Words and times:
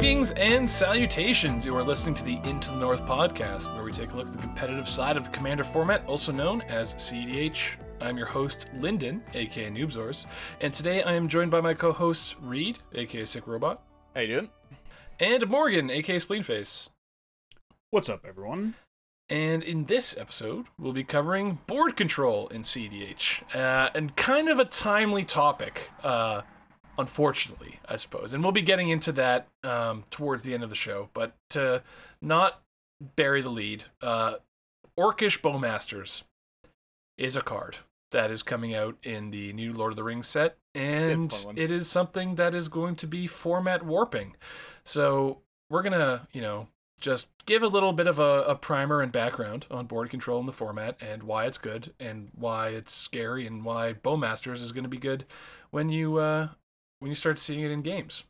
Greetings 0.00 0.30
and 0.30 0.68
salutations. 0.68 1.66
You 1.66 1.76
are 1.76 1.82
listening 1.82 2.14
to 2.14 2.24
the 2.24 2.40
Into 2.44 2.70
the 2.70 2.78
North 2.78 3.04
podcast, 3.04 3.70
where 3.74 3.84
we 3.84 3.92
take 3.92 4.12
a 4.12 4.16
look 4.16 4.28
at 4.28 4.32
the 4.32 4.38
competitive 4.38 4.88
side 4.88 5.18
of 5.18 5.24
the 5.24 5.28
Commander 5.28 5.62
format, 5.62 6.02
also 6.06 6.32
known 6.32 6.62
as 6.62 6.94
CEDH. 6.94 7.76
I'm 8.00 8.16
your 8.16 8.24
host, 8.24 8.70
Lyndon, 8.78 9.22
aka 9.34 9.68
Noobzors, 9.68 10.24
and 10.62 10.72
today 10.72 11.02
I 11.02 11.12
am 11.12 11.28
joined 11.28 11.50
by 11.50 11.60
my 11.60 11.74
co 11.74 11.92
hosts, 11.92 12.34
Reed, 12.40 12.78
aka 12.94 13.26
Sick 13.26 13.46
Robot, 13.46 13.82
How 14.14 14.22
you 14.22 14.28
doing? 14.28 14.50
and 15.20 15.46
Morgan, 15.46 15.90
aka 15.90 16.16
Spleenface. 16.16 16.88
What's 17.90 18.08
up, 18.08 18.24
everyone? 18.26 18.76
And 19.28 19.62
in 19.62 19.84
this 19.84 20.16
episode, 20.16 20.64
we'll 20.78 20.94
be 20.94 21.04
covering 21.04 21.58
board 21.66 21.94
control 21.94 22.48
in 22.48 22.62
CDH, 22.62 23.42
uh, 23.54 23.90
and 23.94 24.16
kind 24.16 24.48
of 24.48 24.60
a 24.60 24.64
timely 24.64 25.24
topic, 25.24 25.90
uh, 26.02 26.40
unfortunately, 27.00 27.80
I 27.88 27.96
suppose. 27.96 28.32
And 28.32 28.42
we'll 28.42 28.52
be 28.52 28.62
getting 28.62 28.88
into 28.88 29.12
that 29.12 29.48
um, 29.64 30.04
towards 30.10 30.44
the 30.44 30.54
end 30.54 30.62
of 30.62 30.70
the 30.70 30.76
show. 30.76 31.08
But 31.14 31.34
to 31.50 31.82
not 32.22 32.62
bury 33.16 33.42
the 33.42 33.48
lead, 33.50 33.84
uh, 34.02 34.34
Orcish 34.98 35.40
Bowmasters 35.40 36.22
is 37.18 37.36
a 37.36 37.40
card 37.40 37.78
that 38.12 38.30
is 38.30 38.42
coming 38.42 38.74
out 38.74 38.96
in 39.02 39.30
the 39.30 39.52
new 39.52 39.72
Lord 39.72 39.92
of 39.92 39.96
the 39.96 40.02
Rings 40.04 40.26
set, 40.26 40.56
and 40.74 41.24
It's 41.24 41.34
a 41.34 41.38
fun 41.38 41.46
one. 41.46 41.58
it 41.58 41.70
is 41.70 41.88
something 41.88 42.34
that 42.36 42.54
is 42.54 42.68
going 42.68 42.96
to 42.96 43.06
be 43.06 43.26
format 43.26 43.84
warping. 43.84 44.36
So 44.84 45.38
we're 45.68 45.82
gonna, 45.82 46.26
you 46.32 46.40
know, 46.42 46.66
just 47.00 47.28
give 47.46 47.62
a 47.62 47.68
little 47.68 47.92
bit 47.92 48.06
of 48.08 48.18
a, 48.18 48.42
a 48.42 48.54
primer 48.56 49.00
and 49.00 49.12
background 49.12 49.66
on 49.70 49.86
board 49.86 50.10
control 50.10 50.38
and 50.40 50.48
the 50.48 50.52
format 50.52 50.96
and 51.00 51.22
why 51.22 51.46
it's 51.46 51.56
good 51.56 51.94
and 52.00 52.28
why 52.34 52.68
it's 52.70 52.92
scary 52.92 53.46
and 53.46 53.64
why 53.64 53.94
Bowmasters 53.94 54.62
is 54.62 54.72
going 54.72 54.82
to 54.84 54.88
be 54.90 54.98
good 54.98 55.24
when 55.70 55.88
you 55.88 56.16
uh, 56.18 56.48
when 57.00 57.10
you 57.10 57.14
start 57.14 57.38
seeing 57.38 57.60
it 57.60 57.70
in 57.70 57.82
games. 57.82 58.24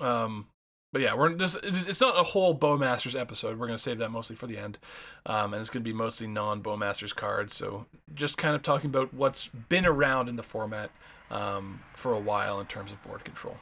Um, 0.00 0.48
but 0.92 1.02
yeah, 1.02 1.14
we're 1.14 1.34
this. 1.34 1.54
It's 1.62 2.00
not 2.00 2.18
a 2.18 2.22
whole 2.22 2.58
Bowmasters 2.58 3.18
episode. 3.18 3.58
We're 3.58 3.66
going 3.66 3.76
to 3.76 3.82
save 3.82 3.98
that 3.98 4.10
mostly 4.10 4.36
for 4.36 4.46
the 4.46 4.58
end, 4.58 4.78
um, 5.26 5.52
and 5.52 5.60
it's 5.60 5.70
going 5.70 5.84
to 5.84 5.88
be 5.88 5.94
mostly 5.94 6.26
non 6.26 6.62
Bowmasters 6.62 7.14
cards. 7.14 7.54
So 7.54 7.86
just 8.14 8.38
kind 8.38 8.54
of 8.56 8.62
talking 8.62 8.88
about 8.88 9.12
what's 9.12 9.48
been 9.48 9.84
around 9.84 10.30
in 10.30 10.36
the 10.36 10.42
format 10.42 10.90
um, 11.30 11.80
for 11.94 12.14
a 12.14 12.18
while 12.18 12.58
in 12.58 12.66
terms 12.66 12.90
of 12.90 13.02
board 13.04 13.22
control. 13.22 13.58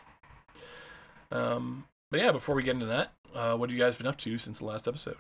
Um, 1.33 1.87
but 2.13 2.21
yeah, 2.21 2.31
before 2.31 2.55
we 2.55 2.63
get 2.63 2.75
into 2.75 2.87
that, 2.87 3.13
uh, 3.35 3.57
what 3.57 3.71
have 3.71 3.77
you 3.77 3.83
guys 3.83 3.97
been 3.97 4.07
up 4.07 4.19
to 4.19 4.39
since 4.39 4.61
the 4.61 4.65
last 4.65 4.87
episode? 4.87 5.17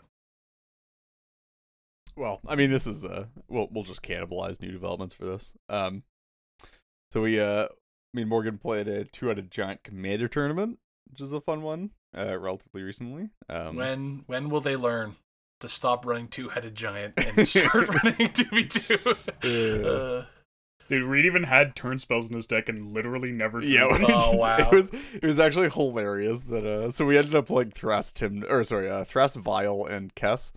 Well, 2.15 2.41
I 2.47 2.55
mean, 2.55 2.71
this 2.71 2.87
is 2.87 3.05
uh, 3.05 3.27
we'll 3.49 3.69
we'll 3.73 3.85
just 3.85 4.03
cannibalize 4.03 4.61
new 4.63 4.71
developments 4.71 5.13
for 5.13 5.25
this. 5.25 5.55
Um, 5.69 6.05
so 7.11 7.23
we 7.23 7.41
uh, 7.41 7.67
me 8.17 8.23
and 8.23 8.29
Morgan 8.29 8.59
played 8.59 8.89
a 8.89 9.05
two-headed 9.05 9.51
giant 9.53 9.85
commander 9.85 10.27
tournament, 10.27 10.79
which 11.09 11.21
is 11.21 11.33
a 11.33 11.41
fun 11.41 11.63
one, 11.63 11.91
uh, 12.17 12.37
relatively 12.39 12.83
recently. 12.83 13.29
Um, 13.49 13.77
when 13.77 14.25
when 14.27 14.49
will 14.51 14.61
they 14.61 14.75
learn 14.77 15.17
to 15.61 15.69
stop 15.69 16.05
running 16.05 16.29
two 16.29 16.49
headed 16.49 16.75
giant 16.75 17.15
and 17.19 17.47
start 17.49 17.89
running 18.05 18.33
two 18.33 18.45
v 18.51 18.65
two? 18.65 18.99
Uh, 19.89 20.25
Dude, 20.89 21.03
Reed 21.03 21.27
even 21.27 21.43
had 21.43 21.75
turn 21.75 21.99
spells 21.99 22.29
in 22.31 22.37
his 22.37 22.47
deck 22.47 22.69
and 22.69 22.91
literally 22.95 23.33
never 23.33 23.59
drew 23.61 23.69
yeah, 23.69 23.89
them. 23.89 24.03
we 24.07 24.13
Oh, 24.15 24.31
did- 24.31 24.39
wow. 24.41 24.57
It 24.59 24.71
was 24.73 24.91
it 25.15 25.25
was 25.25 25.41
actually 25.41 25.69
hilarious 25.69 26.43
that 26.43 26.65
uh, 26.65 26.91
so 26.93 27.05
we 27.05 27.19
ended 27.19 27.35
up 27.35 27.51
like 27.51 27.75
Thrast 27.75 28.17
Tim 28.17 28.45
or 28.49 28.63
sorry, 28.63 28.89
uh, 28.89 29.03
Thrast 29.05 29.35
Vile 29.37 29.85
and 29.85 30.15
Kess. 30.15 30.53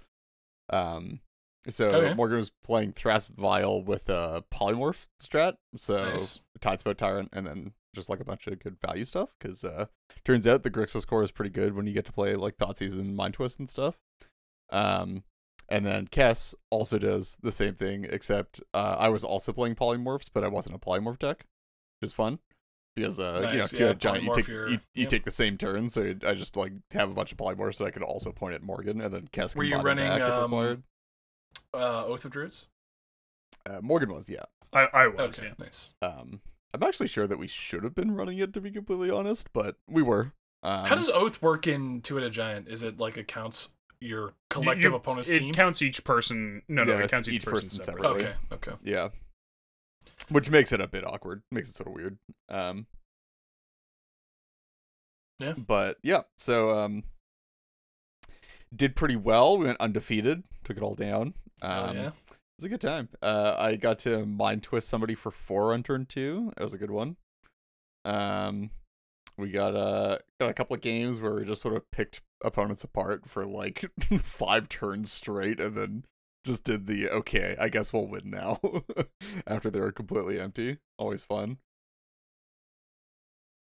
Um, 0.69 1.21
so 1.69 1.85
Okay. 1.85 2.13
Morgan 2.13 2.37
was 2.37 2.51
playing 2.63 2.93
Thrast 2.93 3.29
Vile 3.29 3.81
with 3.81 4.09
a 4.09 4.43
polymorph 4.53 5.07
strat, 5.21 5.55
so 5.75 6.11
Nice. 6.11 6.41
Tyrant, 6.61 7.29
and 7.31 7.47
then 7.47 7.73
just 7.95 8.09
like 8.09 8.19
a 8.19 8.25
bunch 8.25 8.47
of 8.47 8.59
good 8.59 8.77
value 8.79 9.05
stuff. 9.05 9.33
Because 9.39 9.63
uh, 9.63 9.85
turns 10.23 10.47
out 10.47 10.63
the 10.63 10.71
Grixis 10.71 11.07
core 11.07 11.23
is 11.23 11.31
pretty 11.31 11.51
good 11.51 11.75
when 11.75 11.87
you 11.87 11.93
get 11.93 12.05
to 12.05 12.11
play 12.11 12.35
like 12.35 12.57
Thoughtseize 12.57 12.93
and 12.99 13.15
Mind 13.15 13.35
Twist 13.35 13.59
and 13.59 13.69
stuff. 13.69 13.97
Um, 14.71 15.23
and 15.67 15.85
then 15.85 16.07
Kess 16.07 16.53
also 16.69 16.97
does 16.97 17.37
the 17.41 17.51
same 17.51 17.75
thing, 17.75 18.05
except 18.09 18.61
uh, 18.73 18.97
I 18.99 19.09
was 19.09 19.23
also 19.23 19.53
playing 19.53 19.75
polymorphs, 19.75 20.29
but 20.33 20.43
I 20.43 20.47
wasn't 20.47 20.75
a 20.75 20.79
polymorph 20.79 21.19
deck, 21.19 21.45
which 21.99 22.09
is 22.09 22.13
fun 22.13 22.39
because 22.95 23.19
uh, 23.19 23.51
you 23.53 23.59
know, 23.59 23.87
yeah, 23.87 23.93
giant, 23.93 24.23
you 24.23 24.35
take 24.35 24.47
your- 24.47 24.67
you, 24.67 24.79
you 24.93 25.01
yep. 25.01 25.09
take 25.09 25.25
the 25.25 25.31
same 25.31 25.57
turn, 25.57 25.89
so 25.89 26.15
I 26.25 26.33
just 26.33 26.57
like 26.57 26.73
have 26.91 27.09
a 27.09 27.13
bunch 27.13 27.31
of 27.31 27.37
polymorphs 27.37 27.77
that 27.77 27.85
I 27.85 27.91
could 27.91 28.03
also 28.03 28.31
point 28.31 28.55
at 28.55 28.63
Morgan, 28.63 28.99
and 29.01 29.13
then 29.13 29.27
Kess 29.31 29.53
can 29.53 29.59
Were 29.59 29.63
you 29.63 29.77
running, 29.77 30.07
um. 30.21 30.83
Uh, 31.73 32.05
Oath 32.05 32.25
of 32.25 32.31
Druids. 32.31 32.67
Uh, 33.65 33.79
Morgan 33.81 34.13
was, 34.13 34.29
yeah. 34.29 34.43
I, 34.73 34.87
I 34.93 35.07
was, 35.07 35.39
Okay, 35.39 35.47
yeah. 35.47 35.53
nice. 35.65 35.89
Um, 36.01 36.41
I'm 36.73 36.83
actually 36.83 37.07
sure 37.07 37.27
that 37.27 37.39
we 37.39 37.47
should 37.47 37.83
have 37.83 37.95
been 37.95 38.11
running 38.11 38.37
it 38.37 38.53
to 38.53 38.61
be 38.61 38.71
completely 38.71 39.09
honest, 39.09 39.51
but 39.53 39.75
we 39.87 40.01
were. 40.03 40.33
Um, 40.63 40.85
How 40.85 40.95
does 40.95 41.09
Oath 41.09 41.41
work 41.41 41.65
in 41.67 42.01
two 42.01 42.17
at 42.17 42.23
a 42.23 42.29
giant? 42.29 42.67
Is 42.67 42.83
it 42.83 42.99
like 42.99 43.17
it 43.17 43.27
counts 43.27 43.69
your 44.01 44.33
collective 44.49 44.91
You- 44.91 44.95
opponent's 44.95 45.29
it 45.29 45.39
team? 45.39 45.53
counts 45.53 45.81
each 45.81 46.03
person. 46.03 46.61
No, 46.67 46.83
no, 46.83 46.97
it 46.99 47.09
counts 47.11 47.27
each, 47.27 47.35
each 47.35 47.45
person, 47.45 47.67
person 47.69 47.83
separately. 47.83 48.21
separately. 48.23 48.57
okay, 48.57 48.71
okay. 48.73 48.77
Yeah. 48.91 49.09
Which 50.29 50.49
makes 50.51 50.71
it 50.71 50.79
a 50.81 50.87
bit 50.87 51.05
awkward. 51.05 51.41
Makes 51.51 51.69
it 51.69 51.75
sort 51.75 51.87
of 51.87 51.93
weird. 51.93 52.17
Um 52.49 52.85
Yeah. 55.39 55.53
But 55.53 55.97
yeah, 56.03 56.21
so 56.37 56.77
um 56.77 57.03
did 58.75 58.95
pretty 58.95 59.15
well. 59.15 59.57
We 59.57 59.65
went 59.65 59.79
undefeated, 59.81 60.43
took 60.63 60.77
it 60.77 60.83
all 60.83 60.93
down. 60.95 61.33
Um 61.61 61.89
oh 61.89 61.93
yeah. 61.93 62.07
It 62.07 62.37
was 62.57 62.65
a 62.65 62.69
good 62.69 62.81
time. 62.81 63.09
Uh 63.21 63.55
I 63.57 63.75
got 63.75 63.99
to 63.99 64.25
mind 64.25 64.63
twist 64.63 64.89
somebody 64.89 65.15
for 65.15 65.31
4 65.31 65.73
on 65.73 65.83
turn 65.83 66.05
2. 66.05 66.53
That 66.57 66.63
was 66.63 66.73
a 66.73 66.77
good 66.77 66.91
one. 66.91 67.17
Um 68.05 68.71
we 69.37 69.51
got 69.51 69.75
uh 69.75 70.17
got 70.39 70.49
a 70.49 70.53
couple 70.53 70.75
of 70.75 70.81
games 70.81 71.19
where 71.19 71.35
we 71.35 71.45
just 71.45 71.61
sort 71.61 71.75
of 71.75 71.89
picked 71.91 72.21
opponents 72.43 72.83
apart 72.83 73.27
for 73.27 73.45
like 73.45 73.85
5 74.21 74.69
turns 74.69 75.11
straight 75.11 75.59
and 75.59 75.75
then 75.75 76.03
just 76.45 76.63
did 76.63 76.87
the 76.87 77.09
okay, 77.09 77.55
I 77.59 77.69
guess 77.69 77.91
we'll 77.93 78.07
win 78.07 78.29
now 78.29 78.59
after 79.47 79.69
they 79.69 79.79
were 79.79 79.91
completely 79.91 80.39
empty. 80.39 80.77
Always 80.97 81.23
fun. 81.23 81.57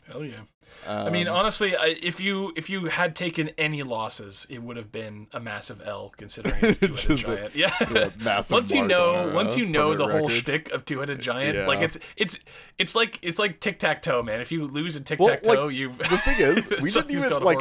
Hell 0.07 0.23
yeah. 0.23 0.39
Um, 0.87 1.07
I 1.07 1.09
mean, 1.09 1.27
honestly, 1.27 1.75
I, 1.75 1.95
if 2.01 2.19
you 2.19 2.51
if 2.55 2.69
you 2.69 2.85
had 2.85 3.15
taken 3.15 3.49
any 3.57 3.81
losses, 3.81 4.45
it 4.49 4.61
would 4.61 4.77
have 4.77 4.91
been 4.91 5.27
a 5.33 5.39
massive 5.39 5.81
L 5.85 6.11
considering 6.15 6.57
it's 6.61 6.77
two 6.79 6.87
headed 6.87 6.97
Just 6.97 7.23
a- 7.23 7.25
giant. 7.25 7.55
yeah. 7.55 7.71
yeah, 7.91 8.09
massive 8.23 8.53
once 8.59 8.71
you 8.73 8.85
know, 8.85 9.27
on 9.29 9.33
once 9.33 9.55
uh, 9.55 9.59
you 9.59 9.65
know 9.65 9.95
the 9.95 10.07
whole 10.07 10.29
shtick 10.29 10.71
of 10.71 10.85
two 10.85 10.99
headed 10.99 11.19
giant, 11.19 11.67
like 11.67 11.81
it's 11.81 11.97
it's 12.17 12.39
it's 12.77 12.93
like 12.95 13.19
it's 13.21 13.39
like 13.39 13.59
tic 13.59 13.79
tac 13.79 14.01
toe, 14.01 14.21
man. 14.21 14.41
If 14.41 14.51
you 14.51 14.65
lose 14.67 14.95
in 14.95 15.03
tic 15.03 15.19
tac 15.19 15.43
toe, 15.43 15.65
like, 15.67 15.75
you've 15.75 15.97
the 15.97 16.17
thing 16.17 16.39
is, 16.39 16.69
we 16.81 16.91
didn't 16.91 17.11
even, 17.11 17.43
like, 17.43 17.59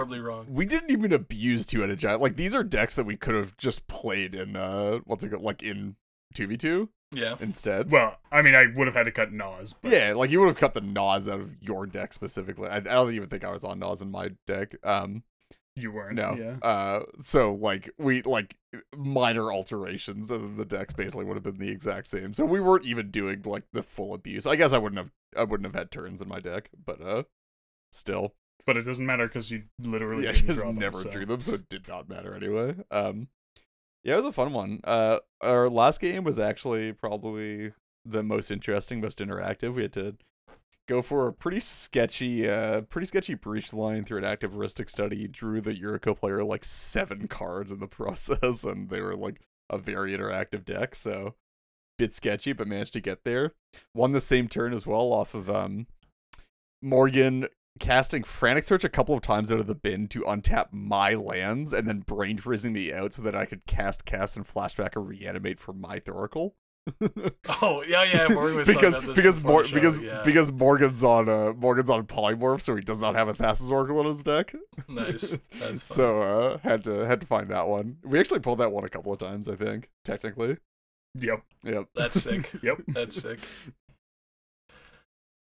we 0.49 0.67
didn't 0.67 0.91
even 0.91 1.13
abuse 1.13 1.65
two 1.65 1.81
headed 1.81 1.99
giant. 1.99 2.21
Like 2.21 2.37
these 2.37 2.55
are 2.55 2.65
decks 2.65 2.95
that 2.97 3.05
we 3.07 3.17
could 3.17 3.35
have 3.35 3.57
just 3.57 3.87
played 3.87 4.35
in 4.35 4.57
uh 4.57 4.99
what's 5.05 5.25
it 5.25 5.31
called 5.31 5.43
like 5.43 5.63
in 5.63 5.97
two 6.35 6.47
v 6.47 6.57
two 6.57 6.91
Yeah. 7.15 7.37
instead. 7.41 7.91
Well, 7.93 8.17
I 8.33 8.43
mean, 8.43 8.55
I 8.55 8.67
would 8.75 8.87
have 8.87 8.97
had 8.97 9.05
to 9.05 9.13
cut 9.13 9.33
Nas. 9.33 9.75
But 9.81 9.93
yeah, 9.93 10.13
like 10.15 10.31
you 10.31 10.41
would 10.41 10.49
have 10.49 10.57
cut 10.57 10.75
the 10.75 10.81
Nas 10.81 11.29
out 11.29 11.41
of 11.41 11.57
your 11.63 11.87
deck 11.87 12.13
specifically. 12.13 12.69
I, 12.69 12.77
I 12.77 12.81
don't 12.81 13.13
even 13.15 13.29
think 13.29 13.45
I 13.45 13.53
was 13.53 13.65
on 13.65 13.79
Nas 13.79 14.03
in 14.03 14.11
my 14.11 14.31
deck. 14.47 14.75
Um, 14.85 15.23
You 15.77 15.93
weren't. 15.93 16.17
no. 16.17 16.35
Yeah. 16.35 16.57
Uh, 16.69 17.05
so 17.19 17.55
like 17.55 17.91
we 17.99 18.23
like 18.23 18.57
minor 18.97 19.53
alterations, 19.53 20.31
and 20.31 20.43
then 20.45 20.57
the 20.57 20.65
decks 20.65 20.93
basically 20.95 21.25
would 21.25 21.37
have 21.37 21.43
been 21.45 21.59
the 21.59 21.71
exact 21.71 22.07
same. 22.07 22.33
So 22.35 22.45
we 22.45 22.61
weren't 22.61 22.87
even 22.87 23.11
doing 23.11 23.43
like 23.45 23.65
the 23.73 23.83
full 23.83 24.15
abuse. 24.15 24.47
I 24.47 24.57
guess 24.57 24.73
I 24.73 24.79
wouldn't 24.79 24.99
have. 24.99 25.11
I 25.37 25.45
wouldn't 25.45 25.67
have 25.67 25.75
had 25.75 25.91
turns 25.91 26.21
in 26.23 26.29
my 26.29 26.39
deck, 26.41 26.71
but 26.85 27.01
uh, 27.01 27.23
still. 27.93 28.35
But 28.67 28.77
it 28.79 28.83
doesn't 28.83 29.05
matter 29.05 29.27
because 29.27 29.51
you 29.51 29.65
literally 29.79 30.25
yeah, 30.25 30.33
didn't 30.33 30.47
just 30.47 30.61
draw 30.61 30.69
them, 30.71 30.79
never 30.79 30.99
so. 31.01 31.11
drew 31.11 31.27
them, 31.27 31.41
so 31.41 31.55
it 31.55 31.69
did 31.69 31.87
not 31.89 32.09
matter 32.09 32.35
anyway. 32.35 32.75
Um, 32.91 33.29
yeah, 34.05 34.15
it 34.15 34.17
was 34.17 34.27
a 34.27 34.33
fun 34.33 34.53
one. 34.53 34.81
Uh, 34.85 35.19
our 35.41 35.71
last 35.71 36.01
game 36.01 36.25
was 36.25 36.39
actually 36.39 36.93
probably 36.93 37.73
the 38.05 38.23
most 38.23 38.51
interesting, 38.51 39.01
most 39.01 39.19
interactive. 39.19 39.75
We 39.75 39.83
had 39.83 39.93
to 39.95 40.17
go 40.87 41.01
for 41.01 41.27
a 41.27 41.33
pretty 41.33 41.61
sketchy, 41.61 42.49
uh, 42.49 42.83
pretty 42.83 43.07
sketchy 43.07 43.35
breach 43.35 43.73
line 43.73 44.05
through 44.05 44.19
an 44.19 44.25
active 44.25 44.53
Rhystic 44.53 44.91
Study. 44.91 45.27
Drew 45.27 45.63
the 45.63 45.75
Yuriko 45.75 46.15
player 46.15 46.45
like 46.45 46.65
seven 46.65 47.29
cards 47.29 47.73
in 47.73 47.81
the 47.81 47.87
process, 47.89 48.63
and 48.63 48.91
they 48.91 49.01
were 49.01 49.17
like 49.17 49.41
a 49.71 49.79
very 49.79 50.17
interactive 50.17 50.67
deck. 50.67 50.95
So 50.95 51.35
bit 51.99 52.13
sketchy, 52.13 52.53
but 52.53 52.69
managed 52.69 52.93
to 52.93 53.01
get 53.01 53.25
there. 53.25 53.53
Won 53.95 54.13
the 54.13 54.21
same 54.21 54.49
turn 54.49 54.75
as 54.75 54.87
well 54.87 55.13
off 55.13 55.35
of 55.35 55.49
um 55.49 55.87
Morgan 56.83 57.47
casting 57.81 58.23
Frantic 58.23 58.65
Search 58.65 58.85
a 58.85 58.89
couple 58.89 59.15
of 59.15 59.23
times 59.23 59.53
out 59.53 59.61
of 59.61 59.67
the 59.67 59.75
bin 59.75 60.09
to 60.09 60.21
untap 60.23 60.69
my 60.73 61.15
lands 61.15 61.73
and 61.73 61.89
then 61.89 62.01
brain 62.01 62.39
freezing 62.39 62.73
me 62.73 62.93
out 62.93 63.15
so 63.15 63.23
that 63.23 63.35
I 63.35 63.45
could 63.47 63.67
cast, 63.67 64.05
cast, 64.05 64.37
and 64.37 64.47
flashback 64.47 64.97
or 64.97 65.01
reanimate 65.01 65.59
for 65.59 65.73
my 65.73 65.99
Thoracle. 65.99 66.53
Oh 67.63 67.83
yeah, 67.87 68.05
yeah. 68.05 68.29
Morgan 68.29 68.59
was 68.59 68.69
because 68.69 68.97
about 68.97 69.07
this 69.07 69.17
because 69.17 69.39
before 69.39 69.53
Mor- 69.53 69.65
show, 69.65 69.75
because 69.75 69.99
yeah. 69.99 70.23
because 70.23 70.53
Morgan's 70.53 71.03
on 71.03 71.29
uh 71.29 71.53
Morgan's 71.55 71.89
on 71.89 72.07
polymorph, 72.07 72.61
so 72.61 72.75
he 72.75 72.83
does 72.83 73.01
not 73.01 73.15
have 73.15 73.29
a 73.29 73.33
Thassa's 73.33 73.71
Oracle 73.71 74.01
in 74.01 74.07
his 74.07 74.23
deck. 74.23 74.55
nice. 74.89 75.31
That's 75.59 75.85
so 75.85 76.21
uh 76.23 76.59
had 76.59 76.85
to 76.85 77.01
had 77.07 77.21
to 77.23 77.27
find 77.27 77.49
that 77.49 77.69
one. 77.69 77.97
We 78.05 78.19
actually 78.19 78.41
pulled 78.41 78.59
that 78.59 78.73
one 78.73 78.85
a 78.85 78.89
couple 78.89 79.13
of 79.13 79.19
times, 79.19 79.49
I 79.49 79.57
think, 79.57 79.91
technically. 80.05 80.59
Yep. 81.15 81.43
Yep. 81.65 81.89
That's 81.95 82.21
sick. 82.21 82.51
Yep. 82.63 82.83
That's 82.89 83.21
sick. 83.21 83.39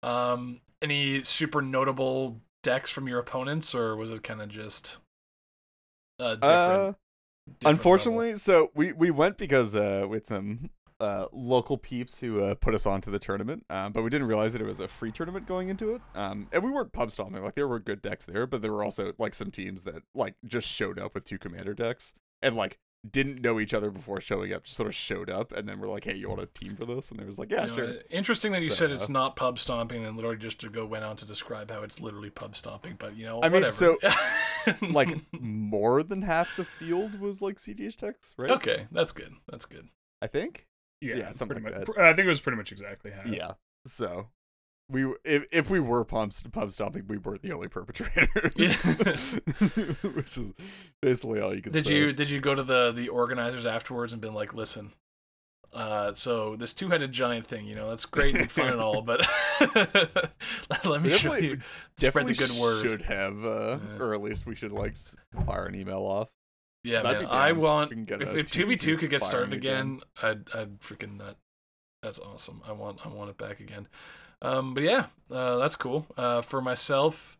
Um, 0.03 0.59
any 0.83 1.23
super 1.23 1.61
notable 1.61 2.41
decks 2.61 2.91
from 2.91 3.07
your 3.07 3.19
opponents, 3.19 3.73
or 3.73 3.95
was 3.95 4.11
it 4.11 4.21
kind 4.21 4.41
of 4.41 4.49
just 4.49 4.99
uh, 6.19 6.35
different? 6.35 6.43
Uh, 6.43 6.93
different 7.59 7.77
unfortunately, 7.77 8.35
so 8.35 8.71
we 8.75 8.93
we 8.93 9.09
went 9.09 9.37
because 9.37 9.75
uh 9.75 10.05
with 10.07 10.27
some 10.27 10.69
uh 10.99 11.25
local 11.31 11.77
peeps 11.77 12.19
who 12.19 12.41
uh, 12.41 12.55
put 12.55 12.73
us 12.73 12.85
onto 12.85 13.09
the 13.09 13.19
tournament, 13.19 13.65
um, 13.69 13.93
but 13.93 14.03
we 14.03 14.09
didn't 14.09 14.27
realize 14.27 14.53
that 14.53 14.61
it 14.61 14.67
was 14.67 14.79
a 14.79 14.87
free 14.87 15.11
tournament 15.11 15.47
going 15.47 15.69
into 15.69 15.95
it. 15.95 16.01
Um, 16.13 16.47
and 16.51 16.63
we 16.63 16.69
weren't 16.69 16.91
pub 16.91 17.09
stomping. 17.09 17.43
Like 17.43 17.55
there 17.55 17.67
were 17.67 17.79
good 17.79 18.01
decks 18.01 18.25
there, 18.25 18.45
but 18.45 18.61
there 18.61 18.71
were 18.71 18.83
also 18.83 19.13
like 19.17 19.33
some 19.33 19.51
teams 19.51 19.85
that 19.85 20.03
like 20.13 20.35
just 20.45 20.67
showed 20.67 20.99
up 20.99 21.15
with 21.15 21.23
two 21.23 21.39
commander 21.39 21.73
decks 21.73 22.13
and 22.41 22.55
like 22.55 22.77
didn't 23.09 23.41
know 23.41 23.59
each 23.59 23.73
other 23.73 23.91
before 23.91 24.21
showing 24.21 24.53
up. 24.53 24.63
Just 24.63 24.77
sort 24.77 24.87
of 24.87 24.95
showed 24.95 25.29
up, 25.29 25.51
and 25.51 25.67
then 25.67 25.79
we're 25.79 25.89
like, 25.89 26.05
"Hey, 26.05 26.15
you 26.15 26.29
want 26.29 26.41
a 26.41 26.45
team 26.45 26.75
for 26.75 26.85
this?" 26.85 27.11
And 27.11 27.19
they 27.19 27.25
was 27.25 27.37
like, 27.37 27.51
"Yeah, 27.51 27.63
You 27.65 27.67
know, 27.71 27.75
sure." 27.75 27.93
Interesting 28.09 28.51
that 28.53 28.61
you 28.61 28.69
So, 28.69 28.75
said 28.75 28.91
it's 28.91 29.09
not 29.09 29.35
pub 29.35 29.59
stomping, 29.59 30.05
and 30.05 30.15
literally 30.15 30.37
just 30.37 30.59
to 30.61 30.69
go 30.69 30.85
went 30.85 31.03
on 31.03 31.17
to 31.17 31.25
describe 31.25 31.69
how 31.69 31.83
it's 31.83 31.99
literally 31.99 32.29
pub 32.29 32.55
stomping. 32.55 32.95
But 32.97 33.17
you 33.17 33.25
know, 33.25 33.39
I 33.43 33.49
mean, 33.49 33.63
whatever. 33.63 33.71
so, 33.71 33.97
like 34.81 35.11
more 35.33 36.01
than 36.03 36.21
half 36.21 36.55
the 36.55 36.63
field 36.65 37.19
was 37.19 37.41
like 37.41 37.57
CDH 37.57 37.97
decks, 37.97 38.33
right? 38.37 38.51
okay, 38.51 38.87
that's 38.91 39.11
good. 39.11 39.33
That's 39.49 39.65
good. 39.65 39.89
I 40.21 40.27
think. 40.27 40.67
Yeah, 41.01 41.15
Yeah, 41.15 41.31
something 41.31 41.61
pretty 41.61 41.77
like 41.77 41.87
much. 41.87 41.95
that. 41.97 42.05
I 42.05 42.13
think 42.13 42.25
it 42.27 42.29
was 42.29 42.39
pretty 42.39 42.57
much 42.57 42.71
exactly 42.71 43.11
half. 43.11 43.27
Yeah. 43.27 43.53
So 43.85 44.29
we 44.89 45.05
if 45.23 45.45
if 45.51 45.69
we 45.69 45.79
were 45.79 46.03
pub 46.03 46.31
pub 46.51 46.71
stomping, 46.71 47.05
we 47.07 47.17
weren't 47.17 47.41
the 47.41 47.51
only 47.53 47.67
perpetrators. 47.67 48.53
Which 50.03 50.37
is 50.37 50.53
basically 51.01 51.39
all 51.41 51.55
you 51.55 51.61
can 51.61 51.71
Did 51.71 51.85
say. 51.87 51.93
you 51.95 52.11
did 52.11 52.29
you 52.29 52.39
go 52.41 52.53
to 52.55 52.63
the 52.63 52.91
the 52.91 53.09
organizers 53.09 53.65
afterwards 53.65 54.13
and 54.13 54.21
been 54.21 54.33
like, 54.33 54.53
listen, 54.53 54.93
uh, 55.73 56.13
so 56.13 56.55
this 56.55 56.73
two 56.73 56.89
headed 56.89 57.11
giant 57.11 57.45
thing, 57.47 57.65
you 57.65 57.75
know, 57.75 57.89
that's 57.89 58.05
great 58.05 58.35
and 58.37 58.51
fun 58.51 58.69
and 58.69 58.81
all, 58.81 59.01
but 59.01 59.25
let 60.85 61.01
me 61.01 61.09
We 61.09 61.17
show 61.17 61.29
definitely- 61.29 61.47
you 61.47 61.59
spread 61.97 62.27
the 62.27 62.33
good 62.35 62.51
word. 62.51 62.81
Should 62.83 63.01
have, 63.03 63.43
uh, 63.45 63.79
Yeah. 63.81 63.97
or 64.03 64.13
at 64.13 64.21
least 64.21 64.45
we 64.45 64.55
should 64.55 64.71
like 64.71 64.95
fire 65.45 65.65
an 65.65 65.75
email 65.75 66.01
off. 66.01 66.29
Yeah, 66.83 67.01
man. 67.01 67.25
I 67.27 67.53
want 67.53 67.89
We 67.91 67.95
can 67.95 68.05
get 68.05 68.21
if, 68.21 68.35
if 68.35 68.51
two 68.51 68.65
v 68.65 68.75
two 68.75 68.97
could 68.97 69.09
get 69.09 69.23
started 69.23 69.53
again, 69.53 70.01
again. 70.21 70.41
I'd 70.53 70.59
I'd 70.59 70.79
freaking 70.79 71.17
nut. 71.17 71.37
That's 72.03 72.19
awesome. 72.19 72.61
I 72.67 72.73
want 72.73 73.05
I 73.05 73.09
want 73.09 73.29
it 73.29 73.37
back 73.37 73.61
again. 73.61 73.87
Um, 74.43 74.73
but 74.73 74.83
yeah, 74.83 75.05
uh, 75.31 75.57
that's 75.57 75.75
cool. 75.75 76.05
Uh, 76.17 76.41
for 76.41 76.61
myself, 76.61 77.37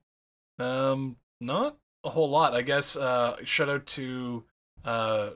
um, 0.57 1.17
not 1.39 1.77
a 2.03 2.09
whole 2.09 2.29
lot. 2.29 2.55
I 2.55 2.61
guess. 2.61 2.95
Uh, 2.95 3.35
shout 3.44 3.69
out 3.69 3.85
to 3.88 4.44
uh, 4.85 5.31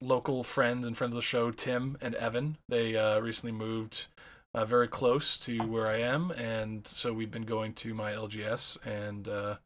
local 0.00 0.42
friends 0.42 0.86
and 0.86 0.96
friends 0.96 1.12
of 1.12 1.16
the 1.16 1.22
show, 1.22 1.50
Tim 1.50 1.96
and 2.00 2.14
Evan. 2.16 2.58
They 2.68 2.96
uh, 2.96 3.20
recently 3.20 3.52
moved 3.52 4.08
uh, 4.54 4.64
very 4.64 4.88
close 4.88 5.38
to 5.38 5.58
where 5.58 5.86
I 5.86 5.98
am, 5.98 6.32
and 6.32 6.86
so 6.86 7.12
we've 7.12 7.30
been 7.30 7.42
going 7.42 7.74
to 7.74 7.94
my 7.94 8.12
LGS, 8.12 8.84
and 8.84 9.28
uh, 9.28 9.56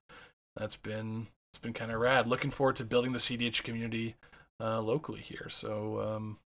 that's 0.56 0.76
been 0.76 1.28
it's 1.52 1.58
been 1.58 1.72
kind 1.72 1.90
of 1.90 2.00
rad. 2.00 2.26
Looking 2.26 2.50
forward 2.50 2.76
to 2.76 2.84
building 2.84 3.12
the 3.12 3.18
CDH 3.18 3.62
community 3.62 4.16
uh, 4.60 4.80
locally 4.80 5.20
here. 5.20 5.48
So 5.48 6.00
um, 6.00 6.38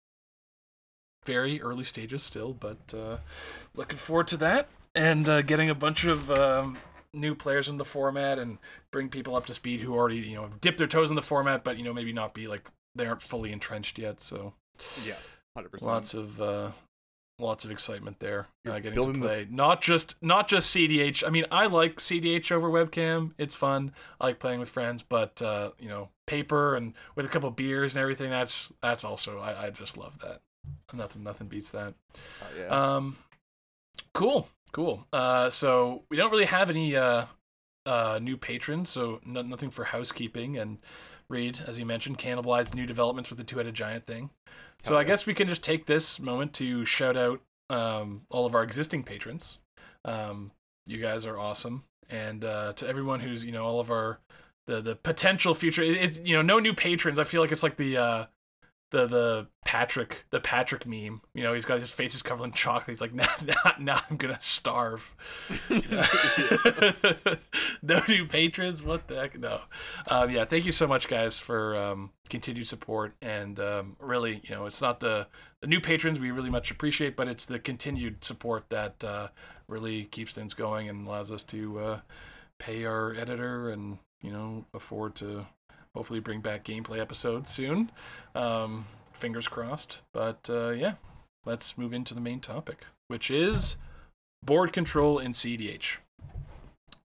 very 1.26 1.60
early 1.60 1.84
stages 1.84 2.22
still, 2.22 2.54
but 2.54 2.94
uh, 2.96 3.18
looking 3.74 3.98
forward 3.98 4.28
to 4.28 4.36
that 4.38 4.68
and 4.94 5.28
uh, 5.28 5.42
getting 5.42 5.68
a 5.68 5.74
bunch 5.74 6.04
of 6.04 6.30
um, 6.30 6.78
new 7.12 7.34
players 7.34 7.68
in 7.68 7.76
the 7.76 7.84
format 7.84 8.38
and 8.38 8.58
bring 8.90 9.08
people 9.08 9.34
up 9.36 9.44
to 9.46 9.54
speed 9.54 9.80
who 9.80 9.94
already 9.94 10.16
you 10.18 10.36
know 10.36 10.42
have 10.42 10.60
dipped 10.60 10.78
their 10.78 10.86
toes 10.86 11.10
in 11.10 11.16
the 11.16 11.22
format, 11.22 11.64
but 11.64 11.76
you 11.76 11.84
know 11.84 11.92
maybe 11.92 12.12
not 12.12 12.32
be 12.32 12.46
like 12.46 12.70
they 12.94 13.06
aren't 13.06 13.22
fully 13.22 13.52
entrenched 13.52 13.98
yet. 13.98 14.20
So 14.20 14.54
Yeah, 15.04 15.14
hundred 15.56 15.70
percent. 15.72 15.90
lots 15.90 16.14
of 16.14 16.40
uh, 16.40 16.70
lots 17.38 17.64
of 17.66 17.70
excitement 17.70 18.20
there. 18.20 18.46
Uh, 18.66 18.74
getting 18.76 18.92
to 18.92 18.94
building 18.94 19.20
the- 19.20 19.26
play 19.26 19.46
not 19.50 19.82
just 19.82 20.14
not 20.22 20.48
just 20.48 20.74
CDH. 20.74 21.22
I 21.26 21.30
mean, 21.30 21.44
I 21.50 21.66
like 21.66 21.96
CDH 21.96 22.50
over 22.52 22.68
webcam. 22.70 23.32
It's 23.36 23.54
fun. 23.54 23.92
I 24.20 24.26
like 24.26 24.38
playing 24.38 24.60
with 24.60 24.68
friends, 24.70 25.02
but 25.02 25.42
uh, 25.42 25.72
you 25.78 25.88
know, 25.88 26.08
paper 26.26 26.74
and 26.76 26.94
with 27.14 27.26
a 27.26 27.28
couple 27.28 27.50
beers 27.50 27.94
and 27.94 28.00
everything. 28.02 28.30
That's 28.30 28.72
that's 28.82 29.04
also 29.04 29.38
I, 29.40 29.66
I 29.66 29.70
just 29.70 29.98
love 29.98 30.18
that. 30.20 30.40
Nothing 30.92 31.22
nothing 31.24 31.48
beats 31.48 31.70
that. 31.72 31.94
Oh, 32.14 32.46
yeah. 32.58 32.66
Um, 32.66 33.16
cool, 34.14 34.48
cool. 34.72 35.06
Uh, 35.12 35.50
so 35.50 36.04
we 36.10 36.16
don't 36.16 36.30
really 36.30 36.46
have 36.46 36.70
any 36.70 36.96
uh, 36.96 37.26
uh, 37.84 38.18
new 38.22 38.36
patrons, 38.36 38.88
so 38.88 39.20
no, 39.24 39.42
nothing 39.42 39.70
for 39.70 39.84
housekeeping. 39.84 40.56
And 40.56 40.78
Reed, 41.28 41.60
as 41.66 41.78
you 41.78 41.86
mentioned, 41.86 42.18
cannibalized 42.18 42.74
new 42.74 42.86
developments 42.86 43.30
with 43.30 43.38
the 43.38 43.44
two-headed 43.44 43.74
giant 43.74 44.06
thing. 44.06 44.30
So 44.82 44.90
Hell 44.92 45.00
I 45.00 45.04
guess 45.04 45.26
we 45.26 45.34
can 45.34 45.48
just 45.48 45.64
take 45.64 45.86
this 45.86 46.20
moment 46.20 46.52
to 46.54 46.84
shout 46.84 47.16
out 47.16 47.40
um, 47.68 48.22
all 48.30 48.46
of 48.46 48.54
our 48.54 48.62
existing 48.62 49.02
patrons. 49.02 49.58
Um, 50.04 50.52
you 50.86 50.98
guys 50.98 51.26
are 51.26 51.36
awesome, 51.36 51.82
and 52.08 52.44
uh, 52.44 52.72
to 52.74 52.86
everyone 52.86 53.20
who's 53.20 53.44
you 53.44 53.50
know 53.50 53.64
all 53.64 53.80
of 53.80 53.90
our 53.90 54.20
the 54.66 54.80
the 54.80 54.96
potential 54.96 55.54
future. 55.54 55.82
It, 55.82 55.96
it, 55.96 56.26
you 56.26 56.36
know, 56.36 56.42
no 56.42 56.58
new 56.58 56.74
patrons. 56.74 57.18
I 57.18 57.24
feel 57.24 57.40
like 57.40 57.52
it's 57.52 57.62
like 57.62 57.76
the 57.76 57.96
uh, 57.96 58.26
the 58.90 59.06
the 59.06 59.46
Patrick 59.64 60.24
the 60.30 60.40
Patrick 60.40 60.86
meme. 60.86 61.20
You 61.34 61.42
know, 61.42 61.54
he's 61.54 61.64
got 61.64 61.80
his 61.80 61.90
face 61.90 62.14
is 62.14 62.22
covered 62.22 62.44
in 62.44 62.52
chocolate. 62.52 62.90
He's 62.90 63.00
like, 63.00 63.12
now, 63.12 63.28
now, 63.44 63.72
now 63.78 64.00
I'm 64.08 64.16
gonna 64.16 64.38
starve. 64.40 65.14
You 65.68 65.82
know? 65.90 66.04
no 67.82 68.00
new 68.08 68.26
patrons. 68.26 68.82
What 68.82 69.08
the 69.08 69.16
heck? 69.16 69.38
No. 69.38 69.60
Um, 70.08 70.30
yeah, 70.30 70.44
thank 70.44 70.64
you 70.64 70.72
so 70.72 70.86
much, 70.86 71.08
guys, 71.08 71.40
for 71.40 71.76
um, 71.76 72.10
continued 72.28 72.68
support. 72.68 73.14
And 73.20 73.58
um, 73.58 73.96
really, 74.00 74.40
you 74.44 74.54
know, 74.54 74.66
it's 74.66 74.82
not 74.82 75.00
the 75.00 75.26
the 75.60 75.66
new 75.66 75.80
patrons 75.80 76.20
we 76.20 76.30
really 76.30 76.50
much 76.50 76.70
appreciate, 76.70 77.16
but 77.16 77.28
it's 77.28 77.44
the 77.44 77.58
continued 77.58 78.24
support 78.24 78.68
that 78.70 79.02
uh, 79.02 79.28
really 79.68 80.04
keeps 80.04 80.34
things 80.34 80.54
going 80.54 80.88
and 80.88 81.06
allows 81.06 81.32
us 81.32 81.42
to 81.44 81.78
uh, 81.78 82.00
pay 82.58 82.84
our 82.84 83.14
editor 83.14 83.70
and 83.70 83.98
you 84.22 84.30
know 84.30 84.64
afford 84.72 85.14
to 85.16 85.46
hopefully 85.96 86.20
bring 86.20 86.40
back 86.40 86.62
gameplay 86.62 86.98
episodes 86.98 87.50
soon. 87.50 87.90
Um, 88.34 88.86
fingers 89.14 89.48
crossed. 89.48 90.02
But 90.12 90.48
uh, 90.50 90.70
yeah, 90.70 90.94
let's 91.46 91.78
move 91.78 91.94
into 91.94 92.12
the 92.12 92.20
main 92.20 92.40
topic, 92.40 92.84
which 93.08 93.30
is 93.30 93.76
board 94.44 94.74
control 94.74 95.18
in 95.18 95.32
CDH. 95.32 95.96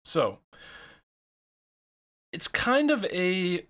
So, 0.06 0.38
it's 2.32 2.48
kind 2.48 2.92
of 2.92 3.04
a 3.06 3.66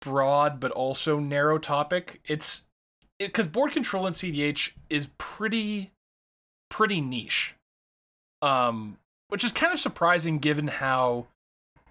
broad 0.00 0.58
but 0.58 0.72
also 0.72 1.20
narrow 1.20 1.58
topic. 1.58 2.20
It's 2.24 2.66
because 3.20 3.46
board 3.46 3.70
control 3.70 4.08
in 4.08 4.12
CDH 4.12 4.72
is 4.90 5.08
pretty 5.18 5.92
pretty 6.68 7.00
niche. 7.00 7.54
Um, 8.42 8.98
which 9.28 9.44
is 9.44 9.52
kind 9.52 9.72
of 9.72 9.78
surprising 9.78 10.38
given 10.38 10.66
how 10.66 11.28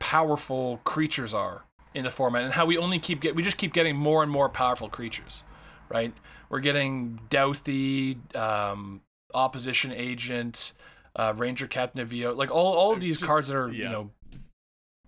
powerful 0.01 0.81
creatures 0.83 1.31
are 1.33 1.63
in 1.93 2.03
the 2.03 2.09
format 2.09 2.43
and 2.43 2.53
how 2.53 2.65
we 2.65 2.75
only 2.75 2.97
keep 2.97 3.21
get 3.21 3.35
we 3.35 3.43
just 3.43 3.57
keep 3.57 3.71
getting 3.71 3.95
more 3.95 4.23
and 4.23 4.31
more 4.31 4.49
powerful 4.49 4.89
creatures, 4.89 5.43
right? 5.89 6.11
We're 6.49 6.59
getting 6.59 7.19
Dauthi, 7.29 8.17
um, 8.35 9.01
opposition 9.33 9.91
agent, 9.91 10.73
uh, 11.15 11.33
Ranger 11.37 11.67
Captain 11.67 12.01
of 12.01 12.11
Eos, 12.11 12.35
like 12.35 12.49
all 12.49 12.73
all 12.73 12.93
of 12.93 12.99
these 12.99 13.17
Just- 13.17 13.27
cards 13.27 13.47
that 13.49 13.55
are 13.55 13.71
you 13.71 13.87
know 13.87 14.09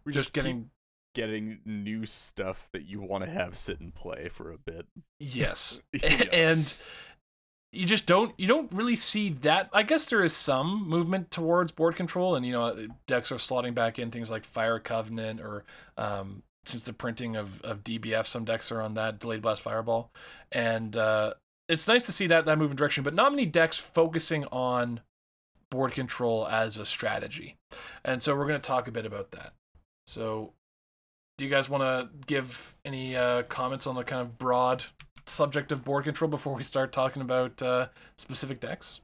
we 0.06 0.14
just, 0.14 0.32
keep 0.32 0.44
getting 0.44 0.70
getting 1.16 1.60
new 1.66 2.06
stuff 2.06 2.70
that 2.72 2.86
you 2.86 3.02
want 3.02 3.24
to 3.24 3.30
have 3.30 3.56
sit 3.58 3.80
and 3.80 3.94
play 3.96 4.28
for 4.30 4.52
a 4.52 4.58
bit. 4.58 4.86
yes, 5.20 5.82
Yeah. 5.94 6.10
and 6.32 6.74
you 7.74 7.88
just 7.88 8.06
don't 8.06 8.34
you 8.38 8.48
don't 8.48 8.72
really 8.72 8.96
see 8.96 9.30
that. 9.30 9.70
I 9.74 9.84
guess 9.84 10.10
there 10.10 10.24
is 10.24 10.34
some 10.34 10.88
movement 10.88 11.32
towards 11.32 11.72
board 11.72 11.96
control, 11.96 12.36
and 12.36 12.46
you 12.46 12.52
know 12.52 12.88
decks 13.08 13.32
are 13.32 13.36
slotting 13.36 13.74
back 13.74 13.98
in 13.98 14.12
things 14.12 14.30
like 14.30 14.46
Fire 14.46 14.80
Covenant 14.80 15.42
or 15.42 15.64
um, 15.98 16.44
since 16.66 16.86
the 16.86 16.94
printing 16.94 17.36
of, 17.36 17.62
of 17.62 17.84
DBF, 17.84 18.26
some 18.26 18.46
decks 18.46 18.72
are 18.72 18.82
on 18.82 18.94
that 18.94 19.20
delayed 19.20 19.42
blast 19.42 19.64
fireball, 19.64 20.12
and 20.52 20.96
uh, 20.96 21.34
it's 21.68 21.88
nice 21.88 22.06
to 22.06 22.12
see 22.12 22.28
that 22.28 22.46
that 22.46 22.58
move 22.58 22.72
in 22.72 22.78
direction. 22.78 23.04
But 23.04 23.16
not 23.16 23.32
many 23.32 23.48
decks 23.48 23.78
focusing 23.80 24.46
on 24.46 25.02
board 25.72 25.94
control 25.94 26.48
as 26.48 26.78
a 26.78 26.86
strategy, 26.86 27.56
and 28.06 28.22
so 28.22 28.36
we're 28.36 28.48
going 28.48 28.62
to 28.62 28.68
talk 28.68 28.88
a 28.88 28.92
bit 28.92 29.08
about 29.08 29.32
that. 29.32 29.54
So, 30.06 30.54
do 31.40 31.46
you 31.46 31.50
guys 31.50 31.70
want 31.70 31.84
to 31.84 32.10
give 32.28 32.76
any 32.86 33.16
uh, 33.16 33.44
comments 33.44 33.88
on 33.88 33.96
the 33.96 34.04
kind 34.04 34.22
of 34.22 34.38
broad 34.38 34.84
subject 35.26 35.72
of 35.72 35.84
board 35.84 36.04
control 36.06 36.30
before 36.30 36.56
we 36.56 36.64
start 36.64 36.92
talking 36.92 37.22
about 37.22 37.62
uh, 37.62 37.88
specific 38.18 38.60
decks? 38.60 39.02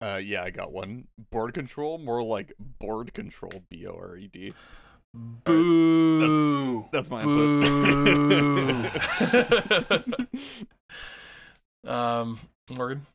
Uh, 0.00 0.20
yeah, 0.22 0.42
I 0.42 0.50
got 0.50 0.72
one. 0.72 1.08
Board 1.30 1.54
control, 1.54 1.98
more 1.98 2.22
like 2.22 2.52
board 2.78 3.12
control. 3.12 3.62
B 3.68 3.86
O 3.86 3.92
R 3.92 4.16
E 4.16 4.28
D. 4.28 4.54
Boo! 5.12 6.88
That's 6.92 7.10
my 7.10 7.22
Boo! 7.22 7.62
input. 8.82 10.28
um, 11.86 12.38
Morgan. 12.70 13.06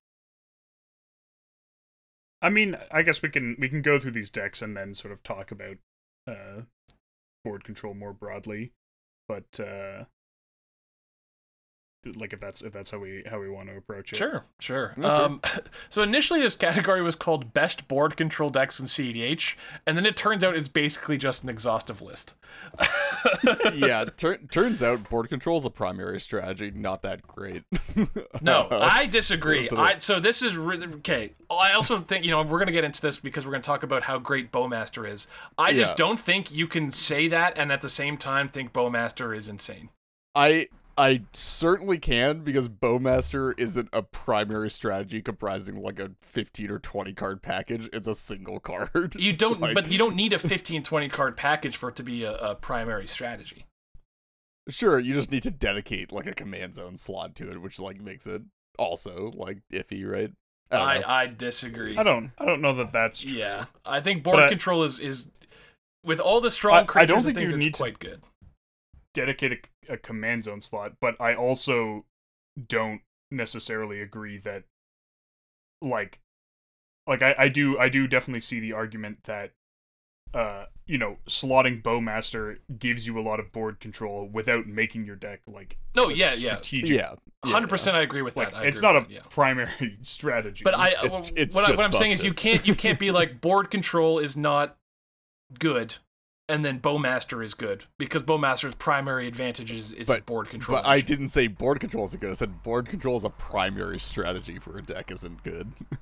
I 2.42 2.50
mean, 2.50 2.76
I 2.92 3.02
guess 3.02 3.22
we 3.22 3.30
can 3.30 3.56
we 3.60 3.70
can 3.70 3.82
go 3.82 3.98
through 3.98 4.12
these 4.12 4.30
decks 4.30 4.62
and 4.62 4.78
then 4.78 4.94
sort 4.94 5.12
of 5.12 5.24
talk 5.24 5.52
about 5.52 5.78
uh, 6.28 6.62
board 7.44 7.64
control 7.64 7.96
more 7.96 8.14
broadly. 8.14 8.72
But 9.28 9.60
uh, 9.60 10.06
like 12.18 12.34
if 12.34 12.40
that's 12.40 12.62
if 12.62 12.72
that's 12.74 12.92
how 12.92 13.00
we 13.00 13.24
how 13.30 13.40
we 13.40 13.50
want 13.50 13.70
to 13.70 13.78
approach 13.78 14.14
it. 14.14 14.18
Sure, 14.18 14.46
sure. 14.60 14.94
Yeah, 14.98 15.04
sure. 15.04 15.26
Um, 15.26 15.42
so 15.90 16.02
initially, 16.04 16.42
this 16.42 16.56
category 16.56 17.02
was 17.02 17.16
called 17.16 17.54
Best 17.54 17.88
Board 17.88 18.16
Control 18.18 18.50
Decks 18.50 18.80
in 18.80 18.86
CDH, 18.86 19.56
and 19.88 19.98
then 19.98 20.06
it 20.06 20.16
turns 20.16 20.44
out 20.44 20.56
it's 20.56 20.68
basically 20.68 21.18
just 21.18 21.44
an 21.44 21.50
exhaustive 21.50 22.02
list. 22.02 22.34
yeah, 23.74 24.06
tur- 24.18 24.38
turns 24.52 24.82
out 24.84 25.10
board 25.10 25.30
control 25.30 25.58
is 25.58 25.66
a 25.66 25.70
primary 25.70 26.20
strategy, 26.20 26.72
not 26.72 27.02
that 27.02 27.26
great. 27.28 27.64
No, 28.42 28.68
I 28.72 29.08
disagree. 29.08 29.70
I 29.76 29.98
so 29.98 30.20
this 30.20 30.42
is 30.42 30.56
re- 30.56 30.82
okay. 30.98 31.34
I 31.50 31.72
also 31.72 31.98
think 31.98 32.26
you 32.26 32.32
know 32.32 32.42
we're 32.44 32.60
gonna 32.60 32.72
get 32.72 32.84
into 32.84 33.02
this 33.02 33.20
because 33.20 33.46
we're 33.46 33.52
gonna 33.52 33.64
talk 33.64 33.84
about 33.84 34.04
how 34.04 34.20
great 34.20 34.52
Bowmaster 34.52 35.10
is. 35.10 35.28
I 35.58 35.74
just 35.74 35.92
Yeah. 35.92 35.96
don't 35.96 36.20
think 36.20 36.52
you 36.52 36.68
can 36.68 36.92
say 36.92 37.28
that 37.28 37.58
and 37.58 37.72
at 37.72 37.82
the 37.82 37.90
same 37.90 38.18
time 38.18 38.50
think 38.50 38.74
Bowmaster 38.74 39.36
is 39.36 39.50
insane. 39.50 39.90
I 40.34 40.68
I 40.98 41.24
certainly 41.34 41.98
can 41.98 42.40
because 42.40 42.70
Bowmaster 42.70 43.54
isn't 43.60 43.90
a 43.92 44.02
primary 44.02 44.70
strategy 44.70 45.22
comprising 45.22 45.82
like 45.82 46.00
a 46.00 46.12
15 46.22 46.72
or 46.72 46.80
20 46.80 47.12
card 47.14 47.42
package. 47.42 47.90
It's 47.92 48.08
a 48.08 48.16
single 48.16 48.60
card. 48.62 49.14
You 49.18 49.34
don't, 49.38 49.60
Like- 49.60 49.76
but 49.76 49.92
you 49.92 49.98
don't 49.98 50.16
need 50.16 50.32
a 50.32 50.40
15, 50.40 50.84
20 50.84 51.10
card 51.10 51.36
package 51.36 51.76
for 51.76 51.90
it 51.90 51.96
to 51.98 52.04
be 52.04 52.24
a, 52.24 52.34
a 52.36 52.56
primary 52.56 53.08
strategy. 53.08 53.66
Sure, 54.70 54.98
you 54.98 55.14
just 55.14 55.32
need 55.32 55.44
to 55.44 55.52
dedicate 55.52 56.12
like 56.12 56.26
a 56.26 56.34
command 56.34 56.74
zone 56.76 56.96
slot 56.96 57.36
to 57.36 57.52
it, 57.52 57.62
which 57.62 57.80
like 57.80 58.00
makes 58.02 58.26
it 58.26 58.42
also 58.80 59.32
like 59.36 59.60
iffy, 59.72 60.10
right? 60.10 60.32
I. 60.72 61.02
I, 61.04 61.22
I 61.22 61.26
disagree. 61.28 61.96
I 61.98 62.02
don't 62.04 62.32
I 62.40 62.46
don't 62.46 62.62
know 62.62 62.74
that 62.76 62.92
that's 62.92 63.22
true. 63.22 63.38
Yeah, 63.38 63.66
I 63.86 64.00
think 64.00 64.24
board 64.24 64.38
But 64.38 64.44
I- 64.46 64.50
control 64.50 64.82
is 64.84 64.98
is 64.98 65.30
with 66.04 66.20
all 66.20 66.42
the 66.42 66.48
I- 66.48 66.50
strong 66.50 66.80
I 66.82 66.84
creatures 66.86 67.08
don't 67.10 67.18
and 67.18 67.26
think 67.26 67.36
things, 67.38 67.50
you 67.52 67.56
it's 67.58 67.66
need 67.66 67.74
to- 67.76 67.80
quite 67.80 68.00
good. 68.00 68.22
Dedicate 69.16 69.68
a, 69.90 69.94
a 69.94 69.98
command 69.98 70.44
zone 70.44 70.62
slot, 70.62 70.94
but 71.02 71.20
I 71.20 71.34
also 71.34 72.06
don't 72.68 73.02
necessarily 73.32 74.00
agree 74.02 74.38
that 74.38 74.64
like 75.82 76.20
like 77.08 77.22
I, 77.24 77.36
I 77.38 77.48
do 77.50 77.78
I 77.80 77.90
do 77.90 78.08
definitely 78.08 78.42
see 78.42 78.60
the 78.60 78.74
argument 78.74 79.24
that 79.24 79.52
uh 80.34 80.66
you 80.86 80.98
know 80.98 81.18
slotting 81.28 81.82
bowmaster 81.82 82.58
gives 82.80 83.08
you 83.08 83.20
a 83.20 83.22
lot 83.22 83.40
of 83.40 83.52
board 83.52 83.80
control 83.80 84.28
without 84.32 84.68
making 84.68 85.06
your 85.06 85.16
deck 85.16 85.42
like 85.52 85.78
No, 85.96 86.10
yeah, 86.10 86.34
yeah, 86.34 86.56
strategic. 86.58 86.90
yeah, 86.90 87.14
yeah, 87.46 87.52
hundred 87.52 87.70
percent. 87.70 87.96
I 87.98 88.02
agree 88.02 88.22
with 88.22 88.36
like 88.38 88.52
that. 88.52 88.58
I 88.58 88.66
it's 88.66 88.82
not 88.82 88.96
a 88.96 89.02
that, 89.02 89.10
yeah. 89.10 89.20
primary 89.30 89.98
strategy. 90.02 90.62
But 90.64 90.76
I, 90.78 90.90
It's- 90.90 91.12
well, 91.12 91.26
it's 91.36 91.56
what, 91.56 91.66
I, 91.70 91.72
what 91.76 91.84
I'm 91.86 91.92
saying 91.92 92.12
is 92.12 92.24
you 92.24 92.34
can't 92.34 92.66
you 92.66 92.76
can't 92.76 93.00
be 93.00 93.12
like 93.12 93.42
board 93.42 93.70
control 93.72 94.20
is 94.20 94.36
not 94.38 94.78
good, 95.60 95.96
and 96.48 96.64
then 96.64 96.80
Bowmaster 96.80 97.44
is 97.44 97.54
good 97.54 97.86
because 97.98 98.22
Bowmaster's 98.22 98.76
primary 98.76 99.28
advantage 99.28 99.72
is 99.72 99.92
its 99.94 100.08
But- 100.08 100.26
board 100.26 100.50
control. 100.50 100.78
But 100.78 100.88
I 100.88 101.02
didn't 101.02 101.30
say 101.30 101.48
board 101.48 101.80
control 101.80 102.06
isn't 102.06 102.20
good. 102.20 102.30
I 102.30 102.34
said 102.34 102.64
board 102.64 102.88
control 102.88 103.18
is 103.18 103.24
a 103.24 103.30
primary 103.30 104.00
strategy 104.00 104.60
for 104.60 104.78
a 104.78 104.82
deck 104.82 105.12
isn't 105.12 105.44
good. 105.44 105.74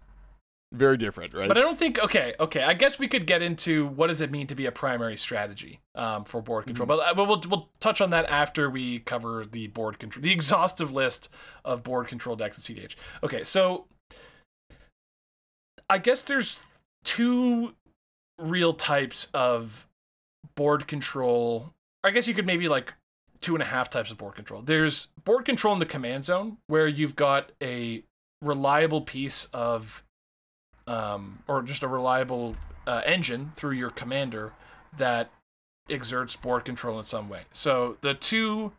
Very 0.74 0.98
different, 0.98 1.36
right? 1.36 1.48
But 1.48 1.60
I 1.60 1.62
don't 1.62 1.78
think 1.78 2.00
okay, 2.04 2.34
okay. 2.40 2.64
I 2.64 2.74
guess 2.74 2.98
we 2.98 3.08
could 3.08 3.28
get 3.28 3.44
into 3.44 3.86
what 3.86 4.08
does 4.08 4.22
it 4.22 4.32
mean 4.32 4.48
to 4.48 4.56
be 4.56 4.66
a 4.66 4.72
primary 4.72 5.16
strategy 5.16 5.82
um, 5.94 6.24
for 6.24 6.42
board 6.42 6.66
control. 6.66 6.88
But, 6.88 7.00
uh, 7.00 7.14
but 7.14 7.28
we'll 7.28 7.42
we'll 7.48 7.70
touch 7.80 8.02
on 8.02 8.10
that 8.10 8.26
after 8.28 8.72
we 8.72 8.98
cover 8.98 9.46
the 9.46 9.68
board 9.68 10.00
control, 10.00 10.24
the 10.24 10.32
exhaustive 10.32 10.92
list 10.92 11.30
of 11.64 11.84
board 11.84 12.08
control 12.08 12.36
decks 12.36 12.58
in 12.68 12.76
CDH. 12.76 12.96
Okay, 13.22 13.44
so 13.44 13.86
I 15.88 16.00
guess 16.00 16.24
there's 16.24 16.64
two 17.04 17.76
real 18.40 18.74
types 18.74 19.28
of 19.32 19.88
board 20.56 20.88
control. 20.88 21.74
I 22.04 22.12
guess 22.12 22.28
you 22.28 22.34
could 22.34 22.46
maybe 22.46 22.68
like 22.68 22.94
two 23.42 23.56
and 23.56 23.62
a 23.62 23.66
half 23.66 23.90
types 23.90 24.12
of 24.12 24.18
board 24.18 24.36
control. 24.36 24.62
There's 24.62 25.08
board 25.24 25.46
control 25.46 25.74
in 25.74 25.80
the 25.80 25.86
command 25.86 26.24
zone 26.24 26.58
where 26.68 26.88
you've 26.88 27.16
got 27.16 27.52
a 27.62 28.04
reliable 28.42 29.02
piece 29.02 29.46
of 29.54 30.04
um, 30.88 31.40
or 31.48 31.62
just 31.62 31.84
a 31.84 31.88
reliable 31.88 32.56
uh, 32.88 33.02
engine 33.06 33.54
through 33.56 33.76
your 33.76 33.90
commander 33.90 34.54
that 34.98 35.32
exerts 35.90 36.36
board 36.36 36.66
control 36.66 36.98
in 36.98 37.06
some 37.06 37.30
way. 37.30 37.42
So 37.52 37.98
the 38.02 38.14
two, 38.14 38.74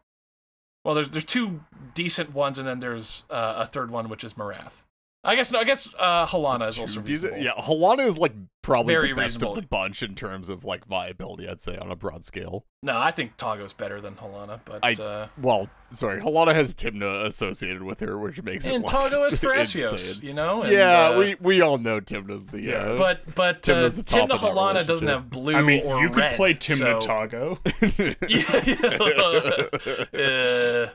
well, 0.84 0.94
there's 0.94 1.10
there's 1.10 1.24
two 1.24 1.60
decent 1.94 2.34
ones, 2.34 2.58
and 2.58 2.66
then 2.66 2.80
there's 2.80 3.24
uh, 3.30 3.54
a 3.58 3.66
third 3.66 3.90
one 3.90 4.08
which 4.08 4.24
is 4.24 4.34
Marath. 4.34 4.84
I 5.26 5.36
guess 5.36 5.50
no, 5.50 5.58
I 5.60 5.64
guess 5.64 5.88
uh, 5.98 6.26
Halana 6.26 6.68
is 6.68 6.78
also 6.78 7.00
Two 7.00 7.06
decent- 7.06 7.32
reasonable. 7.34 7.44
yeah, 7.44 7.52
Halana 7.64 8.06
is 8.06 8.18
like 8.18 8.32
probably 8.62 8.94
Very 8.94 9.08
the 9.10 9.14
best 9.16 9.36
reasonable. 9.36 9.56
of 9.56 9.62
the 9.62 9.66
bunch 9.68 10.02
in 10.02 10.14
terms 10.14 10.48
of 10.50 10.64
like 10.66 10.84
viability. 10.86 11.48
I'd 11.48 11.60
say 11.60 11.76
on 11.78 11.90
a 11.90 11.96
broad 11.96 12.24
scale. 12.24 12.66
No, 12.82 12.98
I 12.98 13.10
think 13.10 13.36
Toggo's 13.38 13.72
better 13.72 14.00
than 14.02 14.14
Halana, 14.16 14.60
but 14.66 14.80
I- 14.84 14.92
uh, 15.02 15.28
Well, 15.40 15.70
sorry, 15.90 16.20
Halana 16.20 16.54
has 16.54 16.74
Tymna 16.74 17.24
associated 17.24 17.82
with 17.82 18.00
her, 18.00 18.18
which 18.18 18.42
makes 18.42 18.66
and 18.66 18.74
it 18.74 18.82
like, 18.82 18.90
Toggo 19.12 19.26
is 19.32 19.40
Thrasios, 19.40 20.22
you 20.22 20.34
know. 20.34 20.62
And, 20.62 20.72
yeah, 20.72 21.08
uh, 21.08 21.18
we 21.18 21.36
we 21.40 21.60
all 21.62 21.78
know 21.78 22.00
Tymna's 22.00 22.46
the 22.48 22.60
Yeah, 22.60 22.74
uh, 22.74 22.96
But 22.98 23.34
but 23.34 23.66
uh, 23.68 23.72
Tymna's 23.72 23.96
the 23.96 24.02
top 24.02 24.28
Tymna 24.28 24.36
Halana 24.38 24.86
doesn't 24.86 25.08
have 25.08 25.30
blue 25.30 25.54
I 25.54 25.62
mean, 25.62 25.84
or 25.84 26.00
you 26.02 26.08
could 26.08 26.18
red, 26.18 26.36
play 26.36 26.52
Tymna 26.54 27.00
so- 27.02 27.08
Toggo. 27.08 27.58
uh, 30.88 30.92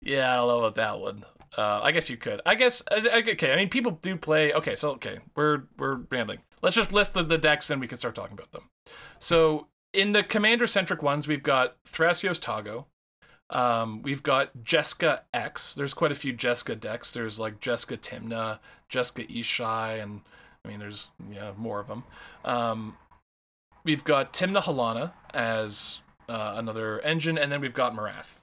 yeah, 0.00 0.32
I 0.32 0.36
don't 0.36 0.48
know 0.48 0.58
about 0.58 0.74
that 0.76 0.98
one. 0.98 1.24
Uh, 1.56 1.80
I 1.82 1.92
guess 1.92 2.08
you 2.08 2.16
could. 2.16 2.40
I 2.46 2.54
guess 2.54 2.82
uh, 2.90 3.02
okay. 3.28 3.52
I 3.52 3.56
mean, 3.56 3.68
people 3.68 3.98
do 4.02 4.16
play. 4.16 4.52
Okay, 4.52 4.74
so 4.74 4.90
okay, 4.92 5.18
we're 5.36 5.64
we're 5.76 5.96
rambling. 6.10 6.38
Let's 6.62 6.76
just 6.76 6.92
list 6.92 7.14
the, 7.14 7.22
the 7.22 7.38
decks, 7.38 7.70
and 7.70 7.80
we 7.80 7.86
can 7.86 7.98
start 7.98 8.14
talking 8.14 8.34
about 8.34 8.52
them. 8.52 8.70
So 9.18 9.66
in 9.92 10.12
the 10.12 10.22
commander 10.22 10.66
centric 10.66 11.02
ones, 11.02 11.28
we've 11.28 11.42
got 11.42 11.76
Thrasios 11.84 12.40
Toggo. 12.40 12.86
Um, 13.50 14.00
we've 14.02 14.22
got 14.22 14.56
Jeska 14.62 15.20
X. 15.34 15.74
There's 15.74 15.92
quite 15.92 16.12
a 16.12 16.14
few 16.14 16.32
Jeska 16.32 16.78
decks. 16.78 17.12
There's 17.12 17.38
like 17.38 17.60
Jeska 17.60 17.98
Tymna, 17.98 18.60
Jeska 18.88 19.28
Ishai, 19.28 20.02
and 20.02 20.22
I 20.64 20.68
mean, 20.68 20.78
there's 20.78 21.10
yeah 21.30 21.52
more 21.56 21.80
of 21.80 21.88
them. 21.88 22.04
Um, 22.44 22.96
we've 23.84 24.04
got 24.04 24.32
Tymna 24.32 24.62
Halana 24.62 25.12
as 25.34 26.00
uh, 26.28 26.54
another 26.56 27.00
engine, 27.00 27.36
and 27.36 27.52
then 27.52 27.60
we've 27.60 27.74
got 27.74 27.94
Marath. 27.94 28.36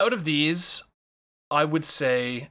Out 0.00 0.12
of 0.12 0.24
these, 0.24 0.82
I 1.50 1.64
would 1.64 1.84
say 1.84 2.50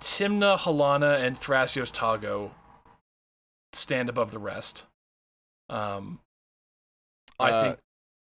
Tymna, 0.00 0.58
Halana, 0.58 1.20
and 1.22 1.40
Thrasios 1.40 1.90
Toggo 1.92 2.52
stand 3.72 4.08
above 4.08 4.30
the 4.30 4.38
rest. 4.38 4.86
Um, 5.68 6.20
I 7.40 7.50
Uh, 7.50 7.62
think 7.62 7.80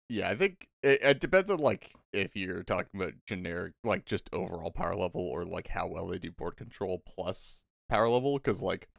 Yeah, 0.10 0.30
I 0.30 0.36
think 0.36 0.68
it, 0.84 1.02
it 1.02 1.20
depends 1.20 1.50
on 1.50 1.60
like 1.60 1.96
if 2.14 2.36
you're 2.36 2.64
talking 2.64 3.00
about 3.02 3.14
generic, 3.26 3.74
like 3.84 4.06
just 4.06 4.30
overall 4.34 4.72
power 4.72 4.96
level, 4.96 5.22
or 5.22 5.46
like 5.46 5.70
how 5.70 5.88
well 5.88 6.08
they 6.08 6.20
do 6.20 6.32
board 6.32 6.58
control 6.58 7.02
plus 7.06 7.66
power 7.90 8.10
level. 8.10 8.38
Because 8.38 8.62
like 8.62 8.90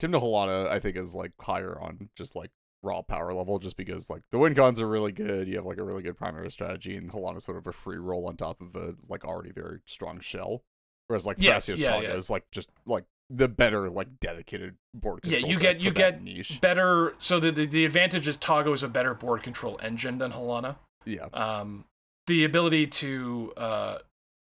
Tymna 0.00 0.20
Halana, 0.20 0.66
I 0.68 0.80
think 0.80 0.96
is 0.96 1.14
like 1.14 1.32
higher 1.40 1.80
on 1.80 2.08
just 2.16 2.34
like 2.34 2.50
raw 2.86 3.02
power 3.02 3.32
level, 3.34 3.58
just 3.58 3.76
because 3.76 4.08
like 4.08 4.22
the 4.30 4.38
win 4.38 4.54
cons 4.54 4.80
are 4.80 4.88
really 4.88 5.12
good. 5.12 5.48
You 5.48 5.56
have 5.56 5.66
like 5.66 5.78
a 5.78 5.82
really 5.84 6.02
good 6.02 6.16
primary 6.16 6.50
strategy, 6.50 6.96
and 6.96 7.10
Halana's 7.10 7.44
sort 7.44 7.58
of 7.58 7.66
a 7.66 7.72
free 7.72 7.96
roll 7.98 8.26
on 8.28 8.36
top 8.36 8.60
of 8.60 8.74
a 8.76 8.94
like 9.08 9.24
already 9.24 9.50
very 9.52 9.80
strong 9.86 10.20
shell. 10.20 10.62
Whereas 11.08 11.26
like 11.26 11.36
Yes, 11.40 11.66
Thrasios 11.68 11.78
yeah, 11.78 11.92
Toggo 11.92 12.02
yeah. 12.02 12.14
is 12.14 12.30
like 12.30 12.44
just 12.52 12.70
like 12.86 13.04
the 13.28 13.48
better 13.48 13.90
like 13.90 14.08
dedicated 14.20 14.76
board 14.94 15.20
Yeah, 15.24 15.38
you 15.38 15.58
get- 15.58 15.80
you 15.80 15.90
get 15.90 16.22
niche. 16.22 16.60
better. 16.60 17.14
So 17.18 17.40
the, 17.40 17.50
the 17.50 17.66
the 17.66 17.84
advantage 17.84 18.26
is 18.28 18.36
Toggo 18.36 18.72
is 18.72 18.82
a 18.82 18.88
better 18.88 19.14
board 19.14 19.42
control 19.42 19.78
engine 19.82 20.18
than 20.18 20.32
Halana. 20.32 20.76
Yeah, 21.04 21.26
um, 21.32 21.84
the 22.26 22.44
ability 22.44 22.86
to 22.88 23.52
uh, 23.56 23.98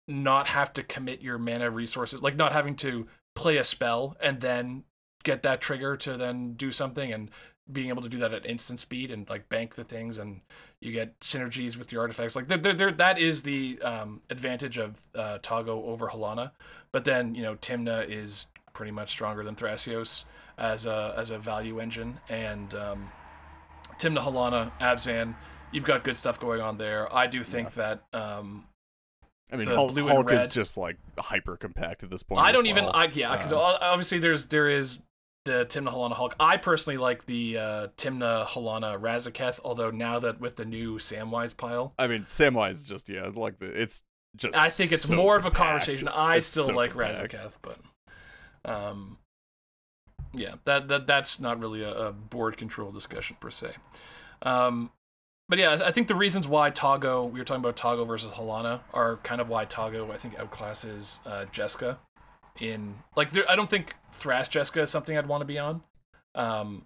not 0.07 0.48
have 0.48 0.74
to 0.74 0.83
commit 0.83 1.21
your 1.21 1.38
mana 1.38 1.69
resources, 1.71 2.21
like 2.21 2.36
not 2.36 2.51
having 2.51 2.75
to 2.77 3.07
play 3.36 3.57
a 3.57 3.63
spell 3.63 4.15
and 4.21 4.41
then 4.41 4.83
get 5.24 5.41
that 5.43 5.62
trigger 5.62 5.95
to 5.98 6.17
then 6.17 6.53
do 6.53 6.71
something, 6.71 7.12
and 7.12 7.29
being 7.72 7.90
able 7.90 8.01
to 8.01 8.10
do 8.10 8.18
that 8.20 8.34
at 8.34 8.46
instant 8.46 8.80
speed 8.80 9.12
and 9.12 9.30
like 9.30 9.50
bank 9.50 9.75
the 9.75 9.84
things, 9.84 10.18
and 10.18 10.42
you 10.80 10.92
get 10.92 11.20
synergies 11.20 11.78
with 11.78 11.92
your 11.92 12.01
artifacts. 12.01 12.36
Like 12.36 12.48
there, 12.48 12.74
there, 12.74 12.92
that 12.92 13.20
is 13.20 13.44
the 13.44 13.80
um, 13.82 14.22
advantage 14.30 14.78
of 14.78 15.01
uh, 15.16 15.40
Toggo 15.40 15.84
over 15.86 16.08
Halana. 16.10 16.51
But 16.92 17.06
then 17.06 17.36
you 17.36 17.44
know 17.44 17.56
Tymna 17.56 18.08
is 18.10 18.48
pretty 18.74 18.92
much 18.92 19.10
stronger 19.10 19.44
than 19.44 19.56
Thrasios 19.56 20.25
as 20.58 20.86
a 20.86 21.13
as 21.18 21.32
a 21.32 21.38
value 21.38 21.80
engine, 21.80 22.20
and 22.30 22.74
um, 22.75 23.10
Tymna 23.98 24.20
Halana, 24.20 24.72
Abzan, 24.80 25.36
you've 25.72 25.86
got 25.86 26.04
good 26.04 26.18
stuff 26.18 26.40
going 26.40 26.62
on 26.62 26.78
there. 26.78 27.13
I 27.13 27.28
do 27.28 27.44
think 27.44 27.74
that 27.75 28.04
um, 28.13 28.66
I 29.51 29.58
mean 29.58 29.68
Hulk, 29.68 29.98
Hulk 29.98 30.32
is 30.32 30.50
just 30.51 30.78
like 30.78 30.98
hyper 31.18 31.58
compact 31.58 32.04
at 32.04 32.10
this 32.10 32.24
point. 32.24 32.42
I 32.42 32.51
don't 32.51 32.68
even. 32.68 32.86
I, 32.86 33.10
yeah, 33.13 33.36
because 33.36 33.51
Uh, 33.54 33.78
obviously 33.82 34.20
there's 34.20 34.48
there 34.48 34.70
is 34.70 35.00
the 35.45 35.65
Tymna 35.65 35.93
Halana 35.93 36.13
Hulk. 36.13 36.36
I 36.39 36.57
personally 36.57 36.98
like 36.98 37.25
the 37.25 37.57
uh, 37.57 37.88
Tymna 37.98 38.48
Halana 38.48 39.00
Razaketh, 39.00 39.60
although 39.63 39.91
now 39.91 40.19
that 40.19 40.39
with 40.39 40.55
the 40.55 40.65
new 40.65 40.98
Samwise 40.98 41.55
pile, 41.55 41.93
I 41.98 42.07
mean, 42.07 42.24
Samwise 42.24 42.71
is 42.71 42.86
just 42.86 43.10
yeah, 43.10 43.29
like 43.33 43.60
the 43.60 43.65
it's 43.65 44.03
just. 44.36 44.57
I 44.57 44.69
think 44.69 44.91
it's 44.91 45.07
so 45.07 45.15
more 45.15 45.38
of 45.38 45.45
a 45.45 45.51
conversation. 45.51 46.07
I 46.07 46.38
It's 46.38 46.48
still 46.48 46.67
so 46.67 46.74
like 46.74 46.91
compact. 46.91 47.33
Razaketh, 47.33 47.55
but 47.62 47.79
um, 48.65 49.17
yeah, 50.33 50.55
that 50.65 50.88
that 50.88 51.07
that's 51.07 51.39
not 51.39 51.60
really 51.60 51.83
a, 51.83 51.91
a 51.91 52.12
board 52.12 52.57
control 52.57 52.91
discussion 52.91 53.38
per 53.39 53.50
se. 53.50 53.71
Um, 54.43 54.91
but 55.50 55.60
yeah, 55.60 55.79
I 55.83 55.91
think 55.91 56.07
the 56.07 56.15
reasons 56.15 56.48
why 56.48 56.71
Toggo, 56.71 57.29
we 57.29 57.39
were 57.39 57.43
talking 57.43 57.60
about 57.60 57.75
Toggo 57.75 58.07
versus 58.07 58.31
Halana, 58.31 58.79
are 58.93 59.17
kind 59.17 59.41
of 59.41 59.50
why 59.50 59.65
Toggo, 59.65 60.10
I 60.10 60.17
think, 60.17 60.38
outclasses 60.38 61.19
uh, 61.27 61.45
Jeska. 61.51 61.98
In 62.62 62.96
like, 63.15 63.32
there, 63.32 63.50
I 63.50 63.56
don't 63.56 63.70
think 63.70 63.96
Thrash 64.12 64.50
Jeska 64.50 64.82
is 64.82 64.89
something 64.91 65.18
I'd 65.18 65.27
want 65.27 65.41
to 65.41 65.46
be 65.46 65.58
on. 65.58 65.82
Um, 66.36 66.86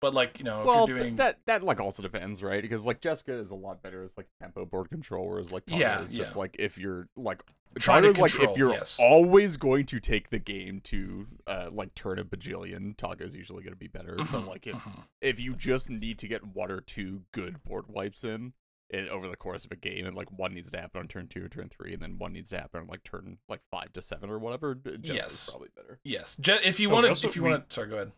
but 0.00 0.12
like, 0.12 0.38
you 0.40 0.44
know, 0.44 0.62
if 0.62 0.66
well, 0.66 0.88
you're 0.88 0.96
th- 0.96 1.06
doing 1.06 1.16
that 1.16 1.38
that 1.46 1.62
like 1.62 1.80
also 1.80 2.02
depends, 2.02 2.42
right? 2.42 2.60
Because 2.60 2.84
like 2.84 3.00
Jeska 3.00 3.38
is 3.40 3.50
a 3.52 3.54
lot 3.54 3.80
better 3.82 4.02
as 4.02 4.16
like 4.16 4.26
tempo 4.40 4.66
board 4.66 4.90
control, 4.90 5.28
whereas 5.28 5.52
like 5.52 5.64
Toggo 5.66 5.78
Yeah, 5.78 6.02
is 6.02 6.12
just 6.12 6.34
yeah. 6.34 6.40
like 6.40 6.56
if 6.58 6.76
you're 6.78 7.08
like 7.16 7.44
Trying 7.78 8.02
to 8.02 8.08
Toggo's 8.08 8.18
like 8.18 8.34
if 8.50 8.56
you're 8.56 8.72
yes. 8.72 8.98
always 9.00 9.56
going 9.56 9.86
to 9.86 10.00
take 10.00 10.30
the 10.30 10.40
game 10.40 10.80
to 10.84 11.28
uh 11.46 11.68
like 11.72 11.94
turn 11.94 12.18
a 12.18 12.24
bajillion, 12.24 12.96
Toggo's 12.96 13.36
usually 13.36 13.62
gonna 13.62 13.76
be 13.76 13.86
better. 13.86 14.16
But 14.16 14.26
Mhm, 14.26 14.46
like 14.48 14.66
if 14.66 14.74
mhm. 14.74 15.04
if 15.20 15.38
you 15.38 15.52
just 15.52 15.88
need 15.88 16.18
to 16.18 16.26
get 16.26 16.44
one 16.44 16.72
or 16.72 16.80
two 16.80 17.22
good 17.32 17.62
board 17.62 17.84
wipes 17.88 18.24
in. 18.24 18.54
In 18.92 19.08
over 19.08 19.26
the 19.26 19.36
course 19.36 19.64
of 19.64 19.72
a 19.72 19.76
game, 19.76 20.04
and 20.06 20.14
like 20.14 20.30
one 20.38 20.52
needs 20.52 20.70
to 20.70 20.78
happen 20.78 21.00
on 21.00 21.08
turn 21.08 21.26
two 21.26 21.44
or 21.44 21.48
turn 21.48 21.70
three, 21.70 21.94
and 21.94 22.02
then 22.02 22.18
one 22.18 22.32
needs 22.34 22.50
to 22.50 22.58
happen 22.58 22.82
on 22.82 22.86
like 22.88 23.02
turn 23.04 23.38
like 23.48 23.60
five 23.70 23.92
to 23.94 24.02
seven 24.02 24.28
or 24.28 24.38
whatever. 24.38 24.74
Jeska's 24.74 25.08
Yes. 25.14 25.50
probably 25.50 25.68
better. 25.74 25.98
yes, 26.04 26.36
Je- 26.36 26.60
if 26.62 26.78
you 26.78 26.90
Oh, 26.90 26.94
want 26.94 27.06
also- 27.08 27.22
to, 27.22 27.28
if 27.28 27.36
you 27.36 27.42
want 27.42 27.68
to, 27.70 27.74
sorry, 27.74 27.88
go 27.88 27.94
ahead. 27.96 28.12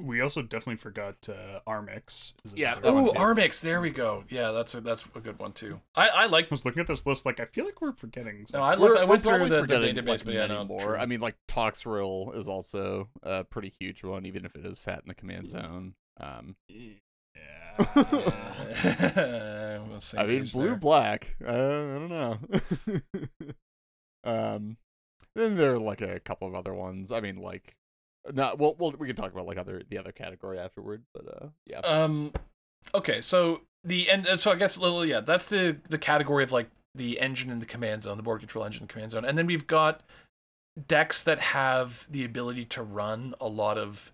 We 0.00 0.20
also 0.20 0.42
definitely 0.42 0.76
forgot 0.78 1.28
uh, 1.28 1.60
Armix. 1.64 2.34
Is 2.44 2.54
Yeah, 2.56 2.72
another 2.72 2.82
that 2.88 2.92
one, 2.94 3.04
Oh, 3.10 3.12
too. 3.12 3.18
Armix, 3.20 3.60
there 3.60 3.80
we 3.80 3.90
go. 3.90 4.24
Yeah, 4.30 4.50
that's 4.50 4.74
a 4.74 4.80
that's 4.80 5.04
a 5.14 5.20
good 5.20 5.38
one 5.38 5.52
too. 5.52 5.80
I 5.94 6.08
I 6.08 6.26
like. 6.26 6.46
I 6.46 6.48
was 6.50 6.64
looking 6.64 6.80
at 6.80 6.88
this 6.88 7.06
list, 7.06 7.24
like 7.24 7.38
I 7.38 7.44
feel 7.44 7.64
like 7.64 7.80
we're 7.80 7.92
forgetting. 7.92 8.44
No, 8.52 8.62
I 8.62 8.74
We're- 8.74 8.88
looked. 8.94 9.00
I 9.00 9.04
went 9.04 9.22
through 9.22 9.38
the, 9.38 9.44
the 9.48 9.60
forgetting, 9.60 9.94
database, 9.94 10.08
like, 10.08 10.24
but 10.24 10.34
yeah, 10.34 10.46
no, 10.46 10.64
more. 10.64 10.80
true. 10.80 10.96
I 10.96 11.06
mean, 11.06 11.20
like 11.20 11.36
Toxrill 11.46 12.34
is 12.36 12.48
also 12.48 13.10
a 13.22 13.44
pretty 13.44 13.72
huge 13.78 14.02
one, 14.02 14.26
even 14.26 14.44
if 14.44 14.56
it 14.56 14.66
is 14.66 14.80
fat 14.80 15.02
in 15.04 15.08
the 15.08 15.14
command 15.14 15.48
zone. 15.50 15.94
Um, 16.18 16.56
yeah. 16.68 16.94
We'll 19.88 20.00
I 20.16 20.26
mean, 20.26 20.44
blue 20.46 20.68
there. 20.68 20.76
black. 20.76 21.36
Uh, 21.44 21.50
I 21.50 21.52
don't 21.52 22.08
know. 22.08 22.38
um, 24.24 24.76
then 25.34 25.56
there 25.56 25.74
are 25.74 25.78
like 25.78 26.00
a 26.00 26.20
couple 26.20 26.48
of 26.48 26.54
other 26.54 26.74
ones. 26.74 27.12
I 27.12 27.20
mean, 27.20 27.36
like, 27.36 27.76
not 28.32 28.58
well. 28.58 28.74
Well, 28.78 28.94
we 28.98 29.06
can 29.06 29.16
talk 29.16 29.32
about 29.32 29.46
like 29.46 29.58
other 29.58 29.82
the 29.88 29.98
other 29.98 30.12
category 30.12 30.58
afterward. 30.58 31.02
But 31.14 31.26
uh, 31.28 31.48
yeah. 31.66 31.80
Um, 31.80 32.32
okay, 32.94 33.20
so 33.20 33.62
the 33.84 34.10
and 34.10 34.26
and 34.26 34.40
so 34.40 34.50
I 34.52 34.56
guess 34.56 34.78
little 34.78 35.04
yeah, 35.04 35.20
that's 35.20 35.48
the 35.48 35.76
the 35.88 35.98
category 35.98 36.44
of 36.44 36.52
like 36.52 36.70
the 36.94 37.20
engine 37.20 37.50
in 37.50 37.58
the 37.58 37.66
command 37.66 38.02
zone, 38.02 38.16
the 38.16 38.22
board 38.22 38.40
control 38.40 38.64
engine 38.64 38.82
in 38.82 38.86
the 38.86 38.92
command 38.92 39.12
zone, 39.12 39.24
and 39.24 39.36
then 39.36 39.46
we've 39.46 39.66
got 39.66 40.02
decks 40.88 41.24
that 41.24 41.38
have 41.38 42.06
the 42.10 42.24
ability 42.24 42.64
to 42.64 42.82
run 42.82 43.34
a 43.40 43.48
lot 43.48 43.76
of 43.78 44.12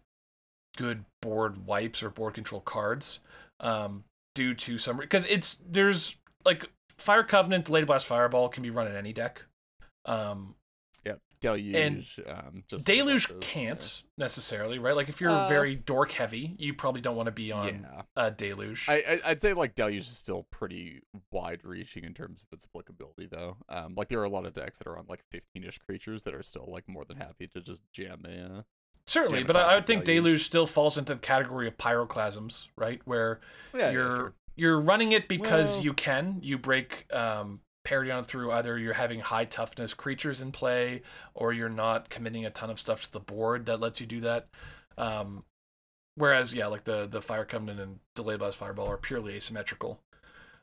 good 0.76 1.04
board 1.20 1.66
wipes 1.66 2.02
or 2.02 2.10
board 2.10 2.34
control 2.34 2.60
cards, 2.60 3.20
um, 3.60 4.04
due 4.34 4.54
to 4.54 4.78
some 4.78 4.96
because 4.98 5.26
it's 5.26 5.56
there's 5.68 6.16
like 6.44 6.66
Fire 6.96 7.22
Covenant, 7.24 7.66
Delayed 7.66 7.86
Blast 7.86 8.06
Fireball 8.06 8.48
can 8.48 8.62
be 8.62 8.70
run 8.70 8.86
in 8.86 8.96
any 8.96 9.12
deck. 9.12 9.44
Um, 10.04 10.54
yeah. 11.04 11.14
Deluge. 11.40 11.74
And 11.76 12.04
um, 12.26 12.64
just 12.68 12.86
Deluge 12.86 13.30
like 13.30 13.40
can't 13.40 14.02
necessarily, 14.16 14.78
right? 14.80 14.96
Like 14.96 15.08
if 15.08 15.20
you're 15.20 15.30
Uh, 15.30 15.48
very 15.48 15.76
dork 15.76 16.10
heavy, 16.12 16.56
you 16.58 16.74
probably 16.74 17.00
don't 17.00 17.14
want 17.14 17.26
to 17.26 17.32
be 17.32 17.52
on 17.52 17.86
yeah. 17.88 18.02
uh, 18.16 18.30
Deluge. 18.30 18.88
I, 18.88 18.94
I 18.96 19.20
I'd 19.30 19.40
say 19.40 19.52
like 19.52 19.74
Deluge 19.76 20.02
is 20.02 20.16
still 20.16 20.46
pretty 20.50 21.02
wide 21.30 21.60
reaching 21.62 22.02
in 22.04 22.14
terms 22.14 22.42
of 22.42 22.48
its 22.52 22.64
applicability 22.66 23.26
though. 23.30 23.58
Um 23.68 23.94
like 23.96 24.08
there 24.08 24.18
are 24.20 24.24
a 24.24 24.30
lot 24.30 24.46
of 24.46 24.52
decks 24.54 24.78
that 24.78 24.88
are 24.88 24.98
on 24.98 25.04
like 25.08 25.22
15ish 25.32 25.78
creatures 25.80 26.24
that 26.24 26.34
are 26.34 26.42
still 26.42 26.66
like 26.68 26.88
more 26.88 27.04
than 27.04 27.18
happy 27.18 27.46
to 27.48 27.60
just 27.60 27.82
jam 27.92 28.22
a 28.24 28.58
uh, 28.58 28.62
Certainly, 29.08 29.44
but 29.44 29.56
I, 29.56 29.74
would 29.74 29.86
think 29.86 30.04
Deluge. 30.04 30.22
Deluge 30.24 30.44
still 30.44 30.66
falls 30.66 30.98
into 30.98 31.14
the 31.14 31.20
category 31.20 31.66
of 31.66 31.78
pyroclasms, 31.78 32.68
right? 32.76 33.00
Where 33.06 33.40
yeah, 33.74 33.90
you're 33.90 34.34
you're 34.54 34.78
running 34.78 35.12
it 35.12 35.28
because 35.28 35.76
Well- 35.76 35.84
you 35.84 35.94
can. 35.94 36.40
You 36.42 36.58
break 36.58 37.06
um, 37.14 37.60
through 37.86 38.52
either 38.52 38.78
you're 38.78 38.92
having 38.92 39.20
high 39.20 39.46
toughness 39.46 39.94
creatures 39.94 40.42
in 40.42 40.52
play, 40.52 41.00
or 41.32 41.54
you're 41.54 41.70
not 41.70 42.10
committing 42.10 42.44
a 42.44 42.50
ton 42.50 42.68
of 42.68 42.78
stuff 42.78 43.04
to 43.04 43.12
the 43.12 43.20
board 43.20 43.64
that 43.64 43.80
lets 43.80 43.98
you 43.98 44.06
do 44.06 44.20
that. 44.20 44.48
Um, 44.98 45.44
whereas, 46.14 46.52
yeah, 46.52 46.66
like 46.66 46.84
the 46.84 47.06
the 47.06 47.22
Fire 47.22 47.46
Covenant 47.46 47.80
and 47.80 48.00
Delayed 48.14 48.40
Blast 48.40 48.58
Fireball 48.58 48.88
are 48.88 48.98
purely 48.98 49.36
asymmetrical. 49.36 50.00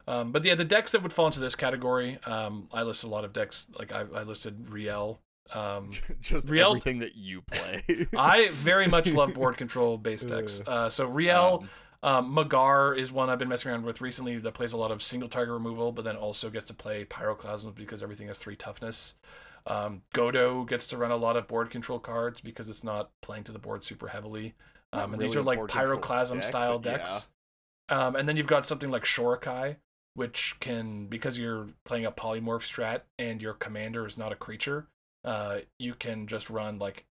Um, 0.07 0.31
but 0.31 0.45
yeah, 0.45 0.53
the 0.53 0.65
decks 0.65 0.91
that 0.91 1.01
would 1.01 1.13
fall 1.13 1.25
into 1.25 1.39
this 1.39 1.55
category, 1.55 2.19
um, 2.27 2.67
I 2.71 2.83
listed 2.83 3.07
a 3.07 3.11
lot 3.11 3.25
of 3.25 3.33
decks. 3.33 3.67
Like 3.79 3.91
I, 3.91 4.05
I 4.13 4.21
listed 4.21 4.69
Riel. 4.69 5.19
Um, 5.53 5.91
just 6.21 6.49
Riel- 6.49 6.69
everything 6.69 6.99
that 6.99 7.15
you 7.15 7.41
play. 7.41 8.07
I 8.17 8.49
very 8.51 8.87
much 8.87 9.11
love 9.11 9.33
board 9.35 9.57
control 9.57 9.97
based 9.97 10.29
decks. 10.29 10.61
Uh, 10.65 10.89
so 10.89 11.07
Riel, 11.07 11.65
Um, 12.03 12.35
um, 12.35 12.35
Magar 12.35 12.97
is 12.97 13.11
one 13.11 13.29
I've 13.29 13.39
been 13.39 13.47
messing 13.49 13.71
around 13.71 13.83
with 13.83 14.01
recently 14.01 14.37
that 14.37 14.53
plays 14.53 14.73
a 14.73 14.77
lot 14.77 14.91
of 14.91 15.01
single 15.01 15.29
target 15.29 15.53
removal, 15.53 15.91
but 15.91 16.05
then 16.05 16.15
also 16.15 16.49
gets 16.49 16.67
to 16.67 16.73
play 16.73 17.03
Pyroclasms 17.05 17.73
because 17.75 18.03
everything 18.03 18.27
has 18.27 18.37
three 18.37 18.55
toughness. 18.55 19.15
Um, 19.67 20.03
Godo 20.13 20.67
gets 20.67 20.87
to 20.89 20.97
run 20.97 21.11
a 21.11 21.15
lot 21.15 21.35
of 21.35 21.47
board 21.47 21.71
control 21.71 21.97
cards 21.99 22.41
because 22.41 22.69
it's 22.69 22.83
not 22.83 23.09
playing 23.21 23.43
to 23.45 23.51
the 23.51 23.57
board 23.59 23.81
super 23.81 24.07
heavily. 24.07 24.53
Um, 24.93 25.13
and 25.13 25.21
these 25.21 25.35
are 25.35 25.41
like 25.41 25.59
Pyroclasm 25.59 26.35
deck, 26.35 26.43
style 26.43 26.79
but 26.79 26.91
yeah. 26.91 26.97
decks. 26.97 27.27
Um, 27.89 28.15
and 28.15 28.29
then 28.29 28.37
you've 28.37 28.47
got 28.47 28.65
something 28.65 28.91
like 28.91 29.03
Shorikai, 29.03 29.77
which 30.13 30.55
can, 30.59 31.07
because 31.07 31.37
you're 31.37 31.69
playing 31.85 32.05
a 32.05 32.11
polymorph 32.11 32.61
strat 32.61 33.01
and 33.17 33.41
your 33.41 33.53
commander 33.53 34.05
is 34.05 34.17
not 34.17 34.31
a 34.31 34.35
creature, 34.35 34.87
uh, 35.25 35.59
you 35.79 35.93
can 35.95 36.27
just 36.27 36.49
run 36.49 36.79
like 36.79 37.05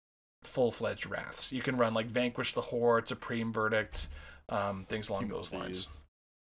full 0.43 0.71
fledged 0.71 1.07
wraths. 1.07 1.51
You 1.51 1.63
can 1.63 1.77
run 1.77 1.95
like 1.95 2.07
Vanquish 2.07 2.53
the 2.53 2.61
Horde, 2.61 3.09
Supreme 3.09 3.53
Verdict, 3.53 4.09
um, 4.49 4.85
things 4.85 5.09
along 5.09 5.29
those 5.29 5.53
lines. 5.53 6.03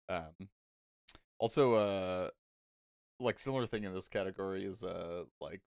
Um, 0.07 0.49
also, 1.39 1.73
uh, 1.73 2.29
like 3.19 3.39
similar 3.39 3.65
thing 3.65 3.83
in 3.83 3.93
this 3.93 4.07
category 4.07 4.63
is 4.63 4.83
uh 4.83 5.23
like 5.41 5.61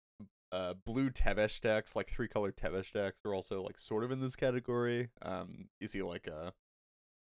uh 0.53 0.73
blue 0.85 1.09
Tevesh 1.09 1.59
decks, 1.59 1.95
like 1.95 2.09
three 2.09 2.27
color 2.27 2.51
Tevesh 2.51 2.93
decks 2.93 3.19
are 3.25 3.35
also 3.35 3.61
like 3.61 3.77
sort 3.77 4.03
of 4.03 4.11
in 4.11 4.21
this 4.21 4.35
category. 4.35 5.09
Um, 5.21 5.67
you 5.79 5.87
see 5.87 6.01
like 6.01 6.27
uh. 6.27 6.51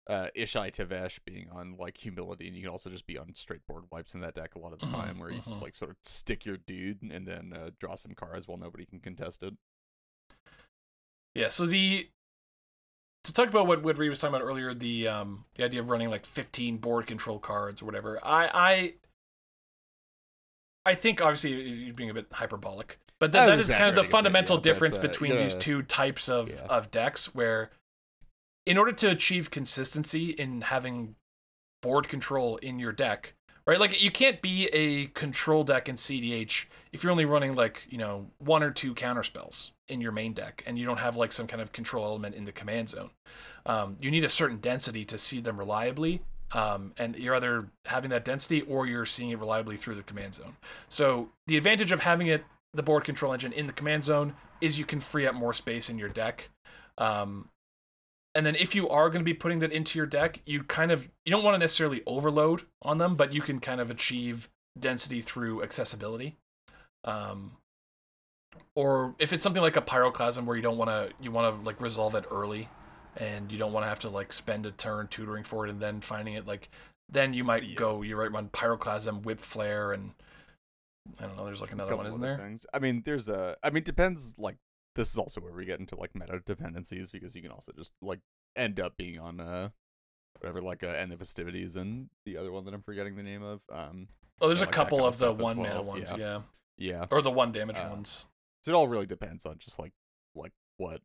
Uh, 0.09 0.27
Ishai 0.37 0.73
Tevesh 0.73 1.21
being 1.25 1.49
on 1.53 1.77
like 1.79 1.97
humility, 1.97 2.49
and 2.49 2.57
you 2.57 2.62
can 2.62 2.71
also 2.71 2.91
just 2.91 3.07
be 3.07 3.17
on 3.17 3.35
straight 3.37 3.65
board 3.69 3.85
wipes 3.93 4.15
in 4.15 4.21
that 4.23 4.35
deck 4.35 4.57
a 4.57 4.59
lot 4.59 4.73
of 4.73 4.81
the 4.81 4.87
Mhm, 4.87 4.93
time, 4.93 5.19
where 5.21 5.31
you 5.31 5.41
just 5.47 5.61
mhm. 5.61 5.62
like 5.62 5.75
sort 5.77 5.93
of 5.93 5.97
stick 6.03 6.45
your 6.45 6.57
dude 6.57 7.03
and 7.03 7.27
then 7.27 7.53
uh, 7.55 7.71
draw 7.79 7.95
some 7.95 8.12
cards 8.15 8.49
while 8.49 8.59
nobody 8.59 8.85
can 8.85 8.99
contest 8.99 9.43
it. 9.45 9.55
Yeah, 11.35 11.49
so 11.49 11.67
the 11.67 12.11
to 13.25 13.33
talk 13.33 13.49
about 13.49 13.67
what 13.67 13.99
Ree 13.99 14.09
was 14.09 14.21
talking 14.21 14.35
about 14.35 14.45
earlier, 14.45 14.75
the 14.75 15.09
um 15.09 15.45
the 15.55 15.65
idea 15.65 15.81
of 15.81 15.88
running 15.88 16.11
like 16.11 16.27
15 16.27 16.79
board 16.79 17.07
control 17.07 17.38
cards 17.38 17.81
or 17.81 17.87
whatever. 17.87 18.19
I 18.23 18.51
I 18.53 18.95
I 20.85 20.95
think 20.95 21.21
obviously 21.21 21.53
you're 21.53 21.95
being 21.95 22.11
a 22.11 22.15
bit 22.15 22.27
hyperbolic, 22.33 22.99
but 23.21 23.35
I 23.35 23.47
that, 23.47 23.61
is 23.61 23.69
kind 23.71 23.88
of 23.88 23.95
the 23.95 24.01
a 24.01 24.05
bit, 24.05 24.11
fundamental 24.11 24.57
yeah, 24.57 24.62
difference 24.62 24.99
uh, 24.99 25.03
between 25.03 25.37
these 25.37 25.55
two 25.55 25.83
types 25.83 26.29
of 26.29 26.51
yeah. 26.51 26.67
of 26.69 26.91
decks 26.91 27.35
where 27.35 27.71
in 28.66 28.79
order 28.79 28.92
to 28.92 29.11
achieve 29.11 29.51
consistency 29.51 30.31
in 30.31 30.62
having 30.62 31.16
board 31.83 32.09
control 32.09 32.57
in 32.59 32.79
your 32.79 32.92
deck, 32.92 33.35
right? 33.66 33.81
Like 33.81 34.01
you 34.03 34.11
can't 34.11 34.40
be 34.40 34.66
a 34.72 35.07
control 35.09 35.64
deck 35.64 35.88
in 35.88 35.96
CDH 35.96 36.66
if 36.92 37.03
you're 37.03 37.11
only 37.11 37.25
running 37.25 37.55
like, 37.55 37.87
you 37.90 37.98
know, 37.98 38.27
one 38.38 38.62
or 38.62 38.70
two 38.70 38.94
counter 38.94 39.22
spells 39.22 39.72
in 39.88 40.01
your 40.01 40.12
main 40.12 40.33
deck 40.33 40.62
and 40.66 40.79
you 40.79 40.87
don't 40.87 40.98
have 40.98 41.16
like 41.16 41.33
some 41.33 41.46
kind 41.46 41.61
of 41.61 41.72
control 41.72 42.05
element 42.05 42.35
in 42.35 42.44
the 42.44 42.53
command 42.53 42.88
zone. 42.88 43.11
Um, 43.66 43.96
you 44.01 44.11
need 44.11 44.25
a 44.25 44.29
certain 44.29 44.59
density 44.59 45.05
to 45.07 45.18
see 45.18 45.40
them 45.40 45.59
reliably. 45.59 46.22
Um, 46.53 46.92
and 46.98 47.16
you're 47.16 47.35
either 47.35 47.68
having 47.87 48.11
that 48.11 48.27
density 48.27 48.61
or 48.62 48.87
you're 48.87 49.07
seeing 49.07 49.31
it 49.31 49.38
reliably 49.38 49.79
through 49.79 49.94
the 49.94 50.03
command 50.03 50.35
zone. 50.35 50.57
So 50.90 51.31
the 51.46 51.57
advantage 51.57 51.92
of 51.92 52.01
having 52.01 52.27
it, 52.27 52.44
the 52.75 52.83
board 52.83 53.05
control 53.05 53.33
engine 53.33 53.53
in 53.53 53.66
the 53.66 53.72
command 53.72 54.05
zone, 54.05 54.35
is 54.61 54.79
you 54.79 54.85
can 54.85 55.01
free 55.01 55.27
up 55.27 55.35
more 55.35 55.55
space 55.55 55.88
in 55.88 55.98
your 55.98 56.11
deck. 56.11 56.51
Um, 56.98 57.48
and 58.35 58.47
then 58.47 58.55
if 58.57 58.75
you 58.75 58.88
are 58.88 59.09
going 59.09 59.21
to 59.21 59.25
be 59.25 59.35
putting 59.35 59.59
that 59.61 59.73
into 59.73 59.99
your 59.99 60.07
deck, 60.07 60.40
you 60.47 60.62
kind 60.62 60.90
of 60.90 61.11
you 61.25 61.31
don't 61.33 61.45
want 61.45 61.55
to 61.55 61.59
necessarily 61.59 62.03
overload 62.07 62.62
on 62.83 62.99
them, 62.99 63.16
but 63.16 63.33
you 63.33 63.40
can 63.42 63.61
kind 63.61 63.81
of 63.81 63.90
achieve 63.90 64.49
density 64.79 65.21
through 65.21 65.62
accessibility. 65.62 66.37
Um, 67.05 67.53
or 68.75 69.14
if 69.18 69.33
it's 69.33 69.42
something 69.42 69.62
like 69.62 69.77
a 69.77 69.83
pyroclasm 69.83 70.45
where 70.45 70.57
you 70.57 70.62
don't 70.62 70.79
want 70.79 70.90
to 70.90 71.11
you 71.21 71.31
want 71.31 71.55
to 71.55 71.66
like 71.66 71.81
resolve 71.81 72.14
it 72.14 72.25
early, 72.31 72.68
and 73.16 73.53
you 73.53 73.59
don't 73.59 73.73
want 73.73 73.85
to 73.85 73.88
have 73.88 74.01
to 74.01 74.09
like 74.09 74.33
spend 74.33 74.66
a 74.66 74.71
turn 74.71 75.09
tutoring 75.09 75.45
for 75.45 75.66
it 75.66 75.71
and 75.71 75.81
then 75.81 76.01
finding 76.01 76.35
it 76.35 76.47
like 76.47 76.71
then 77.11 77.35
you 77.35 77.45
might 77.45 77.64
Yeah. 77.64 77.75
go 77.77 78.03
you 78.03 78.16
right 78.16 78.33
run 78.33 78.49
pyroclasm, 78.49 79.23
whip 79.25 79.40
flare, 79.40 79.92
and 79.92 80.12
I 81.18 81.27
don't 81.27 81.37
know. 81.37 81.45
There's 81.45 81.61
like 81.61 81.73
another 81.73 81.97
one, 81.97 82.07
isn't 82.07 82.21
there? 82.21 82.38
Things. 82.38 82.64
I 82.73 82.79
mean, 82.79 83.03
there's 83.05 83.29
a. 83.29 83.57
I 83.62 83.71
mean, 83.71 83.83
depends. 83.83 84.37
Like, 84.38 84.57
this 84.95 85.11
is 85.11 85.19
also 85.19 85.41
where 85.41 85.53
we 85.53 85.65
get 85.65 85.81
into 85.81 85.97
like 85.97 86.15
meta 86.15 86.41
dependencies 86.45 87.11
because 87.11 87.35
you 87.35 87.43
can 87.43 87.51
also 87.51 87.73
just 87.73 87.93
like 88.03 88.21
end 88.57 88.79
up 88.79 88.97
being 88.97 89.19
on 89.19 89.41
uh 89.41 89.71
whatever 90.41 90.61
like 90.61 90.83
uh, 90.83 90.89
end 90.89 91.13
of 91.13 91.19
festivities 91.19 91.77
and 91.77 92.09
the 92.27 92.37
other 92.37 92.51
one 92.51 92.65
that 92.65 92.75
I'm 92.75 92.83
forgetting 92.83 93.17
the 93.17 93.23
name 93.23 93.43
of. 93.43 93.61
Um, 93.73 94.09
Oh, 94.41 94.49
there's 94.49 94.61
a 94.61 94.65
like 94.65 94.73
that 94.73 94.77
couple 94.77 94.99
of 95.07 95.15
of 95.15 95.19
the 95.19 95.33
one 95.33 95.57
mana 95.57 95.75
well, 95.75 95.85
ones, 95.85 96.11
yeah. 96.11 96.17
yeah, 96.17 96.41
yeah. 96.77 97.07
or 97.13 97.23
the 97.23 97.31
one 97.31 97.53
damage 97.53 97.77
Uh, 97.77 97.87
ones. 97.91 98.27
So 98.65 98.73
it 98.73 98.75
all 98.75 98.89
really 98.89 99.07
depends 99.07 99.47
on 99.47 99.59
just 99.59 99.79
like 99.79 99.93
like 100.35 100.53
what 100.79 101.01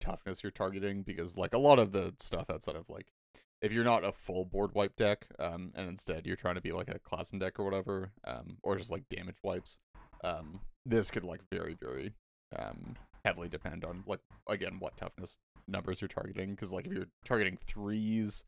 toughness 0.00 0.42
you're 0.42 0.52
targeting 0.52 1.02
because 1.02 1.36
like 1.36 1.52
a 1.52 1.58
lot 1.58 1.78
of 1.78 1.92
the 1.92 2.14
stuff 2.18 2.48
outside 2.50 2.76
of 2.76 2.88
like 2.88 3.12
if 3.60 3.72
you're 3.72 3.84
not 3.84 4.04
a 4.04 4.12
full 4.12 4.44
board 4.44 4.74
wipe 4.74 4.96
deck, 4.96 5.26
um, 5.38 5.72
and 5.74 5.88
instead 5.88 6.26
you're 6.26 6.36
trying 6.36 6.54
to 6.54 6.60
be 6.60 6.72
like 6.72 6.88
a 6.88 6.98
Classum 6.98 7.40
deck 7.40 7.58
or 7.58 7.64
whatever, 7.64 8.12
um, 8.24 8.56
or 8.62 8.76
just 8.76 8.92
like 8.92 9.08
damage 9.08 9.36
wipes, 9.42 9.78
um, 10.24 10.60
this 10.86 11.10
could 11.10 11.24
like 11.24 11.40
very 11.50 11.74
very 11.78 12.14
um 12.56 12.96
heavily 13.24 13.48
depend 13.48 13.84
on 13.84 14.04
like 14.06 14.20
again 14.48 14.76
what 14.78 14.96
toughness 14.96 15.38
numbers 15.66 16.00
you're 16.00 16.08
targeting 16.08 16.50
because 16.50 16.72
like 16.72 16.86
if 16.86 16.92
you're 16.92 17.08
targeting 17.24 17.58
threes 17.66 18.44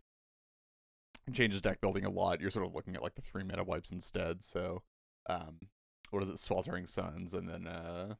it 1.27 1.35
changes 1.35 1.61
deck 1.61 1.81
building 1.81 2.05
a 2.05 2.11
lot 2.11 2.41
you're 2.41 2.51
sort 2.51 2.65
of 2.67 2.75
looking 2.75 2.95
at 2.95 3.03
like 3.03 3.15
the 3.15 3.23
three 3.23 3.43
mana 3.43 3.65
wipes 3.65 3.91
instead 3.93 4.43
so 4.43 4.83
um 5.29 5.59
what 6.11 6.23
is 6.23 6.31
it 6.31 6.39
sweltering 6.39 6.87
suns 6.87 7.35
and 7.35 7.49
then 7.49 7.67
uh 7.67 8.15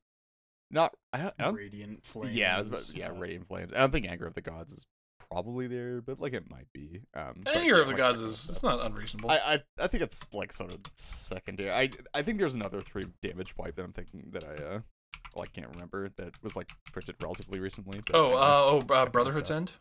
not 0.71 0.95
i 1.13 1.19
don't, 1.19 1.35
I 1.39 1.45
don't 1.45 1.55
Radiant 1.55 2.05
flames. 2.05 2.35
yeah, 2.35 2.61
about, 2.61 2.95
yeah, 2.95 3.09
uh, 3.09 3.15
Radiant 3.15 3.47
Flames. 3.49 3.73
I 3.75 3.79
don't 3.79 3.91
think 3.91 4.07
Anger 4.09 4.27
of 4.27 4.35
the 4.35 4.41
Gods 4.41 4.73
is 4.73 4.87
probably 5.29 5.67
there, 5.67 6.01
but 6.01 6.21
like 6.21 6.33
it 6.33 6.49
might 6.51 6.69
be. 6.73 7.01
Um, 7.15 7.43
Anger 7.47 7.77
yeah, 7.77 7.81
of 7.81 7.87
the 7.87 7.93
like 7.95 7.97
Gods 7.97 8.19
that 8.19 8.23
kind 8.23 8.25
of 8.25 8.31
is 8.31 8.39
stuff. 8.39 8.55
it's 8.57 8.63
not 8.63 8.85
unreasonable. 8.85 9.31
I, 9.31 9.37
I 9.39 9.61
I 9.81 9.87
think 9.89 10.03
it's 10.05 10.25
like 10.33 10.53
sort 10.53 10.73
of 10.73 10.81
secondary. 10.95 11.73
I 11.73 11.91
I 12.15 12.23
think 12.23 12.39
there's 12.39 12.55
another 12.55 12.81
three 12.81 13.07
damage 13.21 13.57
wipe 13.57 13.75
that 13.77 13.83
I'm 13.85 13.93
thinking 13.93 14.31
that 14.31 14.45
I 14.45 14.63
uh 14.63 14.81
well, 15.35 15.45
I 15.45 15.47
can't 15.49 15.69
remember 15.73 16.09
that 16.17 16.43
was 16.43 16.57
like 16.57 16.69
printed 16.93 17.17
relatively 17.23 17.61
recently. 17.61 18.01
But 18.07 18.17
oh, 18.17 18.35
uh, 18.35 18.83
oh, 18.89 18.95
uh, 18.95 19.07
Brotherhood's. 19.07 19.51
End. 19.51 19.73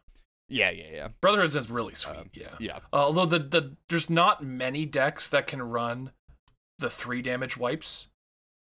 yeah, 0.48 0.70
yeah, 0.72 0.86
yeah, 0.94 1.08
Brotherhood's 1.22 1.56
End's 1.56 1.70
really 1.72 1.96
sweet. 1.96 2.18
Um, 2.18 2.30
yeah. 2.34 2.48
yeah. 2.60 2.78
Uh, 2.94 2.98
although 3.06 3.26
the 3.26 3.40
the 3.40 3.76
there's 3.90 4.10
not 4.10 4.44
many 4.44 4.86
decks 4.86 5.28
that 5.30 5.48
can 5.48 5.62
run 5.62 6.12
the 6.80 6.90
three 6.90 7.22
damage 7.22 7.58
wipes. 7.58 8.08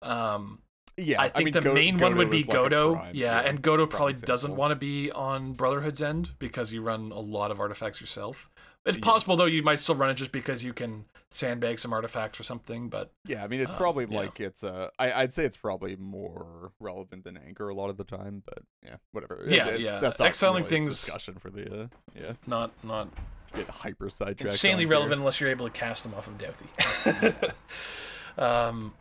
Um, 0.02 0.60
Yeah, 0.96 1.20
I 1.20 1.28
think 1.28 1.46
mean, 1.46 1.52
the 1.54 1.60
Go- 1.60 1.74
main 1.74 1.98
one 1.98 2.16
would 2.16 2.30
be 2.30 2.38
is, 2.38 2.48
like, 2.48 2.56
a 2.56 2.60
Godo. 2.60 2.94
prime- 2.94 3.14
yeah, 3.14 3.40
and 3.40 3.62
Godo 3.62 3.88
probably 3.88 4.14
doesn't 4.14 4.56
want 4.56 4.70
to 4.72 4.76
be 4.76 5.10
on 5.12 5.52
Brotherhood's 5.52 6.00
End 6.02 6.30
because 6.38 6.72
you 6.72 6.82
run 6.82 7.12
a 7.12 7.20
lot 7.20 7.50
of 7.50 7.60
artifacts 7.60 8.00
yourself. 8.00 8.48
It's 8.86 8.96
Yeah. 8.96 9.04
possible 9.04 9.36
though 9.36 9.44
you 9.44 9.62
might 9.62 9.78
still 9.80 9.94
run 9.96 10.10
it 10.10 10.14
just 10.14 10.32
because 10.32 10.64
you 10.64 10.72
can 10.72 11.04
sandbag 11.30 11.78
some 11.78 11.92
artifacts 11.92 12.40
or 12.40 12.42
something. 12.42 12.88
But 12.88 13.12
Yeah, 13.26 13.44
I 13.44 13.48
mean 13.48 13.60
it's 13.60 13.72
Um, 13.72 13.78
probably 13.78 14.06
yeah. 14.08 14.20
like 14.20 14.40
it's 14.40 14.64
uh 14.64 14.88
I 14.98 15.12
I'd 15.12 15.34
say 15.34 15.44
it's 15.44 15.56
probably 15.56 15.94
more 15.96 16.72
relevant 16.80 17.24
than 17.24 17.36
Anchor 17.36 17.68
a 17.68 17.74
lot 17.74 17.90
of 17.90 17.96
the 17.96 18.04
time, 18.04 18.42
but 18.46 18.60
yeah, 18.84 18.96
whatever. 19.12 19.44
Yeah, 19.46 19.68
it's, 19.68 19.80
yeah. 19.82 20.00
That's 20.00 20.18
not 20.18 20.28
Exiling 20.28 20.64
really 20.64 20.68
things- 20.70 21.00
discussion 21.02 21.34
for 21.34 21.50
the 21.50 21.82
uh, 21.82 21.86
yeah 22.14 22.32
not 22.46 22.72
not 22.82 23.08
get 23.54 23.68
hyper 23.68 24.08
sidetracked. 24.10 24.52
insanely 24.52 24.84
on 24.84 24.88
here. 24.88 24.90
relevant 24.90 25.18
unless 25.20 25.40
you're 25.40 25.50
able 25.50 25.66
to 25.66 25.72
cast 25.72 26.02
them 26.04 26.14
off 26.14 26.28
of 26.28 26.38
Dauthi. 26.38 27.52
um, 28.38 28.92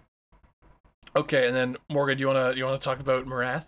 okay, 1.16 1.48
and 1.48 1.56
then 1.56 1.78
Morgan, 1.90 2.18
do 2.18 2.22
you 2.22 2.28
wanna 2.28 2.54
you 2.56 2.66
wanna 2.66 2.78
talk 2.78 3.00
about 3.00 3.26
Marath? 3.26 3.66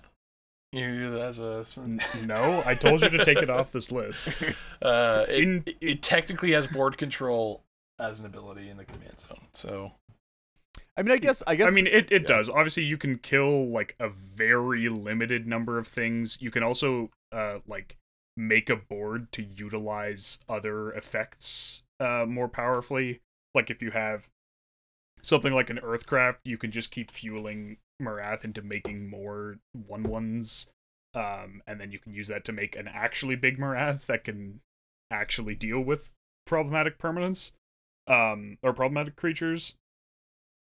You 0.72 1.17
as 1.19 1.39
a 1.39 1.65
N- 1.78 2.00
No, 2.26 2.62
I 2.65 2.76
told 2.76 3.02
you 3.02 3.10
to 3.10 3.26
take 3.26 3.39
it 3.39 3.50
off 3.50 3.72
this 3.72 3.91
list. 3.91 4.30
uh, 4.82 5.26
it, 5.28 5.43
In- 5.43 5.63
it, 5.65 5.78
it 5.82 6.02
technically 6.04 6.52
has 6.52 6.67
board 6.67 6.98
control 6.98 7.63
as 8.00 8.20
an 8.20 8.26
ability 8.26 8.70
in 8.70 8.78
the 8.78 8.86
command 8.86 9.20
zone. 9.20 9.48
So 9.54 9.92
I 10.98 11.02
mean, 11.02 11.12
I 11.12 11.18
guess 11.18 11.42
I 11.48 11.56
guess 11.56 11.70
I 11.70 11.72
mean, 11.72 11.88
it, 11.88 12.12
it 12.12 12.24
yeah. 12.24 12.28
does. 12.28 12.50
Obviously, 12.50 12.84
you 12.84 12.98
can 12.98 13.18
kill 13.18 13.70
like 13.70 13.96
a 14.00 14.10
very 14.10 14.90
limited 14.90 15.48
number 15.48 15.78
of 15.78 15.88
things. 15.88 16.42
You 16.42 16.52
can 16.52 16.64
also 16.64 17.10
uh 17.32 17.60
like 17.68 17.98
make 18.36 18.70
a 18.70 18.76
board 18.76 19.32
to 19.34 19.44
utilize 19.44 20.40
other 20.48 20.92
effects 20.92 21.84
uh 22.00 22.26
more 22.28 22.48
powerfully. 22.48 23.22
Like 23.56 23.70
if 23.70 23.82
you 23.82 23.92
have 23.92 24.30
something 25.22 25.54
like 25.54 25.70
an 25.70 25.80
Earthcraft, 25.84 26.38
you 26.44 26.58
can 26.58 26.72
just 26.72 26.92
keep 26.92 27.12
fueling 27.12 27.78
Marath 28.02 28.44
into 28.44 28.62
making 28.62 29.10
more 29.10 29.58
one 29.88 30.04
ones. 30.04 30.70
Um, 31.14 31.64
and 31.66 31.82
then 31.82 31.92
you 31.92 32.00
can 32.00 32.14
use 32.14 32.28
that 32.28 32.46
to 32.46 32.52
make 32.52 32.76
an 32.76 32.88
actually 32.88 33.36
big 33.36 33.58
Marath 33.58 34.06
that 34.06 34.24
can 34.24 34.62
actually 35.12 35.56
deal 35.56 35.82
with 35.82 36.12
problematic 36.46 36.98
permanents 36.98 37.52
um, 38.10 38.58
or 38.63 38.74
problematic 38.74 39.15
creatures 39.15 39.76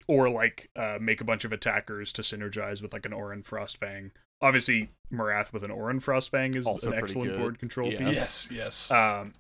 or 0.07 0.29
like 0.29 0.69
uh, 0.75 0.97
make 0.99 1.21
a 1.21 1.23
bunch 1.25 1.45
of 1.45 1.51
attackers 1.53 2.11
to 2.13 2.21
synergize 2.21 2.81
with 2.81 2.93
like 2.93 3.05
an 3.05 3.11
Ohran 3.11 3.43
Frostfang. 3.43 4.11
Obviously, 4.41 4.89
Marath 5.11 5.51
with 5.51 5.63
an 5.63 5.71
Ohran 5.71 6.01
Frostfang 6.01 6.55
is 6.55 6.65
Also 6.67 6.91
an 6.91 6.97
excellent 6.97 7.31
good. 7.31 7.39
board 7.39 7.59
control 7.59 7.91
Yeah. 7.91 8.07
piece. 8.07 8.17
yes, 8.17 8.49
yes. 8.51 8.91
Um, 8.91 9.33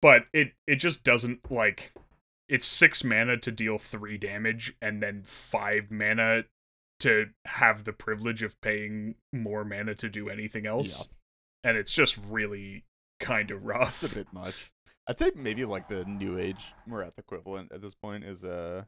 but 0.00 0.26
it 0.32 0.52
it 0.66 0.76
just 0.76 1.04
doesn't 1.04 1.50
like 1.50 1.92
it's 2.48 2.66
six 2.66 3.04
mana 3.04 3.36
to 3.36 3.50
deal 3.50 3.78
three 3.78 4.16
damage 4.16 4.74
and 4.80 5.02
then 5.02 5.22
five 5.24 5.90
mana 5.90 6.44
to 7.00 7.26
have 7.44 7.84
the 7.84 7.92
privilege 7.92 8.42
of 8.42 8.60
paying 8.60 9.14
more 9.32 9.64
mana 9.64 9.94
to 9.96 10.08
do 10.08 10.28
anything 10.30 10.66
else. 10.66 11.08
Yeah. 11.64 11.70
And 11.70 11.76
it's 11.76 11.92
just 11.92 12.16
really 12.28 12.84
kind 13.20 13.50
of 13.50 13.64
rough. 13.64 14.02
it's 14.04 14.12
a 14.12 14.16
bit 14.16 14.32
much. 14.32 14.70
I'd 15.08 15.18
say 15.18 15.30
maybe 15.34 15.64
like 15.64 15.88
the 15.88 16.04
new 16.04 16.38
age 16.38 16.74
Marath 16.88 17.18
equivalent 17.18 17.72
at 17.72 17.80
this 17.80 17.94
point 17.94 18.24
is 18.24 18.44
uh 18.44 18.84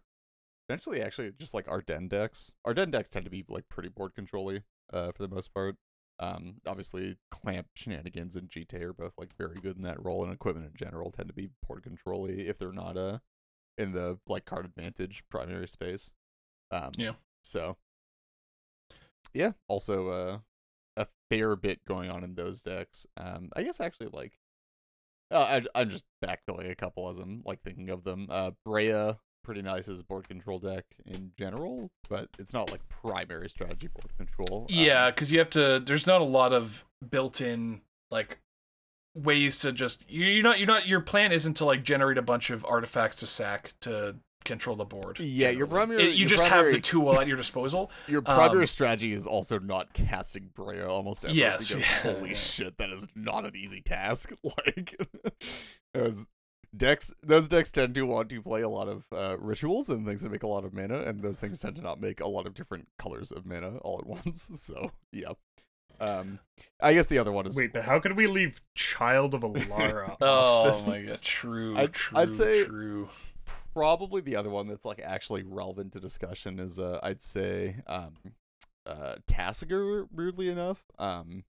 eventually 0.69 1.03
actually 1.03 1.33
just 1.39 1.55
like 1.55 1.67
Ardenn 1.67 2.09
decks. 2.09 2.53
Ardenn 2.67 2.91
decks 2.91 3.09
tend 3.09 3.25
to 3.25 3.31
be 3.31 3.45
like 3.49 3.69
pretty 3.69 3.89
board 3.89 4.15
controlly 4.15 4.63
uh 4.93 5.13
for 5.13 5.23
the 5.27 5.35
most 5.35 5.55
part. 5.55 5.77
Um 6.19 6.57
obviously 6.67 7.17
clamp 7.31 7.69
shenanigans 7.75 8.37
and 8.37 8.51
GTA 8.51 8.83
are 8.83 8.93
both 8.93 9.15
like 9.17 9.35
very 9.37 9.61
good 9.61 9.77
in 9.77 9.83
that 9.83 10.05
role 10.05 10.23
and 10.23 10.33
equipment 10.33 10.67
in 10.67 10.77
general 10.77 11.11
tend 11.11 11.29
to 11.29 11.35
be 11.35 11.49
board 11.67 11.83
controlly 11.83 12.49
if 12.49 12.59
they're 12.59 12.73
not 12.73 12.97
uh 12.99 13.19
in 13.79 13.93
the 13.93 14.19
like 14.29 14.45
card 14.45 14.67
advantage 14.67 15.25
primary 15.31 15.67
space. 15.69 16.13
Um 16.71 16.91
Yeah. 16.99 17.13
so 17.43 17.79
yeah, 19.33 19.53
also 19.69 20.09
uh 20.09 20.39
a 20.97 21.07
fair 21.31 21.57
bit 21.57 21.85
going 21.87 22.11
on 22.11 22.23
in 22.25 22.35
those 22.35 22.61
decks. 22.63 23.07
Um 23.17 23.49
I 23.57 23.63
guess 23.63 23.81
actually 23.81 24.09
like 24.13 24.39
uh, 25.31 25.61
I, 25.75 25.81
I'm 25.81 25.91
just 25.91 26.05
backfilling 26.25 26.71
a 26.71 26.75
couple 26.75 27.09
as 27.09 27.19
I'm 27.19 27.43
like 27.45 27.63
thinking 27.63 27.91
of 27.91 28.05
them. 28.05 28.27
Uh, 28.31 28.51
Breya, 28.67 29.19
pretty 29.45 29.63
nice 29.63 29.89
as 29.89 30.01
a 30.01 30.05
board 30.05 30.29
control 30.29 30.59
deck 30.59 30.85
in 31.07 31.33
general, 31.39 31.91
but 32.09 32.29
it's 32.39 32.53
not 32.53 32.71
like 32.71 32.81
primary 32.89 33.49
strategy 33.49 33.89
board 33.89 34.17
control. 34.17 34.63
Um, 34.63 34.67
yeah, 34.69 35.11
because 35.11 35.33
you 35.33 35.39
have 35.39 35.51
to. 35.51 35.81
There's 35.85 36.07
not 36.07 36.21
a 36.21 36.25
lot 36.25 36.53
of 36.53 36.85
built-in 37.09 37.81
like 38.11 38.39
ways 39.15 39.59
to 39.61 39.73
just 39.73 40.05
you- 40.09 40.25
you're 40.27 40.43
not 40.43 40.59
you're 40.59 40.67
not 40.69 40.87
your 40.87 41.01
plan 41.01 41.33
isn't 41.33 41.55
to 41.55 41.65
like 41.65 41.83
generate 41.83 42.17
a 42.19 42.23
bunch 42.23 42.51
of 42.51 42.65
artifacts 42.65 43.17
to 43.17 43.27
sack 43.27 43.73
to 43.81 44.17
control 44.45 44.77
the 44.77 44.85
board. 44.85 45.19
Yeah, 45.21 45.51
your 45.51 45.67
primary- 45.67 46.03
It- 46.03 46.11
you 46.13 46.21
your 46.21 46.29
just 46.29 46.43
have 46.45 46.67
the 46.67 46.81
tool 46.81 47.19
at 47.21 47.27
your 47.27 47.37
disposal. 47.37 47.91
your 48.09 48.23
primary 48.23 48.61
um, 48.63 48.67
strategy 48.67 49.13
is 49.13 49.27
also 49.27 49.59
not 49.59 49.93
casting 49.93 50.51
Breya 50.55 50.89
almost 50.89 51.25
ever. 51.25 51.35
Yes, 51.35 51.69
because 51.69 51.83
yeah. 51.85 51.87
holy 52.15 52.35
shit, 52.35 52.79
that 52.79 52.91
is 52.91 53.07
not 53.15 53.45
an 53.45 53.57
easy 53.57 53.81
task. 53.81 54.33
Like, 54.45 54.97
those 55.95 56.27
decks, 56.77 57.13
those 57.23 57.49
decks 57.49 57.71
tend 57.73 57.95
to 57.97 58.03
want 58.03 58.29
to 58.31 58.41
play 58.43 58.63
a 58.63 58.69
lot 58.69 58.89
of 58.89 59.07
uh, 59.13 59.37
rituals 59.39 59.89
and 59.89 60.07
things 60.07 60.23
that 60.23 60.31
make 60.31 60.43
a 60.43 60.47
lot 60.49 60.65
of 60.65 60.73
mana, 60.73 61.01
and 61.03 61.21
those 61.21 61.41
things 61.41 61.61
tend 61.61 61.77
to 61.77 61.83
not 61.83 62.01
make 62.01 62.21
a 62.21 62.29
lot 62.29 62.47
of 62.47 62.55
different 62.55 62.89
colors 62.99 63.33
of 63.33 63.45
mana 63.47 63.77
all 63.79 63.99
at 63.99 64.07
once. 64.07 64.51
So 64.55 64.93
yeah. 65.13 65.33
Um, 66.01 66.39
I 66.81 66.95
guess 66.95 67.09
the 67.09 67.19
other 67.19 67.31
one 67.33 67.47
is 67.47 67.57
Wait, 67.59 67.75
but 67.75 67.85
how 67.85 67.99
could 68.01 68.17
we 68.17 68.27
leave 68.27 68.61
Child 68.75 69.35
of 69.35 69.43
Alara? 69.43 70.11
off 70.13 70.17
Oh 70.23 70.65
this? 70.67 70.87
my 70.87 71.03
god, 71.03 71.21
true, 71.21 71.77
I'd- 71.77 71.93
true, 71.93 72.19
I'd 72.19 72.31
say- 72.31 72.65
true. 72.65 73.11
Probably 73.75 74.21
the 74.21 74.37
other 74.37 74.51
one 74.51 74.67
that's 74.69 74.85
like 74.85 75.01
actually 75.05 75.43
relevant 75.43 75.93
to 75.93 76.01
discussion 76.01 76.59
is 76.59 76.79
uh 76.79 76.99
I'd 77.03 77.23
say 77.23 77.77
um 77.87 78.15
uh 78.87 79.17
Tasigur 79.27 80.09
weirdly 80.13 80.49
enough. 80.49 80.83
Um 80.99 81.45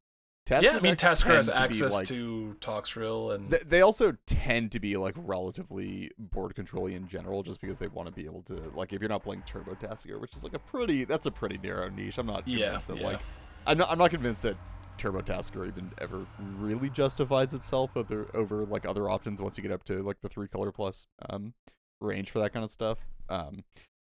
Tasigur 0.45 0.63
Yeah, 0.63 0.77
I 0.77 0.79
mean, 0.81 0.95
Tasigur 0.95 1.35
has 1.35 1.47
to 1.47 1.57
access 1.57 1.93
like- 1.93 2.07
to 2.07 2.55
Toxrill 2.59 3.33
and 3.33 3.51
Th- 3.51 3.63
they 3.63 3.81
also 3.81 4.17
tend 4.25 4.71
to 4.71 4.79
be 4.79 4.97
like 4.97 5.15
relatively 5.17 6.11
board 6.17 6.55
controlly 6.55 6.95
in 6.95 7.07
general 7.07 7.43
just 7.43 7.61
because 7.61 7.79
they 7.79 7.87
want 7.87 8.07
to 8.07 8.11
be 8.13 8.25
able 8.25 8.41
to 8.43 8.55
like 8.75 8.91
if 8.93 9.01
you're 9.01 9.09
not 9.09 9.23
playing 9.23 9.43
Turbo 9.45 9.75
Tasigur, 9.75 10.19
which 10.19 10.35
is 10.35 10.43
like 10.43 10.53
a 10.53 10.59
pretty 10.59 11.05
that's 11.05 11.25
a 11.25 11.31
pretty 11.31 11.59
narrow 11.63 11.89
niche. 11.89 12.17
I'm 12.17 12.27
not 12.27 12.47
yeah, 12.47 12.65
convinced 12.65 12.87
that 12.87 12.97
yeah. 12.97 13.07
like 13.07 13.19
I'm 13.65 13.77
not 13.77 13.91
I'm 13.91 13.97
not 13.97 14.09
convinced 14.11 14.41
that 14.43 14.57
Turbo 14.97 15.21
Tasigur 15.21 15.67
even 15.67 15.91
ever 15.99 16.25
really 16.57 16.89
justifies 16.89 17.53
itself 17.53 17.95
over 17.95 18.27
over 18.33 18.65
like 18.65 18.85
other 18.87 19.09
options 19.09 19.41
once 19.41 19.57
you 19.57 19.63
get 19.63 19.71
up 19.71 19.83
to 19.85 20.03
like 20.03 20.21
the 20.21 20.29
three 20.29 20.47
color 20.47 20.71
plus 20.71 21.07
um 21.29 21.53
range 22.01 22.29
for 22.29 22.39
that 22.39 22.53
kind 22.53 22.65
of 22.65 22.71
stuff. 22.71 23.05
Um 23.29 23.63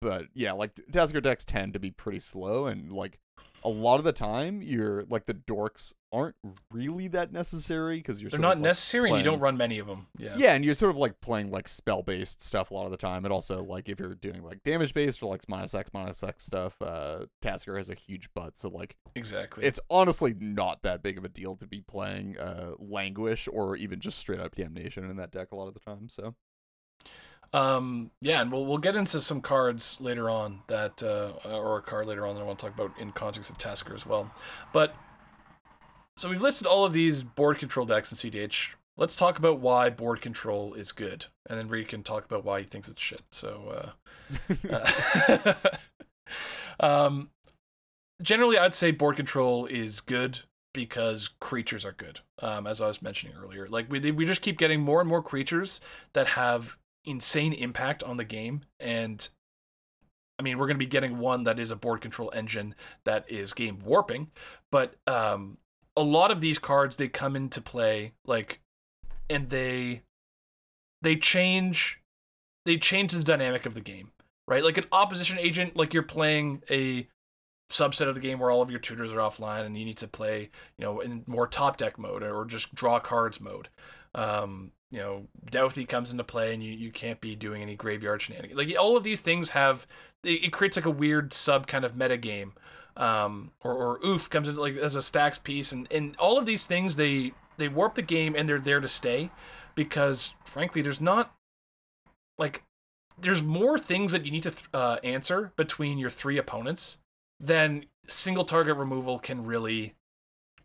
but 0.01 0.27
yeah, 0.35 0.53
like 0.53 0.75
Tasigur 0.93 1.23
decks 1.23 1.45
tend 1.45 1.73
to 1.73 1.81
be 1.81 1.91
pretty 1.91 2.21
slow 2.21 2.67
and 2.67 2.93
like 2.93 3.19
a 3.65 3.69
lot 3.69 3.97
of 3.97 4.05
the 4.05 4.13
time 4.13 4.63
you're 4.63 5.05
like 5.09 5.27
the 5.27 5.35
dorks 5.35 5.95
aren't 6.13 6.37
really 6.73 7.09
that 7.09 7.33
necessary 7.33 7.97
because 7.97 8.21
you're 8.21 8.31
They're 8.31 8.39
sort 8.39 8.43
not 8.43 8.53
of, 8.53 8.59
like, 8.59 8.69
necessary, 8.71 9.11
and 9.11 9.19
you 9.19 9.25
don't 9.25 9.41
run 9.41 9.57
many 9.57 9.79
of 9.79 9.87
them. 9.87 10.07
Yeah. 10.19 10.35
yeah, 10.37 10.55
and 10.55 10.65
you're 10.65 10.75
sort 10.75 10.91
of 10.91 10.97
like 10.97 11.21
playing 11.21 11.51
like 11.51 11.69
spell 11.69 12.03
based 12.03 12.41
stuff 12.41 12.71
a 12.71 12.75
lot 12.75 12.85
of 12.85 12.91
the 12.91 12.97
time, 12.97 13.25
and 13.25 13.33
also 13.33 13.63
like 13.63 13.89
if 13.89 13.99
you're 13.99 14.15
doing 14.15 14.43
like 14.43 14.63
damage 14.63 14.95
based 14.95 15.23
or 15.23 15.31
like 15.31 15.43
minus 15.49 15.75
X 15.75 15.91
minus 15.93 16.23
X 16.23 16.45
stuff, 16.45 16.81
uh, 16.81 17.27
Tasigur 17.43 17.77
has 17.77 17.91
a 17.91 17.95
huge 17.95 18.29
butt, 18.35 18.57
so 18.57 18.69
like 18.69 18.97
exactly. 19.15 19.65
it's 19.65 19.81
honestly 19.91 20.35
not 20.39 20.83
that 20.83 21.03
big 21.03 21.19
of 21.19 21.25
a 21.25 21.29
deal 21.29 21.57
to 21.57 21.67
be 21.67 21.81
playing 21.81 22.39
uh 22.39 22.73
Languish 22.79 23.49
or 23.53 23.77
even 23.77 24.01
just 24.01 24.19
straight 24.19 24.41
up 24.41 24.55
Damnation 24.55 25.05
in 25.05 25.17
that 25.17 25.31
deck 25.31 25.49
a 25.53 25.57
lot 25.57 25.69
of 25.69 25.75
the 25.75 25.81
time. 25.81 26.09
So 26.09 26.35
Um, 27.53 28.11
yeah, 28.21 28.43
and 28.43 28.53
we'll 28.53 28.67
we'll 28.67 28.79
get 28.79 28.97
into 28.97 29.21
some 29.21 29.41
cards 29.41 29.99
later 30.01 30.29
on 30.29 30.61
that, 30.67 31.03
uh, 31.03 31.33
or 31.49 31.79
a 31.79 31.83
card 31.83 32.07
later 32.07 32.27
on 32.27 32.35
that 32.35 32.43
I 32.43 32.45
want 32.45 32.59
to 32.59 32.67
talk 32.67 32.75
about 32.75 32.99
in 32.99 33.13
context 33.13 33.49
of 33.49 33.57
Tasigur 33.57 33.95
as 33.95 34.05
well. 34.05 34.31
But 34.73 34.95
so 36.17 36.29
we've 36.29 36.43
listed 36.43 36.67
all 36.67 36.85
of 36.85 36.93
these 36.93 37.23
board 37.23 37.59
control 37.59 37.87
decks 37.87 38.13
in 38.13 38.31
CDH. 38.31 38.75
let's 38.97 39.17
talk 39.17 39.39
about 39.39 39.61
why 39.61 39.89
board 39.89 40.21
control 40.21 40.75
is 40.75 40.93
good, 40.93 41.27
and 41.49 41.59
then 41.59 41.69
Reed 41.69 41.89
can 41.89 42.03
talk 42.03 42.25
about 42.25 42.45
why 42.45 42.61
he 42.61 42.67
thinks 42.67 42.89
it's 42.89 43.01
shit. 43.01 43.23
So, 43.33 43.95
uh, 44.71 45.33
uh, 45.51 45.55
um, 46.81 47.31
generally, 48.21 48.59
I'd 48.59 48.75
say 48.75 48.91
board 48.91 49.17
control 49.17 49.65
is 49.67 50.01
good 50.01 50.41
because 50.75 51.29
creatures 51.41 51.85
are 51.85 51.93
good. 51.93 52.21
Um, 52.41 52.67
as 52.67 52.81
I 52.83 52.89
was 52.89 53.01
mentioning 53.01 53.35
earlier, 53.37 53.69
like 53.69 53.91
we 53.91 54.11
we 54.11 54.27
just 54.27 54.43
keep 54.43 54.59
getting 54.59 54.81
more 54.81 55.01
and 55.01 55.09
more 55.09 55.23
creatures 55.23 55.81
that 56.13 56.27
have 56.27 56.77
insane 57.09 57.53
impact 57.53 58.03
on 58.03 58.17
the 58.17 58.25
game, 58.25 58.63
and 58.79 59.29
I 60.39 60.43
mean, 60.43 60.59
we're 60.59 60.67
going 60.67 60.77
to 60.77 60.85
be 60.85 60.87
getting 60.87 61.19
one 61.19 61.45
that 61.45 61.59
is 61.59 61.71
a 61.71 61.77
board 61.77 62.01
control 62.01 62.31
engine 62.35 62.75
that 63.05 63.25
is 63.29 63.53
game 63.53 63.81
warping, 63.85 64.31
but 64.71 64.95
um, 65.07 65.59
a 65.97 66.03
lot 66.03 66.31
of 66.31 66.41
these 66.41 66.59
cards 66.59 66.97
they 66.97 67.09
come 67.09 67.35
into 67.35 67.61
play 67.61 68.13
like, 68.25 68.61
and 69.29 69.51
they 69.51 70.03
they 71.03 71.17
change 71.17 72.01
they 72.65 72.77
change 72.77 73.13
the 73.13 73.23
dynamic 73.23 73.67
of 73.67 73.75
the 73.75 73.81
game, 73.81 74.11
right? 74.47 74.63
Like 74.63 74.79
an 74.79 74.85
opposition 74.93 75.39
agent, 75.39 75.77
like 75.77 75.95
you're 75.95 76.03
playing 76.03 76.63
a 76.71 77.09
subset 77.71 78.09
of 78.09 78.15
the 78.15 78.21
game 78.21 78.39
where 78.39 78.51
all 78.51 78.63
of 78.63 78.71
your 78.71 78.81
tutors 78.81 79.13
are 79.13 79.19
offline 79.19 79.65
and 79.65 79.77
you 79.77 79.85
need 79.85 79.99
to 79.99 80.09
play, 80.09 80.51
you 80.79 80.85
know, 80.85 81.01
in 81.01 81.25
more 81.27 81.47
top 81.47 81.77
deck 81.77 81.99
mode 81.99 82.23
or 82.23 82.45
just 82.45 82.75
draw 82.75 82.99
cards 82.99 83.41
mode. 83.41 83.69
Um, 84.15 84.73
you 84.91 84.99
know, 84.99 85.27
Dauthi 85.51 85.87
comes 85.87 86.11
into 86.11 86.25
play 86.25 86.55
and 86.55 86.63
you, 86.63 86.73
you 86.73 86.91
can't 86.91 87.21
be 87.21 87.35
doing 87.35 87.63
any 87.63 87.77
graveyard 87.77 88.23
shenanigans. 88.23 88.57
Like 88.57 88.75
all 88.79 88.97
of 88.97 89.05
these 89.05 89.21
things 89.21 89.51
have 89.51 89.87
it, 90.25 90.45
it 90.45 90.53
creates 90.53 90.77
like 90.77 90.87
a 90.87 90.91
weird 90.91 91.33
sub 91.33 91.67
kind 91.67 91.85
of 91.85 91.97
meta 91.97 92.17
game. 92.17 92.55
Um, 92.97 93.53
or, 93.63 93.75
or 93.75 94.01
Ouphe 94.01 94.29
comes 94.29 94.49
in 94.49 94.57
like 94.57 94.77
as 94.77 94.97
a 94.97 95.03
stacks 95.03 95.39
piece 95.39 95.71
and, 95.71 95.87
and 95.93 96.17
all 96.17 96.37
of 96.37 96.47
these 96.47 96.67
things 96.67 96.97
they 96.97 97.33
they 97.57 97.69
warp 97.69 97.95
the 97.95 98.03
game 98.03 98.35
and 98.35 98.49
they're 98.49 98.59
there 98.59 98.81
to 98.81 98.89
stay 98.89 99.31
because 99.77 100.35
frankly 100.45 100.83
there's 100.83 101.01
not 101.01 101.33
like 102.39 102.65
there's 103.17 103.41
more 103.41 103.79
things 103.79 104.11
that 104.11 104.25
you 104.25 104.33
need 104.33 104.43
to 104.43 104.53
uh, 104.75 104.97
answer 105.05 105.53
between 105.57 105.99
your 105.99 106.11
three 106.11 106.39
opponents 106.39 106.99
than 107.39 107.85
single 108.09 108.45
target 108.45 108.77
removal 108.77 109.19
can 109.21 109.45
really 109.45 109.95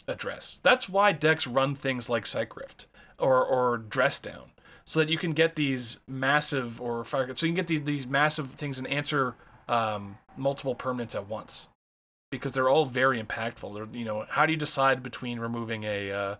address. 0.07 0.59
That's 0.63 0.89
why 0.89 1.11
decks 1.11 1.45
run 1.45 1.75
things 1.75 2.09
like 2.09 2.25
Cyc 2.25 2.55
Rift 2.55 2.87
or 3.23 3.43
or 3.45 3.77
Dress 3.77 4.19
Down, 4.19 4.51
so 4.85 4.99
that 4.99 5.09
you 5.09 5.17
can 5.17 5.31
get 5.31 5.55
these 5.55 5.99
massive 6.07 6.79
or 6.81 7.03
fire. 7.05 7.33
So 7.35 7.45
you 7.45 7.51
can 7.51 7.55
get 7.55 7.67
these 7.67 7.81
these 7.83 8.05
massive 8.07 8.51
things 8.51 8.77
and 8.77 8.87
answer 8.87 9.35
um, 9.67 10.17
multiple 10.37 10.75
permanents 10.75 11.15
at 11.15 11.27
once, 11.27 11.69
because 12.31 12.53
they're 12.53 12.69
all 12.69 12.85
very 12.85 13.21
impactful. 13.21 13.73
They're, 13.73 13.87
you 13.97 14.05
know, 14.05 14.25
how 14.29 14.45
do 14.45 14.51
you 14.53 14.57
decide 14.59 15.01
between 15.01 15.39
removing 15.39 15.83
a 15.85 16.11
uh, 16.11 16.35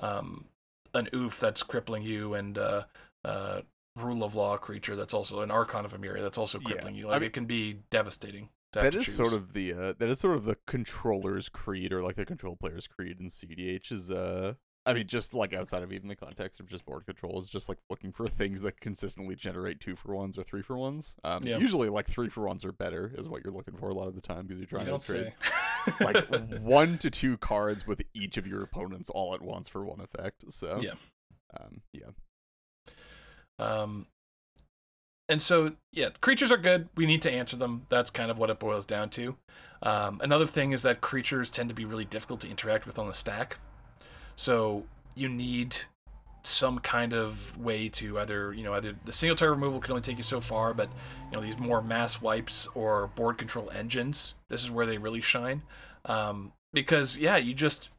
um, 0.00 0.46
an 0.92 1.08
Ouphe 1.12 1.38
that's 1.38 1.62
crippling 1.62 2.02
you 2.02 2.34
and 2.34 2.58
uh, 2.58 2.84
uh, 3.24 3.60
rule 3.96 4.24
of 4.24 4.34
law 4.34 4.56
creature 4.56 4.96
that's 4.96 5.14
also 5.14 5.40
an 5.40 5.50
Archon 5.52 5.84
of 5.84 5.92
Emeria 5.92 6.20
that's 6.22 6.38
also 6.38 6.58
Yeah. 6.58 6.66
crippling 6.66 6.94
you. 6.96 7.06
I 7.08 7.12
Like 7.12 7.20
mean- 7.20 7.26
it 7.28 7.32
can 7.32 7.46
be 7.46 7.78
devastating. 7.90 8.48
to 8.72 8.88
is 8.98 9.14
sort 9.14 9.32
of 9.32 9.52
the 9.52 9.72
uh, 9.72 9.92
that 9.98 10.08
is 10.08 10.18
sort 10.18 10.36
of 10.36 10.44
the 10.44 10.56
controller's 10.66 11.48
creed 11.48 11.92
or 11.92 12.02
like 12.02 12.16
the 12.16 12.26
control 12.26 12.56
player's 12.56 12.88
creed 12.88 13.20
in 13.20 13.28
CDH 13.28 13.92
is 13.92 14.10
uh 14.10 14.54
I 14.86 14.92
mean 14.92 15.06
just 15.06 15.34
like 15.34 15.54
outside 15.54 15.82
of 15.82 15.92
even 15.92 16.08
the 16.08 16.16
context 16.16 16.60
of 16.60 16.68
just 16.68 16.84
board 16.84 17.06
control 17.06 17.38
is 17.38 17.48
just 17.48 17.68
like 17.68 17.78
looking 17.88 18.12
for 18.12 18.28
things 18.28 18.62
that 18.62 18.80
consistently 18.80 19.34
generate 19.34 19.80
two 19.80 19.96
for 19.96 20.14
ones 20.14 20.38
or 20.38 20.42
three 20.42 20.62
for 20.62 20.76
ones. 20.76 21.16
Um 21.24 21.42
Yeah. 21.44 21.58
usually 21.58 21.88
like 21.88 22.08
three 22.08 22.28
for 22.28 22.46
ones 22.46 22.64
are 22.64 22.72
better 22.72 23.12
is 23.16 23.28
what 23.28 23.42
you're 23.44 23.54
looking 23.54 23.76
for 23.76 23.88
a 23.88 23.94
lot 23.94 24.08
of 24.08 24.14
the 24.14 24.20
time 24.20 24.46
because 24.46 24.58
you're 24.58 24.66
trying 24.66 24.86
you 24.86 24.98
to 24.98 25.04
trade 25.04 25.32
like 26.00 26.26
one 26.60 26.98
to 26.98 27.10
two 27.10 27.36
cards 27.38 27.86
with 27.86 28.02
each 28.14 28.36
of 28.36 28.46
your 28.46 28.62
opponents 28.62 29.10
all 29.10 29.34
at 29.34 29.42
once 29.42 29.68
for 29.68 29.84
one 29.84 30.00
effect. 30.00 30.52
So 30.52 30.78
Yeah. 30.80 30.94
Um 31.58 31.82
yeah. 31.92 32.10
Um, 33.58 34.06
and 35.28 35.40
so, 35.40 35.72
yeah, 35.92 36.10
creatures 36.20 36.52
are 36.52 36.58
good. 36.58 36.88
We 36.96 37.06
need 37.06 37.22
to 37.22 37.30
answer 37.30 37.56
them. 37.56 37.86
That's 37.88 38.10
kind 38.10 38.30
of 38.30 38.38
what 38.38 38.50
it 38.50 38.58
boils 38.58 38.84
down 38.84 39.08
to. 39.10 39.36
Um, 39.82 40.20
another 40.22 40.46
thing 40.46 40.72
is 40.72 40.82
that 40.82 41.00
creatures 41.00 41.50
tend 41.50 41.68
to 41.70 41.74
be 41.74 41.84
really 41.84 42.04
difficult 42.04 42.40
to 42.40 42.48
interact 42.48 42.86
with 42.86 42.98
on 42.98 43.06
the 43.06 43.14
stack. 43.14 43.58
So 44.36 44.84
you 45.14 45.28
need 45.28 45.76
some 46.42 46.78
kind 46.78 47.12
of 47.14 47.56
way 47.58 47.88
to 47.88 48.18
either, 48.18 48.52
you 48.52 48.62
know, 48.62 48.74
either 48.74 48.94
the 49.04 49.12
single 49.12 49.36
target 49.36 49.56
removal 49.56 49.80
can 49.80 49.92
only 49.92 50.02
take 50.02 50.18
you 50.18 50.22
so 50.22 50.40
far, 50.40 50.74
but, 50.74 50.90
you 51.30 51.36
know, 51.36 51.42
these 51.42 51.58
more 51.58 51.80
mass 51.80 52.20
wipes 52.20 52.68
or 52.74 53.08
board 53.08 53.38
control 53.38 53.70
engines, 53.74 54.34
this 54.50 54.62
is 54.62 54.70
where 54.70 54.86
they 54.86 54.98
really 54.98 55.22
shine. 55.22 55.62
Um, 56.04 56.52
because, 56.72 57.18
yeah, 57.18 57.36
you 57.36 57.54
just, 57.54 57.90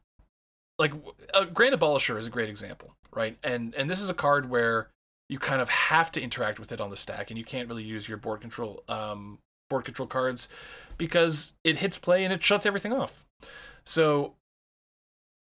like, 0.78 0.92
uh, 1.34 1.44
Grand 1.46 1.74
Abolisher 1.74 2.18
is 2.18 2.26
a 2.26 2.30
great 2.30 2.48
example, 2.48 2.94
right? 3.12 3.36
And 3.42 3.74
and 3.74 3.90
this 3.90 4.00
is 4.00 4.10
a 4.10 4.14
card 4.14 4.48
where 4.48 4.90
you 5.28 5.38
kind 5.38 5.60
of 5.60 5.68
have 5.68 6.12
to 6.12 6.20
interact 6.20 6.60
with 6.60 6.70
it 6.70 6.80
on 6.80 6.90
the 6.90 6.96
stack, 6.96 7.30
and 7.30 7.38
you 7.38 7.44
can't 7.44 7.68
really 7.68 7.82
use 7.82 8.08
your 8.08 8.18
board 8.18 8.40
control 8.40 8.84
um, 8.88 9.38
board 9.68 9.84
control 9.84 10.06
cards 10.06 10.48
because 10.98 11.54
it 11.64 11.78
hits 11.78 11.98
play 11.98 12.24
and 12.24 12.32
it 12.32 12.42
shuts 12.42 12.66
everything 12.66 12.92
off. 12.92 13.24
So 13.84 14.34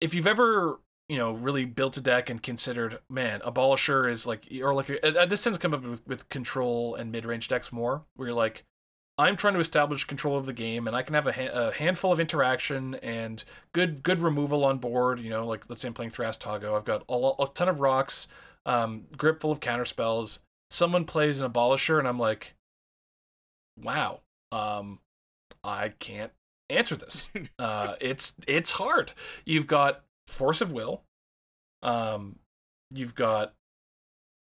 if 0.01 0.13
you've 0.13 0.27
ever 0.27 0.79
you 1.09 1.17
know 1.17 1.31
really 1.31 1.65
built 1.65 1.97
a 1.97 2.01
deck 2.01 2.29
and 2.29 2.41
considered, 2.41 2.99
man, 3.09 3.39
Abolisher 3.41 4.09
is 4.09 4.25
like, 4.25 4.47
or 4.61 4.73
like 4.73 4.89
uh, 5.03 5.25
this 5.25 5.43
tends 5.43 5.57
to 5.57 5.61
come 5.61 5.73
up 5.73 5.83
with, 5.83 6.05
with 6.07 6.29
control 6.29 6.95
and 6.95 7.11
mid 7.11 7.25
range 7.25 7.47
decks 7.47 7.71
more, 7.71 8.05
where 8.15 8.29
you're 8.29 8.35
like. 8.35 8.63
I'm 9.19 9.35
trying 9.35 9.55
to 9.55 9.59
establish 9.59 10.03
control 10.03 10.37
of 10.37 10.45
the 10.45 10.53
game, 10.53 10.85
and 10.85 10.95
I 10.95 11.01
can 11.01 11.15
have 11.15 11.25
a, 11.25 11.31
ha- 11.31 11.49
a 11.51 11.71
handful 11.71 12.11
of 12.11 12.19
interaction 12.19 12.93
and 13.01 13.43
good 13.73 14.03
good 14.03 14.19
removal 14.19 14.63
on 14.63 14.77
board. 14.77 15.19
You 15.19 15.31
know, 15.31 15.47
like 15.47 15.67
let's 15.67 15.81
say 15.81 15.87
I'm 15.87 15.95
playing 15.95 16.11
Thrastago, 16.11 16.77
I've 16.77 16.85
got 16.85 17.03
a, 17.09 17.43
a 17.43 17.47
ton 17.51 17.67
of 17.67 17.79
rocks, 17.79 18.27
um, 18.67 19.05
grip 19.17 19.41
full 19.41 19.51
of 19.51 19.59
counter 19.59 19.85
spells. 19.85 20.41
Someone 20.69 21.03
plays 21.03 21.41
an 21.41 21.51
abolisher, 21.51 21.97
and 21.97 22.07
I'm 22.07 22.19
like, 22.19 22.53
wow, 23.81 24.21
um, 24.51 24.99
I 25.63 25.89
can't 25.89 26.31
answer 26.69 26.95
this. 26.95 27.29
uh, 27.59 27.95
it's 28.01 28.33
it's 28.47 28.73
hard. 28.73 29.11
You've 29.45 29.67
got 29.67 30.03
force 30.27 30.61
of 30.61 30.71
will, 30.71 31.03
um, 31.81 32.37
you've 32.91 33.15
got 33.15 33.53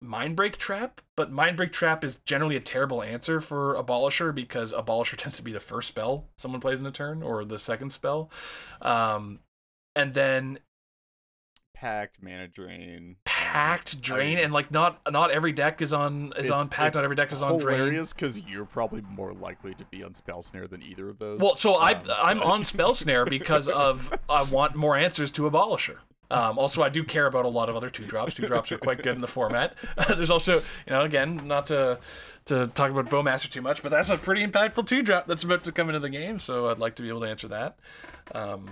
mind 0.00 0.36
break 0.36 0.56
trap, 0.56 1.00
but 1.16 1.30
mind 1.32 1.56
break 1.56 1.72
trap 1.72 2.04
is 2.04 2.16
generally 2.24 2.56
a 2.56 2.60
terrible 2.60 3.02
answer 3.02 3.40
for 3.40 3.74
abolisher 3.74 4.34
because 4.34 4.72
abolisher 4.72 5.16
tends 5.16 5.36
to 5.36 5.42
be 5.42 5.52
the 5.52 5.60
first 5.60 5.88
spell 5.88 6.26
someone 6.36 6.60
plays 6.60 6.80
in 6.80 6.86
a 6.86 6.92
turn 6.92 7.22
or 7.22 7.44
the 7.44 7.58
second 7.58 7.90
spell, 7.90 8.30
um, 8.82 9.40
and 9.96 10.14
then 10.14 10.58
Pact, 11.80 12.18
mana 12.20 12.48
drain. 12.48 12.96
um, 13.10 13.16
Pact 13.24 14.00
drain 14.00 14.36
mean, 14.36 14.44
and 14.44 14.52
like 14.52 14.72
not 14.72 15.00
not 15.10 15.30
every 15.30 15.52
deck 15.52 15.80
is 15.80 15.92
on 15.92 16.32
is 16.36 16.50
on 16.50 16.68
Pact 16.68 16.96
not 16.96 17.04
every 17.04 17.14
deck 17.14 17.30
is 17.32 17.40
on 17.40 17.60
drain 17.60 17.78
hilarious 17.78 18.12
because 18.12 18.40
you're 18.48 18.64
probably 18.64 19.00
more 19.02 19.32
likely 19.32 19.74
to 19.74 19.84
be 19.84 20.02
on 20.02 20.12
spell 20.12 20.42
snare 20.42 20.66
than 20.66 20.82
either 20.82 21.08
of 21.08 21.20
those. 21.20 21.40
well 21.40 21.54
so 21.54 21.74
i 21.74 21.92
Um, 21.92 22.02
i'm 22.22 22.38
but- 22.38 22.46
on 22.48 22.64
spell 22.64 22.94
snare 22.94 23.24
because 23.38 23.68
of 23.68 24.12
i 24.28 24.42
want 24.42 24.74
more 24.74 24.96
answers 24.96 25.30
to 25.32 25.42
abolisher 25.42 25.98
um, 26.30 26.58
also, 26.58 26.82
I 26.82 26.90
do 26.90 27.04
care 27.04 27.24
about 27.26 27.46
a 27.46 27.48
lot 27.48 27.70
of 27.70 27.76
other 27.76 27.88
two 27.88 28.04
drops. 28.04 28.34
Two 28.34 28.46
drops 28.46 28.70
are 28.70 28.76
quite 28.76 28.98
good 29.02 29.14
in 29.14 29.22
the 29.22 29.26
format. 29.26 29.74
There's 30.08 30.28
also, 30.28 30.56
you 30.56 30.90
know, 30.90 31.00
again, 31.00 31.40
not 31.46 31.64
to 31.68 32.00
to 32.44 32.66
talk 32.74 32.90
about 32.90 33.06
Bowmaster 33.08 33.48
too 33.48 33.62
much, 33.62 33.82
but 33.82 33.88
that's 33.90 34.10
a 34.10 34.18
pretty 34.18 34.46
impactful 34.46 34.86
two 34.86 35.00
drop 35.00 35.26
that's 35.26 35.42
about 35.42 35.64
to 35.64 35.72
come 35.72 35.88
into 35.88 36.00
the 36.00 36.10
game. 36.10 36.38
So 36.38 36.68
I'd 36.68 36.78
like 36.78 36.96
to 36.96 37.02
be 37.02 37.08
able 37.08 37.20
to 37.22 37.28
answer 37.30 37.48
that. 37.48 37.78
Um, 38.34 38.66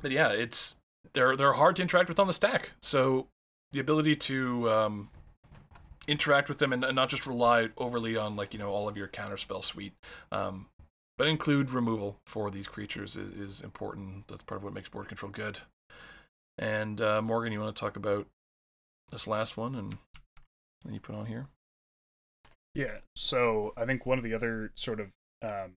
but 0.00 0.10
yeah, 0.10 0.30
it's 0.30 0.76
they're 1.18 1.36
they're 1.36 1.54
hard 1.54 1.74
to 1.76 1.82
interact 1.82 2.08
with 2.08 2.20
on 2.20 2.28
the 2.28 2.32
stack. 2.32 2.72
So 2.80 3.26
the 3.72 3.80
ability 3.80 4.14
to 4.14 4.70
um, 4.70 5.10
interact 6.06 6.48
with 6.48 6.58
them 6.58 6.72
and, 6.72 6.84
and 6.84 6.94
not 6.94 7.08
just 7.08 7.26
rely 7.26 7.70
overly 7.76 8.16
on 8.16 8.36
like 8.36 8.52
you 8.52 8.60
know 8.60 8.70
all 8.70 8.88
of 8.88 8.96
your 8.96 9.08
counterspell 9.08 9.64
suite, 9.64 9.94
um, 10.30 10.66
but 11.16 11.26
include 11.26 11.72
removal 11.72 12.18
for 12.24 12.52
these 12.52 12.68
creatures 12.68 13.16
is, 13.16 13.34
is 13.34 13.60
important. 13.62 14.28
That's 14.28 14.44
part 14.44 14.60
of 14.60 14.64
what 14.64 14.72
makes 14.72 14.88
board 14.88 15.08
control 15.08 15.32
good. 15.32 15.58
And 16.56 17.00
uh, 17.00 17.20
Morgan, 17.20 17.52
you 17.52 17.58
want 17.58 17.74
to 17.74 17.80
talk 17.80 17.96
about 17.96 18.28
this 19.10 19.26
last 19.26 19.56
one 19.56 19.74
and 19.74 19.98
that 20.84 20.94
you 20.94 21.00
put 21.00 21.16
on 21.16 21.26
here? 21.26 21.48
Yeah. 22.76 22.98
So 23.16 23.72
I 23.76 23.86
think 23.86 24.06
one 24.06 24.18
of 24.18 24.24
the 24.24 24.34
other 24.34 24.70
sort 24.76 25.00
of 25.00 25.08
um, 25.42 25.72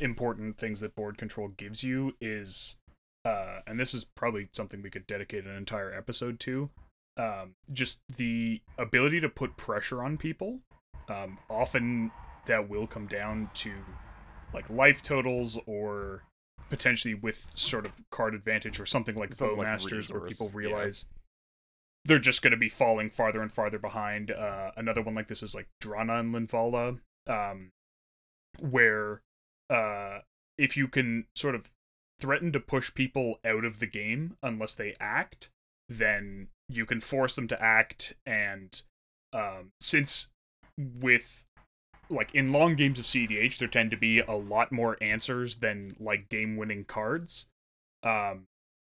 important 0.00 0.56
things 0.56 0.80
that 0.80 0.94
board 0.94 1.18
control 1.18 1.48
gives 1.48 1.84
you 1.84 2.14
is, 2.22 2.77
uh, 3.24 3.60
and 3.66 3.78
this 3.78 3.94
is 3.94 4.04
probably 4.04 4.48
something 4.52 4.82
we 4.82 4.90
could 4.90 5.06
dedicate 5.06 5.44
an 5.44 5.56
entire 5.56 5.92
episode 5.92 6.40
to, 6.40 6.70
um, 7.16 7.54
just 7.72 7.98
the 8.16 8.60
ability 8.78 9.20
to 9.20 9.28
put 9.28 9.56
pressure 9.56 10.02
on 10.02 10.16
people. 10.16 10.60
Um, 11.08 11.38
often 11.48 12.10
that 12.46 12.68
will 12.68 12.86
come 12.86 13.06
down 13.06 13.50
to 13.54 13.72
like 14.52 14.68
life 14.70 15.02
totals 15.02 15.58
or 15.66 16.22
potentially 16.70 17.14
with 17.14 17.46
sort 17.54 17.86
of 17.86 17.92
card 18.10 18.34
advantage 18.34 18.78
or 18.80 18.86
something 18.86 19.16
like 19.16 19.32
Something 19.32 19.58
like 19.58 19.66
Bowmasters 19.66 20.12
where 20.12 20.20
people 20.22 20.46
resource, 20.46 20.52
yeah. 20.52 20.58
realize 20.58 21.06
they're 22.04 22.18
just 22.18 22.42
going 22.42 22.52
to 22.52 22.56
be 22.56 22.68
falling 22.68 23.10
farther 23.10 23.42
and 23.42 23.52
farther 23.52 23.78
behind. 23.78 24.30
Uh, 24.30 24.70
another 24.76 25.02
one 25.02 25.14
like 25.14 25.28
this 25.28 25.42
is 25.42 25.54
like 25.54 25.68
Drana 25.82 26.20
and 26.20 26.34
Linvala, 26.34 26.98
um, 27.26 27.70
where 28.60 29.22
uh, 29.70 30.20
if 30.56 30.76
you 30.76 30.88
can 30.88 31.26
sort 31.34 31.54
of 31.54 31.70
threaten 32.20 32.52
to 32.52 32.60
push 32.60 32.92
people 32.92 33.38
out 33.44 33.64
of 33.64 33.80
the 33.80 33.86
game 33.86 34.36
unless 34.42 34.74
they 34.74 34.94
act, 35.00 35.50
then 35.88 36.48
you 36.68 36.84
can 36.84 37.00
force 37.00 37.34
them 37.34 37.48
to 37.48 37.62
act. 37.62 38.14
And 38.26 38.80
um, 39.32 39.72
since 39.80 40.30
with 40.76 41.44
like 42.10 42.34
in 42.34 42.52
long 42.52 42.74
games 42.74 42.98
of 42.98 43.04
CDH, 43.04 43.58
there 43.58 43.68
tend 43.68 43.90
to 43.90 43.96
be 43.96 44.20
a 44.20 44.32
lot 44.32 44.72
more 44.72 44.96
answers 45.00 45.56
than 45.56 45.96
like 45.98 46.28
game 46.28 46.56
winning 46.56 46.84
cards. 46.84 47.48
Um, 48.02 48.44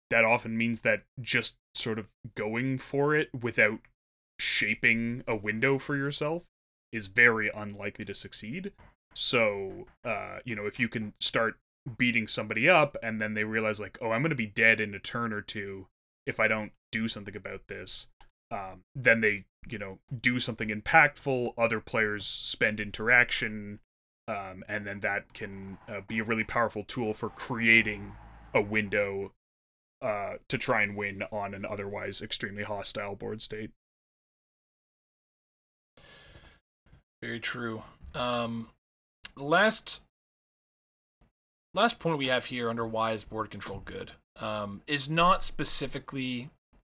that 0.10 0.26
often 0.26 0.58
means 0.58 0.82
that 0.82 1.04
just 1.22 1.56
sort 1.74 2.00
of 2.00 2.08
going 2.36 2.78
for 2.78 3.16
it 3.16 3.30
without 3.40 3.80
shaping 4.40 5.24
a 5.28 5.36
window 5.36 5.78
for 5.78 5.96
yourself 5.96 6.44
is 6.92 7.08
very 7.08 7.50
unlikely 7.54 8.06
to 8.06 8.14
succeed. 8.14 8.72
So, 9.16 9.88
uh, 10.04 10.40
you 10.46 10.56
know, 10.56 10.66
if 10.66 10.80
you 10.80 10.88
can 10.88 11.14
start 11.20 11.56
beating 11.98 12.28
somebody 12.28 12.70
up 12.70 12.96
and 13.04 13.22
then 13.22 13.34
they 13.34 13.44
realize 13.44 13.80
like, 13.80 13.98
oh, 14.02 14.12
I'm 14.12 14.22
going 14.22 14.30
to 14.30 14.36
be 14.36 14.46
dead 14.46 14.80
in 14.80 14.94
a 14.94 15.00
turn 15.00 15.34
or 15.34 15.42
two 15.42 15.88
if 16.26 16.40
I 16.40 16.48
don't 16.48 16.72
do 16.92 17.08
something 17.08 17.36
about 17.36 17.68
this, 17.68 18.08
um, 18.52 18.84
then 18.96 19.22
they, 19.22 19.46
you 19.68 19.78
know, 19.78 20.00
do 20.22 20.40
something 20.40 20.70
impactful. 20.70 21.54
Other 21.58 21.80
players 21.80 22.26
spend 22.26 22.80
interaction, 22.80 23.80
um, 24.28 24.64
and 24.68 24.86
then 24.86 25.02
that 25.02 25.34
can 25.34 25.78
uh, 25.88 26.02
be 26.08 26.20
a 26.20 26.24
really 26.24 26.44
powerful 26.44 26.84
tool 26.84 27.14
for 27.14 27.30
creating 27.30 28.14
a 28.54 28.62
window 28.62 29.34
uh, 30.02 30.34
to 30.48 30.58
try 30.58 30.82
and 30.82 30.96
win 30.96 31.24
on 31.32 31.54
an 31.54 31.66
otherwise 31.66 32.22
extremely 32.22 32.64
hostile 32.64 33.16
board 33.16 33.42
state. 33.42 33.72
Very 37.22 37.40
true. 37.40 37.84
Um, 38.14 38.70
last 39.38 40.02
last 41.74 42.00
point 42.00 42.18
we 42.18 42.28
have 42.28 42.46
here 42.46 42.70
under 42.70 42.86
why 42.86 43.12
is 43.12 43.24
board 43.24 43.50
control 43.50 43.82
good 43.84 44.12
um, 44.40 44.82
is 44.88 45.10
not 45.10 45.44
specifically. 45.44 46.50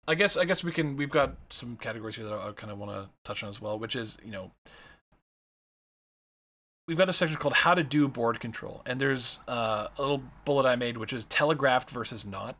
I 0.07 0.15
guess 0.15 0.35
I 0.35 0.45
guess 0.45 0.63
we 0.63 0.71
can 0.71 0.97
we've 0.97 1.11
got 1.11 1.35
some 1.49 1.77
categories 1.77 2.15
here 2.15 2.25
that 2.25 2.33
I 2.33 2.51
kind 2.51 2.71
of 2.71 2.77
want 2.77 2.91
to 2.91 3.09
touch 3.23 3.43
on 3.43 3.49
as 3.49 3.61
well, 3.61 3.77
which 3.77 3.95
is 3.95 4.17
you 4.25 4.31
know 4.31 4.51
we've 6.87 6.97
got 6.97 7.09
a 7.09 7.13
section 7.13 7.37
called 7.37 7.53
how 7.53 7.73
to 7.73 7.83
do 7.83 8.07
board 8.07 8.39
control, 8.39 8.81
and 8.85 8.99
there's 8.99 9.39
uh, 9.47 9.87
a 9.97 10.01
little 10.01 10.23
bullet 10.45 10.67
I 10.67 10.75
made 10.75 10.97
which 10.97 11.13
is 11.13 11.25
telegraphed 11.25 11.89
versus 11.89 12.25
not. 12.25 12.57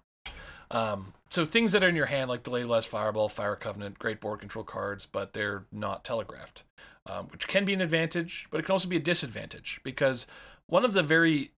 Um, 0.69 1.13
so 1.29 1.43
things 1.43 1.73
that 1.73 1.83
are 1.83 1.89
in 1.89 1.95
your 1.95 2.05
hand 2.05 2.29
like 2.29 2.43
delayed 2.43 2.67
blast 2.67 2.87
fireball, 2.87 3.27
fire 3.27 3.57
covenant, 3.57 3.99
great 3.99 4.21
board 4.21 4.39
control 4.39 4.63
cards, 4.63 5.05
but 5.05 5.33
they're 5.33 5.65
not 5.71 6.05
telegraphed 6.05 6.63
um, 7.05 7.27
which 7.31 7.47
can 7.47 7.65
be 7.65 7.73
an 7.73 7.81
advantage, 7.81 8.47
but 8.51 8.59
it 8.59 8.65
can 8.65 8.73
also 8.73 8.87
be 8.87 8.97
a 8.97 9.01
disadvantage 9.01 9.79
because 9.83 10.27
one 10.67 10.85
of 10.85 10.93
the 10.93 11.03
very 11.03 11.51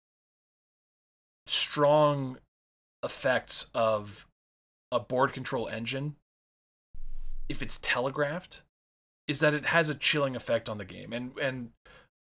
strong 1.47 2.39
effects 3.03 3.71
of 3.75 4.27
a 4.91 5.01
board 5.01 5.33
control 5.33 5.69
engine, 5.69 6.17
if 7.49 7.63
it's 7.63 7.79
telegraphed, 7.83 8.63
is 9.29 9.41
that 9.41 9.55
it 9.55 9.67
has 9.67 9.91
a 9.91 9.95
chilling 9.95 10.37
effect 10.37 10.69
on 10.69 10.79
the 10.79 10.85
game. 10.85 11.13
And 11.13 11.37
and 11.39 11.71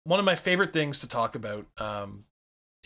one 0.04 0.18
of 0.18 0.24
my 0.24 0.36
favorite 0.36 0.72
things 0.72 1.00
to 1.00 1.08
talk 1.08 1.34
about 1.34 1.66
um, 1.78 2.24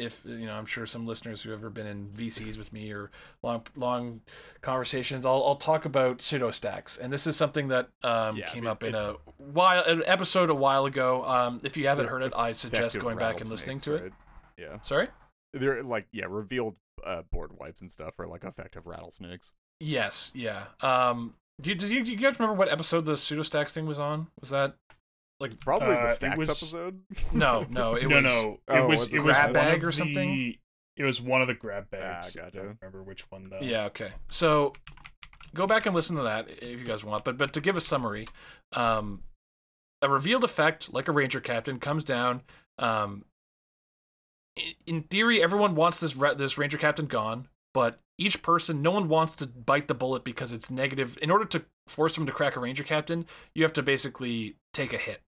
if 0.01 0.23
you 0.25 0.47
know, 0.47 0.55
I'm 0.55 0.67
sure 0.67 0.87
some 0.87 1.07
listeners 1.07 1.43
who 1.43 1.51
have 1.51 1.61
ever 1.61 1.71
been 1.71 1.87
in 1.87 2.07
VCs 2.09 2.57
with 2.57 2.73
me 2.73 2.91
or 2.93 3.11
long 3.43 3.63
long 3.77 4.23
conversations, 4.63 5.27
I'll 5.27 5.45
I'll 5.45 5.57
talk 5.57 5.85
about 5.85 6.23
pseudo 6.23 6.51
stacks, 6.51 6.97
and 6.97 7.13
this 7.13 7.27
is 7.27 7.37
something 7.37 7.69
that 7.69 7.91
um, 8.03 8.37
yeah, 8.37 8.49
came 8.49 8.67
up 8.67 8.83
in 8.83 8.95
a 8.95 9.15
while 9.37 9.85
an 9.85 10.03
episode 10.07 10.51
a 10.51 10.55
while 10.55 10.87
ago. 10.87 11.25
Um, 11.25 11.61
if 11.63 11.77
you 11.77 11.87
haven't 11.87 12.07
heard 12.07 12.23
it, 12.23 12.33
I 12.35 12.53
suggest 12.53 12.99
going 12.99 13.19
back 13.19 13.41
and 13.41 13.51
listening 13.51 13.79
to 13.81 13.93
right? 13.93 14.03
it. 14.05 14.13
Yeah. 14.57 14.81
Sorry. 14.83 15.09
They're 15.53 15.83
like 15.83 16.07
yeah, 16.13 16.27
revealed 16.29 16.77
uh, 17.05 17.23
board 17.31 17.59
wipes 17.59 17.81
and 17.81 17.91
stuff 17.91 18.15
are 18.19 18.27
like 18.27 18.45
effective 18.45 18.87
rattlesnakes. 18.87 19.53
Yes. 19.81 20.33
Yeah. 20.35 20.65
Um. 20.81 21.35
Do 21.61 21.71
you, 21.71 21.77
do 21.77 21.93
you, 21.93 22.03
do 22.03 22.11
you 22.13 22.17
guys 22.17 22.39
remember 22.39 22.59
what 22.59 22.73
episode 22.73 23.05
the 23.05 23.19
pseudo 23.19 23.43
stacks 23.43 23.75
thing 23.75 23.87
was 23.87 23.99
on? 23.99 24.29
Was 24.41 24.49
that 24.51 24.77
like 25.41 25.59
probably 25.59 25.95
uh, 25.95 26.03
the 26.03 26.09
stacks 26.09 26.37
was, 26.37 26.49
episode. 26.49 27.01
No, 27.33 27.67
no, 27.71 27.95
it 27.95 28.09
no, 28.09 28.17
was 28.17 28.25
no. 28.25 28.53
It 28.69 28.79
oh, 28.79 28.87
was, 28.87 29.01
was 29.01 29.15
it 29.15 29.21
was 29.21 29.37
grab 29.37 29.53
bag 29.55 29.83
or 29.83 29.87
the, 29.87 29.93
something. 29.93 30.55
It 30.97 31.05
was 31.05 31.21
one 31.21 31.41
of 31.41 31.49
the 31.49 31.55
grab 31.55 31.87
ah, 31.93 31.97
bags. 31.97 32.37
Ah, 32.37 32.45
gotcha. 32.45 32.59
I 32.59 32.63
don't 32.63 32.79
remember 32.81 33.03
which 33.03 33.31
one 33.31 33.49
though. 33.51 33.61
Yeah. 33.61 33.87
Okay. 33.87 34.11
So 34.29 34.73
go 35.55 35.67
back 35.67 35.87
and 35.87 35.95
listen 35.95 36.17
to 36.17 36.23
that 36.23 36.49
if 36.49 36.79
you 36.79 36.85
guys 36.85 37.03
want. 37.03 37.25
But 37.25 37.39
but 37.39 37.53
to 37.55 37.61
give 37.61 37.77
a 37.77 37.81
summary, 37.81 38.27
um, 38.75 39.23
a 40.03 40.09
revealed 40.09 40.45
effect 40.45 40.93
like 40.93 41.09
a 41.09 41.13
ranger 41.13 41.41
captain 41.41 41.79
comes 41.79 42.05
down. 42.05 42.43
Um, 42.79 43.25
in 44.87 45.03
theory, 45.05 45.43
everyone 45.43 45.75
wants 45.75 46.01
this 46.01 46.15
this 46.37 46.59
ranger 46.59 46.79
captain 46.79 47.07
gone, 47.07 47.49
but 47.73 48.01
each 48.19 48.43
person, 48.43 48.83
no 48.83 48.91
one 48.91 49.09
wants 49.09 49.35
to 49.37 49.47
bite 49.47 49.89
the 49.89 49.95
bullet 49.95 50.25
because 50.25 50.53
it's 50.53 50.71
negative. 50.71 51.19
In 51.23 51.31
order 51.31 51.47
to 51.47 51.65
force 51.87 52.15
them 52.15 52.27
to 52.27 52.33
crack 52.33 52.57
a 52.57 52.61
ranger 52.61 52.85
captain, 52.85 53.27
you 53.55 53.63
have 53.63 53.73
to 53.75 53.83
basically 53.83 54.57
take 54.73 54.93
a 54.93 54.99
hit 54.99 55.23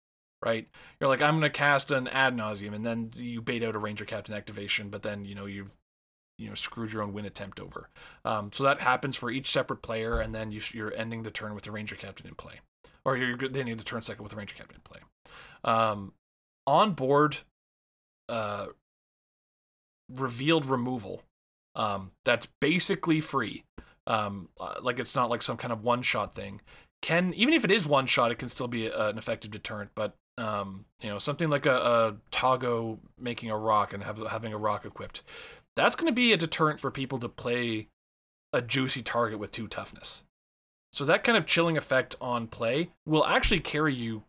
right? 0.44 0.68
You're 1.00 1.08
like, 1.08 1.22
I'm 1.22 1.40
to 1.40 1.50
cast 1.50 1.90
an 1.90 2.08
Ad 2.08 2.36
Nauseam, 2.36 2.74
and 2.74 2.84
then 2.84 3.12
you 3.16 3.40
bait 3.40 3.62
out 3.62 3.76
a 3.76 3.78
ranger 3.78 4.04
captain 4.04 4.34
activation, 4.34 4.88
but 4.88 5.02
then 5.02 5.24
you 5.24 5.34
know 5.34 5.46
you've 5.46 5.76
you 6.38 6.48
know 6.48 6.54
screwed 6.54 6.92
your 6.92 7.02
own 7.02 7.12
win 7.12 7.24
attempt 7.24 7.60
over. 7.60 7.88
Um, 8.24 8.50
so 8.52 8.64
that 8.64 8.80
happens 8.80 9.16
for 9.16 9.30
each 9.30 9.50
separate 9.50 9.82
player, 9.82 10.18
and 10.18 10.34
then 10.34 10.50
you, 10.50 10.60
are 10.84 10.92
ending 10.92 11.22
the 11.22 11.30
turn 11.30 11.54
with 11.54 11.64
the 11.64 11.70
ranger 11.70 11.94
captain 11.94 12.26
in 12.26 12.34
play, 12.34 12.60
or 13.04 13.16
you're 13.16 13.38
ending 13.44 13.76
the 13.76 13.84
turn 13.84 14.02
second 14.02 14.22
with 14.24 14.32
the 14.32 14.36
ranger 14.36 14.56
captain 14.56 14.76
in 14.76 14.82
play. 14.82 15.00
Um, 15.64 16.12
on 16.66 16.92
board, 16.92 17.38
uh, 18.28 18.66
revealed 20.14 20.66
removal. 20.66 21.22
Um, 21.74 22.12
that's 22.24 22.46
basically 22.60 23.20
free. 23.20 23.64
Um, 24.06 24.48
uh, 24.60 24.74
like 24.82 24.98
it's 24.98 25.14
not 25.14 25.30
like 25.30 25.42
some 25.42 25.56
kind 25.56 25.72
of 25.72 25.82
one 25.82 26.02
shot 26.02 26.34
thing. 26.34 26.60
Can 27.00 27.32
even 27.34 27.54
if 27.54 27.64
it 27.64 27.70
is 27.70 27.86
one 27.86 28.06
shot, 28.06 28.30
it 28.30 28.38
can 28.38 28.48
still 28.48 28.68
be 28.68 28.86
a, 28.86 29.08
an 29.08 29.18
effective 29.18 29.50
deterrent. 29.50 29.90
But 29.94 30.14
um, 30.38 30.86
you 31.00 31.08
know, 31.08 31.18
something 31.18 31.50
like 31.50 31.66
a, 31.66 31.74
a 31.74 32.16
Toggo 32.30 32.98
making 33.18 33.50
a 33.50 33.56
rock 33.56 33.92
and 33.92 34.02
have, 34.02 34.18
having 34.30 34.52
a 34.52 34.58
rock 34.58 34.84
equipped, 34.84 35.22
that's 35.76 35.96
going 35.96 36.06
to 36.06 36.14
be 36.14 36.32
a 36.32 36.36
deterrent 36.36 36.80
for 36.80 36.90
people 36.90 37.18
to 37.18 37.28
play 37.28 37.88
a 38.52 38.60
juicy 38.60 39.02
target 39.02 39.38
with 39.38 39.50
two 39.50 39.66
toughness. 39.66 40.22
So 40.92 41.04
that 41.06 41.24
kind 41.24 41.38
of 41.38 41.46
chilling 41.46 41.76
effect 41.76 42.16
on 42.20 42.46
play 42.46 42.90
will 43.06 43.24
actually 43.24 43.60
carry 43.60 43.94
you, 43.94 44.24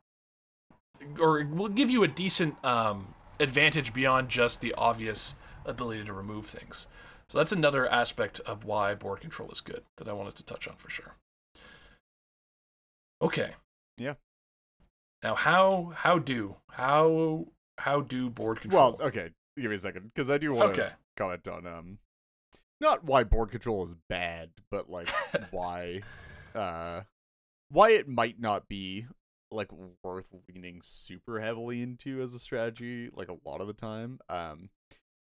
or 1.20 1.44
will 1.44 1.68
give 1.68 1.90
you 1.90 2.04
a 2.04 2.08
decent 2.08 2.64
um, 2.64 3.14
advantage 3.40 3.94
beyond 3.94 4.30
just 4.30 4.62
the 4.62 4.74
obvious 4.76 5.36
ability 5.66 6.04
to 6.06 6.14
remove 6.14 6.46
things. 6.46 6.88
So 7.28 7.38
that's 7.38 7.52
another 7.52 7.88
aspect 7.88 8.40
of 8.42 8.66
why 8.66 8.94
board 8.96 9.22
control 9.22 9.50
is 9.52 9.62
good 9.62 9.84
that 9.98 10.08
I 10.08 10.14
wanted 10.14 10.36
to 10.36 10.46
touch 10.46 10.68
on 10.68 10.76
for 10.76 10.90
sure. 10.90 11.16
Okay. 13.22 13.52
Yeah. 13.98 14.16
Now, 15.24 15.36
how 15.36 15.94
how 15.96 16.20
do 16.20 16.58
how 16.70 17.48
how 17.78 18.02
do 18.02 18.30
board 18.30 18.60
control? 18.60 18.98
Well, 19.00 19.08
okay, 19.08 19.30
give 19.58 19.70
me 19.70 19.76
a 19.76 19.80
second 19.80 20.12
because 20.14 20.30
I 20.30 20.38
do 20.38 20.54
want 20.54 20.76
to 20.76 20.82
okay. 20.84 20.94
comment 21.16 21.48
on 21.48 21.66
um, 21.66 21.98
not 22.82 23.06
why 23.06 23.24
board 23.24 23.50
control 23.50 23.86
is 23.86 23.96
bad, 24.10 24.50
but 24.70 24.90
like 24.90 25.10
why, 25.52 26.02
uh, 26.54 27.02
why 27.70 27.92
it 27.92 28.08
might 28.08 28.40
not 28.40 28.68
be 28.68 29.08
like 29.50 29.70
worth 30.04 30.30
leaning 30.50 30.82
super 30.84 31.40
heavily 31.40 31.82
into 31.82 32.22
as 32.22 32.34
a 32.34 32.40
strategy 32.40 33.10
like 33.14 33.30
a 33.30 33.38
lot 33.46 33.62
of 33.62 33.68
the 33.68 33.74
time. 33.74 34.20
Um, 34.28 34.70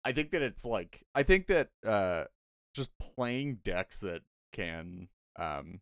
I 0.10 0.12
think 0.12 0.32
that 0.32 0.41
it's 0.41 0.65
like 0.65 1.06
I 1.13 1.22
think 1.22 1.45
that 1.48 1.69
uh, 1.86 2.24
just 2.74 2.89
playing 2.98 3.60
decks 3.63 4.00
that 4.00 4.24
can 4.52 5.08
um 5.38 5.82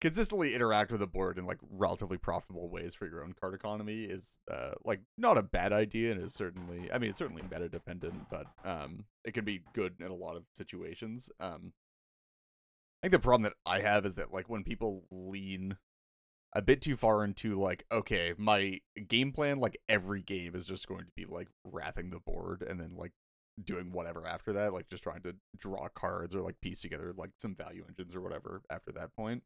consistently 0.00 0.54
interact 0.54 0.90
with 0.90 1.00
the 1.00 1.06
board 1.06 1.38
in 1.38 1.44
like 1.44 1.58
relatively 1.70 2.16
profitable 2.16 2.70
ways 2.70 2.94
for 2.94 3.06
your 3.06 3.22
own 3.22 3.34
card 3.38 3.52
economy 3.52 4.04
is 4.04 4.40
uh, 4.50 4.70
like 4.82 5.00
not 5.18 5.36
a 5.36 5.42
bad 5.42 5.74
idea 5.74 6.12
and 6.12 6.22
is 6.22 6.32
certainly 6.32 6.90
I 6.90 6.96
mean 6.96 7.10
it's 7.10 7.18
certainly 7.18 7.42
meta 7.42 7.68
dependent, 7.68 8.30
but 8.30 8.46
um 8.64 9.04
it 9.26 9.34
can 9.34 9.44
be 9.44 9.60
good 9.74 9.96
in 10.00 10.06
a 10.06 10.14
lot 10.14 10.36
of 10.36 10.44
situations. 10.54 11.28
Um 11.38 11.74
I 13.02 13.08
think 13.08 13.12
the 13.12 13.18
problem 13.18 13.42
that 13.42 13.56
I 13.66 13.80
have 13.80 14.06
is 14.06 14.14
that 14.14 14.32
like 14.32 14.48
when 14.48 14.64
people 14.64 15.04
lean 15.10 15.76
a 16.54 16.62
bit 16.62 16.80
too 16.80 16.96
far 16.96 17.24
into 17.24 17.60
like 17.60 17.84
okay, 17.92 18.32
my 18.38 18.80
game 19.06 19.32
plan 19.32 19.60
like 19.60 19.78
every 19.86 20.22
game 20.22 20.54
is 20.54 20.64
just 20.64 20.88
going 20.88 21.04
to 21.04 21.12
be 21.14 21.26
like 21.26 21.48
wrathing 21.62 22.08
the 22.08 22.20
board 22.20 22.62
and 22.62 22.80
then 22.80 22.94
like 22.96 23.12
doing 23.62 23.92
whatever 23.92 24.26
after 24.26 24.52
that, 24.52 24.72
like 24.72 24.88
just 24.88 25.02
trying 25.02 25.22
to 25.22 25.34
draw 25.56 25.88
cards 25.94 26.34
or 26.34 26.42
like 26.42 26.60
piece 26.60 26.80
together 26.80 27.12
like 27.16 27.30
some 27.38 27.54
value 27.54 27.84
engines 27.88 28.14
or 28.14 28.20
whatever 28.20 28.62
after 28.70 28.92
that 28.92 29.14
point 29.14 29.42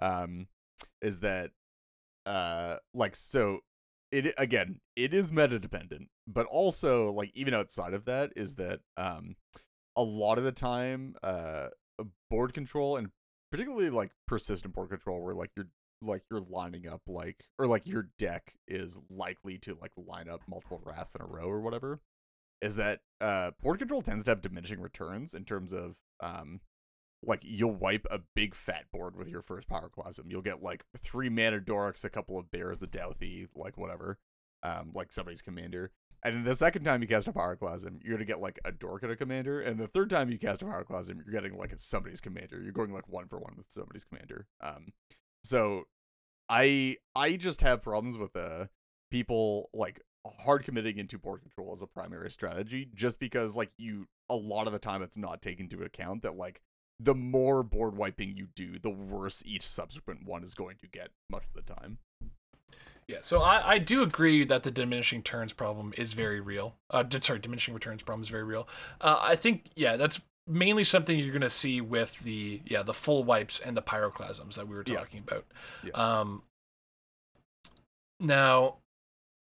um, 0.00 0.48
is 1.00 1.20
that 1.20 1.50
uh, 2.26 2.76
like 2.94 3.16
so 3.16 3.60
it 4.10 4.34
again 4.38 4.80
it 4.96 5.14
is 5.14 5.32
meta 5.32 5.58
dependent, 5.58 6.08
but 6.26 6.46
also 6.46 7.10
like 7.12 7.30
even 7.34 7.54
outside 7.54 7.94
of 7.94 8.04
that 8.04 8.30
is 8.36 8.56
that 8.56 8.80
um, 8.96 9.36
a 9.96 10.02
lot 10.02 10.38
of 10.38 10.44
the 10.44 10.52
time 10.52 11.14
uh, 11.22 11.68
board 12.30 12.54
control 12.54 12.96
and 12.96 13.10
particularly 13.50 13.90
like 13.90 14.12
persistent 14.26 14.74
board 14.74 14.90
control 14.90 15.22
where 15.22 15.34
like 15.34 15.50
you're 15.56 15.68
like 16.00 16.22
you're 16.30 16.44
lining 16.48 16.86
up 16.88 17.02
like 17.06 17.44
or 17.58 17.66
like 17.66 17.86
your 17.86 18.08
deck 18.18 18.54
is 18.66 18.98
likely 19.08 19.56
to 19.58 19.76
like 19.80 19.92
line 19.96 20.28
up 20.28 20.40
multiple 20.48 20.80
wraths 20.84 21.14
in 21.14 21.20
a 21.20 21.26
row 21.26 21.44
or 21.44 21.60
whatever 21.60 22.00
is 22.62 22.76
that 22.76 23.00
uh 23.20 23.50
board 23.60 23.78
control 23.78 24.00
tends 24.00 24.24
to 24.24 24.30
have 24.30 24.40
diminishing 24.40 24.80
returns 24.80 25.34
in 25.34 25.44
terms 25.44 25.72
of 25.72 25.96
um 26.20 26.60
like 27.24 27.42
you'll 27.44 27.74
wipe 27.74 28.06
a 28.10 28.20
big 28.34 28.54
fat 28.54 28.86
board 28.92 29.16
with 29.16 29.28
your 29.28 29.42
first 29.42 29.68
pyroclasm. 29.68 30.24
You'll 30.28 30.42
get 30.42 30.62
like 30.62 30.84
three 30.98 31.28
mana 31.28 31.60
dorks, 31.60 32.04
a 32.04 32.10
couple 32.10 32.38
of 32.38 32.50
bears, 32.50 32.82
a 32.82 32.86
Dauthi, 32.86 33.46
like 33.54 33.78
whatever, 33.78 34.18
um, 34.62 34.90
like 34.94 35.12
somebody's 35.12 35.42
commander. 35.42 35.92
And 36.24 36.36
then 36.36 36.44
the 36.44 36.54
second 36.54 36.84
time 36.84 37.02
you 37.02 37.08
cast 37.08 37.28
a 37.28 37.32
pyroclasm, 37.32 38.00
you're 38.02 38.16
gonna 38.16 38.24
get 38.24 38.40
like 38.40 38.58
a 38.64 38.72
dork 38.72 39.02
and 39.02 39.12
a 39.12 39.16
commander. 39.16 39.60
And 39.60 39.78
the 39.78 39.88
third 39.88 40.10
time 40.10 40.30
you 40.30 40.38
cast 40.38 40.62
a 40.62 40.64
pyroclasm, 40.64 41.16
you're 41.16 41.32
getting 41.32 41.56
like 41.56 41.72
somebody's 41.76 42.20
commander. 42.20 42.60
You're 42.60 42.72
going 42.72 42.92
like 42.92 43.08
one 43.08 43.28
for 43.28 43.38
one 43.38 43.54
with 43.56 43.70
somebody's 43.70 44.04
commander. 44.04 44.46
Um, 44.60 44.92
so 45.44 45.84
I 46.48 46.96
I 47.14 47.36
just 47.36 47.60
have 47.60 47.82
problems 47.82 48.16
with 48.16 48.36
uh 48.36 48.66
people 49.10 49.70
like 49.72 50.00
hard 50.44 50.64
committing 50.64 50.98
into 50.98 51.18
board 51.18 51.40
control 51.42 51.72
as 51.74 51.82
a 51.82 51.86
primary 51.86 52.30
strategy 52.30 52.88
just 52.94 53.18
because 53.18 53.56
like 53.56 53.70
you 53.76 54.06
a 54.30 54.36
lot 54.36 54.66
of 54.66 54.72
the 54.72 54.78
time 54.78 55.02
it's 55.02 55.16
not 55.16 55.42
taken 55.42 55.64
into 55.64 55.82
account 55.82 56.22
that 56.22 56.36
like 56.36 56.60
the 57.00 57.14
more 57.14 57.62
board 57.62 57.96
wiping 57.96 58.36
you 58.36 58.46
do 58.54 58.78
the 58.78 58.90
worse 58.90 59.42
each 59.44 59.66
subsequent 59.66 60.24
one 60.24 60.44
is 60.44 60.54
going 60.54 60.76
to 60.76 60.86
get 60.86 61.08
much 61.30 61.42
of 61.44 61.54
the 61.66 61.74
time 61.74 61.98
Yeah, 63.08 63.18
so 63.20 63.42
I, 63.42 63.72
I 63.72 63.78
do 63.78 64.02
agree 64.02 64.44
that 64.44 64.62
the 64.62 64.70
diminishing 64.70 65.22
turns 65.22 65.52
problem 65.52 65.92
is 65.96 66.12
very 66.12 66.40
real. 66.40 66.76
Uh, 66.88 67.02
sorry, 67.20 67.40
diminishing 67.40 67.74
returns 67.74 68.02
problem 68.04 68.22
is 68.22 68.28
very 68.28 68.44
real. 68.44 68.68
Uh, 69.00 69.18
I 69.20 69.34
think 69.34 69.64
yeah, 69.74 69.96
that's 69.96 70.20
mainly 70.46 70.84
something 70.84 71.18
you're 71.18 71.32
gonna 71.32 71.50
see 71.50 71.80
with 71.80 72.20
the 72.20 72.60
yeah 72.64 72.82
the 72.84 72.94
full 72.94 73.24
wipes 73.24 73.58
and 73.58 73.76
the 73.76 73.82
pyroclasms 73.82 74.54
that 74.54 74.68
we 74.68 74.76
were 74.76 74.84
Yeah. 74.86 74.98
talking 74.98 75.18
about. 75.26 75.44
Yeah. 75.82 75.92
Um, 75.94 76.42
now, 78.20 78.76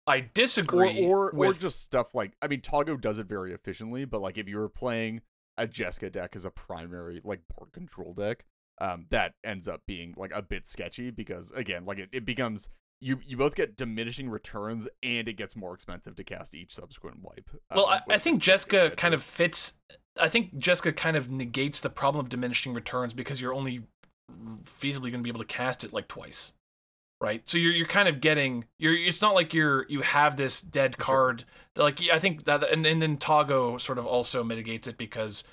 I 0.08 0.30
disagree 0.34 1.04
or 1.06 1.32
or, 1.32 1.48
or 1.48 1.54
just 1.54 1.82
stuff 1.82 2.14
like 2.14 2.34
I 2.42 2.48
mean 2.48 2.62
Toggo 2.62 3.00
does 3.00 3.20
it 3.20 3.28
very 3.28 3.54
efficiently, 3.54 4.06
but 4.06 4.22
like 4.22 4.38
if 4.38 4.48
you 4.48 4.58
were 4.58 4.70
playing 4.70 5.22
a 5.58 5.68
Jeska 5.68 6.12
deck 6.12 6.36
as 6.36 6.46
a 6.46 6.52
primary 6.52 7.22
like 7.24 7.42
board 7.56 7.72
control 7.72 8.14
deck, 8.14 8.46
um, 8.80 9.06
that 9.10 9.34
ends 9.44 9.68
up 9.68 9.82
being 9.88 10.14
like 10.18 10.34
a 10.34 10.42
bit 10.42 10.68
sketchy 10.68 11.12
because 11.12 11.52
again, 11.52 11.86
like 11.86 12.00
it, 12.00 12.10
it 12.12 12.26
becomes 12.26 12.70
you 13.02 13.20
you 13.26 13.38
both 13.38 13.56
get 13.56 13.76
diminishing 13.76 14.30
returns 14.30 14.88
and 15.04 15.28
it 15.28 15.34
gets 15.34 15.56
more 15.56 15.74
expensive 15.74 16.16
to 16.16 16.24
cast 16.24 16.56
each 16.56 16.74
subsequent 16.74 17.22
wipe. 17.22 17.50
Well, 17.74 17.88
um, 17.88 18.02
I, 18.10 18.16
I 18.16 18.18
think 18.18 18.42
Jeska 18.42 18.96
kind 18.96 19.14
of 19.14 19.24
fits. 19.24 19.80
I 20.20 20.30
think 20.30 20.56
Jeska 20.58 20.96
kind 20.96 21.18
of 21.18 21.30
negates 21.30 21.82
the 21.82 21.90
problem 21.90 22.24
of 22.24 22.30
diminishing 22.30 22.74
returns 22.74 23.14
because 23.14 23.42
you're 23.42 23.54
only 23.54 23.84
feasibly 24.64 25.12
going 25.12 25.14
to 25.14 25.24
be 25.24 25.30
able 25.30 25.42
to 25.42 25.46
cast 25.46 25.84
it 25.84 25.94
like 25.94 26.08
twice, 26.08 26.54
right? 27.22 27.48
So 27.48 27.58
you're 27.58 27.74
you're 27.74 27.86
kind 27.88 28.08
of 28.08 28.22
getting 28.22 28.66
you're. 28.80 28.94
It's 28.96 29.22
not 29.22 29.36
like 29.36 29.54
you're 29.54 29.86
you 29.90 30.02
have 30.02 30.38
this 30.38 30.62
dead 30.62 30.96
Sure. 30.98 31.06
card. 31.06 31.44
that, 31.76 31.82
Like 31.84 32.02
I 32.12 32.20
think 32.20 32.46
that 32.46 32.64
and 32.72 32.86
and 32.86 33.02
then 33.02 33.18
Toggo 33.18 33.80
sort 33.80 33.98
of 33.98 34.06
also 34.06 34.44
mitigates 34.44 34.88
it 34.88 34.98
because 34.98 35.44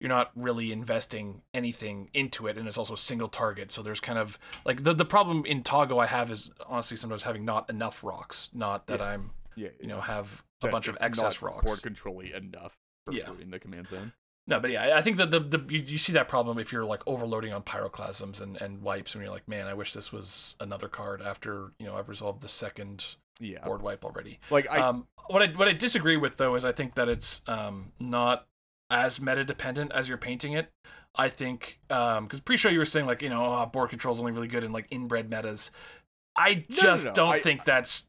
you're 0.00 0.08
not 0.08 0.32
really 0.34 0.72
investing 0.72 1.42
anything 1.54 2.10
into 2.12 2.48
it 2.48 2.58
and 2.58 2.66
it's 2.66 2.76
also 2.76 2.94
a 2.94 2.98
single 2.98 3.28
target 3.28 3.70
so 3.70 3.82
there's 3.82 4.00
kind 4.00 4.18
of 4.18 4.36
like 4.64 4.82
the 4.82 4.92
the 4.92 5.04
problem 5.04 5.44
in 5.46 5.62
Toggo 5.62 6.02
I 6.02 6.06
have 6.06 6.28
is 6.28 6.50
honestly 6.66 6.96
sometimes 6.96 7.22
having 7.22 7.44
not 7.44 7.70
enough 7.70 8.02
rocks 8.02 8.50
not 8.52 8.88
that 8.88 8.98
Yeah. 8.98 9.06
I'm 9.06 9.30
yeah, 9.54 9.68
you 9.78 9.86
know 9.86 10.00
have 10.00 10.42
a 10.62 10.66
bunch 10.68 10.88
of 10.88 10.96
excess 11.00 11.40
rocks 11.40 11.64
board 11.66 11.82
controlly 11.82 12.32
enough 12.32 12.76
for 13.06 13.12
Yeah. 13.14 13.30
in 13.40 13.50
the 13.52 13.60
command 13.60 13.86
zone. 13.88 14.12
No, 14.48 14.58
but 14.58 14.70
yeah, 14.70 14.82
I- 14.82 14.98
I 14.98 15.02
think 15.02 15.18
that 15.18 15.30
the, 15.30 15.38
the 15.40 15.64
you, 15.68 15.98
see 15.98 16.12
that 16.12 16.26
problem 16.28 16.58
if 16.58 16.72
you're 16.72 16.84
like 16.84 17.02
overloading 17.06 17.52
on 17.52 17.62
pyroclasms 17.62 18.40
and, 18.40 18.60
and 18.60 18.82
wipes, 18.82 19.14
and 19.14 19.22
you're 19.22 19.32
like, 19.32 19.46
man, 19.46 19.66
I 19.66 19.74
wish 19.74 19.92
this 19.92 20.12
was 20.12 20.56
another 20.60 20.88
card 20.88 21.22
after 21.22 21.72
you 21.78 21.86
know 21.86 21.94
I've 21.96 22.08
resolved 22.08 22.40
the 22.42 22.48
second 22.48 23.16
Yeah, 23.38 23.64
board 23.64 23.82
wipe 23.82 24.04
already. 24.04 24.40
like 24.50 24.68
I 24.70 24.80
um, 24.80 25.06
what 25.28 25.42
I 25.42 25.46
what 25.52 25.68
I 25.68 25.72
disagree 25.72 26.16
with 26.16 26.36
though 26.38 26.54
is 26.56 26.64
I 26.64 26.72
think 26.72 26.94
that 26.94 27.08
it's 27.08 27.40
um 27.46 27.92
not 28.00 28.46
as 28.90 29.20
meta 29.20 29.44
dependent 29.44 29.92
as 29.92 30.08
you're 30.08 30.18
painting 30.18 30.52
it. 30.54 30.70
I 31.14 31.28
think 31.28 31.78
um 31.90 32.24
because 32.24 32.40
pretty 32.40 32.58
sure 32.58 32.72
you 32.72 32.78
were 32.80 32.84
saying 32.84 33.06
like 33.06 33.22
you 33.22 33.28
know 33.30 33.44
oh, 33.44 33.66
board 33.66 33.90
control 33.90 34.12
is 34.12 34.18
only 34.20 34.32
really 34.32 34.48
good 34.48 34.64
in 34.64 34.72
like 34.72 34.88
inbred 34.90 35.30
metas. 35.30 35.70
I 36.36 36.64
No, 36.68 36.76
no, 36.76 36.82
just 36.82 37.04
no, 37.04 37.12
don't 37.12 37.32
I- 37.34 37.38
think 37.40 37.64
that's 37.64 38.04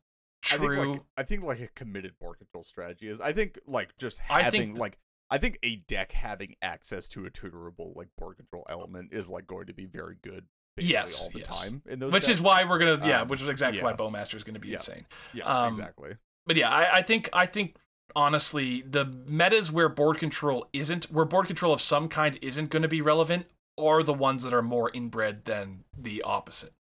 I 0.52 0.56
true. 0.58 0.76
think 0.76 0.88
like 0.94 1.02
I 1.18 1.24
think 1.24 1.44
like 1.44 1.60
a 1.60 1.68
committed 1.68 2.14
board 2.20 2.38
control 2.40 2.64
strategy 2.64 3.08
is. 3.08 3.22
I 3.22 3.34
think 3.34 3.60
like 3.68 3.96
just 3.98 4.20
I 4.30 4.42
having 4.42 4.62
think- 4.74 4.80
like 4.80 4.98
I 5.34 5.40
think 5.40 5.58
a 5.64 5.78
deck 5.88 6.12
having 6.12 6.56
access 6.62 7.08
to 7.10 7.26
a 7.26 7.30
tutorable 7.32 7.96
like 7.96 8.08
board 8.20 8.38
control 8.38 8.66
element 8.70 9.10
is 9.12 9.30
like 9.30 9.48
going 9.48 9.66
to 9.66 9.74
be 9.74 9.86
very 9.86 10.16
good. 10.22 10.46
Basically 10.78 10.94
Yes, 10.94 11.22
all 11.24 11.30
the 11.30 11.40
yes. 11.40 11.62
time 11.64 11.82
in 11.88 12.00
those. 12.00 12.14
which 12.14 12.30
is 12.30 12.40
why 12.40 12.64
we're 12.64 12.78
gonna 12.78 13.08
yeah, 13.08 13.22
Um, 13.22 13.28
which 13.30 13.42
is 13.42 13.48
exactly 13.48 13.82
why. 13.82 13.94
Bowmaster 13.94 14.36
is 14.36 14.44
gonna 14.44 14.60
be 14.60 14.70
Yeah. 14.70 14.76
insane. 14.76 15.06
yeah 15.34 15.44
um, 15.46 15.68
exactly. 15.70 16.18
but 16.46 16.56
yeah, 16.56 16.70
I, 16.70 16.98
I 16.98 17.02
think 17.02 17.30
I 17.34 17.46
think 17.48 17.78
honestly 18.16 18.82
the 18.82 19.06
metas 19.06 19.72
where 19.72 19.90
board 19.90 20.20
control 20.20 20.68
isn't 20.74 21.06
where 21.06 21.26
board 21.26 21.48
control 21.48 21.74
of 21.74 21.82
some 21.82 22.08
kind 22.10 22.38
isn't 22.42 22.70
going 22.70 22.84
to 22.84 22.88
be 22.88 23.02
relevant 23.02 23.48
are 23.78 24.04
the 24.04 24.14
ones 24.14 24.44
that 24.44 24.54
are 24.54 24.62
more 24.62 24.92
inbred 24.94 25.46
than 25.46 25.84
the 25.98 26.22
opposite. 26.22 26.74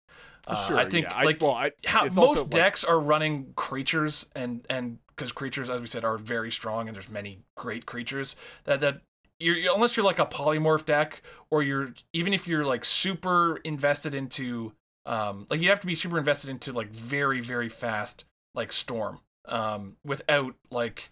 Uh, 0.45 0.55
sure, 0.67 0.77
I 0.77 0.89
think 0.89 1.05
yeah. 1.07 1.13
I, 1.15 1.23
like 1.23 1.41
well, 1.41 1.51
I, 1.53 1.71
how, 1.85 2.03
most 2.05 2.17
also, 2.17 2.41
like- 2.41 2.49
decks 2.51 2.83
are 2.83 2.99
running 2.99 3.53
creatures 3.55 4.29
and 4.35 4.65
and 4.69 4.99
because 5.15 5.31
creatures 5.31 5.69
as 5.69 5.79
we 5.79 5.87
said 5.87 6.03
are 6.03 6.17
very 6.17 6.51
strong 6.51 6.87
and 6.87 6.95
there's 6.95 7.09
many 7.09 7.39
great 7.55 7.85
creatures 7.85 8.35
that 8.65 8.79
that 8.81 9.01
you're, 9.39 9.73
unless 9.73 9.95
you're 9.95 10.05
like 10.05 10.19
a 10.19 10.25
polymorph 10.25 10.85
deck 10.85 11.21
or 11.49 11.61
you're 11.63 11.93
even 12.13 12.33
if 12.33 12.47
you're 12.47 12.65
like 12.65 12.83
super 12.83 13.57
invested 13.63 14.13
into 14.15 14.73
um 15.05 15.45
like 15.49 15.61
you 15.61 15.69
have 15.69 15.79
to 15.79 15.87
be 15.87 15.95
super 15.95 16.17
invested 16.17 16.49
into 16.49 16.73
like 16.73 16.89
very 16.89 17.39
very 17.41 17.69
fast 17.69 18.25
like 18.55 18.71
storm 18.73 19.19
um 19.45 19.95
without 20.03 20.55
like 20.71 21.09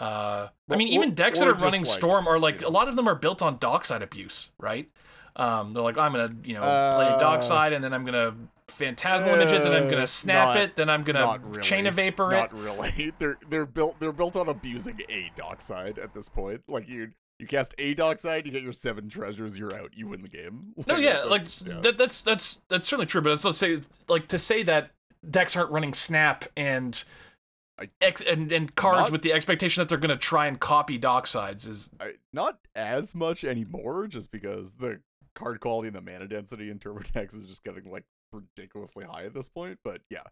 uh 0.00 0.48
I 0.48 0.50
Well, 0.68 0.78
mean 0.78 0.88
or- 0.88 1.02
even 1.02 1.14
decks 1.14 1.38
that 1.40 1.48
are 1.48 1.54
running 1.54 1.82
like, 1.82 1.90
storm 1.92 2.26
are 2.26 2.38
like 2.38 2.62
a 2.62 2.68
lot 2.70 2.88
of 2.88 2.96
them 2.96 3.06
are 3.08 3.14
built 3.14 3.42
on 3.42 3.58
dockside 3.58 4.02
abuse 4.02 4.50
right 4.58 4.88
um 5.36 5.72
they're 5.74 5.82
like 5.82 5.98
I'm 5.98 6.12
gonna 6.12 6.34
you 6.44 6.54
know 6.54 6.60
play 6.60 7.06
Uh, 7.08 7.18
dockside 7.18 7.72
and 7.72 7.82
then 7.84 7.92
I'm 7.92 8.04
gonna 8.04 8.34
phantasmal 8.68 9.34
image 9.34 9.52
it 9.52 9.62
then 9.62 9.72
I'm 9.74 9.86
Uh, 9.86 9.90
gonna 9.90 10.06
snap 10.06 10.48
not- 10.48 10.56
it 10.58 10.76
then 10.76 10.88
I'm 10.90 11.02
gonna 11.04 11.38
really. 11.42 11.62
chain 11.62 11.86
a 11.86 11.90
vapor 11.90 12.32
it 12.32 12.36
Not 12.36 12.54
really. 12.58 13.12
They're 13.18 13.38
they're 13.48 13.66
built 13.66 13.98
they're 14.00 14.12
built 14.12 14.36
on 14.36 14.48
abusing 14.48 15.00
a 15.08 15.30
dockside 15.36 15.98
at 15.98 16.14
this 16.14 16.28
point. 16.28 16.62
Like 16.68 16.88
you 16.88 17.10
you 17.38 17.46
cast 17.48 17.74
a 17.78 17.92
dockside, 17.94 18.46
you 18.46 18.52
get 18.52 18.62
your 18.62 18.72
seven 18.72 19.08
treasures, 19.08 19.58
you're 19.58 19.74
out, 19.74 19.90
you 19.96 20.06
win 20.08 20.22
the 20.22 20.28
game. 20.28 20.74
No, 20.86 20.96
yeah, 20.96 21.22
like 21.24 21.42
that's- 21.42 21.62
yeah. 21.66 21.80
that, 21.80 21.98
that's 21.98 22.22
that's 22.22 22.60
that's 22.68 22.88
certainly 22.88 23.06
true. 23.06 23.20
But 23.20 23.30
let's, 23.30 23.44
let's 23.44 23.58
say 23.58 23.80
like 24.08 24.28
to 24.28 24.38
say 24.38 24.62
that 24.62 24.90
decks 25.28 25.56
aren't 25.56 25.70
running 25.70 25.92
snap 25.94 26.44
and 26.56 27.02
ex 28.00 28.20
and, 28.22 28.52
and 28.52 28.74
cards 28.76 28.98
Not- 29.00 29.12
with 29.12 29.22
the 29.22 29.32
expectation 29.32 29.80
that 29.80 29.88
they're 29.88 29.98
going 29.98 30.10
to 30.10 30.16
try 30.16 30.46
and 30.46 30.58
copy 30.60 30.98
docksides 30.98 31.66
is 31.66 31.90
I, 32.00 32.12
not 32.32 32.58
as 32.76 33.14
much 33.14 33.44
anymore, 33.44 34.06
just 34.06 34.30
because 34.30 34.74
the 34.74 35.00
card 35.34 35.60
quality 35.60 35.88
and 35.88 35.96
the 35.96 36.00
mana 36.00 36.28
density 36.28 36.70
in 36.70 36.78
TurboTax 36.78 37.34
is 37.34 37.44
just 37.46 37.64
getting 37.64 37.90
like 37.90 38.04
ridiculously 38.32 39.04
high 39.04 39.24
at 39.24 39.34
this 39.34 39.48
point. 39.48 39.78
But 39.84 40.00
yeah, 40.10 40.22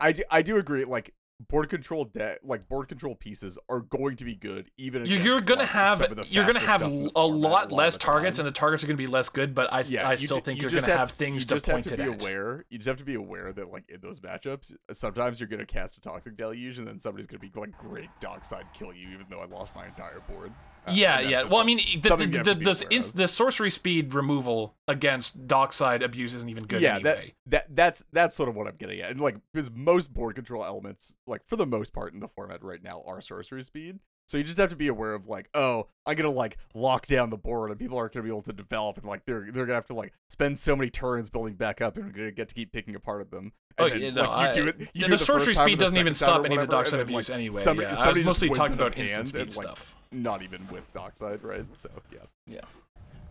I 0.00 0.12
do, 0.12 0.22
I 0.30 0.42
do 0.42 0.56
agree. 0.56 0.84
Like 0.84 1.14
board 1.48 1.68
control 1.68 2.04
deck, 2.04 2.40
like 2.42 2.68
board 2.68 2.88
control 2.88 3.14
pieces 3.14 3.58
are 3.68 3.80
going 3.80 4.16
to 4.16 4.24
be 4.24 4.34
good, 4.34 4.70
even 4.76 5.06
you're 5.06 5.40
going 5.40 5.58
to 5.58 5.64
like, 5.64 5.68
have 5.68 5.98
some 5.98 6.10
of 6.10 6.16
the 6.16 6.26
you're 6.28 6.44
going 6.44 6.54
to 6.54 6.60
have 6.60 6.80
stuff 6.80 6.92
in 6.92 7.04
the 7.04 7.12
a 7.14 7.22
lot 7.24 7.70
less 7.70 7.96
targets 7.96 8.38
and 8.38 8.46
the 8.46 8.52
targets 8.52 8.82
are 8.82 8.86
going 8.86 8.96
to 8.96 9.02
be 9.02 9.06
less 9.06 9.28
good. 9.28 9.54
But 9.54 9.72
I 9.72 9.82
yeah, 9.82 10.08
I 10.08 10.16
still 10.16 10.38
ju- 10.38 10.42
think 10.42 10.58
you 10.58 10.62
you're 10.62 10.70
just 10.70 10.86
going 10.86 10.94
to 10.94 10.98
have 10.98 11.10
have 11.10 11.16
things 11.16 11.48
you 11.48 11.56
to 11.56 11.70
point 11.70 11.88
have 11.88 11.96
to 11.96 12.02
it 12.02 12.06
be 12.06 12.12
at. 12.12 12.22
aware. 12.22 12.64
You 12.70 12.78
just 12.78 12.88
have 12.88 12.96
to 12.98 13.04
be 13.04 13.14
aware 13.14 13.52
that 13.52 13.70
like 13.70 13.88
in 13.88 14.00
those 14.00 14.20
matchups, 14.20 14.74
sometimes 14.92 15.38
you're 15.38 15.48
gonna 15.48 15.66
cast 15.66 15.96
a 15.96 16.00
toxic 16.00 16.36
deluge, 16.36 16.78
and 16.78 16.86
then 16.86 16.98
somebody's 16.98 17.26
gonna 17.26 17.40
be 17.40 17.52
like, 17.54 17.76
"Great 17.78 18.10
dockside, 18.20 18.66
kill 18.72 18.92
you," 18.92 19.08
even 19.10 19.26
though 19.30 19.40
I 19.40 19.46
lost 19.46 19.74
my 19.74 19.86
entire 19.86 20.20
board. 20.28 20.52
Uh, 20.86 20.92
Yeah, 20.94 21.20
yeah. 21.20 21.44
Well, 21.44 21.58
I 21.58 21.64
mean, 21.64 21.78
the 22.00 22.16
the 22.16 22.26
the, 22.26 22.54
the, 22.54 22.86
ins- 22.90 23.12
the 23.12 23.28
sorcery 23.28 23.70
speed 23.70 24.14
removal 24.14 24.74
against 24.86 25.46
dockside 25.46 26.02
abuse 26.02 26.34
isn't 26.34 26.48
even 26.48 26.64
good 26.64 26.80
yeah, 26.80 26.96
anyway. 26.96 27.34
that 27.46 27.66
that 27.68 27.76
that's 27.76 28.04
that's 28.12 28.36
sort 28.36 28.48
of 28.48 28.54
what 28.56 28.66
I'm 28.66 28.76
getting 28.76 29.00
at. 29.00 29.10
And 29.10 29.20
like 29.20 29.36
because 29.52 29.70
most 29.70 30.12
board 30.12 30.34
control 30.34 30.64
elements, 30.64 31.14
like 31.26 31.42
for 31.46 31.56
the 31.56 31.66
most 31.66 31.92
part 31.92 32.14
in 32.14 32.20
the 32.20 32.28
format 32.28 32.62
right 32.62 32.82
now, 32.82 33.02
are 33.06 33.20
sorcery 33.20 33.62
speed. 33.62 33.98
So 34.28 34.36
you 34.36 34.44
just 34.44 34.58
have 34.58 34.68
to 34.68 34.76
be 34.76 34.88
aware 34.88 35.14
of 35.14 35.26
like, 35.26 35.48
oh, 35.54 35.86
I'm 36.04 36.14
gonna 36.14 36.30
like 36.30 36.58
lock 36.74 37.06
down 37.06 37.30
the 37.30 37.38
board, 37.38 37.70
and 37.70 37.80
people 37.80 37.96
aren't 37.96 38.12
gonna 38.12 38.24
be 38.24 38.28
able 38.28 38.42
to 38.42 38.52
develop, 38.52 38.98
and 38.98 39.06
like 39.06 39.24
they're 39.24 39.50
they're 39.50 39.64
gonna 39.64 39.74
have 39.76 39.86
to 39.86 39.94
like 39.94 40.12
spend 40.28 40.58
so 40.58 40.76
many 40.76 40.90
turns 40.90 41.30
building 41.30 41.54
back 41.54 41.80
up, 41.80 41.96
and 41.96 42.04
we're 42.04 42.12
gonna 42.12 42.30
get 42.30 42.48
to 42.50 42.54
keep 42.54 42.70
picking 42.70 42.94
apart 42.94 43.22
of 43.22 43.30
them. 43.30 43.52
Oh, 43.78 43.88
then, 43.88 44.00
yeah, 44.00 44.10
no, 44.10 44.22
like, 44.22 44.30
I- 44.30 44.46
you 44.48 44.52
do 44.52 44.68
it. 44.68 44.80
You 44.80 44.86
yeah, 44.92 45.06
do 45.06 45.12
the 45.12 45.16
the 45.16 45.24
sorcery 45.24 45.54
speed 45.54 45.78
doesn't 45.78 45.98
even 45.98 46.12
stop 46.12 46.44
any 46.44 46.56
of 46.56 46.60
the 46.60 46.66
dockside 46.66 47.00
abuse 47.00 47.30
like, 47.30 47.34
anyway. 47.38 47.60
somebody- 47.62 47.88
yeah, 47.88 47.98
I 48.02 48.12
was 48.12 48.24
mostly 48.26 48.50
talking 48.50 48.74
about 48.74 48.96
a 48.96 49.00
instant 49.00 49.16
hand 49.16 49.28
speed 49.28 49.40
and, 49.40 49.56
like, 49.56 49.66
stuff. 49.66 49.96
Not 50.12 50.42
even 50.42 50.68
with 50.70 50.92
dockside, 50.92 51.42
right? 51.42 51.64
So 51.72 51.88
yeah. 52.12 52.18
Yeah. 52.46 52.60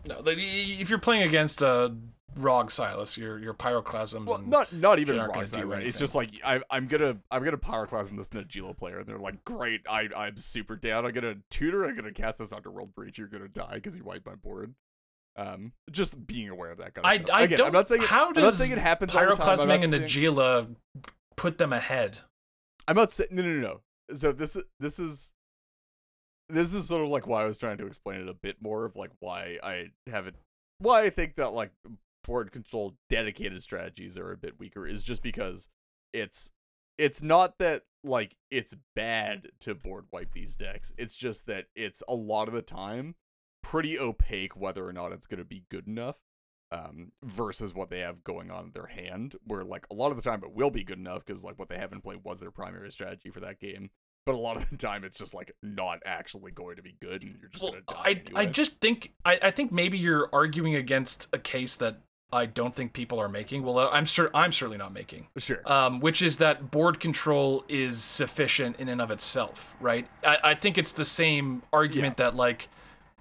No, 0.06 0.20
like, 0.20 0.38
if 0.38 0.90
you're 0.90 0.98
playing 0.98 1.22
against 1.22 1.62
uh, 1.62 1.90
Rog 2.36 2.70
Silas, 2.70 3.16
your 3.16 3.38
your 3.38 3.54
pyroclasms. 3.54 4.26
Well, 4.26 4.38
and, 4.38 4.48
not 4.48 4.72
not 4.72 4.98
even 4.98 5.16
they're 5.16 5.26
not 5.26 5.34
gonna 5.34 5.46
Rockside, 5.46 5.60
do 5.62 5.66
right? 5.72 5.86
It's 5.86 5.98
just 5.98 6.14
like 6.14 6.30
I, 6.44 6.60
I'm 6.70 6.86
gonna 6.86 7.16
I'm 7.30 7.42
gonna 7.42 7.56
pyroclasm 7.58 8.16
this 8.16 8.28
Najeela 8.28 8.76
player, 8.76 8.98
and 8.98 9.06
they're 9.06 9.18
like, 9.18 9.44
great, 9.44 9.80
I 9.88 10.08
I'm 10.14 10.36
super 10.36 10.76
down. 10.76 11.04
I'm 11.06 11.12
gonna 11.12 11.36
tutor. 11.50 11.84
I'm 11.84 11.96
gonna 11.96 12.12
cast 12.12 12.38
this 12.38 12.52
Underworld 12.52 12.94
Breach. 12.94 13.18
You're 13.18 13.28
gonna 13.28 13.48
die 13.48 13.74
because 13.74 13.96
you 13.96 14.04
wiped 14.04 14.26
my 14.26 14.34
board. 14.34 14.74
Um, 15.36 15.72
just 15.90 16.26
being 16.26 16.48
aware 16.48 16.70
of 16.70 16.78
that 16.78 16.94
kind 16.94 17.06
of 17.06 17.10
I, 17.12 17.16
stuff. 17.16 17.36
I 17.36 17.42
Again, 17.42 17.58
don't. 17.58 17.66
I'm 17.68 17.72
not 17.72 17.88
saying 17.88 18.02
it, 18.02 18.08
how 18.08 18.28
I'm 18.28 18.34
not 18.34 18.40
does 18.42 18.58
saying 18.58 18.72
it 18.72 18.78
happens 18.78 19.14
all 19.14 19.20
the 19.26 19.34
time. 19.34 19.40
I'm 19.40 19.56
pyroclasming 19.56 19.84
and 19.84 19.92
the 19.92 20.08
saying- 20.08 20.76
put 21.36 21.58
them 21.58 21.72
ahead? 21.72 22.18
I'm 22.86 22.96
not 22.96 23.10
saying 23.10 23.30
no 23.32 23.42
no 23.42 23.52
no 23.54 23.60
no. 23.60 23.80
So 24.14 24.32
this 24.32 24.56
is 24.56 24.64
this 24.80 24.98
is 24.98 25.32
this 26.48 26.74
is 26.74 26.86
sort 26.86 27.02
of 27.02 27.08
like 27.08 27.26
why 27.26 27.42
I 27.42 27.46
was 27.46 27.58
trying 27.58 27.78
to 27.78 27.86
explain 27.86 28.20
it 28.20 28.28
a 28.28 28.34
bit 28.34 28.56
more 28.60 28.84
of 28.84 28.96
like 28.96 29.10
why 29.20 29.58
I 29.62 29.90
haven't 30.10 30.36
why 30.78 31.02
I 31.02 31.10
think 31.10 31.36
that 31.36 31.50
like 31.52 31.70
board 32.28 32.52
control 32.52 32.94
dedicated 33.08 33.60
strategies 33.62 34.16
are 34.16 34.30
a 34.30 34.36
bit 34.36 34.60
weaker 34.60 34.86
is 34.86 35.02
just 35.02 35.22
because 35.22 35.68
it's 36.12 36.52
it's 36.98 37.22
not 37.22 37.58
that 37.58 37.82
like 38.04 38.36
it's 38.50 38.74
bad 38.94 39.48
to 39.60 39.74
board 39.74 40.06
wipe 40.12 40.32
these 40.32 40.54
decks. 40.54 40.92
It's 40.98 41.16
just 41.16 41.46
that 41.46 41.66
it's 41.74 42.02
a 42.06 42.14
lot 42.14 42.46
of 42.48 42.54
the 42.54 42.62
time 42.62 43.16
pretty 43.62 43.98
opaque 43.98 44.56
whether 44.56 44.86
or 44.86 44.92
not 44.92 45.10
it's 45.12 45.26
going 45.26 45.38
to 45.38 45.44
be 45.44 45.64
good 45.70 45.88
enough 45.88 46.16
um 46.70 47.12
versus 47.24 47.74
what 47.74 47.88
they 47.90 48.00
have 48.00 48.22
going 48.22 48.50
on 48.50 48.66
in 48.66 48.70
their 48.72 48.86
hand 48.86 49.34
where 49.46 49.64
like 49.64 49.86
a 49.90 49.94
lot 49.94 50.10
of 50.10 50.16
the 50.16 50.22
time 50.22 50.42
it 50.44 50.52
will 50.52 50.70
be 50.70 50.84
good 50.84 50.98
enough 50.98 51.24
because 51.24 51.42
like 51.42 51.58
what 51.58 51.68
they 51.68 51.78
have 51.78 51.92
in 51.92 52.00
play 52.00 52.16
was 52.22 52.40
their 52.40 52.50
primary 52.50 52.92
strategy 52.92 53.30
for 53.30 53.40
that 53.40 53.58
game 53.58 53.90
but 54.26 54.34
a 54.34 54.38
lot 54.38 54.56
of 54.58 54.68
the 54.68 54.76
time 54.76 55.02
it's 55.02 55.18
just 55.18 55.34
like 55.34 55.50
not 55.62 55.98
actually 56.04 56.52
going 56.52 56.76
to 56.76 56.82
be 56.82 56.94
good 57.00 57.22
and 57.22 57.36
you're 57.40 57.48
just 57.48 57.62
Well, 57.62 57.72
gonna 57.72 57.84
die 57.88 58.02
I 58.04 58.10
anyway. 58.10 58.42
I 58.42 58.46
just 58.46 58.78
think 58.80 59.12
I, 59.24 59.38
I 59.42 59.50
think 59.50 59.72
maybe 59.72 59.96
you're 59.98 60.28
arguing 60.32 60.74
against 60.74 61.26
a 61.32 61.38
case 61.38 61.76
that 61.78 62.00
I 62.32 62.44
don't 62.46 62.74
think 62.74 62.92
people 62.92 63.18
are 63.20 63.28
making. 63.28 63.62
Well, 63.62 63.88
I'm 63.92 64.04
sure 64.04 64.30
I'm 64.34 64.52
certainly 64.52 64.76
not 64.78 64.92
making. 64.92 65.28
sure 65.38 65.60
Um, 65.64 66.00
which 66.00 66.20
is 66.20 66.36
that 66.38 66.70
board 66.70 67.00
control 67.00 67.64
is 67.68 68.02
sufficient 68.02 68.76
in 68.78 68.88
and 68.88 69.00
of 69.00 69.10
itself, 69.10 69.74
right? 69.80 70.06
I, 70.24 70.36
I 70.44 70.54
think 70.54 70.76
it's 70.76 70.92
the 70.92 71.06
same 71.06 71.62
argument 71.72 72.18
that 72.18 72.34
like 72.36 72.68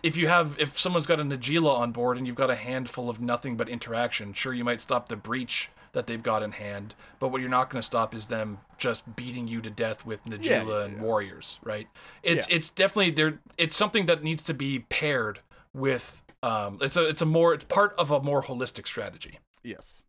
if 0.03 0.17
you 0.17 0.27
have 0.27 0.55
if 0.59 0.77
someone's 0.77 1.05
got 1.05 1.19
a 1.19 1.23
Najeela 1.23 1.73
on 1.77 1.91
board 1.91 2.17
and 2.17 2.27
you've 2.27 2.35
got 2.35 2.49
a 2.49 2.55
handful 2.55 3.09
of 3.09 3.21
nothing 3.21 3.55
but 3.55 3.69
interaction, 3.69 4.33
sure 4.33 4.53
you 4.53 4.63
might 4.65 4.81
stop 4.81 5.07
the 5.07 5.15
breach 5.15 5.69
that 5.93 6.05
they've 6.05 6.21
got 6.21 6.43
in 6.43 6.51
hand, 6.51 6.93
but 7.17 7.29
what 7.29 7.39
you're 7.41 7.49
not 7.49 7.69
going 7.69 7.79
to 7.79 7.85
stop 7.85 8.13
is 8.13 8.27
them 8.27 8.59
just 8.77 9.15
beating 9.15 9.47
you 9.47 9.61
to 9.61 9.69
death 9.69 10.05
with 10.05 10.23
Najeela 10.25 10.43
Yeah, 10.45 10.63
yeah, 10.63 10.83
and 10.83 10.97
yeah. 10.97 11.01
warriors, 11.01 11.59
right? 11.63 11.87
It's 12.23 12.47
Yeah. 12.49 12.55
it's 12.57 12.69
definitely 12.69 13.11
there. 13.11 13.39
It's 13.57 13.75
something 13.75 14.05
that 14.07 14.21
needs 14.21 14.43
to 14.43 14.53
be 14.53 14.79
paired 14.79 15.39
with. 15.77 16.21
Um, 16.43 16.77
it's 16.81 16.95
a 16.97 17.07
it's 17.07 17.21
a 17.21 17.25
more 17.25 17.53
it's 17.53 17.63
part 17.63 17.93
of 17.97 18.11
a 18.11 18.21
more 18.21 18.43
holistic 18.43 18.85
strategy. 18.87 19.39
yes 19.63 20.05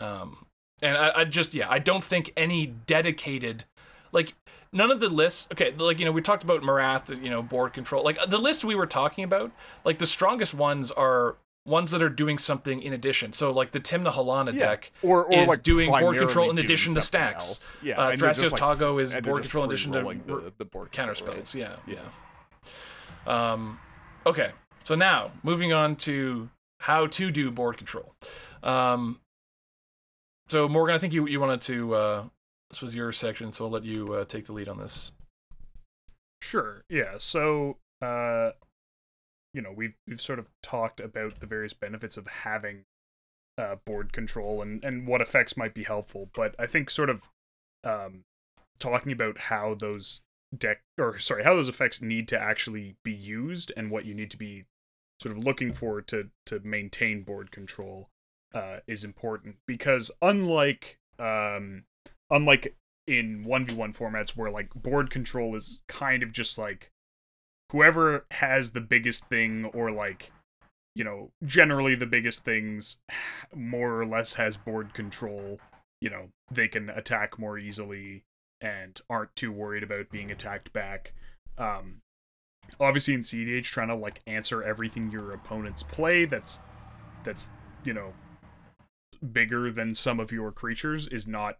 Um, 0.00 0.46
and 0.82 0.96
I, 0.96 1.12
I 1.20 1.24
just 1.24 1.54
yeah, 1.54 1.66
I 1.70 1.78
don't 1.78 2.04
think 2.04 2.32
any 2.36 2.66
dedicated, 2.66 3.64
like 4.12 4.34
none 4.72 4.90
of 4.90 5.00
the 5.00 5.08
lists. 5.08 5.48
Okay, 5.52 5.72
like 5.78 5.98
you 5.98 6.04
know 6.04 6.12
we 6.12 6.20
talked 6.22 6.42
about 6.44 6.62
Marath, 6.62 7.08
you 7.22 7.30
know 7.30 7.42
board 7.42 7.72
control. 7.72 8.04
Like 8.04 8.18
the 8.28 8.38
list 8.38 8.64
we 8.64 8.74
were 8.74 8.86
talking 8.86 9.24
about, 9.24 9.50
like 9.84 9.98
the 9.98 10.06
strongest 10.06 10.52
ones 10.54 10.90
are 10.90 11.36
ones 11.66 11.90
that 11.90 12.02
are 12.02 12.08
doing 12.10 12.38
something 12.38 12.82
in 12.82 12.92
addition. 12.92 13.32
So 13.32 13.50
like 13.50 13.70
the 13.70 13.80
Tymna 13.80 14.12
Halana 14.12 14.52
Yeah. 14.52 14.60
deck 14.66 14.92
or 15.02 15.24
or 15.24 15.32
is 15.32 15.48
like 15.48 15.62
doing 15.62 15.90
board 15.90 16.18
control 16.18 16.50
in 16.50 16.58
addition 16.58 16.94
to 16.94 17.02
stacks. 17.02 17.44
else. 17.48 17.76
yeah 17.82 17.98
Uh, 17.98 18.08
and 18.10 18.20
they're 18.20 18.30
Thrasios 18.30 18.40
just, 18.40 18.52
like, 18.52 18.60
Toggo 18.78 19.00
is 19.00 19.14
board 19.14 19.42
control 19.42 19.64
in 19.64 19.70
addition 19.70 19.92
to 19.92 20.02
the, 20.02 20.52
the 20.58 20.64
board 20.64 20.90
counter 20.92 21.14
spells. 21.14 21.54
Yeah, 21.54 21.76
yeah. 21.86 21.96
Yeah. 23.26 23.52
Um, 23.52 23.78
okay, 24.26 24.52
so 24.84 24.94
now 24.94 25.30
moving 25.42 25.72
on 25.72 25.96
to 25.96 26.48
how 26.80 27.06
to 27.06 27.30
do 27.30 27.50
board 27.50 27.76
control. 27.76 28.14
Um, 28.62 29.20
so 30.48 30.68
Morgan, 30.68 30.94
I 30.94 30.98
think 30.98 31.12
you 31.12 31.26
you 31.26 31.40
wanted 31.40 31.60
to. 31.62 31.94
Uh, 31.94 32.24
this 32.70 32.82
was 32.82 32.94
your 32.94 33.12
section, 33.12 33.52
so 33.52 33.64
I'll 33.64 33.70
let 33.70 33.84
you 33.84 34.14
uh, 34.14 34.24
take 34.24 34.46
the 34.46 34.52
lead 34.52 34.68
on 34.68 34.78
this. 34.78 35.12
Sure. 36.42 36.84
Yeah. 36.88 37.14
So, 37.18 37.78
uh, 38.00 38.50
you 39.52 39.60
know, 39.60 39.72
we've 39.74 39.94
we've 40.06 40.20
sort 40.20 40.38
of 40.38 40.46
talked 40.62 41.00
about 41.00 41.40
the 41.40 41.46
various 41.46 41.74
benefits 41.74 42.16
of 42.16 42.26
having 42.26 42.84
uh, 43.58 43.76
board 43.84 44.12
control 44.12 44.62
and 44.62 44.82
and 44.84 45.06
what 45.06 45.20
effects 45.20 45.56
might 45.56 45.74
be 45.74 45.84
helpful, 45.84 46.30
but 46.32 46.54
I 46.58 46.66
think 46.66 46.90
sort 46.90 47.10
of 47.10 47.28
um, 47.84 48.24
talking 48.78 49.12
about 49.12 49.38
how 49.38 49.74
those 49.74 50.22
deck 50.56 50.82
or 50.98 51.18
sorry 51.18 51.44
how 51.44 51.54
those 51.54 51.68
effects 51.68 52.02
need 52.02 52.26
to 52.28 52.38
actually 52.38 52.96
be 53.04 53.12
used 53.12 53.72
and 53.76 53.90
what 53.90 54.04
you 54.04 54.14
need 54.14 54.30
to 54.30 54.36
be 54.36 54.64
sort 55.20 55.36
of 55.36 55.44
looking 55.44 55.72
for 55.72 56.00
to 56.00 56.28
to 56.46 56.60
maintain 56.60 57.22
board 57.22 57.50
control 57.50 58.08
uh, 58.54 58.78
is 58.86 59.04
important. 59.04 59.56
Because 59.66 60.10
unlike 60.22 60.98
um, 61.18 61.84
unlike 62.30 62.74
in 63.06 63.44
1v1 63.44 63.96
formats 63.96 64.36
where 64.36 64.50
like 64.50 64.70
board 64.74 65.10
control 65.10 65.56
is 65.56 65.80
kind 65.88 66.22
of 66.22 66.32
just 66.32 66.58
like 66.58 66.90
whoever 67.72 68.24
has 68.30 68.70
the 68.70 68.80
biggest 68.80 69.28
thing 69.28 69.64
or 69.74 69.90
like 69.90 70.30
you 70.94 71.04
know 71.04 71.30
generally 71.44 71.94
the 71.94 72.06
biggest 72.06 72.44
things 72.44 73.00
more 73.54 74.00
or 74.00 74.06
less 74.06 74.34
has 74.34 74.56
board 74.56 74.94
control 74.94 75.58
you 76.00 76.08
know 76.10 76.28
they 76.50 76.68
can 76.68 76.88
attack 76.90 77.38
more 77.38 77.58
easily 77.58 78.22
and 78.60 79.00
aren't 79.08 79.34
too 79.36 79.52
worried 79.52 79.82
about 79.82 80.10
being 80.10 80.30
attacked 80.30 80.72
back 80.72 81.12
um 81.58 82.00
obviously 82.78 83.14
in 83.14 83.20
cdh 83.20 83.64
trying 83.64 83.88
to 83.88 83.94
like 83.94 84.20
answer 84.26 84.62
everything 84.62 85.10
your 85.10 85.32
opponents 85.32 85.82
play 85.82 86.24
that's 86.24 86.62
that's 87.24 87.50
you 87.84 87.92
know 87.92 88.12
bigger 89.32 89.70
than 89.70 89.94
some 89.94 90.20
of 90.20 90.32
your 90.32 90.50
creatures 90.52 91.06
is 91.08 91.26
not 91.26 91.58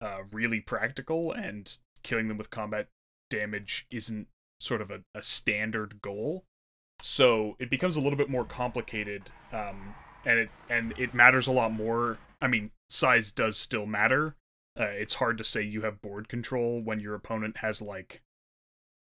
uh, 0.00 0.18
really 0.32 0.60
practical, 0.60 1.32
and 1.32 1.78
killing 2.02 2.28
them 2.28 2.38
with 2.38 2.50
combat 2.50 2.88
damage 3.30 3.86
isn't 3.90 4.28
sort 4.60 4.80
of 4.80 4.90
a, 4.90 5.00
a 5.14 5.22
standard 5.22 6.00
goal. 6.02 6.44
So 7.02 7.56
it 7.58 7.70
becomes 7.70 7.96
a 7.96 8.00
little 8.00 8.16
bit 8.16 8.30
more 8.30 8.44
complicated, 8.44 9.30
um, 9.52 9.94
and 10.24 10.38
it 10.38 10.50
and 10.68 10.94
it 10.98 11.14
matters 11.14 11.46
a 11.46 11.52
lot 11.52 11.72
more. 11.72 12.18
I 12.40 12.46
mean, 12.46 12.70
size 12.88 13.32
does 13.32 13.56
still 13.56 13.86
matter. 13.86 14.36
Uh, 14.78 14.84
it's 14.84 15.14
hard 15.14 15.38
to 15.38 15.44
say 15.44 15.62
you 15.62 15.82
have 15.82 16.02
board 16.02 16.28
control 16.28 16.80
when 16.82 16.98
your 17.00 17.14
opponent 17.14 17.58
has 17.58 17.80
like 17.80 18.22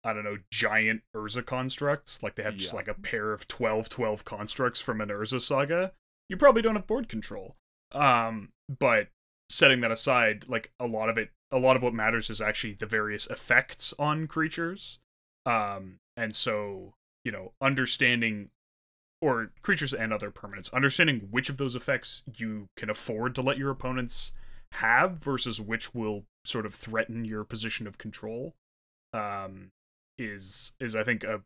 I 0.03 0.13
don't 0.13 0.23
know, 0.23 0.37
giant 0.51 1.03
Urza 1.15 1.45
constructs. 1.45 2.23
Like 2.23 2.35
they 2.35 2.43
have 2.43 2.55
just 2.57 2.73
like 2.73 2.87
a 2.87 2.93
pair 2.93 3.33
of 3.33 3.47
12 3.47 3.89
12 3.89 4.25
constructs 4.25 4.81
from 4.81 4.99
an 4.99 5.09
Urza 5.09 5.39
saga. 5.39 5.91
You 6.27 6.37
probably 6.37 6.61
don't 6.61 6.75
have 6.75 6.87
board 6.87 7.07
control. 7.07 7.55
Um, 7.91 8.49
but 8.79 9.09
setting 9.49 9.81
that 9.81 9.91
aside, 9.91 10.45
like 10.47 10.71
a 10.79 10.87
lot 10.87 11.09
of 11.09 11.17
it, 11.17 11.29
a 11.51 11.59
lot 11.59 11.75
of 11.75 11.83
what 11.83 11.93
matters 11.93 12.29
is 12.29 12.41
actually 12.41 12.73
the 12.73 12.85
various 12.85 13.27
effects 13.27 13.93
on 13.99 14.27
creatures. 14.27 14.99
Um, 15.45 15.97
and 16.17 16.35
so, 16.35 16.93
you 17.23 17.31
know, 17.31 17.51
understanding 17.61 18.49
or 19.21 19.51
creatures 19.61 19.93
and 19.93 20.11
other 20.11 20.31
permanents, 20.31 20.73
understanding 20.73 21.27
which 21.29 21.49
of 21.49 21.57
those 21.57 21.75
effects 21.75 22.23
you 22.37 22.69
can 22.75 22.89
afford 22.89 23.35
to 23.35 23.41
let 23.41 23.57
your 23.57 23.69
opponents 23.69 24.31
have 24.73 25.17
versus 25.17 25.59
which 25.59 25.93
will 25.93 26.23
sort 26.45 26.65
of 26.65 26.73
threaten 26.73 27.25
your 27.25 27.43
position 27.43 27.87
of 27.87 27.97
control 27.97 28.55
um, 29.13 29.71
is 30.17 30.73
is 30.79 30.95
I 30.95 31.03
think 31.03 31.23
a 31.23 31.41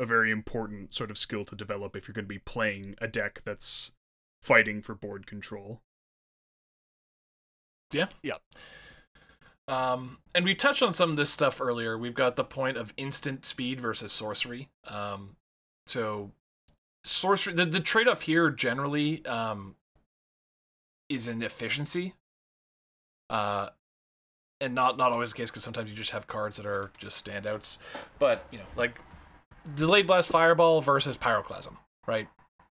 a 0.00 0.06
very 0.06 0.30
important 0.30 0.94
sort 0.94 1.10
of 1.10 1.18
skill 1.18 1.44
to 1.44 1.56
develop 1.56 1.96
if 1.96 2.06
you're 2.06 2.12
going 2.14 2.24
to 2.24 2.28
be 2.28 2.38
playing 2.38 2.94
a 3.00 3.08
deck 3.08 3.42
that's 3.44 3.92
fighting 4.42 4.80
for 4.80 4.94
board 4.94 5.26
control. 5.26 5.80
Yeah. 7.92 8.06
Yeah. 8.22 8.36
Um, 9.66 10.18
and 10.34 10.44
we 10.44 10.54
touched 10.54 10.82
on 10.82 10.92
some 10.92 11.10
of 11.10 11.16
this 11.16 11.30
stuff 11.30 11.60
earlier. 11.60 11.98
We've 11.98 12.14
got 12.14 12.36
the 12.36 12.44
point 12.44 12.76
of 12.76 12.94
instant 12.96 13.44
speed 13.44 13.80
versus 13.80 14.12
sorcery. 14.12 14.68
Um, 14.86 15.36
so 15.86 16.30
sorcery, 17.04 17.54
the, 17.54 17.66
the 17.66 17.80
trade 17.80 18.08
off 18.08 18.22
here 18.22 18.50
generally 18.50 19.24
um, 19.26 19.74
is 21.08 21.28
in 21.28 21.42
efficiency. 21.42 22.14
Uh, 23.30 23.68
and 24.60 24.74
not 24.74 24.96
not 24.96 25.12
always 25.12 25.30
the 25.30 25.36
case 25.36 25.50
because 25.50 25.62
sometimes 25.62 25.90
you 25.90 25.96
just 25.96 26.10
have 26.10 26.26
cards 26.26 26.56
that 26.56 26.66
are 26.66 26.90
just 26.98 27.24
standouts. 27.24 27.78
But 28.18 28.44
you 28.50 28.58
know, 28.58 28.64
like 28.76 28.98
delayed 29.74 30.06
blast 30.06 30.28
fireball 30.28 30.80
versus 30.80 31.16
pyroclasm, 31.16 31.76
right? 32.06 32.28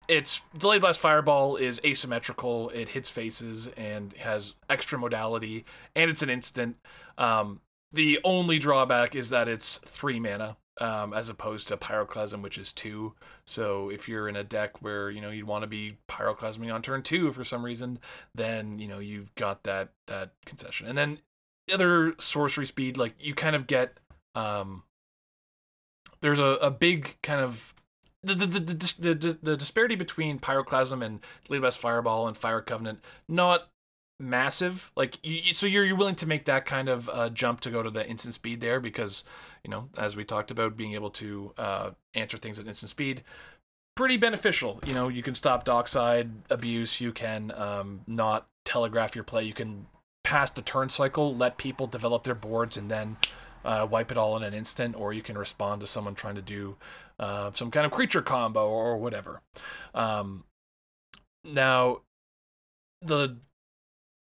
It's 0.08 0.42
delayed 0.56 0.82
blast 0.82 1.00
fireball 1.00 1.56
is 1.56 1.80
asymmetrical. 1.84 2.70
It 2.70 2.90
hits 2.90 3.10
faces 3.10 3.68
and 3.76 4.12
has 4.14 4.54
extra 4.68 4.98
modality, 4.98 5.64
and 5.94 6.10
it's 6.10 6.22
an 6.22 6.30
instant. 6.30 6.76
Um, 7.18 7.60
the 7.92 8.18
only 8.24 8.58
drawback 8.58 9.14
is 9.14 9.30
that 9.30 9.48
it's 9.48 9.78
three 9.78 10.18
mana, 10.18 10.56
um, 10.80 11.12
as 11.14 11.28
opposed 11.28 11.68
to 11.68 11.76
pyroclasm, 11.76 12.42
which 12.42 12.58
is 12.58 12.72
two. 12.72 13.14
So 13.46 13.90
if 13.90 14.08
you're 14.08 14.28
in 14.28 14.36
a 14.36 14.44
deck 14.44 14.82
where 14.82 15.10
you 15.10 15.20
know 15.20 15.30
you'd 15.30 15.46
want 15.46 15.62
to 15.62 15.68
be 15.68 15.98
pyroclasming 16.08 16.72
on 16.72 16.82
turn 16.82 17.02
two 17.02 17.32
for 17.32 17.44
some 17.44 17.64
reason, 17.64 17.98
then 18.34 18.78
you 18.78 18.88
know 18.88 18.98
you've 18.98 19.34
got 19.34 19.62
that 19.64 19.90
that 20.06 20.30
concession. 20.44 20.86
And 20.86 20.98
then 20.98 21.18
the 21.68 21.74
other 21.74 22.14
sorcery 22.18 22.66
speed, 22.66 22.96
like 22.96 23.14
you 23.18 23.34
kind 23.34 23.56
of 23.56 23.66
get 23.66 23.98
um, 24.34 24.82
there's 26.20 26.40
a, 26.40 26.58
a 26.60 26.70
big 26.70 27.16
kind 27.22 27.40
of 27.40 27.74
the 28.22 28.34
the, 28.34 28.46
the, 28.46 28.60
the, 28.60 29.14
the, 29.14 29.38
the 29.42 29.56
disparity 29.56 29.94
between 29.94 30.38
pyroclasm 30.38 31.04
and 31.04 31.20
Lead 31.48 31.60
Blast 31.60 31.78
Fireball 31.78 32.26
and 32.26 32.36
Fire 32.36 32.60
Covenant 32.60 33.04
not 33.28 33.68
massive 34.20 34.92
like 34.96 35.18
you- 35.22 35.52
so 35.52 35.66
you're 35.66 35.84
you're 35.84 35.96
willing 35.96 36.14
to 36.14 36.26
make 36.26 36.44
that 36.44 36.64
kind 36.64 36.88
of 36.88 37.08
uh, 37.10 37.28
jump 37.30 37.60
to 37.60 37.70
go 37.70 37.82
to 37.82 37.90
the 37.90 38.06
instant 38.08 38.32
speed 38.32 38.60
there 38.60 38.80
because 38.80 39.24
you 39.64 39.70
know 39.70 39.88
as 39.98 40.16
we 40.16 40.24
talked 40.24 40.50
about 40.50 40.76
being 40.76 40.94
able 40.94 41.10
to 41.10 41.52
uh, 41.58 41.90
answer 42.14 42.36
things 42.36 42.60
at 42.60 42.66
instant 42.66 42.90
speed 42.90 43.22
pretty 43.96 44.16
beneficial 44.16 44.80
you 44.86 44.92
know 44.92 45.08
you 45.08 45.22
can 45.22 45.34
stop 45.34 45.64
dockside 45.64 46.30
abuse 46.50 47.00
you 47.00 47.12
can 47.12 47.52
um, 47.56 48.00
not 48.06 48.46
telegraph 48.64 49.14
your 49.14 49.24
play 49.24 49.42
you 49.42 49.54
can 49.54 49.86
pass 50.22 50.50
the 50.50 50.62
turn 50.62 50.88
cycle 50.88 51.34
let 51.34 51.58
people 51.58 51.86
develop 51.86 52.24
their 52.24 52.34
boards 52.34 52.76
and 52.76 52.90
then 52.90 53.16
uh, 53.64 53.86
wipe 53.90 54.10
it 54.10 54.18
all 54.18 54.36
in 54.36 54.42
an 54.42 54.52
instant, 54.52 54.94
or 54.94 55.12
you 55.12 55.22
can 55.22 55.38
respond 55.38 55.80
to 55.80 55.86
someone 55.86 56.14
trying 56.14 56.34
to 56.34 56.42
do 56.42 56.76
uh, 57.18 57.50
some 57.54 57.70
kind 57.70 57.86
of 57.86 57.92
creature 57.92 58.22
combo 58.22 58.68
or 58.68 58.96
whatever. 58.98 59.40
Um, 59.94 60.44
now, 61.44 62.02
the 63.00 63.38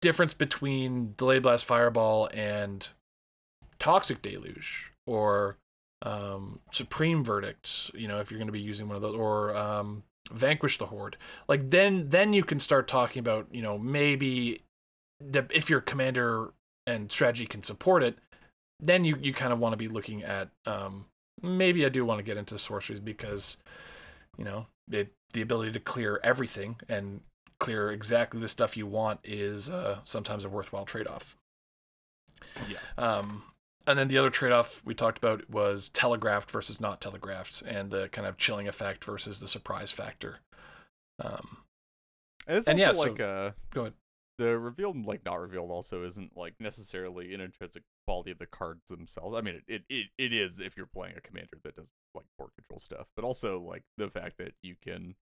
difference 0.03 0.34
between 0.34 1.14
Delayed 1.16 1.43
Blast 1.43 1.64
Fireball 1.64 2.28
and 2.32 2.86
Toxic 3.78 4.22
Deluge 4.22 4.93
or 5.07 5.59
um, 6.03 6.61
Supreme 6.72 7.22
Verdict, 7.22 7.90
you 7.94 8.09
know, 8.09 8.20
if 8.20 8.30
you're 8.30 8.38
going 8.38 8.48
to 8.48 8.53
be 8.53 8.61
using 8.61 8.88
one 8.88 8.96
of 8.96 9.03
those, 9.03 9.14
or 9.14 9.57
um, 9.57 10.03
Vanquish 10.32 10.78
the 10.78 10.86
Horde, 10.86 11.16
like 11.48 11.70
then 11.70 12.09
then 12.09 12.32
you 12.32 12.42
can 12.42 12.61
start 12.61 12.88
talking 12.88 13.20
about, 13.20 13.46
you 13.51 13.62
know, 13.62 13.78
maybe 13.78 14.62
the, 15.20 15.46
if 15.51 15.68
your 15.68 15.80
commander 15.80 16.53
and 16.86 17.11
strategy 17.12 17.46
can 17.46 17.62
support 17.62 18.03
it, 18.03 18.18
then 18.80 19.05
you 19.05 19.18
you 19.20 19.32
kind 19.32 19.53
of 19.53 19.59
want 19.59 19.72
to 19.72 19.76
be 19.76 19.88
looking 19.88 20.22
at 20.22 20.48
um, 20.66 21.07
maybe 21.42 21.84
I 21.84 21.88
do 21.88 22.05
want 22.05 22.18
to 22.18 22.24
get 22.24 22.36
into 22.36 22.59
sorceries 22.59 23.01
because, 23.01 23.59
you 24.38 24.44
know, 24.44 24.66
it 24.90 25.12
the 25.32 25.42
ability 25.42 25.72
to 25.72 25.80
clear 25.80 26.18
everything 26.24 26.76
and 26.88 27.20
clear 27.59 27.90
exactly 27.90 28.40
the 28.40 28.48
stuff 28.48 28.76
you 28.76 28.86
want 28.86 29.20
is 29.22 29.70
uh, 29.70 29.98
sometimes 30.05 30.44
a 30.44 30.48
worthwhile 30.48 30.84
trade 30.84 31.07
off. 31.07 31.36
Yeah. 32.68 32.78
Um, 32.98 33.42
and 33.91 33.99
then 33.99 34.09
the 34.09 34.18
other 34.18 34.30
trade 34.30 34.53
off 34.53 34.82
we 34.84 34.95
talked 34.95 35.18
about 35.18 35.49
was 35.51 35.88
telegraphed 35.91 36.51
versus 36.51 36.80
not 36.80 37.01
telegraphed, 37.01 37.62
and 37.62 37.91
the 37.91 38.09
kind 38.09 38.26
of 38.26 38.36
chilling 38.38 38.66
effect 38.68 39.05
versus 39.05 39.41
the 39.41 39.49
surprise 39.49 39.93
factor. 39.93 40.38
Um, 41.22 41.59
And 42.47 42.57
it's 42.59 42.68
And 42.68 42.78
yeah, 42.78 42.93
so- 42.93 43.11
like 43.11 43.20
uh, 43.20 43.51
go 43.70 43.82
ahead. 43.82 43.95
the 44.38 44.59
revealed 44.59 44.97
and 44.97 45.05
like 45.07 45.24
not 45.24 45.38
revealed 45.41 45.70
also 45.70 46.03
isn't 46.05 46.36
like 46.36 46.55
necessarily 46.59 47.34
an 47.34 47.41
intrinsic 47.43 47.82
quality 48.07 48.30
of 48.30 48.38
the 48.38 48.47
cards 48.47 48.88
themselves. 48.88 49.36
I 49.36 49.43
mean, 49.43 49.57
it, 49.57 49.64
it, 49.68 49.82
it, 49.91 50.07
it 50.18 50.32
is 50.32 50.59
if 50.61 50.76
you're 50.76 50.86
playing 50.86 51.14
a 51.16 51.20
commander 51.20 51.59
that 51.62 51.76
does 51.76 51.91
like 52.14 52.24
board 52.38 52.51
control 52.57 52.80
stuff, 52.80 53.07
but 53.16 53.24
also 53.24 53.61
like 53.61 53.82
the 53.99 54.09
fact 54.09 54.38
that 54.38 54.55
you 54.62 54.76
can 54.82 55.14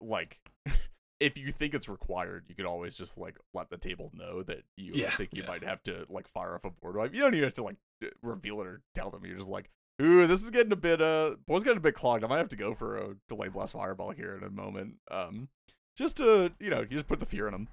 like 0.00 0.38
if 1.22 1.38
you 1.38 1.52
think 1.52 1.74
it's 1.74 1.88
required, 1.88 2.44
you 2.48 2.54
can 2.54 2.66
always 2.66 2.96
just 2.96 3.16
like 3.16 3.38
let 3.54 3.70
the 3.70 3.78
table 3.78 4.10
know 4.12 4.42
that 4.42 4.62
you 4.76 4.92
Yeah, 4.94 5.10
think 5.10 5.30
you 5.32 5.42
yeah. 5.42 5.48
might 5.48 5.64
have 5.64 5.82
to 5.84 6.04
like 6.08 6.28
fire 6.28 6.54
off 6.54 6.64
a 6.64 6.70
board 6.70 6.96
wipe. 6.96 7.14
You 7.14 7.20
don't 7.20 7.34
even 7.34 7.44
have 7.44 7.54
to 7.54 7.62
like 7.62 7.76
reveal 8.22 8.60
it 8.60 8.66
or 8.66 8.82
tell 8.94 9.10
them. 9.10 9.24
You're 9.24 9.36
just 9.38 9.48
like, 9.48 9.70
ooh, 10.00 10.26
this 10.26 10.42
is 10.42 10.50
getting 10.50 10.72
a 10.72 10.76
bit 10.76 11.00
uh, 11.00 11.36
board's 11.46 11.64
getting 11.64 11.78
a 11.78 11.80
bit 11.80 11.94
clogged. 11.94 12.24
I 12.24 12.26
might 12.26 12.38
have 12.38 12.48
to 12.50 12.56
go 12.56 12.74
for 12.74 12.96
a 12.96 13.14
delayed 13.28 13.52
blast 13.52 13.72
fireball 13.72 14.10
here 14.10 14.36
in 14.36 14.42
a 14.42 14.50
moment. 14.50 14.96
Um, 15.10 15.48
just 15.96 16.16
to 16.18 16.52
you 16.58 16.70
know, 16.70 16.80
you 16.80 16.88
just 16.88 17.08
put 17.08 17.20
the 17.20 17.26
fear 17.26 17.46
in 17.46 17.52
them. 17.52 17.68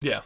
Yeah. 0.00 0.20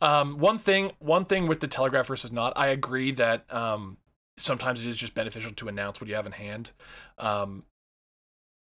Um, 0.00 0.38
one 0.38 0.58
thing, 0.58 0.92
one 0.98 1.24
thing 1.24 1.46
with 1.46 1.60
the 1.60 1.68
telegraph 1.68 2.06
versus 2.06 2.32
not, 2.32 2.52
I 2.56 2.68
agree 2.68 3.10
that 3.12 3.52
um, 3.52 3.98
sometimes 4.36 4.80
it 4.80 4.86
is 4.86 4.96
just 4.96 5.14
beneficial 5.14 5.52
to 5.52 5.68
announce 5.68 6.00
what 6.00 6.08
you 6.08 6.14
have 6.16 6.26
in 6.26 6.32
hand. 6.32 6.72
Um, 7.18 7.64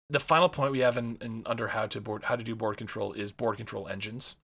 the 0.08 0.20
final 0.20 0.48
point 0.48 0.70
we 0.72 0.78
have 0.80 0.96
in, 0.96 1.16
in 1.20 1.42
under 1.46 1.68
how 1.68 1.86
to 1.86 2.00
board 2.00 2.24
how 2.24 2.36
to 2.36 2.44
do 2.44 2.54
board 2.54 2.76
control 2.76 3.12
is 3.12 3.32
board 3.32 3.56
control 3.56 3.88
engines, 3.88 4.36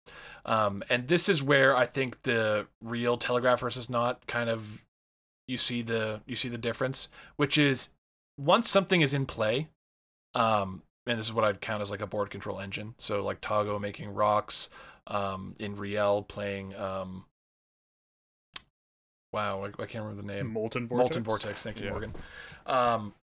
um, 0.45 0.83
and 0.91 1.09
this 1.09 1.29
is 1.29 1.43
where 1.43 1.77
I 1.77 1.87
think 1.87 2.23
the 2.23 2.67
real 2.83 3.17
telegraph 3.17 3.61
versus 3.61 3.89
not 3.89 4.27
kind 4.27 4.51
of 4.51 4.83
you 5.47 5.57
see 5.57 5.83
the 5.83 6.21
you 6.27 6.37
see 6.37 6.49
the 6.49 6.59
difference, 6.59 7.09
which 7.37 7.57
is 7.57 7.91
once 8.39 8.69
something 8.69 9.03
is 9.03 9.15
in 9.15 9.27
play, 9.27 9.69
um, 10.35 10.83
and 11.07 11.19
this 11.19 11.27
is 11.27 11.33
what 11.33 11.45
I'd 11.45 11.61
count 11.61 11.83
as 11.83 11.91
like 11.91 12.01
a 12.01 12.07
board 12.07 12.31
control 12.31 12.59
engine. 12.59 12.95
So 12.99 13.25
like 13.25 13.41
Togo 13.41 13.79
making 13.79 14.13
rocks, 14.15 14.69
um, 15.07 15.55
in 15.61 15.77
Riel 15.77 16.23
playing 16.23 16.75
um, 16.77 17.25
wow, 19.33 19.65
I, 19.65 19.67
I 19.83 19.87
can't 19.87 20.05
remember 20.05 20.23
the 20.23 20.29
name. 20.29 20.53
Molten 20.53 20.87
Vortex. 20.87 21.17
Molten 21.17 21.23
Vortex. 21.23 21.63
Thank 21.63 21.79
you, 21.81 21.87
Yeah. 21.87 21.91
Morgan. 21.91 22.15
Um, 22.67 23.15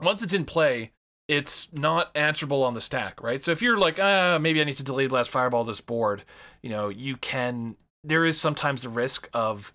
once 0.00 0.22
it's 0.22 0.34
in 0.34 0.44
play, 0.44 0.92
it's 1.28 1.72
not 1.74 2.10
answerable 2.16 2.64
on 2.64 2.74
the 2.74 2.80
stack, 2.80 3.22
right? 3.22 3.40
So 3.40 3.52
if 3.52 3.60
you're 3.60 3.78
like, 3.78 3.98
uh, 3.98 4.38
maybe 4.40 4.60
I 4.60 4.64
need 4.64 4.78
to 4.78 4.82
delay 4.82 5.08
last 5.08 5.30
fireball 5.30 5.64
this 5.64 5.80
board, 5.80 6.24
you 6.62 6.70
know, 6.70 6.88
you 6.88 7.16
can. 7.16 7.76
There 8.02 8.24
is 8.24 8.40
sometimes 8.40 8.82
the 8.82 8.88
risk 8.88 9.28
of 9.34 9.74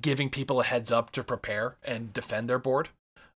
giving 0.00 0.28
people 0.28 0.60
a 0.60 0.64
heads 0.64 0.92
up 0.92 1.10
to 1.12 1.24
prepare 1.24 1.76
and 1.82 2.12
defend 2.12 2.48
their 2.48 2.58
board. 2.58 2.90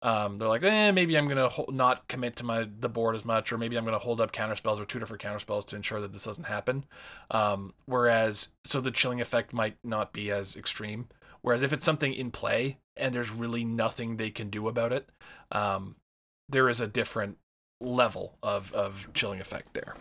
Um, 0.01 0.38
they're 0.38 0.47
like, 0.47 0.64
eh, 0.64 0.91
maybe 0.91 1.18
I'm 1.18 1.28
gonna 1.28 1.49
ho- 1.49 1.70
not 1.70 2.08
commit 2.08 2.36
to 2.38 2.43
my 2.43 2.68
the 2.80 2.89
board 2.89 3.16
as 3.16 3.26
much, 3.26 3.51
or 3.51 3.58
maybe 3.58 3.78
I'm 3.78 3.86
gonna 3.86 3.97
hold 3.99 4.22
up 4.22 4.32
counter 4.32 4.56
spells 4.56 4.80
or 4.80 4.86
two 4.86 4.99
different 4.99 5.22
counter 5.22 5.39
spells 5.39 5.66
to 5.66 5.76
ensure 5.76 6.01
that 6.01 6.14
this 6.14 6.26
doesn't 6.26 6.45
happen. 6.45 6.86
Um, 7.32 7.74
whereas, 7.86 8.49
so 8.64 8.82
the 8.82 8.91
chilling 8.91 9.22
effect 9.22 9.53
might 9.53 9.78
not 9.84 10.14
be 10.14 10.32
as 10.32 10.56
extreme. 10.56 11.08
Whereas 11.41 11.64
if 11.64 11.74
it's 11.74 11.86
something 11.86 12.14
in 12.14 12.32
play 12.32 12.78
and 12.97 13.14
there's 13.14 13.32
really 13.32 13.64
nothing 13.64 14.18
they 14.18 14.32
can 14.32 14.49
do 14.49 14.68
about 14.68 14.91
it, 14.91 15.10
um, 15.51 15.95
there 16.49 16.69
is 16.69 16.79
a 16.79 16.87
different 16.87 17.37
level 17.81 18.37
of, 18.41 18.71
of 18.73 19.09
chilling 19.13 19.39
effect 19.39 19.73
there. 19.73 19.95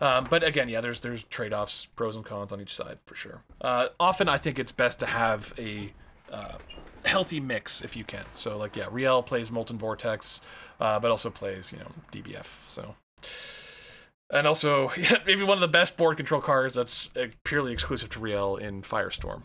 Um, 0.00 0.26
but 0.30 0.44
again, 0.44 0.68
yeah, 0.68 0.80
there's 0.80 1.00
there's 1.00 1.24
trade 1.24 1.52
offs, 1.52 1.86
pros 1.86 2.14
and 2.14 2.24
cons 2.24 2.52
on 2.52 2.60
each 2.60 2.74
side 2.74 2.98
for 3.06 3.14
sure. 3.14 3.42
Uh, 3.60 3.88
often, 3.98 4.28
I 4.28 4.38
think 4.38 4.58
it's 4.58 4.72
best 4.72 5.00
to 5.00 5.06
have 5.06 5.52
a 5.58 5.92
uh, 6.30 6.58
healthy 7.04 7.40
mix 7.40 7.82
if 7.82 7.96
you 7.96 8.04
can. 8.04 8.24
So 8.34 8.56
like 8.56 8.76
yeah, 8.76 8.86
Riel 8.90 9.22
plays 9.22 9.50
Molten 9.50 9.78
Vortex, 9.78 10.40
uh, 10.80 11.00
but 11.00 11.10
also 11.10 11.30
plays 11.30 11.72
you 11.72 11.78
know 11.78 11.90
DBF. 12.12 12.68
So. 12.68 12.94
And 14.30 14.46
also, 14.46 14.92
yeah, 14.96 15.16
maybe 15.26 15.42
one 15.42 15.56
of 15.56 15.62
the 15.62 15.68
best 15.68 15.96
board 15.96 16.18
control 16.18 16.42
cards 16.42 16.74
that's 16.74 17.16
uh, 17.16 17.28
purely 17.44 17.72
exclusive 17.72 18.10
to 18.10 18.20
Riel 18.20 18.56
in 18.56 18.82
Firestorm. 18.82 19.42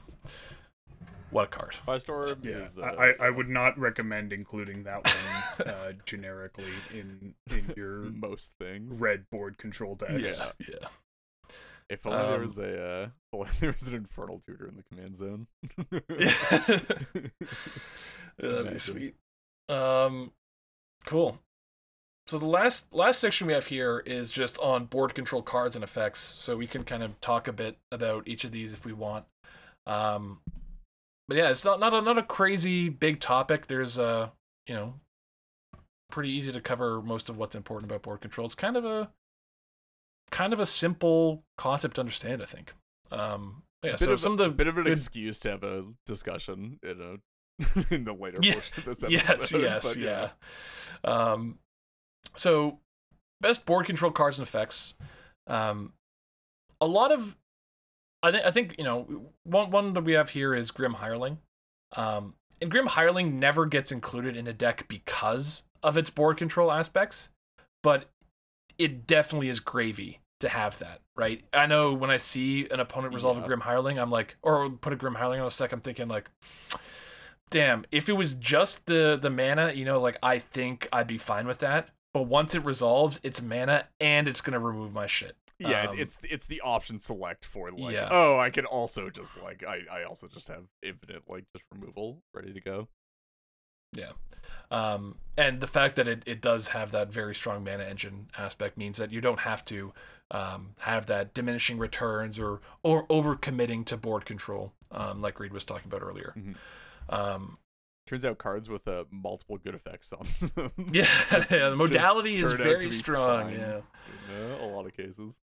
What 1.33 1.45
a 1.45 1.47
card! 1.47 1.75
Firestorm 1.87 2.45
Yeah, 2.45 2.51
is 2.59 2.77
uh, 2.77 2.83
I, 2.83 3.07
I- 3.09 3.27
I 3.27 3.29
would 3.29 3.49
not 3.49 3.77
recommend 3.77 4.31
including 4.33 4.83
that 4.83 5.03
one 5.05 5.67
uh, 5.67 5.91
generically 6.05 6.71
in 6.93 7.33
in 7.49 7.73
your 7.75 8.01
most 8.11 8.53
things. 8.59 8.99
red 8.99 9.25
board 9.31 9.57
control 9.57 9.95
decks. 9.95 10.53
yeah. 10.59 10.67
yeah. 10.69 10.87
If 11.89 12.07
only 12.07 12.17
there 12.25 12.35
Um, 12.35 12.41
was 12.41 12.57
a 12.57 12.83
uh, 13.03 13.03
if 13.05 13.11
only 13.33 13.49
there 13.59 13.71
was 13.73 13.87
an 13.87 13.95
infernal 13.95 14.39
tutor 14.45 14.67
in 14.67 14.77
the 14.77 14.83
command 14.83 15.17
zone. 15.17 15.47
Yeah, 16.17 17.29
that'd 18.37 18.73
be 18.73 18.79
sweet. 18.79 19.15
Um, 19.69 20.31
cool. 21.05 21.39
So 22.27 22.37
the 22.39 22.45
last 22.45 22.93
last 22.93 23.19
section 23.19 23.47
we 23.47 23.53
have 23.53 23.67
here 23.67 24.01
is 24.05 24.31
just 24.31 24.57
on 24.59 24.85
board 24.85 25.13
control 25.13 25.41
cards 25.41 25.75
and 25.75 25.83
effects. 25.83 26.19
So 26.19 26.55
we 26.55 26.67
can 26.67 26.83
kind 26.83 27.03
of 27.03 27.19
talk 27.19 27.47
a 27.47 27.53
bit 27.53 27.77
about 27.91 28.27
each 28.27 28.43
of 28.45 28.51
these 28.51 28.73
if 28.73 28.85
we 28.85 28.93
want. 28.93 29.25
Um, 29.85 30.39
but 31.27 31.37
yeah, 31.37 31.49
it's 31.49 31.65
not 31.65 31.79
not 31.79 31.93
a, 31.93 32.01
not 32.01 32.17
a 32.17 32.23
crazy 32.23 32.89
big 32.89 33.19
topic. 33.19 33.67
There's 33.67 33.97
a 33.97 34.31
you 34.67 34.75
know 34.75 34.95
pretty 36.11 36.29
easy 36.31 36.51
to 36.51 36.61
cover 36.61 37.01
most 37.01 37.29
of 37.29 37.37
what's 37.37 37.55
important 37.55 37.91
about 37.91 38.03
board 38.03 38.21
control. 38.21 38.45
It's 38.45 38.55
kind 38.55 38.77
of 38.77 38.85
a 38.85 39.09
kind 40.31 40.53
of 40.53 40.59
a 40.59 40.65
simple 40.65 41.43
concept 41.57 41.95
to 41.95 42.01
understand. 42.01 42.41
I 42.41 42.45
think. 42.45 42.73
Um, 43.11 43.63
yeah. 43.83 43.91
bit 43.91 43.99
So 43.99 44.13
of, 44.13 44.19
some 44.19 44.31
of 44.33 44.37
the 44.37 44.49
bit 44.49 44.67
of 44.67 44.77
an 44.77 44.83
good- 44.85 44.93
excuse 44.93 45.39
to 45.41 45.51
have 45.51 45.63
a 45.63 45.85
discussion 46.05 46.79
in 46.83 46.99
a 47.01 47.93
in 47.93 48.03
the 48.05 48.13
later 48.13 48.37
Yeah. 48.41 48.53
portion 48.53 48.73
of 48.79 48.85
this 48.85 49.03
yes, 49.09 49.29
episode. 49.29 49.61
yes, 49.61 49.93
but 49.93 49.97
yeah. 50.01 50.29
Um, 51.03 51.59
so 52.35 52.79
best 53.41 53.65
board 53.65 53.85
control 53.85 54.11
cards 54.11 54.39
and 54.39 54.47
effects. 54.47 54.95
Um, 55.47 55.93
a 56.81 56.87
lot 56.87 57.11
of, 57.11 57.35
I 58.23 58.31
think, 58.31 58.45
I 58.45 58.51
think 58.51 58.75
you 58.77 58.83
know, 58.83 59.27
one 59.43 59.69
one 59.69 59.93
that 59.93 60.03
we 60.03 60.13
have 60.13 60.29
here 60.31 60.55
is 60.55 60.71
Grim 60.71 60.95
Hireling. 60.95 61.37
Um, 61.95 62.33
and 62.61 62.71
Grim 62.71 62.87
Hireling 62.87 63.33
never 63.33 63.65
gets 63.65 63.91
included 63.91 64.35
in 64.37 64.47
a 64.47 64.53
deck 64.53 64.87
because 64.87 65.63
of 65.83 65.97
its 65.97 66.09
board 66.09 66.37
control 66.37 66.71
aspects, 66.71 67.29
but 67.83 68.05
it 68.77 69.05
definitely 69.05 69.49
is 69.49 69.59
gravy 69.59 70.21
to 70.39 70.49
have 70.49 70.79
that, 70.79 71.01
right? 71.15 71.43
I 71.53 71.67
know 71.67 71.93
when 71.93 72.09
I 72.09 72.17
see 72.17 72.67
an 72.71 72.79
opponent 72.79 73.13
resolve 73.13 73.37
Yeah. 73.37 73.43
a 73.43 73.47
Grim 73.47 73.61
Hireling, 73.61 74.01
I'm 74.01 74.09
like, 74.09 74.37
or 74.41 74.69
put 74.69 74.93
a 74.93 74.95
Grim 74.95 75.15
Hireling 75.15 75.39
on 75.41 75.47
a 75.47 75.51
stack, 75.51 75.71
I'm 75.73 75.81
thinking 75.81 76.07
like, 76.07 76.29
damn, 77.49 77.85
if 77.91 78.09
it 78.09 78.13
was 78.13 78.33
just 78.35 78.85
the 78.85 79.17
the 79.21 79.29
mana, 79.29 79.73
you 79.73 79.85
know, 79.85 79.99
like 79.99 80.17
I 80.23 80.39
think 80.39 80.87
I'd 80.93 81.07
be 81.07 81.17
fine 81.17 81.45
with 81.47 81.59
that. 81.59 81.89
But 82.13 82.23
once 82.23 82.55
it 82.55 82.63
resolves, 82.63 83.19
it's 83.23 83.41
mana 83.41 83.87
and 83.99 84.27
it's 84.27 84.41
gonna 84.41 84.59
remove 84.59 84.93
my 84.93 85.07
shit. 85.07 85.35
Yeah, 85.59 85.89
Um, 85.89 85.99
it's 85.99 86.17
it's 86.23 86.45
the 86.45 86.61
option 86.61 86.99
select 86.99 87.45
for 87.45 87.71
like 87.71 87.93
Yeah. 87.93 88.09
oh 88.11 88.37
I 88.39 88.49
can 88.49 88.65
also 88.65 89.09
just 89.09 89.41
like 89.41 89.63
I 89.63 89.81
I 89.91 90.03
also 90.03 90.27
just 90.27 90.47
have 90.47 90.65
infinite 90.81 91.23
like 91.27 91.45
just 91.55 91.65
removal 91.71 92.21
ready 92.33 92.53
to 92.53 92.59
go. 92.61 92.87
Yeah. 93.93 94.11
Um, 94.71 95.19
and 95.37 95.59
the 95.59 95.67
fact 95.67 95.95
that 95.97 96.07
it, 96.07 96.23
it 96.25 96.41
does 96.41 96.69
have 96.69 96.91
that 96.91 97.13
very 97.13 97.35
strong 97.35 97.63
mana 97.63 97.83
engine 97.83 98.29
aspect 98.37 98.77
means 98.77 98.97
that 98.97 99.11
you 99.11 99.21
don't 99.21 99.41
have 99.41 99.63
to 99.65 99.93
um, 100.31 100.71
have 100.79 101.05
that 101.05 101.33
diminishing 101.33 101.77
returns 101.77 102.39
or 102.39 102.61
or 102.81 103.05
over 103.09 103.35
committing 103.35 103.83
to 103.85 103.97
board 103.97 104.25
control, 104.25 104.73
um, 104.91 105.21
like 105.21 105.39
Reed 105.39 105.53
was 105.53 105.63
talking 105.65 105.87
about 105.91 106.01
earlier. 106.01 106.33
Mhm. 106.35 106.55
Turns 108.05 108.25
out 108.25 108.37
cards 108.37 108.69
with 108.69 108.87
uh, 108.87 109.05
multiple 109.11 109.57
good 109.57 109.75
effects 109.75 110.11
on 110.13 110.27
them. 110.55 110.71
yeah, 110.93 111.07
just 111.29 111.51
yeah, 111.51 111.69
the 111.69 111.75
modality 111.75 112.35
is 112.35 112.41
turn 112.41 112.51
out 112.51 112.57
to 112.57 112.63
very 112.63 112.91
strong. 112.91 113.43
fine 113.51 113.59
Yeah. 113.59 113.81
uh, 114.61 114.65
a 114.65 114.67
lot 114.67 114.85
of 114.85 114.95
cases. 114.95 115.39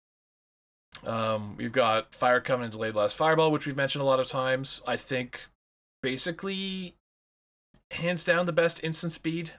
Um, 1.05 1.55
we've 1.57 1.71
got 1.71 2.15
Fire 2.15 2.41
Covenant, 2.41 2.73
Delayed 2.73 2.93
Blast 2.93 3.15
Fireball, 3.15 3.51
which 3.51 3.67
we've 3.67 3.75
mentioned 3.77 4.01
a 4.01 4.05
lot 4.05 4.19
of 4.19 4.27
times. 4.27 4.81
I 4.87 4.97
think 4.97 5.45
basically 6.01 6.95
hands 7.91 8.23
down 8.23 8.45
the 8.47 8.53
best 8.53 8.83
instant 8.83 9.13
speed 9.13 9.51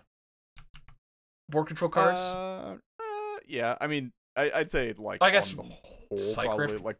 board 1.48 1.66
control 1.68 1.90
cards. 1.90 2.20
Uh, 2.20 2.76
uh, 3.00 3.36
yeah, 3.46 3.76
I 3.80 3.86
mean, 3.86 4.10
I, 4.36 4.50
I'd 4.52 4.70
say 4.70 4.92
like 4.98 5.22
I 5.22 5.30
guess 5.30 5.50
the 5.52 5.62
whole, 5.62 6.56
probably 6.56 6.78
like 6.78 6.96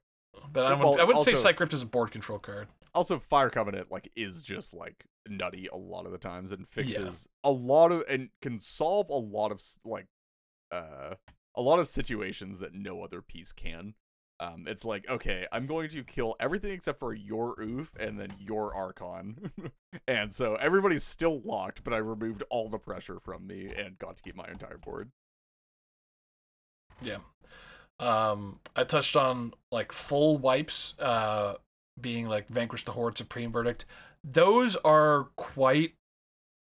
but 0.52 0.66
I, 0.66 0.74
well, 0.74 0.90
wouldn't, 0.90 1.00
I 1.00 1.04
wouldn't 1.04 1.24
say 1.24 1.32
also- 1.32 1.48
Cyc 1.50 1.58
Rift 1.58 1.72
is 1.72 1.82
a 1.82 1.86
board 1.86 2.12
control 2.12 2.38
card. 2.38 2.68
Also 2.98 3.20
Fire 3.20 3.48
Covenant 3.48 3.92
like 3.92 4.10
is 4.16 4.42
just 4.42 4.74
like 4.74 5.04
nutty 5.28 5.68
a 5.72 5.76
lot 5.76 6.04
of 6.04 6.10
the 6.10 6.18
times 6.18 6.50
and 6.50 6.66
fixes 6.68 7.28
a 7.44 7.50
lot 7.52 7.92
of 7.92 8.02
and 8.08 8.30
can 8.42 8.58
solve 8.58 9.08
a 9.08 9.14
lot 9.14 9.52
of 9.52 9.62
like 9.84 10.08
uh 10.72 11.14
a 11.54 11.62
lot 11.62 11.78
of 11.78 11.86
situations 11.86 12.58
that 12.58 12.74
no 12.74 13.04
other 13.04 13.22
piece 13.22 13.52
can. 13.52 13.94
Um, 14.40 14.64
it's 14.66 14.84
like 14.84 15.08
okay, 15.08 15.46
I'm 15.52 15.66
going 15.66 15.90
to 15.90 16.02
kill 16.02 16.34
everything 16.40 16.72
except 16.72 16.98
for 16.98 17.14
your 17.14 17.54
Ouphe 17.54 17.94
and 18.00 18.18
then 18.18 18.30
your 18.40 18.74
Archon, 18.74 19.52
and 20.08 20.34
so 20.34 20.56
everybody's 20.56 21.04
still 21.04 21.40
locked, 21.44 21.84
but 21.84 21.94
I 21.94 21.98
removed 21.98 22.42
all 22.50 22.68
the 22.68 22.78
pressure 22.78 23.20
from 23.20 23.46
me 23.46 23.72
and 23.76 23.96
got 23.96 24.16
to 24.16 24.22
keep 24.24 24.34
my 24.34 24.48
entire 24.48 24.78
board. 24.78 25.12
Yeah. 27.00 27.18
Um, 28.00 28.58
I 28.74 28.82
touched 28.82 29.14
on 29.14 29.52
like 29.70 29.92
full 29.92 30.38
wipes, 30.38 30.94
uh, 30.98 31.54
being 32.00 32.26
like 32.28 32.48
Vanquish 32.48 32.84
the 32.84 32.92
Horde, 32.92 33.18
Supreme 33.18 33.52
Verdict. 33.52 33.84
Those 34.24 34.76
are 34.76 35.28
quite. 35.36 35.94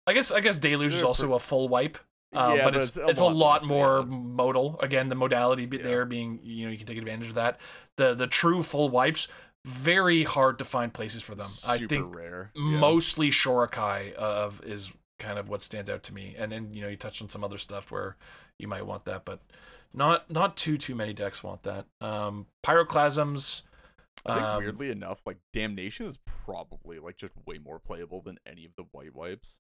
I 0.06 0.12
guess 0.12 0.30
I 0.30 0.40
guess 0.40 0.58
Deluge 0.58 0.94
is 0.94 1.02
also 1.02 1.26
pre- 1.28 1.36
a 1.36 1.38
full 1.38 1.68
wipe, 1.68 1.98
uh, 2.34 2.54
Yeah, 2.56 2.64
but, 2.64 2.72
but 2.74 2.82
it's 2.82 2.96
it's 2.96 3.10
it's, 3.10 3.20
a 3.20 3.24
lot 3.24 3.34
lot 3.34 3.66
more 3.66 4.02
modal. 4.04 4.78
Again, 4.80 5.08
the 5.08 5.14
modality 5.14 5.68
Yeah. 5.70 5.82
there 5.82 6.04
being 6.04 6.40
you 6.42 6.66
know 6.66 6.72
you 6.72 6.78
can 6.78 6.86
take 6.86 6.98
advantage 6.98 7.28
of 7.28 7.34
that. 7.34 7.60
The 7.96 8.14
the 8.14 8.26
true 8.26 8.62
full 8.62 8.88
wipes 8.88 9.28
very 9.66 10.24
hard 10.24 10.58
to 10.58 10.64
find 10.64 10.92
places 10.92 11.22
for 11.22 11.34
them. 11.34 11.46
Super 11.46 11.84
I 11.84 11.86
think 11.86 12.14
rare. 12.14 12.50
Yeah. 12.54 12.78
mostly 12.78 13.30
Shorikai 13.30 14.14
of 14.14 14.62
is 14.64 14.90
kind 15.18 15.38
of 15.38 15.48
what 15.48 15.60
stands 15.60 15.90
out 15.90 16.02
to 16.04 16.14
me. 16.14 16.34
And 16.38 16.50
then 16.50 16.72
you 16.72 16.82
know 16.82 16.88
you 16.88 16.96
touched 16.96 17.20
on 17.22 17.28
some 17.28 17.44
other 17.44 17.58
stuff 17.58 17.90
where 17.90 18.16
you 18.58 18.66
might 18.68 18.86
want 18.86 19.04
that, 19.04 19.24
but 19.24 19.40
not 19.92 20.30
not 20.30 20.56
too 20.56 20.78
too 20.78 20.94
many 20.94 21.12
decks 21.12 21.42
want 21.42 21.62
that. 21.64 21.86
Um, 22.00 22.46
Pyroclasms. 22.64 23.62
I 24.26 24.34
think 24.34 24.46
um, 24.46 24.58
weirdly 24.62 24.90
enough, 24.90 25.20
like 25.26 25.38
Damnation 25.52 26.06
is 26.06 26.18
probably 26.18 26.98
like 26.98 27.16
just 27.16 27.32
way 27.46 27.58
more 27.58 27.78
playable 27.78 28.20
than 28.20 28.38
any 28.46 28.64
of 28.64 28.72
the 28.76 28.84
white 28.92 29.14
wipes. 29.14 29.58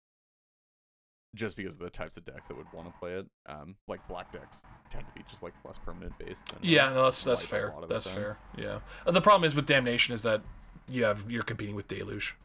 Just 1.36 1.55
because 1.55 1.76
of 1.76 1.82
the 1.82 1.91
types 1.91 2.18
of 2.18 2.26
decks 2.26 2.47
that 2.47 2.57
would 2.57 2.66
want 2.74 2.91
to 2.91 2.99
play 2.99 3.12
it. 3.14 3.28
Um, 3.47 3.76
like 3.88 4.05
black 4.07 4.32
decks 4.32 4.64
tend 4.89 5.05
to 5.05 5.12
be 5.14 5.24
just 5.30 5.43
like 5.43 5.53
less 5.64 5.78
permanent 5.78 6.18
based. 6.18 6.43
Than, 6.47 6.55
uh, 6.55 6.60
Yeah, 6.64 6.89
no, 6.89 7.03
that's 7.03 7.24
that's 7.24 7.45
fair. 7.45 7.70
lot 7.70 7.84
of 7.84 7.88
the 7.89 7.93
That's 7.93 8.10
fair. 8.10 8.38
Yeah. 8.57 8.80
Uh, 9.05 9.12
The 9.12 9.22
problem 9.22 9.43
is 9.45 9.53
with 9.53 9.68
Damnation 9.68 10.14
is 10.16 10.24
that 10.24 10.41
you 10.88 11.03
have 11.03 11.30
you're 11.30 11.43
competing 11.43 11.76
with 11.76 11.88
Deluge, 11.88 12.36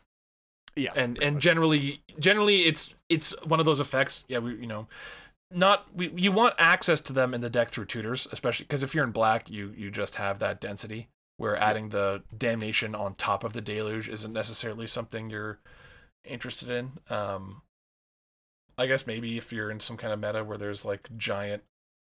Yeah, 0.77 0.93
and 0.95 1.17
and 1.23 1.37
much. 1.37 1.43
generally 1.43 2.03
generally 2.19 2.65
it's 2.67 2.95
it's 3.09 3.35
one 3.45 3.59
of 3.59 3.65
those 3.65 3.81
effects. 3.81 4.27
Yeah, 4.29 4.39
we 4.39 4.55
you 4.57 4.67
know. 4.67 4.87
Not 5.51 5.87
we, 5.95 6.11
you 6.17 6.31
want 6.33 6.55
access 6.59 7.01
to 7.03 7.13
them 7.15 7.33
in 7.33 7.41
the 7.41 7.49
deck 7.49 7.71
through 7.71 7.85
tutors, 7.87 8.27
especially 8.33 8.65
because 8.65 8.83
if 8.83 8.95
you're 8.95 9.05
in 9.05 9.13
black, 9.13 9.49
you 9.49 9.73
you 9.77 9.91
just 9.91 10.17
have 10.17 10.41
that 10.41 10.61
density. 10.61 11.09
Where 11.37 11.61
adding 11.61 11.89
the 11.89 12.23
damnation 12.37 12.95
on 12.95 13.15
top 13.17 13.43
of 13.43 13.53
the 13.55 13.61
deluge 13.61 14.09
isn't 14.09 14.33
necessarily 14.33 14.87
something 14.87 15.31
you're 15.31 15.59
interested 16.25 16.71
in. 16.71 16.93
Um, 17.11 17.63
I 18.79 18.87
guess 18.87 19.07
maybe 19.07 19.37
if 19.37 19.53
you're 19.53 19.71
in 19.71 19.81
some 19.81 19.97
kind 19.97 20.13
of 20.13 20.21
meta 20.21 20.45
where 20.45 20.59
there's 20.59 20.85
like 20.85 21.09
giant, 21.17 21.63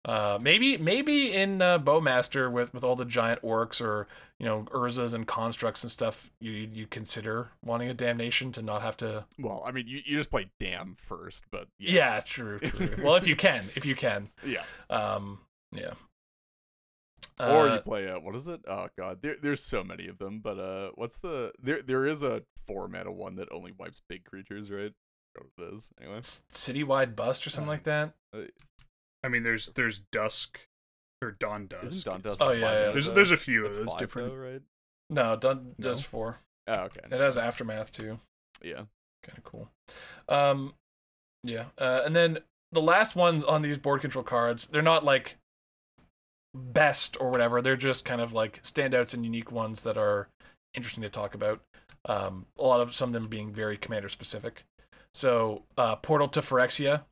uh, 0.06 0.38
maybe 0.40 0.78
maybe 0.78 1.32
in 1.34 1.60
uh, 1.60 1.78
Bowmaster 1.78 2.50
with 2.50 2.72
with 2.72 2.82
all 2.84 2.96
the 2.96 3.04
giant 3.04 3.42
orcs 3.42 3.80
or 3.80 4.08
you 4.38 4.46
know 4.46 4.62
Urzas 4.72 5.12
and 5.14 5.26
constructs 5.26 5.82
and 5.82 5.90
stuff, 5.90 6.30
you 6.40 6.52
you 6.52 6.86
consider 6.86 7.50
wanting 7.62 7.88
a 7.90 7.94
damnation 7.94 8.52
to 8.52 8.62
not 8.62 8.80
have 8.82 8.96
to. 8.98 9.26
well, 9.38 9.62
I 9.66 9.70
mean, 9.70 9.86
you, 9.86 10.00
you 10.04 10.16
just 10.16 10.30
play 10.30 10.50
Damn 10.58 10.96
first, 10.96 11.44
but 11.50 11.68
Yeah, 11.78 12.14
yeah, 12.16 12.20
true, 12.20 12.58
true. 12.58 12.96
well, 13.02 13.16
if 13.16 13.26
you 13.26 13.36
can, 13.36 13.66
if 13.74 13.84
you 13.84 13.94
can, 13.94 14.30
yeah. 14.46 14.62
um, 14.88 15.40
yeah. 15.72 15.92
Or 17.40 17.68
Uh, 17.68 17.74
you 17.74 17.80
play 17.80 18.08
uh, 18.10 18.18
what 18.20 18.34
is 18.34 18.48
it? 18.48 18.60
Oh 18.68 18.88
god, 18.98 19.18
there, 19.22 19.36
there's 19.40 19.62
so 19.62 19.82
many 19.84 20.06
of 20.08 20.18
them. 20.18 20.40
But 20.40 20.58
uh, 20.58 20.90
what's 20.94 21.18
the 21.18 21.52
there? 21.62 21.82
There 21.82 22.06
is 22.06 22.22
a 22.22 22.42
four 22.66 22.88
mana 22.88 23.12
one 23.12 23.36
that 23.36 23.48
only 23.52 23.72
wipes 23.78 24.00
big 24.08 24.24
creatures, 24.24 24.70
right? 24.70 24.92
I 24.92 25.38
forgot 25.38 25.50
what 25.56 25.68
it 25.68 25.74
is 25.74 25.90
anyway. 26.00 26.18
citywide 26.20 27.16
bust 27.16 27.46
or 27.46 27.50
something 27.50 27.68
Uh, 27.68 27.72
like 27.72 27.84
that. 27.84 28.14
I 29.24 29.28
mean, 29.28 29.42
there's 29.42 29.66
there's 29.68 30.00
Dusk 30.12 30.58
or 31.22 31.32
Dawn 31.32 31.66
Dusk. 31.66 31.84
Isn't 31.84 32.04
Dawn 32.04 32.20
It's- 32.20 32.36
Dust? 32.36 32.42
Oh, 32.42 32.46
five 32.52 32.58
yeah, 32.60 32.72
yeah. 32.86 32.90
There's 32.90 33.06
though? 33.06 33.14
there's 33.14 33.30
a 33.32 33.36
few 33.36 33.66
of 33.66 33.74
those 33.74 33.94
different. 33.96 34.30
though, 34.30 34.36
right? 34.36 34.62
No, 35.10 35.36
done 35.36 35.74
No. 35.78 35.88
does 35.90 36.02
four. 36.02 36.38
Oh, 36.68 36.80
okay. 36.84 37.00
It 37.04 37.20
has 37.20 37.36
aftermath 37.36 37.92
too. 37.92 38.20
Yeah. 38.62 38.84
kind 39.22 39.36
of 39.38 39.44
cool. 39.44 39.68
Um, 40.28 40.74
yeah, 41.44 41.66
uh, 41.78 42.00
and 42.04 42.14
then 42.16 42.38
the 42.72 42.80
last 42.80 43.16
ones 43.16 43.44
on 43.44 43.60
these 43.62 43.76
board 43.76 44.00
control 44.00 44.22
cards, 44.24 44.66
they're 44.68 44.80
not 44.82 45.04
like 45.04 45.36
best 46.54 47.16
or 47.20 47.30
whatever. 47.30 47.60
They're 47.62 47.76
just 47.76 48.04
kind 48.04 48.20
of 48.20 48.32
like 48.32 48.62
standouts 48.62 49.14
and 49.14 49.24
unique 49.24 49.50
ones 49.52 49.82
that 49.82 49.96
are 49.96 50.28
interesting 50.74 51.02
to 51.02 51.08
talk 51.10 51.34
about. 51.34 51.60
Um, 52.06 52.46
a 52.58 52.62
lot 52.62 52.80
of 52.80 52.94
some 52.94 53.10
of 53.10 53.20
them 53.20 53.28
being 53.28 53.52
very 53.52 53.76
commander 53.76 54.08
specific. 54.08 54.64
So, 55.14 55.64
uh, 55.76 55.96
Portal 55.96 56.28
to 56.28 56.40
Phyrexia, 56.40 57.02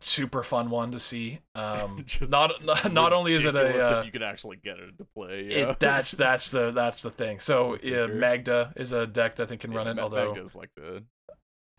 super 0.00 0.42
fun 0.42 0.70
one 0.70 0.90
to 0.92 0.98
see. 0.98 1.40
Um, 1.54 2.04
not 2.28 2.64
not, 2.64 2.92
not 2.92 3.12
only 3.12 3.32
is 3.32 3.44
it 3.44 3.54
a 3.56 3.60
uh, 3.96 4.00
if 4.00 4.06
you 4.06 4.12
could 4.12 4.22
actually 4.22 4.56
get 4.56 4.78
it 4.78 4.98
to 4.98 5.06
play. 5.16 5.46
Yeah. 5.48 5.70
it, 5.70 5.80
that's 5.80 6.10
that's 6.12 6.50
the 6.50 6.70
that's 6.72 7.02
the 7.02 7.10
thing. 7.10 7.40
So 7.40 7.78
yeah. 7.82 8.06
Magda 8.06 8.72
is 8.76 8.92
a 8.92 9.06
deck 9.06 9.36
that 9.36 9.44
I 9.44 9.46
think 9.46 9.60
can 9.62 9.72
Yeah, 9.72 9.78
run 9.78 9.88
it. 9.88 9.94
Ma- 9.94 10.02
Although 10.02 10.32
Magda's 10.34 10.54
like 10.54 10.70
the 10.76 11.04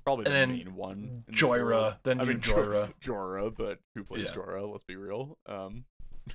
probably 0.04 0.24
the 0.24 0.32
And 0.32 0.52
then 0.52 0.58
main 0.58 0.76
one. 0.76 1.24
in 1.28 1.34
this 1.34 1.44
world. 1.44 1.62
Jhoira, 1.62 1.98
the 2.04 2.16
new 2.16 2.22
I 2.22 2.26
mean, 2.26 2.40
Jo- 2.42 2.56
Jhoira. 2.56 2.94
Jhoira, 3.04 3.54
but 3.56 3.80
who 3.96 4.04
plays 4.06 4.26
Yeah. 4.26 4.32
Jhoira? 4.32 4.72
Let's 4.72 4.86
be 4.86 4.96
real. 4.96 5.38
Um, 5.46 5.84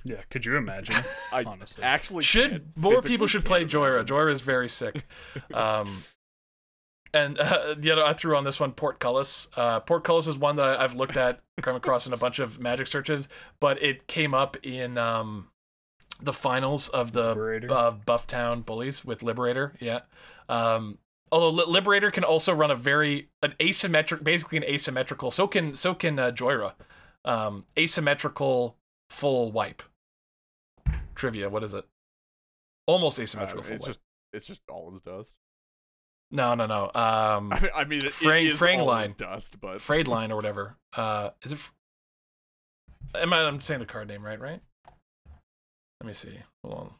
Yeah, 0.03 0.21
could 0.29 0.45
you 0.45 0.55
imagine? 0.57 0.95
I 1.33 1.43
honestly, 1.43 1.83
actually 1.83 2.23
should 2.23 2.49
can't- 2.51 2.77
more 2.77 2.93
physically 2.95 3.09
people 3.13 3.27
should 3.27 3.45
play 3.45 3.65
Jhoira. 3.65 4.05
Jhoira 4.05 4.31
is 4.31 4.41
very 4.41 4.69
sick. 4.69 5.05
Um, 5.53 6.03
and 7.13 7.37
uh, 7.39 7.75
the 7.77 7.91
other 7.91 8.03
I 8.03 8.13
threw 8.13 8.35
on 8.35 8.43
this 8.43 8.59
one 8.59 8.71
Portcullis. 8.71 9.47
Uh, 9.55 9.79
Portcullis 9.79 10.27
is 10.27 10.37
one 10.37 10.55
that 10.55 10.65
I, 10.79 10.83
I've 10.83 10.95
looked 10.95 11.15
at, 11.17 11.41
come 11.61 11.75
across 11.75 12.07
in 12.07 12.13
a 12.13 12.17
bunch 12.17 12.39
of 12.39 12.59
Magic 12.59 12.87
searches, 12.87 13.29
but 13.59 13.81
it 13.83 14.07
came 14.07 14.33
up 14.33 14.57
in 14.63 14.97
um, 14.97 15.49
the 16.21 16.33
finals 16.33 16.89
of 16.89 17.11
the 17.11 17.29
Liberator? 17.29 17.71
uh, 17.71 17.91
Bufftown 17.91 18.65
Bullies 18.65 19.05
with 19.05 19.21
Liberator. 19.21 19.73
Yeah. 19.79 19.99
Um, 20.49 20.97
although 21.31 21.51
Li- 21.51 21.71
Liberator 21.71 22.09
can 22.09 22.23
also 22.23 22.51
run 22.53 22.71
a 22.71 22.75
very 22.75 23.29
an 23.43 23.53
asymmetric, 23.59 24.23
basically 24.23 24.57
an 24.57 24.63
asymmetrical. 24.63 25.29
So 25.29 25.45
can 25.47 25.75
so 25.75 25.93
can 25.93 26.17
uh, 26.17 26.31
Jhoira. 26.31 26.73
Um, 27.25 27.65
asymmetrical 27.77 28.75
full 29.09 29.51
wipe. 29.51 29.83
Trivia. 31.15 31.49
What 31.49 31.63
is 31.63 31.73
it? 31.73 31.85
Almost 32.87 33.19
Uh, 33.19 33.23
asymmetrical 33.23 33.63
full 33.63 33.75
it's 33.75 33.85
wipe. 33.87 33.89
just 33.95 33.99
it's 34.33 34.45
just 34.45 34.61
all 34.69 34.93
is 34.93 35.01
dust. 35.01 35.35
No, 36.31 36.55
no, 36.55 36.65
no. 36.65 36.85
Um, 36.95 37.53
I 37.53 37.59
mean, 37.61 37.71
I 37.75 37.83
mean 37.85 38.05
it, 38.05 38.11
Frang- 38.11 38.45
it 38.45 38.53
is 38.53 38.59
Frang 38.59 38.79
all 38.79 38.87
line. 38.87 39.09
dust, 39.17 39.59
but 39.61 39.79
Frayed 39.81 40.07
line 40.07 40.31
or 40.31 40.35
whatever. 40.35 40.77
Uh, 40.95 41.29
is 41.43 41.53
it? 41.53 41.59
Am 43.15 43.31
I? 43.33 43.43
I'm 43.43 43.61
saying 43.61 43.79
the 43.79 43.85
card 43.85 44.07
name 44.07 44.23
right, 44.25 44.39
right? 44.39 44.61
Let 46.01 46.07
me 46.07 46.13
see. 46.13 46.37
Hold 46.65 46.77
on. 46.79 46.93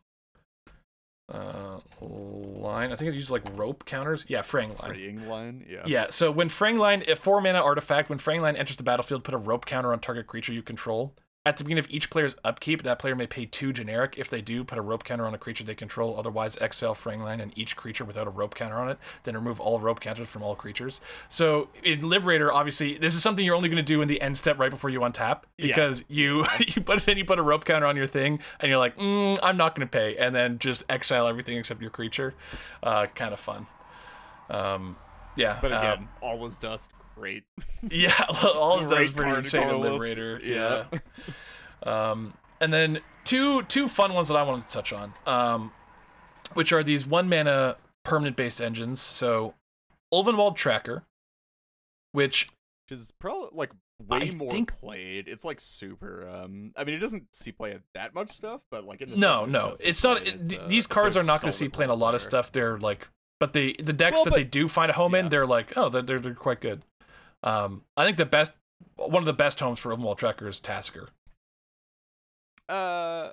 Uh, 1.29 1.79
line. 2.01 2.91
I 2.91 2.95
think 2.95 3.09
it 3.11 3.15
uses 3.15 3.31
like 3.31 3.41
rope 3.57 3.85
counters. 3.85 4.25
Yeah, 4.27 4.43
fraying 4.43 4.69
line. 4.77 4.89
fraying 4.91 5.27
line. 5.27 5.65
Yeah. 5.67 5.81
Yeah, 5.85 6.05
so 6.09 6.31
when 6.31 6.47
Fraying 6.49 6.77
Line, 6.77 7.03
a 7.07 7.15
four 7.15 7.41
mana 7.41 7.59
artifact, 7.61 8.09
when 8.09 8.19
Fraying 8.19 8.41
Line 8.41 8.55
enters 8.55 8.75
the 8.75 8.83
battlefield, 8.83 9.23
put 9.23 9.33
a 9.33 9.37
rope 9.37 9.65
counter 9.65 9.91
on 9.93 9.99
target 9.99 10.27
creature 10.27 10.53
you 10.53 10.61
control. 10.61 11.15
At 11.45 11.57
the 11.57 11.65
beginning 11.65 11.83
of 11.83 11.91
each 11.91 12.09
player's 12.09 12.37
upkeep, 12.45 12.83
that 12.83 12.99
player 12.99 13.15
may 13.17 13.27
pay 13.27 13.45
two 13.45 13.73
generic. 13.73 14.15
If 14.17 14.29
they 14.29 14.39
do, 14.39 14.63
put 14.63 14.77
a 14.77 14.81
rope 14.81 15.03
counter 15.03 15.25
on 15.25 15.33
a 15.33 15.37
creature 15.37 15.65
they 15.65 15.75
control. 15.75 16.17
Otherwise, 16.17 16.57
exile 16.61 16.93
Fraying 16.95 17.21
Line 17.21 17.41
and 17.41 17.51
each 17.59 17.75
creature 17.75 18.05
without 18.05 18.27
a 18.27 18.29
rope 18.29 18.55
counter 18.55 18.77
on 18.77 18.89
it. 18.89 18.97
Then 19.23 19.35
remove 19.35 19.59
all 19.59 19.77
rope 19.81 19.99
counters 19.99 20.29
from 20.29 20.41
all 20.41 20.55
creatures. 20.55 21.01
So 21.27 21.67
in 21.83 22.07
Liberator, 22.07 22.53
obviously, 22.53 22.97
this 22.97 23.13
is 23.13 23.21
something 23.21 23.43
you're 23.43 23.55
only 23.55 23.67
going 23.67 23.75
to 23.75 23.83
do 23.83 24.01
in 24.01 24.07
the 24.07 24.21
end 24.21 24.37
step 24.37 24.57
right 24.57 24.71
before 24.71 24.89
you 24.89 25.01
untap 25.01 25.41
Yeah. 25.57 25.67
because 25.67 26.05
you 26.07 26.45
you 26.59 26.81
put 26.81 26.99
it 26.99 27.09
in, 27.09 27.17
you 27.17 27.25
put 27.25 27.39
a 27.39 27.43
rope 27.43 27.65
counter 27.65 27.87
on 27.87 27.97
your 27.97 28.07
thing, 28.07 28.39
and 28.61 28.69
you're 28.69 28.79
like, 28.79 28.95
mm, 28.97 29.37
I'm 29.43 29.57
not 29.57 29.75
going 29.75 29.85
to 29.85 29.91
pay, 29.91 30.15
and 30.15 30.33
then 30.33 30.59
just 30.59 30.83
exile 30.87 31.27
everything 31.27 31.57
except 31.57 31.81
your 31.81 31.91
creature. 31.91 32.35
Uh, 32.81 33.07
kind 33.15 33.33
of 33.33 33.39
fun. 33.41 33.67
Um, 34.49 34.95
yeah, 35.35 35.57
But 35.61 35.71
again, 35.73 36.07
all 36.21 36.45
is 36.45 36.57
dust. 36.57 36.89
Great. 37.15 37.43
yeah, 37.89 38.13
all 38.29 38.77
it 38.79 38.81
does 38.83 38.91
Great 38.91 39.05
is 39.05 39.11
pretty 39.11 39.31
insane 39.37 39.69
in 39.69 39.79
Liberator. 39.81 40.39
Yeah. 40.43 40.85
Yeah. 40.91 40.99
um, 42.11 42.33
and 42.61 42.73
then 42.73 42.99
two 43.23 43.63
two 43.63 43.87
fun 43.87 44.13
ones 44.13 44.27
that 44.29 44.35
I 44.35 44.43
wanted 44.43 44.67
to 44.67 44.73
touch 44.73 44.93
on, 44.93 45.13
um, 45.25 45.71
which 46.53 46.71
are 46.71 46.83
these 46.83 47.05
one 47.05 47.27
mana 47.29 47.77
permanent 48.03 48.35
based 48.35 48.61
engines. 48.61 49.01
So, 49.01 49.53
Ulvenwald 50.13 50.55
Tracker, 50.55 51.03
which 52.11 52.47
Which 52.89 52.97
is 52.99 53.11
probably 53.19 53.49
like 53.53 53.71
way 54.07 54.29
I 54.31 54.35
more 54.35 54.49
think- 54.49 54.73
played. 54.73 55.27
It's 55.27 55.43
like 55.45 55.59
super. 55.59 56.27
Um, 56.27 56.71
I 56.75 56.83
mean, 56.83 56.95
it 56.95 56.99
doesn't 56.99 57.27
see 57.33 57.51
play 57.51 57.77
that 57.93 58.13
much 58.13 58.31
stuff, 58.31 58.61
but 58.71 58.85
like 58.85 59.01
in 59.01 59.09
the 59.09 59.17
no, 59.17 59.45
stuff 59.45 59.47
it 59.47 59.51
no, 59.51 59.75
it's 59.81 60.03
not. 60.03 60.21
play, 60.21 60.31
It, 60.31 60.47
th- 60.49 60.59
uh, 60.61 60.67
these 60.67 60.87
cards 60.87 61.17
are 61.17 61.23
not 61.23 61.41
going 61.41 61.51
to 61.51 61.57
see 61.57 61.69
play 61.69 61.83
in 61.85 61.89
a 61.91 61.95
lot 61.95 62.15
of 62.15 62.21
stuff. 62.21 62.51
They're 62.51 62.77
like, 62.79 63.07
but 63.39 63.53
the 63.53 63.75
the 63.83 63.93
decks 63.93 64.17
Well, 64.17 64.23
that 64.25 64.29
but- 64.31 64.35
they 64.37 64.43
do 64.45 64.67
find 64.67 64.89
a 64.89 64.93
home 64.93 65.15
in, 65.15 65.29
they're 65.29 65.45
like, 65.47 65.73
oh, 65.77 65.89
they're, 65.89 66.01
they're 66.01 66.19
they're 66.19 66.33
quite 66.33 66.61
good. 66.61 66.83
Um, 67.43 67.83
I 67.97 68.05
think 68.05 68.17
the 68.17 68.25
best 68.25 68.55
one 68.95 69.21
of 69.21 69.25
the 69.25 69.33
best 69.33 69.59
homes 69.59 69.79
for 69.79 69.95
Ulvenwald 69.95 70.17
Tracker 70.17 70.47
is 70.47 70.59
Tasigur. 70.59 71.09
Uh, 72.69 73.31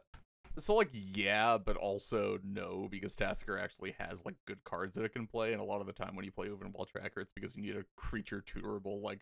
so 0.58 0.74
like 0.74 0.90
yeah, 0.92 1.58
but 1.58 1.76
also 1.76 2.38
no 2.44 2.88
because 2.90 3.16
Tasigur 3.16 3.60
actually 3.60 3.94
has 3.98 4.24
like 4.24 4.34
good 4.46 4.62
cards 4.64 4.94
that 4.94 5.04
it 5.04 5.12
can 5.12 5.26
play, 5.26 5.52
and 5.52 5.60
a 5.60 5.64
lot 5.64 5.80
of 5.80 5.86
the 5.86 5.92
time 5.92 6.16
when 6.16 6.24
you 6.24 6.32
play 6.32 6.48
Ulvenwald 6.48 6.88
Tracker, 6.88 7.20
it's 7.20 7.32
because 7.34 7.56
you 7.56 7.62
need 7.62 7.76
a 7.76 7.84
creature 7.96 8.42
tutorable 8.44 9.00
like 9.00 9.20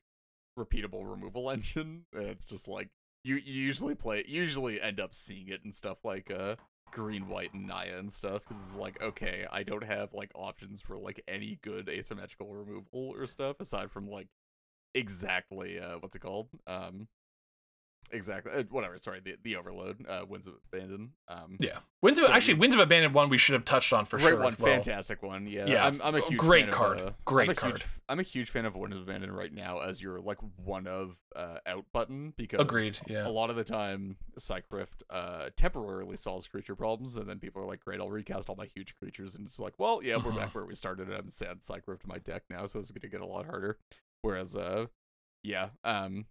repeatable 0.58 1.08
removal 1.08 1.50
engine, 1.52 2.04
and 2.14 2.26
it's 2.26 2.46
just 2.46 2.66
like 2.66 2.88
you, 3.24 3.36
you 3.36 3.62
usually 3.62 3.94
play 3.94 4.24
usually 4.26 4.80
end 4.80 5.00
up 5.00 5.14
seeing 5.14 5.48
it 5.48 5.62
and 5.64 5.74
stuff 5.74 5.98
like 6.04 6.30
uh 6.30 6.56
green 6.90 7.28
white 7.28 7.52
and 7.52 7.66
Naya 7.66 7.98
and 7.98 8.10
stuff 8.10 8.42
because 8.48 8.68
it's 8.68 8.76
like 8.76 9.02
okay 9.02 9.44
I 9.52 9.62
don't 9.62 9.84
have 9.84 10.14
like 10.14 10.30
options 10.34 10.80
for 10.80 10.96
like 10.96 11.22
any 11.28 11.58
good 11.62 11.88
asymmetrical 11.88 12.54
removal 12.54 13.14
or 13.18 13.26
stuff 13.26 13.56
aside 13.60 13.90
from 13.90 14.08
like 14.08 14.28
exactly 14.94 15.78
uh 15.78 15.98
what's 16.00 16.16
it 16.16 16.20
called 16.20 16.48
um 16.66 17.08
exactly 18.10 18.50
uh, 18.52 18.62
whatever 18.70 18.96
sorry 18.96 19.20
the 19.20 19.34
the 19.42 19.54
overload 19.54 20.02
uh 20.08 20.24
winds 20.26 20.46
of 20.46 20.54
abandon 20.72 21.10
um 21.28 21.56
Yeah, 21.60 21.76
Winds 22.00 22.18
of 22.18 22.24
So 22.24 22.32
actually 22.32 22.54
Winds 22.54 22.74
of 22.74 22.80
Abandon 22.80 23.12
one 23.12 23.28
we 23.28 23.36
should 23.36 23.52
have 23.52 23.66
touched 23.66 23.92
on 23.92 24.06
for 24.06 24.16
great 24.16 24.30
sure 24.30 24.38
one 24.38 24.46
as 24.46 24.58
well. 24.58 24.72
fantastic 24.74 25.22
one 25.22 25.46
yeah 25.46 25.66
Yeah, 25.66 25.84
I'm, 25.86 26.00
I'm 26.02 26.14
a 26.14 26.20
huge 26.20 26.38
great 26.40 26.64
fan 26.66 26.72
card. 26.72 27.00
of, 27.00 27.08
uh, 27.08 27.10
Great 27.26 27.50
I'm 27.50 27.56
card. 27.56 27.72
huge, 27.72 27.86
i'm 28.08 28.18
a 28.18 28.22
huge 28.22 28.48
fan 28.48 28.64
of 28.64 28.74
winds 28.76 28.96
of 28.96 29.02
abandon 29.02 29.30
right 29.32 29.52
now 29.52 29.80
as 29.80 30.00
your 30.00 30.20
like 30.20 30.38
one 30.64 30.86
of 30.86 31.16
uh 31.36 31.58
out 31.66 31.84
button 31.92 32.32
because 32.38 32.60
Agreed, 32.60 32.98
yeah. 33.08 33.26
a 33.26 33.30
lot 33.30 33.50
of 33.50 33.56
the 33.56 33.64
time 33.64 34.16
Cyc 34.38 34.62
Rift 34.70 35.02
uh 35.10 35.50
temporarily 35.56 36.16
solves 36.16 36.48
creature 36.48 36.74
problems 36.76 37.16
and 37.18 37.28
then 37.28 37.38
people 37.38 37.60
are 37.60 37.66
like 37.66 37.84
great 37.84 38.00
i'll 38.00 38.08
recast 38.08 38.48
all 38.48 38.56
my 38.56 38.66
huge 38.74 38.94
creatures 38.94 39.34
and 39.34 39.44
it's 39.46 39.60
like 39.60 39.74
well 39.76 40.00
yeah 40.02 40.16
we're 40.16 40.32
Mhm. 40.32 40.36
back 40.36 40.54
where 40.54 40.64
we 40.64 40.74
started 40.74 41.08
and 41.08 41.16
i'm 41.18 41.28
sad 41.28 41.58
in 41.60 41.98
my 42.06 42.18
deck 42.20 42.44
now 42.48 42.64
so 42.64 42.78
it's 42.78 42.90
gonna 42.90 43.10
get 43.10 43.20
a 43.20 43.26
lot 43.26 43.44
harder 43.44 43.76
whereas 44.22 44.56
uh 44.56 44.86
yeah 45.42 45.68
um 45.84 46.26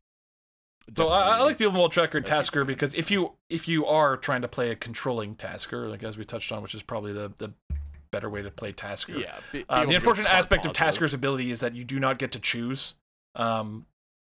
So 0.96 1.10
I, 1.10 1.38
I 1.38 1.42
like 1.42 1.58
the 1.58 1.66
Ulvenwald 1.66 1.92
Tracker 1.92 2.22
Tasigur 2.22 2.66
because 2.66 2.94
if 2.96 3.12
you 3.12 3.34
if 3.50 3.68
you 3.68 3.86
are 3.86 4.18
trying 4.18 4.42
to 4.42 4.48
play 4.48 4.70
a 4.72 4.76
controlling 4.76 5.36
Tasigur, 5.36 5.90
like 5.90 6.04
as 6.04 6.18
we 6.18 6.24
touched 6.26 6.52
on, 6.52 6.62
which 6.64 6.76
is 6.76 6.84
probably 6.84 7.14
the 7.14 7.32
the 7.38 7.54
better 8.12 8.30
way 8.30 8.42
to 8.42 8.50
play 8.50 8.72
Tasigur. 8.72 9.20
yeah 9.22 9.36
be- 9.52 9.60
be 9.60 9.66
Uh, 9.70 9.86
the 9.86 9.96
unfortunate 9.96 10.30
aspect 10.32 10.66
of. 10.66 10.72
Tasigur's 10.74 11.14
ability 11.14 11.52
is 11.52 11.60
that 11.60 11.76
you 11.76 11.84
do 11.84 12.00
not 12.00 12.18
get 12.20 12.32
to 12.32 12.40
choose 12.40 12.94
um, 13.36 13.86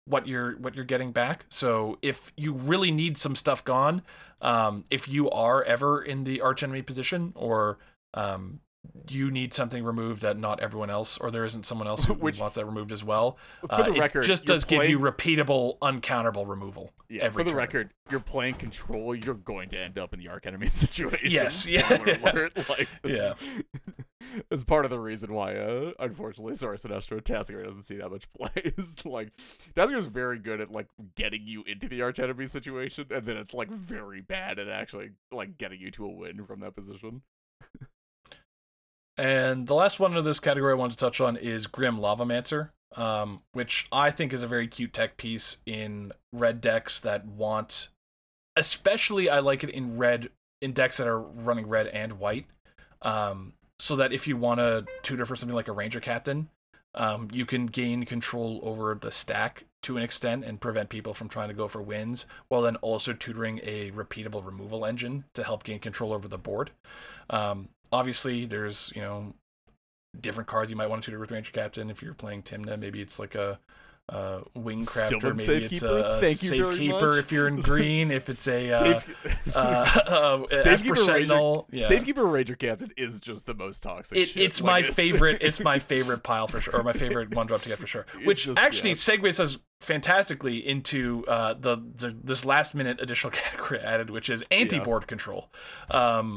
what 0.07 0.27
you're 0.27 0.57
what 0.59 0.75
you're 0.75 0.85
getting 0.85 1.13
back. 1.13 1.47
So 1.51 1.99
if 2.03 2.33
you 2.37 2.53
really 2.53 2.91
need 2.91 3.17
some 3.17 3.37
stuff 3.37 3.65
gone, 3.65 4.03
um, 4.41 4.85
if 4.91 5.09
you 5.09 5.31
are 5.31 5.63
ever 5.63 6.03
in 6.03 6.25
the 6.25 6.41
arch 6.41 6.63
enemy 6.65 6.83
position 6.83 7.33
or 7.37 7.79
um, 8.15 8.61
you 9.09 9.31
need 9.31 9.53
something 9.53 9.85
removed 9.85 10.23
that 10.23 10.39
not 10.39 10.61
everyone 10.61 10.89
else 10.91 11.19
or 11.19 11.31
there 11.31 11.45
isn't 11.45 11.67
someone 11.67 11.87
else 11.87 12.05
who 12.05 12.15
Which- 12.15 12.39
wants 12.41 12.55
that 12.55 12.65
removed 12.65 12.93
as 12.93 13.05
well, 13.05 13.37
for 13.61 13.73
uh, 13.75 13.83
the 13.83 13.95
it 13.95 14.01
record 14.01 14.25
just 14.25 14.45
does 14.47 14.65
give 14.65 14.89
you 14.89 14.99
repeatable, 14.99 15.79
uncounterable 15.81 16.49
removal. 16.49 16.91
Yeah, 17.09 17.29
for 17.31 17.45
the 17.45 17.51
turn. 17.51 17.57
record, 17.59 17.91
you're 18.11 18.21
playing 18.21 18.55
control. 18.55 19.15
You're 19.15 19.35
going 19.35 19.69
to 19.71 19.79
end 19.79 19.99
up 19.99 20.15
in 20.15 20.21
the 20.21 20.29
arc 20.29 20.47
enemy 20.47 20.67
situation. 20.71 21.31
Yes, 21.31 21.71
yeah. 21.71 21.89
alert, 22.23 22.57
Like, 22.69 22.89
this- 23.03 23.17
Yeah. 23.17 23.35
It's 24.51 24.63
part 24.65 24.85
of 24.85 24.91
the 24.91 24.99
reason 25.01 25.33
why, 25.33 25.57
uh, 25.57 25.93
unfortunately, 25.99 26.55
Sora 26.55 26.77
Sinestro 26.77 27.21
Tasigur 27.23 27.65
doesn't 27.65 27.83
see 27.83 27.97
that 27.97 28.11
much 28.11 28.31
play. 28.35 28.51
Is 28.79 29.05
like 29.05 29.31
Tasigur 29.75 29.97
is 29.97 30.07
very 30.07 30.39
good 30.39 30.61
at 30.61 30.71
like 30.71 30.87
getting 31.17 31.47
you 31.47 31.65
into 31.67 31.89
the 31.89 32.03
arch 32.03 32.21
enemy 32.21 32.47
situation, 32.47 33.07
and 33.11 33.25
then 33.25 33.39
it's 33.39 33.55
like 33.55 33.71
very 33.71 34.21
bad 34.21 34.59
at 34.59 34.69
actually 34.69 35.11
like 35.33 35.57
getting 35.57 35.81
you 35.81 35.91
to 35.93 36.05
a 36.05 36.09
win 36.11 36.45
from 36.45 36.61
that 36.61 36.77
position. 36.77 37.23
And 39.21 39.67
the 39.67 39.75
last 39.75 40.01
one 40.01 40.17
of 40.17 40.25
this 40.25 40.41
category 40.41 40.73
I 40.73 40.77
want 40.77 40.93
to 40.93 40.97
touch 40.97 41.21
on 41.21 41.37
is 41.37 41.67
Grim 41.67 41.99
Lavamancer, 41.99 42.71
um, 42.97 43.43
which 43.53 43.87
I 43.93 44.11
think 44.11 44.33
is 44.33 44.43
a 44.43 44.47
very 44.47 44.67
cute 44.67 44.95
tech 44.95 45.19
piece 45.19 45.59
in 45.67 46.13
red 46.33 46.63
decks 46.63 46.99
that 47.01 47.27
want, 47.27 47.91
especially 48.57 49.29
I 49.29 49.41
like 49.41 49.63
it 49.63 49.69
in 49.69 49.99
red 49.99 50.31
in 50.63 50.73
decks 50.73 50.97
that 50.97 51.07
are 51.07 51.21
running 51.21 51.69
red 51.69 51.89
and 51.89 52.19
white, 52.19 52.47
um, 53.03 53.53
so 53.79 53.95
that 53.97 54.15
if 54.15 54.27
you 54.27 54.39
want 54.39 54.59
to 54.59 54.87
tutor 55.03 55.27
for 55.27 55.37
something 55.37 55.55
like 55.55 55.69
a 55.69 55.73
Ranger 55.73 56.01
Captain, 56.01 56.49
um, 56.95 57.29
you 57.31 57.45
can 57.45 57.67
gain 57.67 58.07
control 58.07 58.59
over 58.63 58.95
the 58.95 59.11
stack 59.11 59.65
to 59.83 59.99
an 59.99 60.03
extent 60.03 60.47
and 60.47 60.63
prevent 60.63 60.89
people 60.89 61.13
from 61.13 61.29
trying 61.29 61.49
to 61.49 61.55
go 61.55 61.69
for 61.69 61.83
wins, 61.83 62.25
while 62.49 62.63
then 62.63 62.77
also 62.77 63.13
tutoring 63.13 63.61
a 63.65 63.91
repeatable 63.91 64.45
removal 64.45 64.87
engine 64.87 65.25
to 65.35 65.45
help 65.45 65.63
gain 65.63 65.79
control 65.79 66.15
over 66.15 66.27
the 66.27 66.39
board. 66.39 66.71
Um, 67.29 67.69
obviously, 67.93 68.47
there's 68.47 68.93
you 68.95 69.03
know 69.03 69.35
different 70.21 70.49
cards 70.49 70.71
you 70.71 70.77
might 70.77 70.89
want 70.89 71.03
to 71.03 71.07
tutor 71.07 71.21
with 71.21 71.31
Ranger 71.31 71.53
Captain. 71.53 71.91
If 71.91 72.03
you're 72.03 72.15
playing 72.15 72.43
Tymna, 72.43 72.79
maybe 72.79 73.01
it's 73.01 73.19
like 73.19 73.35
a, 73.35 73.59
uh 74.09 74.41
wing 74.57 74.81
crafter, 74.81 75.37
maybe 75.37 75.67
it's 75.67 75.83
a, 75.85 75.87
Safekeeper, 75.87 75.99
a 75.99 76.21
thank 76.21 76.43
you 76.43 76.49
very 76.49 76.75
safekeeper 76.75 77.19
if 77.19 77.31
you're 77.31 77.47
in 77.47 77.61
green. 77.61 78.11
If 78.11 78.29
it's 78.29 78.49
a 78.49 78.73
uh, 78.73 78.79
Safe- 78.81 79.47
uh, 79.55 79.59
uh, 79.59 80.47
Safekeeper 80.63 80.97
Sentinel, 80.97 81.69
yeah. 81.71 81.87
Safekeeper 81.87 82.27
Ranger 82.27 82.57
Captain 82.57 82.91
is 82.97 83.21
just 83.21 83.47
the 83.47 83.55
most 83.55 83.85
toxic. 83.85 84.19
It, 84.19 84.37
it's 84.37 84.61
Like, 84.61 84.85
my 84.87 84.91
favorite. 84.91 85.43
It's 85.51 85.61
my 85.61 85.79
favorite 85.79 86.25
pile 86.25 86.49
for 86.49 86.61
sure, 86.61 86.77
or 86.77 86.83
my 86.83 86.93
favorite 86.93 87.33
one 87.35 87.47
drop 87.47 87.63
to 87.63 87.69
get 87.69 87.79
for 87.79 87.87
sure. 87.87 88.05
Which 88.25 88.47
just- 88.47 88.59
actually 88.59 88.91
yeah. 88.91 88.97
segues 88.97 89.39
us 89.39 89.59
fantastically 89.81 90.67
into 90.67 91.25
uh, 91.29 91.55
the, 91.55 91.77
the 91.77 92.17
this 92.23 92.45
last 92.45 92.75
minute 92.75 93.01
additional 93.01 93.31
category 93.31 93.79
added, 93.79 94.11
which 94.11 94.29
is 94.29 94.43
anti 94.51 94.81
board 94.81 95.07
control. 95.07 95.53
Um, 95.93 96.37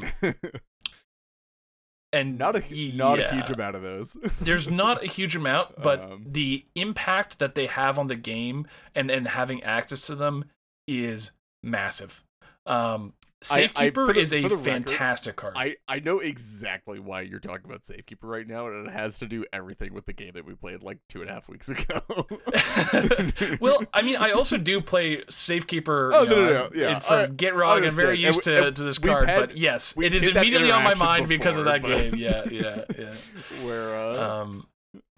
and 2.14 2.38
not 2.38 2.56
a 2.56 2.60
not 2.96 3.18
a 3.18 3.34
huge 3.34 3.50
amount 3.50 3.76
of 3.76 3.82
those. 3.82 4.16
There's 4.40 4.68
not 4.70 5.02
a 5.04 5.06
huge 5.06 5.34
amount, 5.36 5.82
but 5.82 6.00
Um, 6.00 6.24
the 6.26 6.64
impact 6.74 7.38
that 7.40 7.54
they 7.54 7.66
have 7.66 7.98
on 7.98 8.06
the 8.06 8.16
game 8.16 8.66
and 8.94 9.10
and 9.10 9.28
having 9.28 9.62
access 9.62 10.06
to 10.06 10.14
them 10.14 10.44
is 10.86 11.32
massive. 11.62 12.24
Um, 12.66 13.12
I- 13.50 13.54
I- 13.54 13.56
Safekeeper 13.66 14.12
the- 14.12 14.20
is 14.20 14.32
a 14.32 14.40
the 14.42 14.48
record, 14.48 14.64
fantastic 14.64 15.36
card. 15.36 15.54
I, 15.56 15.76
I 15.86 15.98
know 16.00 16.18
exactly 16.20 16.98
why 16.98 17.20
you're 17.22 17.40
talking 17.40 17.66
about 17.66 17.84
Safekeeper 17.84 18.26
right 18.26 18.46
now, 18.46 18.68
and 18.68 18.86
it 18.88 18.92
has 18.92 19.18
to 19.18 19.26
do 19.26 19.44
everything 19.52 19.92
with 19.94 20.06
the 20.06 20.12
game 20.12 20.32
that 20.34 20.44
we 20.46 20.54
played 20.54 20.82
like 20.82 20.98
two 21.08 21.20
and 21.20 21.30
a 21.30 21.32
half 21.34 21.48
weeks 21.48 21.68
ago. 21.68 22.00
well, 23.60 23.82
I 23.92 24.02
mean, 24.02 24.16
I 24.16 24.30
also 24.32 24.56
do 24.56 24.80
play 24.80 25.22
Safekeeper. 25.28 26.12
Oh, 26.14 26.22
you 26.22 26.28
no, 26.30 26.34
know, 26.36 26.42
no, 26.50 26.68
no, 26.68 26.70
yeah, 26.74 26.98
For 26.98 27.12
I- 27.14 27.26
Get 27.26 27.52
I 27.54 27.56
Rog, 27.56 27.84
I'm 27.84 27.90
very 27.90 28.18
used 28.18 28.42
to, 28.44 28.52
we- 28.60 28.66
and 28.68 28.76
to 28.76 28.82
this 28.82 28.98
card, 28.98 29.28
had- 29.28 29.38
but 29.48 29.56
yes, 29.56 29.94
it 30.00 30.14
is 30.14 30.26
immediately 30.26 30.70
on 30.70 30.84
my 30.84 30.94
mind 30.94 31.28
because 31.28 31.56
of 31.56 31.64
that 31.66 31.82
but- 31.82 31.88
game. 31.88 32.14
Yeah, 32.16 32.44
yeah, 32.50 32.84
yeah. 32.98 33.14
Where, 33.66 33.94
uh, 33.96 34.40
Um, 34.42 34.66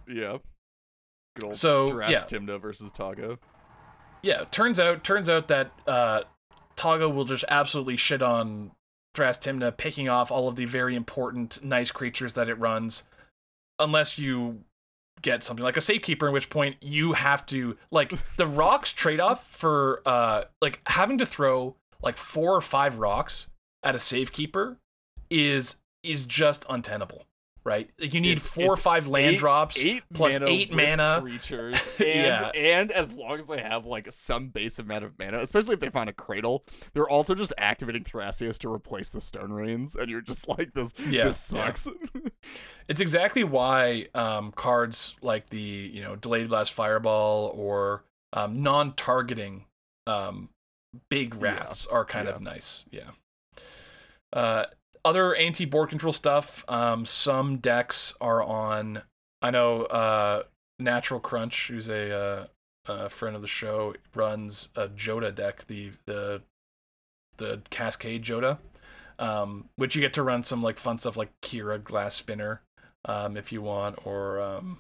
yeah. 0.08 0.38
Good 1.36 1.44
old 1.44 1.56
so, 1.56 2.00
yeah. 2.00 2.18
Tymna 2.20 2.60
versus 2.60 2.90
Toggo. 2.92 3.38
yeah. 4.22 4.44
Turns 4.50 4.80
out, 4.80 5.04
turns 5.04 5.28
out 5.28 5.48
that 5.48 5.70
uh, 5.86 6.22
Toggo 6.76 7.12
will 7.12 7.24
just 7.24 7.44
absolutely 7.48 7.96
shit 7.96 8.22
on 8.22 8.72
Thrastimna, 9.14 9.76
picking 9.76 10.08
off 10.08 10.30
all 10.30 10.48
of 10.48 10.56
the 10.56 10.66
very 10.66 10.94
important, 10.94 11.64
nice 11.64 11.90
creatures 11.90 12.34
that 12.34 12.48
it 12.48 12.58
runs, 12.58 13.04
unless 13.78 14.18
you 14.18 14.64
get 15.22 15.42
something 15.42 15.64
like 15.64 15.76
a 15.76 15.80
safekeeper 15.80 16.26
in 16.28 16.32
which 16.32 16.50
point 16.50 16.76
you 16.80 17.14
have 17.14 17.44
to 17.46 17.76
like 17.90 18.12
the 18.36 18.46
rocks 18.46 18.92
trade-off 18.92 19.46
for 19.46 20.02
uh 20.04 20.44
like 20.60 20.80
having 20.86 21.16
to 21.16 21.24
throw 21.24 21.74
like 22.02 22.18
four 22.18 22.54
or 22.54 22.60
five 22.60 22.98
rocks 22.98 23.48
at 23.82 23.94
a 23.94 24.00
safekeeper 24.00 24.76
is 25.30 25.76
is 26.02 26.26
just 26.26 26.66
untenable 26.68 27.25
right 27.66 27.90
like 28.00 28.14
you 28.14 28.20
need 28.20 28.38
It's- 28.38 28.46
four 28.46 28.72
or 28.72 28.76
five 28.76 29.08
land 29.08 29.34
eight- 29.34 29.38
drops 29.38 29.76
Eight 29.78 30.04
plus 30.14 30.38
mana 30.38 30.50
eight 30.50 30.72
mana. 30.72 31.18
creatures, 31.20 31.74
and 31.98 32.06
Yeah. 32.08 32.50
and 32.54 32.92
as 32.92 33.12
long 33.12 33.38
as 33.38 33.46
they 33.46 33.60
have 33.60 33.84
like 33.84 34.10
some 34.12 34.48
base 34.48 34.78
amount 34.78 35.04
of 35.04 35.18
mana, 35.18 35.40
especially 35.40 35.74
if 35.74 35.80
they 35.80 35.90
find 35.90 36.08
a 36.08 36.12
cradle, 36.12 36.64
they're 36.94 37.08
also 37.08 37.34
just 37.34 37.52
activating 37.58 38.04
Thrasios 38.04 38.56
to 38.60 38.72
replace 38.72 39.10
the 39.10 39.20
Stone 39.20 39.52
Rains, 39.52 39.96
and 39.96 40.08
you're 40.08 40.20
just 40.22 40.48
like 40.58 40.72
this. 40.74 40.94
Yeah, 40.98 41.24
this 41.24 41.52
yeah. 41.52 41.64
sucks. 41.72 41.88
it's 42.88 43.00
exactly 43.00 43.42
why 43.44 44.06
um 44.14 44.52
cards 44.52 45.16
like 45.20 45.50
the 45.50 45.58
you 45.60 46.00
know 46.02 46.14
delayed 46.16 46.48
blast 46.48 46.72
fireball 46.72 47.52
or 47.56 48.04
um 48.32 48.62
non-targeting 48.62 49.64
um 50.06 50.50
big 51.10 51.34
Yeah, 51.42 51.66
are 51.90 52.04
kind 52.04 52.28
yeah. 52.28 52.34
of 52.34 52.40
nice 52.40 52.84
yeah 52.92 53.10
uh 54.32 54.64
other 55.07 55.36
anti-board 55.36 55.88
control 55.88 56.12
stuff 56.12 56.64
um 56.68 57.07
some 57.07 57.59
decks 57.59 58.12
are 58.20 58.42
on 58.42 59.00
i 59.40 59.50
know 59.52 59.82
uh 59.84 60.42
natural 60.80 61.20
crunch 61.20 61.68
who's 61.68 61.88
a 61.88 62.12
uh 62.12 62.46
a 62.88 63.09
friend 63.09 63.36
of 63.36 63.42
the 63.42 63.48
show 63.48 63.94
runs 64.14 64.68
a 64.76 64.88
Jodah 64.88 65.34
deck 65.34 65.66
the 65.68 65.92
the 66.07 66.42
the 67.36 67.61
cascade 67.70 68.24
Jodah 68.24 68.59
um 69.18 69.68
which 69.76 69.94
you 69.94 70.00
get 70.00 70.12
to 70.14 70.22
run 70.22 70.42
some 70.42 70.62
like 70.62 70.76
fun 70.76 70.98
stuff 70.98 71.16
like 71.16 71.30
kira 71.40 71.82
glass 71.82 72.16
spinner 72.16 72.62
um 73.04 73.36
if 73.36 73.52
you 73.52 73.62
want 73.62 74.04
or 74.04 74.40
um 74.40 74.78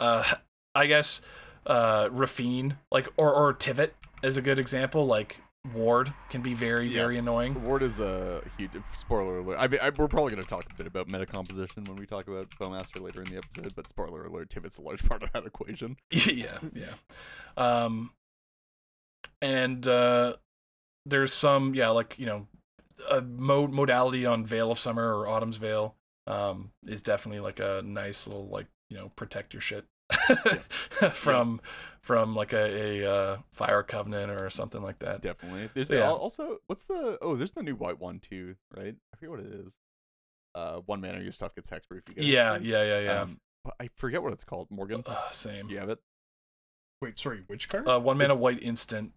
uh 0.00 0.34
i 0.74 0.86
guess 0.86 1.22
uh 1.66 2.08
Raffine 2.08 2.76
like 2.92 3.08
or 3.16 3.32
or 3.32 3.54
Tivit 3.54 3.90
is 4.22 4.36
a 4.36 4.42
good 4.42 4.58
example 4.58 5.06
like 5.06 5.40
Ward 5.72 6.12
can 6.28 6.42
be 6.42 6.52
very 6.54 6.86
Yeah. 6.88 7.00
very 7.02 7.16
annoying. 7.18 7.64
Ward 7.64 7.82
is 7.82 7.98
a 7.98 8.42
huge 8.58 8.72
spoiler 8.96 9.38
alert. 9.38 9.56
I 9.58 9.66
mean, 9.66 9.80
I, 9.82 9.90
we're 9.96 10.08
probably 10.08 10.32
going 10.32 10.42
to 10.42 10.48
talk 10.48 10.66
a 10.70 10.74
bit 10.74 10.86
about 10.86 11.08
meta 11.08 11.24
composition 11.26 11.84
when 11.84 11.96
we 11.96 12.04
talk 12.06 12.28
about 12.28 12.50
Bowmaster 12.60 13.00
later 13.00 13.22
in 13.22 13.30
the 13.30 13.38
episode, 13.38 13.74
but 13.74 13.88
spoiler 13.88 14.26
alert, 14.26 14.50
Tibbet's 14.50 14.76
a 14.78 14.82
large 14.82 15.06
part 15.08 15.22
of 15.22 15.32
that 15.32 15.46
equation. 15.46 15.96
yeah, 16.10 16.58
yeah. 16.74 16.92
Um, 17.56 18.10
and 19.40 19.86
uh, 19.88 20.34
there's 21.06 21.32
some, 21.32 21.74
yeah, 21.74 21.88
like 21.90 22.14
you 22.18 22.26
know, 22.26 22.46
a 23.10 23.20
mode 23.22 23.72
modality 23.72 24.26
on 24.26 24.44
Veil 24.44 24.70
of 24.70 24.78
Summer 24.78 25.14
or 25.16 25.28
Autumn's 25.28 25.56
Veil 25.56 25.94
um, 26.26 26.72
is 26.86 27.02
definitely 27.02 27.40
like 27.40 27.60
a 27.60 27.82
nice 27.84 28.26
little 28.26 28.48
like 28.48 28.66
you 28.90 28.96
know 28.96 29.10
protect 29.16 29.52
your 29.54 29.60
shit 29.60 29.84
from 31.12 31.60
from 32.04 32.34
like 32.36 32.52
a, 32.52 33.00
a 33.02 33.10
uh, 33.12 33.38
fire 33.50 33.82
covenant 33.82 34.30
or 34.30 34.50
something 34.50 34.82
like 34.82 34.98
that. 34.98 35.22
Definitely. 35.22 35.70
There's 35.74 35.90
Yeah. 35.90 36.04
al- 36.04 36.16
also 36.16 36.58
what's 36.66 36.84
the 36.84 37.18
oh 37.22 37.34
there's 37.34 37.52
the 37.52 37.62
new 37.62 37.74
white 37.74 37.98
one 37.98 38.18
too, 38.20 38.56
right? 38.76 38.94
I 39.12 39.16
forget 39.16 39.30
what 39.30 39.40
it 39.40 39.52
is. 39.52 39.78
Uh, 40.54 40.76
one 40.86 41.00
mana 41.00 41.20
your 41.20 41.32
stuff 41.32 41.54
gets 41.54 41.70
hexproof. 41.70 42.06
You 42.08 42.14
get 42.14 42.24
Yeah, 42.24 42.58
hexproof. 42.58 42.64
yeah, 42.64 42.82
yeah, 42.84 43.00
yeah. 43.00 43.20
Um, 43.22 43.40
I 43.80 43.88
forget 43.96 44.22
what 44.22 44.32
it's 44.34 44.44
called. 44.44 44.70
Morgan, 44.70 45.02
uh, 45.06 45.30
same. 45.30 45.68
you 45.70 45.78
have 45.78 45.88
it. 45.88 45.98
Wait, 47.00 47.18
sorry, 47.18 47.42
which 47.46 47.68
card? 47.70 47.88
Uh, 47.88 47.98
one 47.98 48.18
mana 48.18 48.34
white 48.34 48.62
instant. 48.62 49.12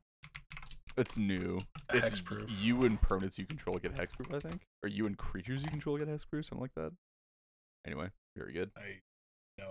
It's 0.95 1.17
new. 1.17 1.59
It's 1.93 2.21
Hexproof. 2.21 2.45
you 2.61 2.83
and 2.85 2.99
permanents 3.01 3.37
you 3.37 3.45
control 3.45 3.77
get 3.77 3.93
hexproof, 3.93 4.33
I 4.33 4.39
think, 4.39 4.61
or 4.81 4.89
you 4.89 5.05
and 5.05 5.15
creatures 5.17 5.61
you 5.61 5.69
control 5.69 5.97
get 5.97 6.07
hexproof, 6.07 6.45
something 6.45 6.61
like 6.61 6.73
that. 6.75 6.91
Anyway, 7.85 8.09
very 8.35 8.51
good. 8.53 8.71
I 8.75 9.01
no, 9.59 9.65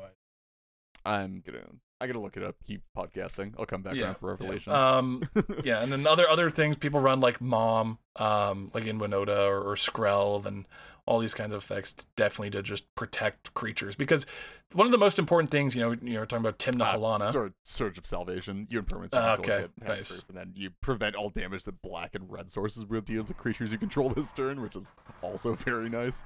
I, 1.05 1.15
I'm 1.23 1.43
gonna 1.45 1.65
I 2.01 2.07
gotta 2.07 2.19
look 2.21 2.37
it 2.37 2.43
up. 2.43 2.57
Keep 2.67 2.83
podcasting. 2.97 3.55
I'll 3.59 3.67
come 3.67 3.83
back 3.83 3.95
yeah, 3.95 4.05
around 4.05 4.19
for 4.19 4.29
revelation. 4.29 4.73
Yeah. 4.73 4.97
Um, 4.97 5.23
yeah, 5.65 5.83
and 5.83 5.91
then 5.91 6.07
other 6.07 6.29
other 6.29 6.51
things 6.51 6.77
people 6.77 7.01
run 7.01 7.21
like 7.21 7.41
Mom, 7.41 7.99
um, 8.17 8.69
like 8.75 8.87
in 8.87 8.99
Winota 8.99 9.47
or, 9.49 9.61
or 9.63 9.77
Skrelv 9.77 10.45
and 10.45 10.67
all 11.07 11.21
these 11.21 11.35
kinds 11.35 11.53
of 11.53 11.63
effects 11.63 11.95
definitely 12.17 12.51
to 12.51 12.63
just 12.63 12.93
protect 12.97 13.55
creatures 13.55 13.95
because 13.95 14.27
one 14.73 14.87
of 14.87 14.91
the 14.93 14.99
most 14.99 15.21
important 15.21 15.51
things, 15.51 15.75
you 15.77 15.81
know, 15.81 15.97
you're 16.03 16.27
talking 16.27 16.45
about 16.45 16.59
Tymna 16.59 16.83
Uh, 16.83 16.99
Halana. 16.99 17.31
Surge, 17.31 17.53
Surge 17.63 17.97
of 17.97 18.05
Salvation. 18.05 18.67
You 18.69 18.81
and 18.81 18.89
permanents 18.89 19.15
you 19.15 19.21
Ah, 19.21 19.37
control 19.37 19.59
okay, 19.59 19.69
nice. 19.87 20.25
and 20.29 20.37
then 20.37 20.53
you 20.57 20.71
prevent 20.83 21.15
all 21.15 21.31
damage 21.31 21.65
that 21.65 21.81
black 21.81 22.15
and 22.17 22.31
red 22.31 22.51
sources 22.51 22.85
will 22.85 23.01
deal 23.01 23.23
to 23.25 23.33
creatures 23.33 23.71
you 23.73 23.79
control 23.79 24.09
this 24.11 24.33
turn, 24.33 24.61
which 24.61 24.75
is 24.77 24.91
also 25.23 25.55
very 25.55 25.89
nice. 25.89 26.25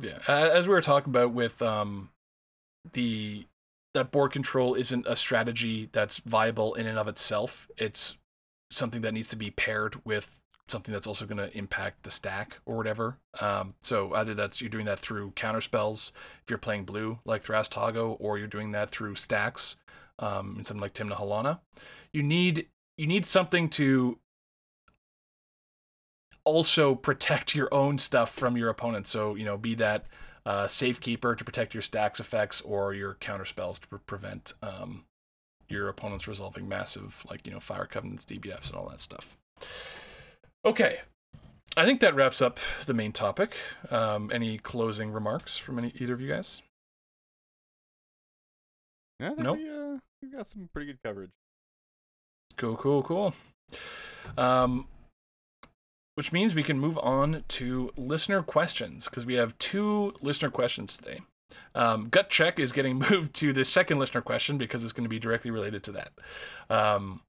Yeah, 0.00 0.18
as 0.26 0.66
we 0.66 0.74
were 0.74 0.80
talking 0.80 1.10
about 1.10 1.32
with 1.32 1.62
um, 1.62 2.08
the 2.94 3.46
that 3.94 4.10
board 4.10 4.32
control 4.32 4.74
isn't 4.74 5.06
a 5.06 5.16
strategy 5.16 5.88
that's 5.92 6.18
viable 6.18 6.74
in 6.74 6.86
and 6.86 6.98
of 6.98 7.08
itself. 7.08 7.68
It's 7.76 8.18
something 8.70 9.02
that 9.02 9.14
needs 9.14 9.28
to 9.28 9.36
be 9.36 9.50
paired 9.50 10.04
with 10.04 10.40
something 10.68 10.92
that's 10.92 11.06
also 11.06 11.26
going 11.26 11.38
to 11.38 11.56
impact 11.56 12.02
the 12.02 12.10
stack 12.10 12.58
or 12.66 12.76
whatever. 12.76 13.18
Um, 13.40 13.74
so 13.82 14.14
either 14.14 14.34
that's 14.34 14.60
you're 14.60 14.70
doing 14.70 14.86
that 14.86 14.98
through 14.98 15.32
counter 15.32 15.60
spells 15.60 16.12
if 16.42 16.50
you're 16.50 16.58
playing 16.58 16.84
blue 16.84 17.18
like 17.24 17.44
Thrasios 17.44 17.70
Toggo, 17.70 18.16
or 18.18 18.38
you're 18.38 18.46
doing 18.46 18.72
that 18.72 18.90
through 18.90 19.14
stacks 19.14 19.76
um, 20.18 20.56
in 20.58 20.64
something 20.64 20.82
like 20.82 20.94
Tymna 20.94 21.16
Halana. 21.16 21.60
You 22.12 22.22
need 22.22 22.68
you 22.96 23.06
need 23.06 23.26
something 23.26 23.68
to 23.70 24.18
also 26.44 26.94
protect 26.94 27.54
your 27.54 27.72
own 27.72 27.98
stuff 27.98 28.32
from 28.32 28.56
your 28.56 28.70
opponent. 28.70 29.06
So 29.06 29.34
you 29.34 29.44
know, 29.44 29.56
be 29.56 29.74
that 29.76 30.06
uh, 30.46 30.66
safekeeper 30.66 31.34
to 31.34 31.44
protect 31.44 31.74
your 31.74 31.82
stacks 31.82 32.20
effects 32.20 32.60
or 32.60 32.92
your 32.94 33.14
counter 33.14 33.44
spells 33.44 33.78
to 33.78 33.88
pre- 33.88 33.98
prevent 34.06 34.52
um, 34.62 35.04
your 35.68 35.88
opponents 35.88 36.28
resolving 36.28 36.68
massive 36.68 37.24
like 37.30 37.46
you 37.46 37.52
know 37.52 37.60
fire 37.60 37.86
covenants, 37.86 38.24
DBFs, 38.24 38.68
and 38.68 38.76
all 38.76 38.88
that 38.88 39.00
stuff. 39.00 39.36
Okay, 40.64 41.00
I 41.76 41.84
think 41.84 42.00
that 42.00 42.14
wraps 42.14 42.40
up 42.42 42.58
the 42.86 42.94
main 42.94 43.12
topic. 43.12 43.56
Um, 43.90 44.30
any 44.32 44.58
closing 44.58 45.10
remarks 45.10 45.56
from 45.58 45.78
any 45.78 45.92
either 45.98 46.14
of 46.14 46.20
you 46.20 46.28
guys? 46.28 46.62
Yeah, 49.20 49.30
Nope. 49.38 49.58
we, 49.58 49.70
uh, 49.70 49.98
we 50.22 50.28
got 50.28 50.46
some 50.46 50.68
pretty 50.72 50.86
good 50.86 50.98
coverage. 51.04 51.30
Cool, 52.56 52.76
cool, 52.76 53.02
cool. 53.02 53.34
Um, 54.36 54.86
which 56.14 56.32
means 56.32 56.54
we 56.54 56.62
can 56.62 56.78
move 56.78 56.98
on 56.98 57.44
to 57.48 57.90
listener 57.96 58.42
questions 58.42 59.08
because 59.08 59.26
we 59.26 59.34
have 59.34 59.58
two 59.58 60.14
listener 60.20 60.50
questions 60.50 60.96
today. 60.96 61.20
Um, 61.74 62.08
Gut 62.08 62.30
check 62.30 62.58
is 62.58 62.72
getting 62.72 62.98
moved 63.10 63.34
to 63.36 63.52
the 63.52 63.64
second 63.64 63.98
listener 63.98 64.20
question 64.20 64.58
because 64.58 64.82
it's 64.82 64.92
going 64.92 65.04
to 65.04 65.10
be 65.10 65.18
directly 65.18 65.50
related 65.50 65.82
to 65.84 65.92
that. 65.92 66.12
Um, 66.70 67.22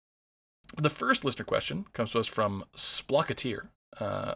the 0.78 0.90
first 0.90 1.26
listener 1.26 1.46
question 1.46 1.86
comes 1.94 2.12
to 2.12 2.20
us 2.20 2.28
from 2.28 2.66
Splocketeer, 2.76 3.70
uh, 4.00 4.36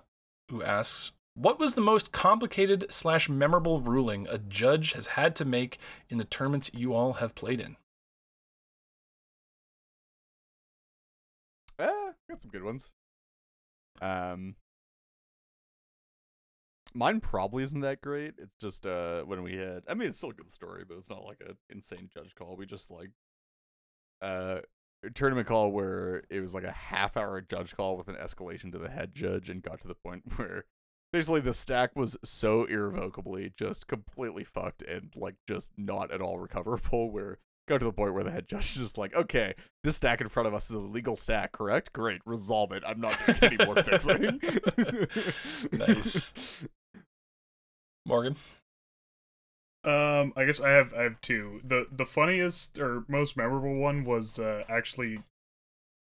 who 0.49 0.63
asks, 0.63 1.11
"What 1.35 1.59
was 1.59 1.75
the 1.75 1.81
most 1.81 2.11
complicated 2.11 2.85
slash 2.89 3.29
memorable 3.29 3.81
ruling 3.81 4.27
a 4.29 4.37
judge 4.37 4.93
has 4.93 5.07
had 5.07 5.35
to 5.37 5.45
make 5.45 5.79
in 6.09 6.17
the 6.17 6.25
tournaments 6.25 6.71
you 6.73 6.93
all 6.93 7.13
have 7.13 7.35
played 7.35 7.59
in?" 7.59 7.77
Ah, 11.79 12.13
got 12.29 12.41
some 12.41 12.51
good 12.51 12.63
ones. 12.63 12.91
Um, 14.01 14.55
mine 16.93 17.19
probably 17.19 17.63
isn't 17.63 17.81
that 17.81 18.01
great. 18.01 18.35
It's 18.37 18.55
just 18.59 18.85
uh 18.85 19.21
when 19.23 19.43
we 19.43 19.55
had. 19.57 19.83
I 19.87 19.93
mean, 19.93 20.09
it's 20.09 20.17
still 20.17 20.31
a 20.31 20.33
good 20.33 20.51
story, 20.51 20.83
but 20.87 20.97
it's 20.97 21.09
not 21.09 21.25
like 21.25 21.41
an 21.41 21.57
insane 21.69 22.09
judge 22.13 22.35
call. 22.35 22.55
We 22.55 22.65
just 22.65 22.91
like 22.91 23.11
uh 24.21 24.59
tournament 25.15 25.47
call 25.47 25.71
where 25.71 26.23
it 26.29 26.41
was 26.41 26.53
like 26.53 26.65
a 26.65 26.71
half 26.71 27.15
hour 27.15 27.39
judge 27.41 27.75
call 27.75 27.95
with 27.97 28.07
an 28.07 28.15
escalation 28.15 28.71
to 28.71 28.77
the 28.77 28.89
head 28.89 29.11
judge, 29.13 29.49
and 29.49 29.61
got 29.61 29.81
to 29.81 29.87
the 29.87 29.95
point 29.95 30.23
where 30.37 30.65
basically 31.11 31.41
the 31.41 31.53
stack 31.53 31.95
was 31.95 32.17
so 32.23 32.65
irrevocably 32.65 33.51
just 33.57 33.87
completely 33.87 34.43
fucked 34.43 34.83
and 34.83 35.13
like 35.15 35.35
just 35.47 35.71
not 35.77 36.11
at 36.11 36.21
all 36.21 36.39
recoverable. 36.39 37.11
Where 37.11 37.39
go 37.69 37.77
to 37.77 37.85
the 37.85 37.93
point 37.93 38.13
where 38.13 38.23
the 38.23 38.31
head 38.31 38.47
judge 38.47 38.71
is 38.71 38.81
just 38.81 38.97
like, 38.97 39.15
okay, 39.15 39.53
this 39.83 39.95
stack 39.95 40.19
in 40.19 40.27
front 40.27 40.47
of 40.47 40.53
us 40.53 40.69
is 40.69 40.75
a 40.75 40.79
legal 40.79 41.15
stack, 41.15 41.51
correct? 41.53 41.93
Great, 41.93 42.21
resolve 42.25 42.71
it. 42.73 42.83
I'm 42.85 42.99
not 42.99 43.17
doing 43.25 43.37
any 43.41 43.65
more 43.65 43.75
fixing. 43.83 44.41
Nice. 45.71 46.65
Morgan. 48.05 48.35
Um, 49.85 50.33
I 50.35 50.43
guess 50.45 50.59
I 50.59 50.71
have 50.71 50.93
I 50.93 51.03
have 51.03 51.21
two. 51.21 51.61
the 51.63 51.87
The 51.89 52.05
funniest 52.05 52.77
or 52.79 53.05
most 53.07 53.37
memorable 53.37 53.75
one 53.75 54.03
was 54.03 54.37
uh, 54.37 54.63
actually 54.67 55.23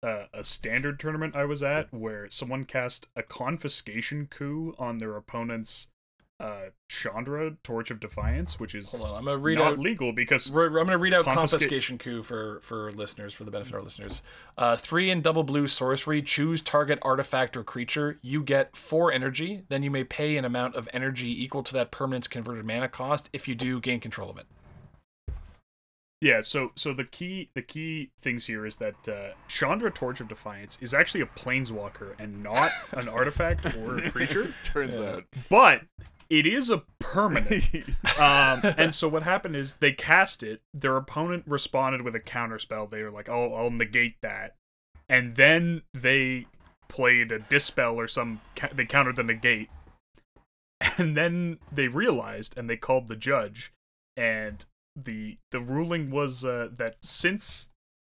uh, 0.01 0.26
a 0.34 0.43
standard 0.43 0.99
tournament 0.99 1.36
I 1.36 1.45
was 1.45 1.61
at 1.61 1.93
where 1.93 2.30
someone 2.30 2.63
cast 2.63 3.07
a 3.16 3.24
confiscation 3.24 4.28
coup 4.28 4.76
on 4.78 4.99
their 4.99 5.16
opponent's 5.18 5.89
uh 6.40 6.64
Chandra 6.90 7.56
Torch 7.64 7.92
of 7.92 8.00
Defiance, 8.02 8.60
which 8.60 8.76
is 8.76 8.92
Hold 8.94 9.04
on, 9.10 9.16
I'm 9.16 9.26
gonna 9.26 9.38
read 9.38 9.58
not 9.58 9.74
out. 9.74 9.80
legal 9.80 10.12
because 10.12 10.52
We're, 10.52 10.68
I'm 10.68 10.86
gonna 10.86 10.98
read 10.98 11.14
out 11.14 11.24
Confisca- 11.26 11.34
confiscation 11.36 11.98
coup 11.98 12.24
for 12.24 12.60
for 12.62 12.92
listeners 12.92 13.34
for 13.34 13.46
the 13.46 13.52
benefit 13.52 13.72
of 13.72 13.76
our 13.80 13.84
listeners. 13.84 14.22
Uh, 14.58 14.76
three 14.76 15.10
and 15.10 15.24
double 15.24 15.44
blue 15.44 15.68
sorcery. 15.68 16.22
Choose 16.22 16.62
target 16.62 17.00
artifact 17.04 17.56
or 17.56 17.64
creature. 17.64 18.20
You 18.22 18.44
get 18.44 18.76
four 18.76 19.12
energy. 19.14 19.64
Then 19.70 19.82
you 19.82 19.90
may 19.92 20.04
pay 20.04 20.36
an 20.36 20.44
amount 20.44 20.76
of 20.76 20.90
energy 20.94 21.42
equal 21.44 21.64
to 21.64 21.74
that 21.74 21.92
permanent's 21.92 22.28
converted 22.28 22.66
mana 22.66 22.90
cost. 22.90 23.30
If 23.32 23.48
you 23.48 23.56
do, 23.56 23.80
gain 23.80 24.02
control 24.02 24.30
of 24.30 24.38
it. 24.38 24.46
Yeah, 26.22 26.42
so 26.42 26.72
so 26.76 26.94
the 26.94 27.04
key 27.04 27.50
the 27.56 27.62
key 27.62 28.10
things 28.20 28.46
here 28.48 28.66
is 28.66 28.78
that 28.78 29.08
uh, 29.08 29.34
Chandra 29.48 29.92
Torch 29.92 30.22
of 30.22 30.28
Defiance 30.28 30.78
is 30.82 30.94
actually 30.94 31.22
a 31.22 31.26
planeswalker 31.28 32.16
and 32.18 32.42
not 32.42 32.72
an 32.94 33.08
artifact 33.20 33.66
or 33.78 33.98
a 33.98 34.10
creature, 34.12 34.54
Turns 34.64 34.96
Yeah. 34.96 35.18
out. 35.18 35.24
but 35.50 35.82
it 36.30 36.45
is 36.45 36.69
a 36.69 36.84
permanent. 36.99 37.69
um, 38.19 38.61
and 38.78 38.93
so 38.93 39.07
what 39.07 39.23
happened 39.23 39.55
is 39.55 39.76
they 39.76 39.91
cast 39.91 40.43
it. 40.43 40.61
Their 40.73 40.97
opponent 40.97 41.43
responded 41.47 42.01
with 42.01 42.15
a 42.15 42.19
counter 42.19 42.59
spell. 42.59 42.88
They 42.88 43.01
were 43.03 43.11
like, 43.11 43.30
"Oh, 43.30 43.53
I'll 43.53 43.71
negate 43.71 44.21
that," 44.21 44.55
and 45.09 45.36
then 45.36 45.84
they 45.93 46.47
played 46.88 47.32
a 47.32 47.39
dispel 47.39 47.99
or 47.99 48.07
some. 48.07 48.39
ca- 48.55 48.69
They 48.73 48.86
countered 48.86 49.15
the 49.17 49.23
negate, 49.23 49.69
and 50.97 51.15
then 51.15 51.59
they 51.71 51.88
realized 51.88 52.57
and 52.57 52.69
they 52.69 52.78
called 52.78 53.07
the 53.07 53.15
judge, 53.15 53.71
and 54.17 54.65
the 54.95 55.38
the 55.51 55.59
ruling 55.59 56.09
was 56.11 56.43
uh, 56.45 56.69
that 56.76 56.97
since 57.03 57.71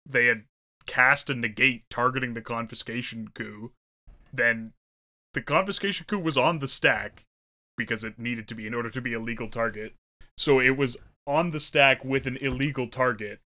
they 0.05 0.25
had 0.25 0.43
cast 0.85 1.29
a 1.29 1.35
negate 1.35 1.83
targeting 1.89 2.33
the 2.33 2.41
confiscation 2.41 3.27
coup, 3.35 3.71
then 4.33 4.73
the 5.33 5.41
confiscation 5.41 6.05
coup 6.07 6.17
was 6.19 6.37
on 6.37 6.59
the 6.59 6.67
stack 6.67 7.25
because 7.79 8.03
it 8.03 8.19
needed 8.19 8.47
to 8.49 8.53
be 8.55 8.67
in 8.67 8.75
order 8.75 8.91
to 8.91 9.01
be 9.01 9.13
a 9.15 9.19
legal 9.19 9.47
target. 9.49 9.93
So 10.37 10.59
it 10.59 10.77
was 10.77 10.97
on 11.25 11.49
the 11.49 11.59
stack 11.59 12.05
with 12.05 12.27
an 12.27 12.37
illegal 12.37 12.87
target. 12.87 13.39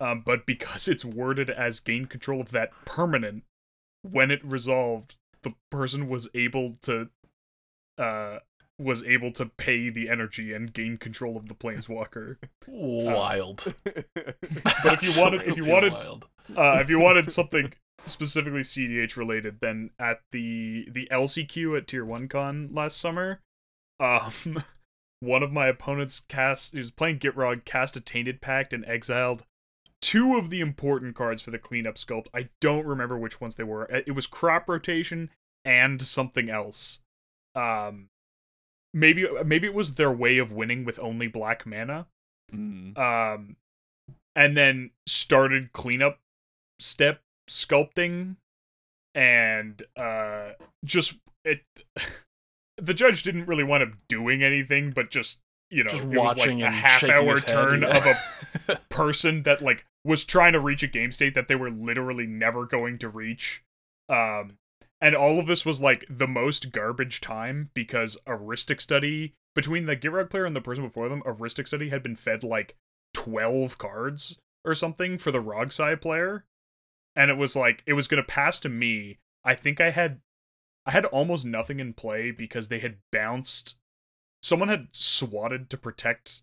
Um, 0.00 0.22
but 0.24 0.46
because 0.46 0.88
it's 0.88 1.04
worded 1.04 1.50
as 1.50 1.78
gain 1.80 2.06
control 2.06 2.40
of 2.40 2.52
that 2.52 2.70
permanent, 2.86 3.42
when 4.02 4.30
it 4.30 4.42
resolved, 4.42 5.16
the 5.42 5.52
person 5.70 6.08
was 6.08 6.28
able 6.34 6.74
to 6.82 7.08
uh 7.98 8.38
was 8.78 9.04
able 9.04 9.30
to 9.32 9.44
pay 9.44 9.90
the 9.90 10.08
energy 10.08 10.54
and 10.54 10.72
gain 10.72 10.96
control 10.96 11.36
of 11.36 11.48
the 11.48 11.54
planeswalker. 11.54 12.36
Wild. 12.66 13.74
But 13.84 14.94
if 14.94 15.02
you 15.02 15.20
wanted- 15.20 15.42
if 15.46 15.56
you 15.58 15.66
wanted- 15.66 15.92
wild. 15.92 16.24
Uh, 16.56 16.78
if 16.80 16.88
you 16.88 16.98
wanted 16.98 17.30
something 17.40 17.72
specifically 18.06 18.60
CDH 18.62 19.16
related, 19.16 19.58
then 19.60 19.90
at 19.98 20.20
the 20.32 20.88
the 20.90 21.06
LCQ 21.12 21.76
at 21.76 21.86
Tier 21.86 22.04
One 22.06 22.26
Con 22.26 22.70
last 22.72 22.98
summer, 22.98 23.40
um, 24.00 24.64
one 25.20 25.42
of 25.42 25.52
my 25.52 25.68
opponents 25.68 26.20
cast 26.20 26.72
he 26.72 26.78
was 26.78 26.90
playing 26.90 27.18
Gitrog, 27.18 27.64
cast 27.64 27.96
a 27.96 28.00
Tainted 28.00 28.40
Pact 28.40 28.72
and 28.72 28.84
exiled 28.86 29.44
two 30.00 30.36
of 30.36 30.50
the 30.50 30.60
important 30.60 31.14
cards 31.14 31.42
for 31.42 31.50
the 31.50 31.58
cleanup 31.58 31.96
sculpt. 31.96 32.26
I 32.34 32.48
don't 32.60 32.86
remember 32.86 33.18
which 33.18 33.40
ones 33.40 33.56
they 33.56 33.64
were. 33.64 33.84
It 33.84 34.12
was 34.12 34.26
crop 34.26 34.68
rotation 34.68 35.30
and 35.64 36.00
something 36.00 36.48
else. 36.48 37.00
Um, 37.54 38.08
maybe 38.94 39.26
maybe 39.44 39.66
it 39.66 39.74
was 39.74 39.94
their 39.94 40.12
way 40.12 40.38
of 40.38 40.52
winning 40.52 40.84
with 40.84 40.98
only 40.98 41.26
black 41.26 41.66
mana. 41.66 42.06
Mm. 42.52 42.98
Um, 42.98 43.56
and 44.34 44.56
then 44.56 44.90
started 45.06 45.72
cleanup 45.72 46.18
step 46.78 47.20
sculpting, 47.48 48.36
and 49.14 49.82
uh, 49.96 50.52
just 50.84 51.18
it. 51.44 51.62
the 52.80 52.94
judge 52.94 53.22
didn't 53.22 53.46
really 53.46 53.64
want 53.64 53.82
him 53.82 53.96
doing 54.08 54.42
anything, 54.42 54.90
but 54.90 55.10
just 55.10 55.40
you 55.70 55.84
know, 55.84 55.90
Just 55.90 56.04
was 56.04 56.16
like 56.16 56.36
watching 56.36 56.62
a 56.62 56.70
half 56.70 57.04
hour 57.04 57.36
head, 57.36 57.46
turn 57.46 57.82
yeah. 57.82 57.96
of 57.96 58.16
a 58.68 58.76
person 58.88 59.44
that 59.44 59.62
like 59.62 59.86
was 60.04 60.24
trying 60.24 60.52
to 60.52 60.60
reach 60.60 60.82
a 60.82 60.88
game 60.88 61.12
state 61.12 61.34
that 61.34 61.46
they 61.46 61.54
were 61.54 61.70
literally 61.70 62.26
never 62.26 62.66
going 62.66 62.98
to 62.98 63.08
reach. 63.08 63.62
Um 64.08 64.58
and 65.00 65.14
all 65.14 65.38
of 65.38 65.46
this 65.46 65.64
was 65.64 65.80
like 65.80 66.04
the 66.10 66.26
most 66.26 66.72
garbage 66.72 67.20
time 67.20 67.70
because 67.72 68.18
Rhystic 68.26 68.80
Study 68.80 69.34
between 69.54 69.86
the 69.86 69.96
Gitrog 69.96 70.28
player 70.30 70.44
and 70.44 70.54
the 70.54 70.60
person 70.60 70.84
before 70.84 71.08
them, 71.08 71.22
Rhystic 71.22 71.68
Study 71.68 71.88
had 71.88 72.02
been 72.02 72.16
fed 72.16 72.44
like 72.44 72.76
12 73.14 73.78
cards 73.78 74.38
or 74.64 74.74
something 74.74 75.18
for 75.18 75.30
the 75.30 75.42
Rogsai 75.42 76.00
player. 76.00 76.44
And 77.16 77.30
it 77.30 77.36
was 77.36 77.54
like 77.54 77.82
it 77.86 77.92
was 77.92 78.08
gonna 78.08 78.24
pass 78.24 78.58
to 78.60 78.68
me. 78.68 79.18
I 79.44 79.54
think 79.54 79.80
I 79.80 79.90
had 79.90 80.20
I 80.86 80.92
had 80.92 81.04
almost 81.06 81.44
nothing 81.44 81.80
in 81.80 81.92
play 81.92 82.30
because 82.30 82.68
they 82.68 82.78
had 82.78 82.96
bounced 83.12 83.78
someone 84.42 84.68
had 84.68 84.88
swatted 84.92 85.68
to 85.70 85.76
protect 85.76 86.42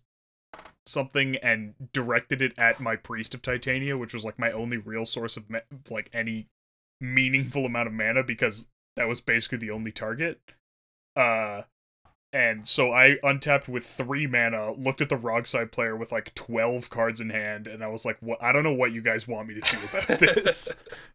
something 0.86 1.36
and 1.36 1.74
directed 1.92 2.40
it 2.40 2.56
at 2.56 2.80
my 2.80 2.96
priest 2.96 3.34
of 3.34 3.42
titania 3.42 3.98
which 3.98 4.14
was 4.14 4.24
like 4.24 4.38
my 4.38 4.50
only 4.52 4.76
real 4.76 5.04
source 5.04 5.36
of 5.36 5.50
ma- 5.50 5.58
like 5.90 6.08
any 6.12 6.46
meaningful 7.00 7.66
amount 7.66 7.86
of 7.86 7.92
mana 7.92 8.22
because 8.22 8.68
that 8.96 9.08
was 9.08 9.20
basically 9.20 9.58
the 9.58 9.70
only 9.70 9.92
target 9.92 10.40
uh 11.16 11.62
and 12.32 12.68
so 12.68 12.92
I 12.92 13.16
untapped 13.22 13.68
with 13.68 13.86
three 13.86 14.26
mana, 14.26 14.72
looked 14.72 15.00
at 15.00 15.08
the 15.08 15.16
Rogside 15.16 15.72
player 15.72 15.96
with 15.96 16.12
like 16.12 16.34
12 16.34 16.90
cards 16.90 17.22
in 17.22 17.30
hand, 17.30 17.66
and 17.66 17.82
I 17.82 17.88
was 17.88 18.04
like, 18.04 18.18
what 18.20 18.42
I 18.42 18.52
don't 18.52 18.64
know 18.64 18.72
what 18.74 18.92
you 18.92 19.00
guys 19.00 19.26
want 19.26 19.48
me 19.48 19.54
to 19.54 19.60
do 19.62 19.78
about 19.90 20.18
this. 20.20 20.74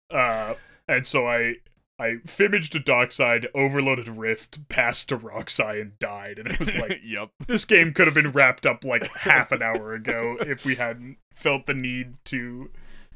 uh 0.10 0.56
and 0.88 1.06
so 1.06 1.28
I 1.28 1.58
I 2.00 2.18
fimaged 2.26 2.76
a 2.76 2.80
dockside, 2.80 3.48
overloaded 3.54 4.08
Rift, 4.08 4.68
passed 4.68 5.10
to 5.10 5.18
Roxai, 5.18 5.80
and 5.80 6.00
died. 6.00 6.40
And 6.40 6.48
it 6.48 6.60
was 6.60 6.74
like, 6.76 7.02
yep. 7.06 7.30
this 7.46 7.66
game 7.66 7.94
could 7.94 8.08
have 8.08 8.16
been 8.16 8.32
wrapped 8.32 8.66
up 8.66 8.84
like 8.84 9.08
half 9.16 9.52
an 9.52 9.62
hour 9.62 9.94
ago 9.94 10.38
if 10.42 10.66
we 10.66 10.76
hadn't 10.76 11.18
felt 11.32 11.66
the 11.66 11.74
need 11.74 12.16
to 12.26 12.72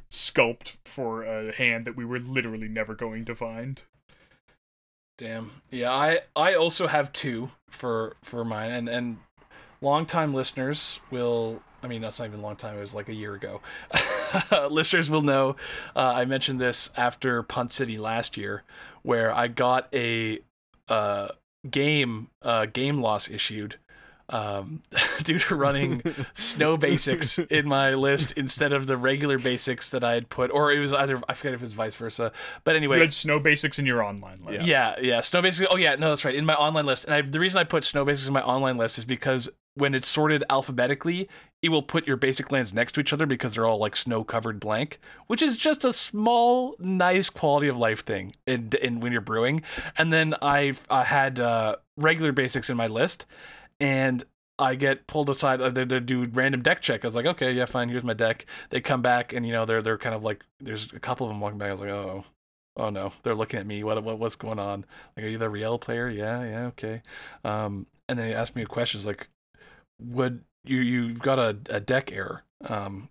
sculpt 0.09 0.78
for 0.86 1.23
a 1.23 1.53
hand 1.53 1.86
that 1.86 1.97
we 1.97 2.05
were 2.05 2.19
literally 2.19 2.67
never 2.67 2.95
going 2.95 3.25
to 3.25 3.36
find. 3.36 3.84
Damn. 5.17 5.51
Yeah, 5.71 5.91
I 5.91 6.19
I 6.36 6.53
also 6.53 6.88
have 6.88 7.11
two 7.11 7.49
for 7.69 8.15
for 8.21 8.45
mine, 8.45 8.69
and 8.69 8.88
and 8.88 9.17
long 9.82 10.05
time 10.05 10.34
listeners 10.34 10.99
will. 11.09 11.63
I 11.82 11.88
mean, 11.88 12.01
that's 12.01 12.19
not 12.19 12.25
even 12.25 12.39
a 12.39 12.43
long 12.43 12.55
time. 12.55 12.78
It 12.78 12.80
was 12.80 12.95
like 12.95 13.09
a 13.09 13.13
year 13.13 13.34
ago. 13.34 13.61
listeners 14.69 15.09
will 15.09 15.21
know. 15.21 15.55
Uh, 15.95 16.13
I 16.15 16.25
mentioned 16.25 16.59
this 16.59 16.89
after 16.95 17.43
Punt 17.43 17.71
City 17.71 17.97
last 17.97 18.38
year, 18.38 18.63
where 19.03 19.34
I 19.34 19.47
got 19.47 19.88
a 19.93 20.39
uh, 20.89 21.30
game 21.69 22.30
uh, 22.41 22.65
game 22.65 22.97
loss 22.97 23.30
issued 23.30 23.78
um, 24.30 24.82
due 25.23 25.39
to 25.39 25.55
running 25.55 26.01
snow 26.34 26.75
basics 26.78 27.39
in 27.39 27.67
my 27.67 27.93
list 27.93 28.34
instead 28.34 28.73
of 28.73 28.86
the 28.88 28.97
regular 28.97 29.38
basics 29.39 29.89
that 29.91 30.03
I 30.03 30.13
had 30.13 30.30
put, 30.30 30.51
or 30.51 30.71
it 30.71 30.80
was 30.80 30.93
either 30.93 31.21
I 31.30 31.34
forget 31.34 31.53
if 31.53 31.61
it 31.61 31.63
was 31.63 31.73
vice 31.73 31.95
versa. 31.95 32.32
But 32.63 32.75
anyway, 32.75 32.97
You 32.97 33.03
had 33.03 33.13
snow 33.13 33.39
basics 33.39 33.80
in 33.80 33.86
your 33.86 34.03
online 34.03 34.39
list. 34.45 34.67
yeah, 34.67 34.95
yeah. 35.01 35.21
Snow 35.21 35.41
basics. 35.41 35.67
Oh 35.71 35.78
yeah, 35.78 35.95
no, 35.95 36.09
that's 36.09 36.25
right. 36.25 36.36
In 36.36 36.45
my 36.45 36.55
online 36.55 36.86
list, 36.86 37.05
and 37.05 37.13
I, 37.13 37.21
the 37.21 37.39
reason 37.39 37.59
I 37.59 37.63
put 37.63 37.84
snow 37.84 38.03
basics 38.05 38.28
in 38.28 38.34
my 38.34 38.43
online 38.43 38.78
list 38.78 38.97
is 38.97 39.05
because 39.05 39.49
when 39.75 39.93
it's 39.93 40.07
sorted 40.07 40.43
alphabetically, 40.49 41.30
it 41.62 41.70
will 41.70 41.82
put 41.82 42.05
your 42.05 42.18
basic 42.18 42.51
lands 42.51 42.74
next 42.74 42.93
to 42.93 43.01
each 43.01 43.12
other 43.12 43.26
because 43.26 43.55
they're 43.55 43.66
all 43.66 43.80
like 43.80 43.95
snow 43.95 44.24
covered 44.24 44.60
blank, 44.60 44.99
which 45.26 45.41
is 45.41 45.58
just 45.58 45.84
a 45.84 45.91
small, 45.91 46.76
nice 46.80 47.30
quality 47.30 47.68
of 47.68 47.78
life 47.78 48.05
thing 48.05 48.34
in, 48.45 48.72
in 48.82 48.99
when 48.99 49.12
you're 49.12 49.22
brewing. 49.22 49.64
And 49.97 50.14
then 50.14 50.36
I 50.41 50.76
had 50.89 51.39
uh, 51.39 51.78
regular 51.97 52.32
basics 52.32 52.70
in 52.70 52.78
my 52.78 52.88
list, 52.88 53.26
and 53.80 54.24
I 54.60 54.76
get 54.76 55.08
pulled 55.08 55.30
aside. 55.30 55.60
Uh, 55.62 55.70
they, 55.70 55.84
they 55.84 55.99
do 55.99 56.26
random 56.32 56.62
deck 56.62 56.82
check. 56.82 57.03
I 57.03 57.08
was 57.08 57.16
like, 57.16 57.26
okay, 57.26 57.51
yeah, 57.51 57.66
fine. 57.66 57.89
Here's 57.89 58.03
my 58.03 58.14
deck. 58.14 58.45
They 58.70 58.80
come 58.80 59.01
back, 59.01 59.34
and 59.34 59.45
you 59.45 59.51
know 59.51 59.66
they're 59.66 59.82
they're 59.82 59.97
kind 59.97 60.16
of 60.16 60.24
like 60.24 60.45
there's 60.60 60.91
a 60.93 60.99
couple 60.99 61.26
of 61.26 61.32
them 61.32 61.39
walking 61.39 61.58
back. 61.58 61.70
I 61.70 61.72
was 61.72 61.82
like, 61.82 61.89
oh, 61.89 62.24
oh 62.76 62.89
no, 62.91 63.14
they're 63.24 63.36
looking 63.36 63.60
at 63.60 63.68
me. 63.68 63.84
What 63.84 64.03
what 64.03 64.20
what's 64.20 64.36
going 64.36 64.60
on? 64.60 64.86
Like, 65.16 65.26
are 65.26 65.30
you 65.30 65.38
the 65.39 65.49
real 65.49 65.80
player? 65.80 66.08
Yeah, 66.10 66.43
yeah, 66.43 66.66
okay. 66.68 67.01
Um, 67.43 67.88
and 68.08 68.18
then 68.18 68.28
he 68.28 68.34
asked 68.34 68.55
me 68.55 68.62
a 68.62 68.68
question. 68.68 68.99
It's 68.99 69.08
like, 69.08 69.28
would 69.99 70.43
you 70.70 70.80
you've 70.80 71.20
got 71.20 71.39
a, 71.39 71.57
a 71.70 71.80
deck 71.80 72.11
error? 72.11 72.43
Um, 72.65 73.09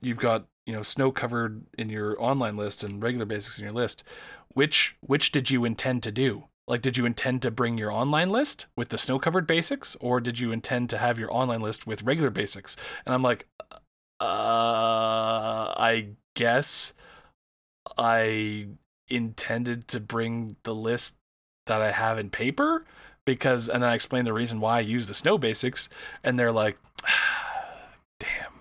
you've 0.00 0.18
got 0.18 0.46
you 0.66 0.72
know 0.72 0.82
snow 0.82 1.10
covered 1.10 1.64
in 1.78 1.88
your 1.88 2.20
online 2.22 2.56
list 2.56 2.82
and 2.82 3.02
regular 3.02 3.26
basics 3.26 3.58
in 3.58 3.64
your 3.64 3.74
list. 3.74 4.04
Which 4.52 4.96
which 5.00 5.32
did 5.32 5.50
you 5.50 5.64
intend 5.64 6.02
to 6.04 6.12
do? 6.12 6.44
Like, 6.66 6.80
did 6.80 6.96
you 6.96 7.04
intend 7.04 7.42
to 7.42 7.50
bring 7.50 7.76
your 7.76 7.92
online 7.92 8.30
list 8.30 8.66
with 8.74 8.88
the 8.88 8.96
snow 8.96 9.18
covered 9.18 9.46
basics, 9.46 9.96
or 10.00 10.20
did 10.20 10.38
you 10.38 10.50
intend 10.50 10.88
to 10.90 10.98
have 10.98 11.18
your 11.18 11.32
online 11.32 11.60
list 11.60 11.86
with 11.86 12.02
regular 12.02 12.30
basics? 12.30 12.74
And 13.04 13.14
I'm 13.14 13.22
like, 13.22 13.46
uh, 14.20 15.74
I 15.76 16.08
guess 16.34 16.94
I 17.98 18.68
intended 19.08 19.88
to 19.88 20.00
bring 20.00 20.56
the 20.62 20.74
list 20.74 21.16
that 21.66 21.82
I 21.82 21.90
have 21.90 22.18
in 22.18 22.30
paper 22.30 22.86
because, 23.26 23.68
and 23.68 23.84
I 23.84 23.94
explained 23.94 24.26
the 24.26 24.32
reason 24.32 24.60
why 24.60 24.78
I 24.78 24.80
use 24.80 25.06
the 25.06 25.14
snow 25.14 25.36
basics, 25.36 25.90
and 26.22 26.38
they're 26.38 26.52
like, 26.52 26.78
damn. 28.20 28.52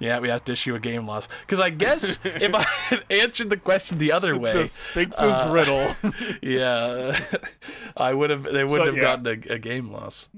Yeah, 0.00 0.18
we 0.18 0.28
have 0.30 0.44
to 0.46 0.52
issue 0.52 0.74
a 0.74 0.80
game 0.80 1.06
loss. 1.06 1.28
Because 1.42 1.60
I 1.60 1.70
guess 1.70 2.18
if 2.24 2.54
I 2.54 2.62
had 2.62 3.04
answered 3.10 3.50
the 3.50 3.56
question 3.56 3.98
the 3.98 4.12
other 4.12 4.36
way, 4.36 4.54
The 4.54 4.66
Sphinx's 4.66 5.20
uh, 5.20 5.50
riddle. 5.52 5.94
yeah, 6.42 7.18
I 7.96 8.14
would 8.14 8.30
have. 8.30 8.44
They 8.44 8.64
wouldn't 8.64 8.80
So, 8.80 8.86
have 8.86 8.96
yeah. 8.96 9.02
gotten 9.02 9.26
a, 9.26 9.54
a 9.54 9.58
game 9.58 9.90
loss. 9.90 10.30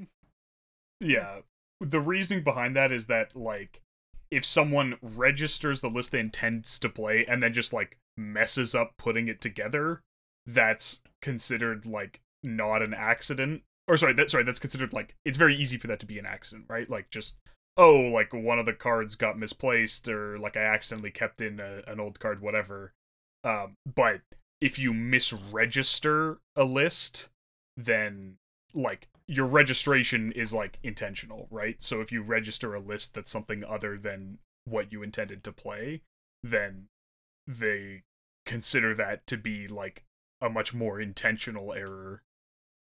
Yeah. 1.01 1.41
The 1.81 2.01
reasoning 2.01 2.45
behind 2.45 2.77
that 2.77 2.93
is 2.93 3.07
that 3.07 3.35
like 3.35 3.81
if 4.31 4.45
someone 4.45 4.97
registers 5.03 5.81
the 5.81 5.91
list 5.91 6.13
they 6.13 6.21
intends 6.21 6.79
to 6.79 6.89
play 6.89 7.27
and 7.27 7.43
then 7.43 7.53
just 7.53 7.73
like 7.73 7.99
messes 8.17 8.75
up 8.75 8.93
putting 8.99 9.29
it 9.29 9.41
together, 9.41 10.01
that's 10.47 11.03
considered 11.21 11.87
like 11.87 12.21
not 12.43 12.83
an 12.83 12.95
accident. 12.95 13.63
Or 13.89 13.97
sorry, 13.97 14.13
that 14.15 14.31
sorry, 14.31 14.45
that's 14.45 14.59
considered 14.59 14.93
like 14.93 15.15
it's 15.25 15.39
very 15.39 15.57
easy 15.57 15.77
for 15.77 15.87
that 15.89 16.01
to 16.01 16.07
be 16.07 16.19
an 16.19 16.27
accident, 16.27 16.67
right? 16.69 16.89
Like 16.89 17.11
just 17.11 17.39
oh, 17.77 17.97
like 17.97 18.33
one 18.33 18.59
of 18.59 18.67
the 18.67 18.73
cards 18.73 19.15
got 19.15 19.39
misplaced 19.39 20.09
or 20.09 20.39
like 20.39 20.57
I 20.57 20.63
accidentally 20.63 21.11
kept 21.11 21.41
in 21.41 21.59
a, 21.59 21.83
an 21.87 22.01
old 22.01 22.21
card 22.21 22.41
whatever. 22.41 22.93
Um 23.45 23.75
but 23.95 24.21
if 24.61 24.79
you 24.79 24.93
misregister 24.93 26.39
a 26.55 26.65
list, 26.65 27.31
then 27.77 28.37
like 28.75 29.09
your 29.27 29.47
registration 29.47 30.33
is 30.33 30.55
like 30.55 30.79
intentional, 30.83 31.49
right? 31.51 31.83
So 31.83 32.01
if 32.01 32.13
you 32.13 32.23
register 32.23 32.75
a 32.75 32.81
list 32.81 33.15
that's 33.15 33.31
something 33.31 33.65
other 33.65 33.99
than 33.99 34.39
what 34.65 34.93
you 34.93 35.03
intended 35.03 35.43
to 35.45 35.53
play, 35.53 36.03
then 36.43 36.87
they 37.47 38.03
consider 38.47 38.95
that 38.95 39.27
to 39.27 39.37
be 39.37 39.67
like 39.67 40.05
a 40.41 40.49
much 40.49 40.75
more 40.75 41.01
intentional 41.01 41.73
error. 41.73 42.23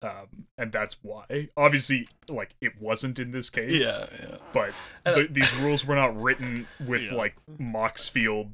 Um, 0.02 0.46
and 0.56 0.72
that's 0.72 0.96
why. 1.02 1.48
Obviously, 1.56 2.08
like 2.28 2.54
it 2.60 2.72
wasn't 2.80 3.18
in 3.18 3.30
this 3.32 3.50
case. 3.50 3.82
Yeah, 3.82 4.06
yeah. 4.20 4.36
But 4.52 4.72
And- 5.04 5.14
th- 5.14 5.28
these 5.32 5.54
rules 5.56 5.84
were 5.86 5.96
not 5.96 6.18
written 6.20 6.66
with 6.86 7.02
Yeah. 7.02 7.14
like 7.14 7.36
Moxfield 7.58 8.50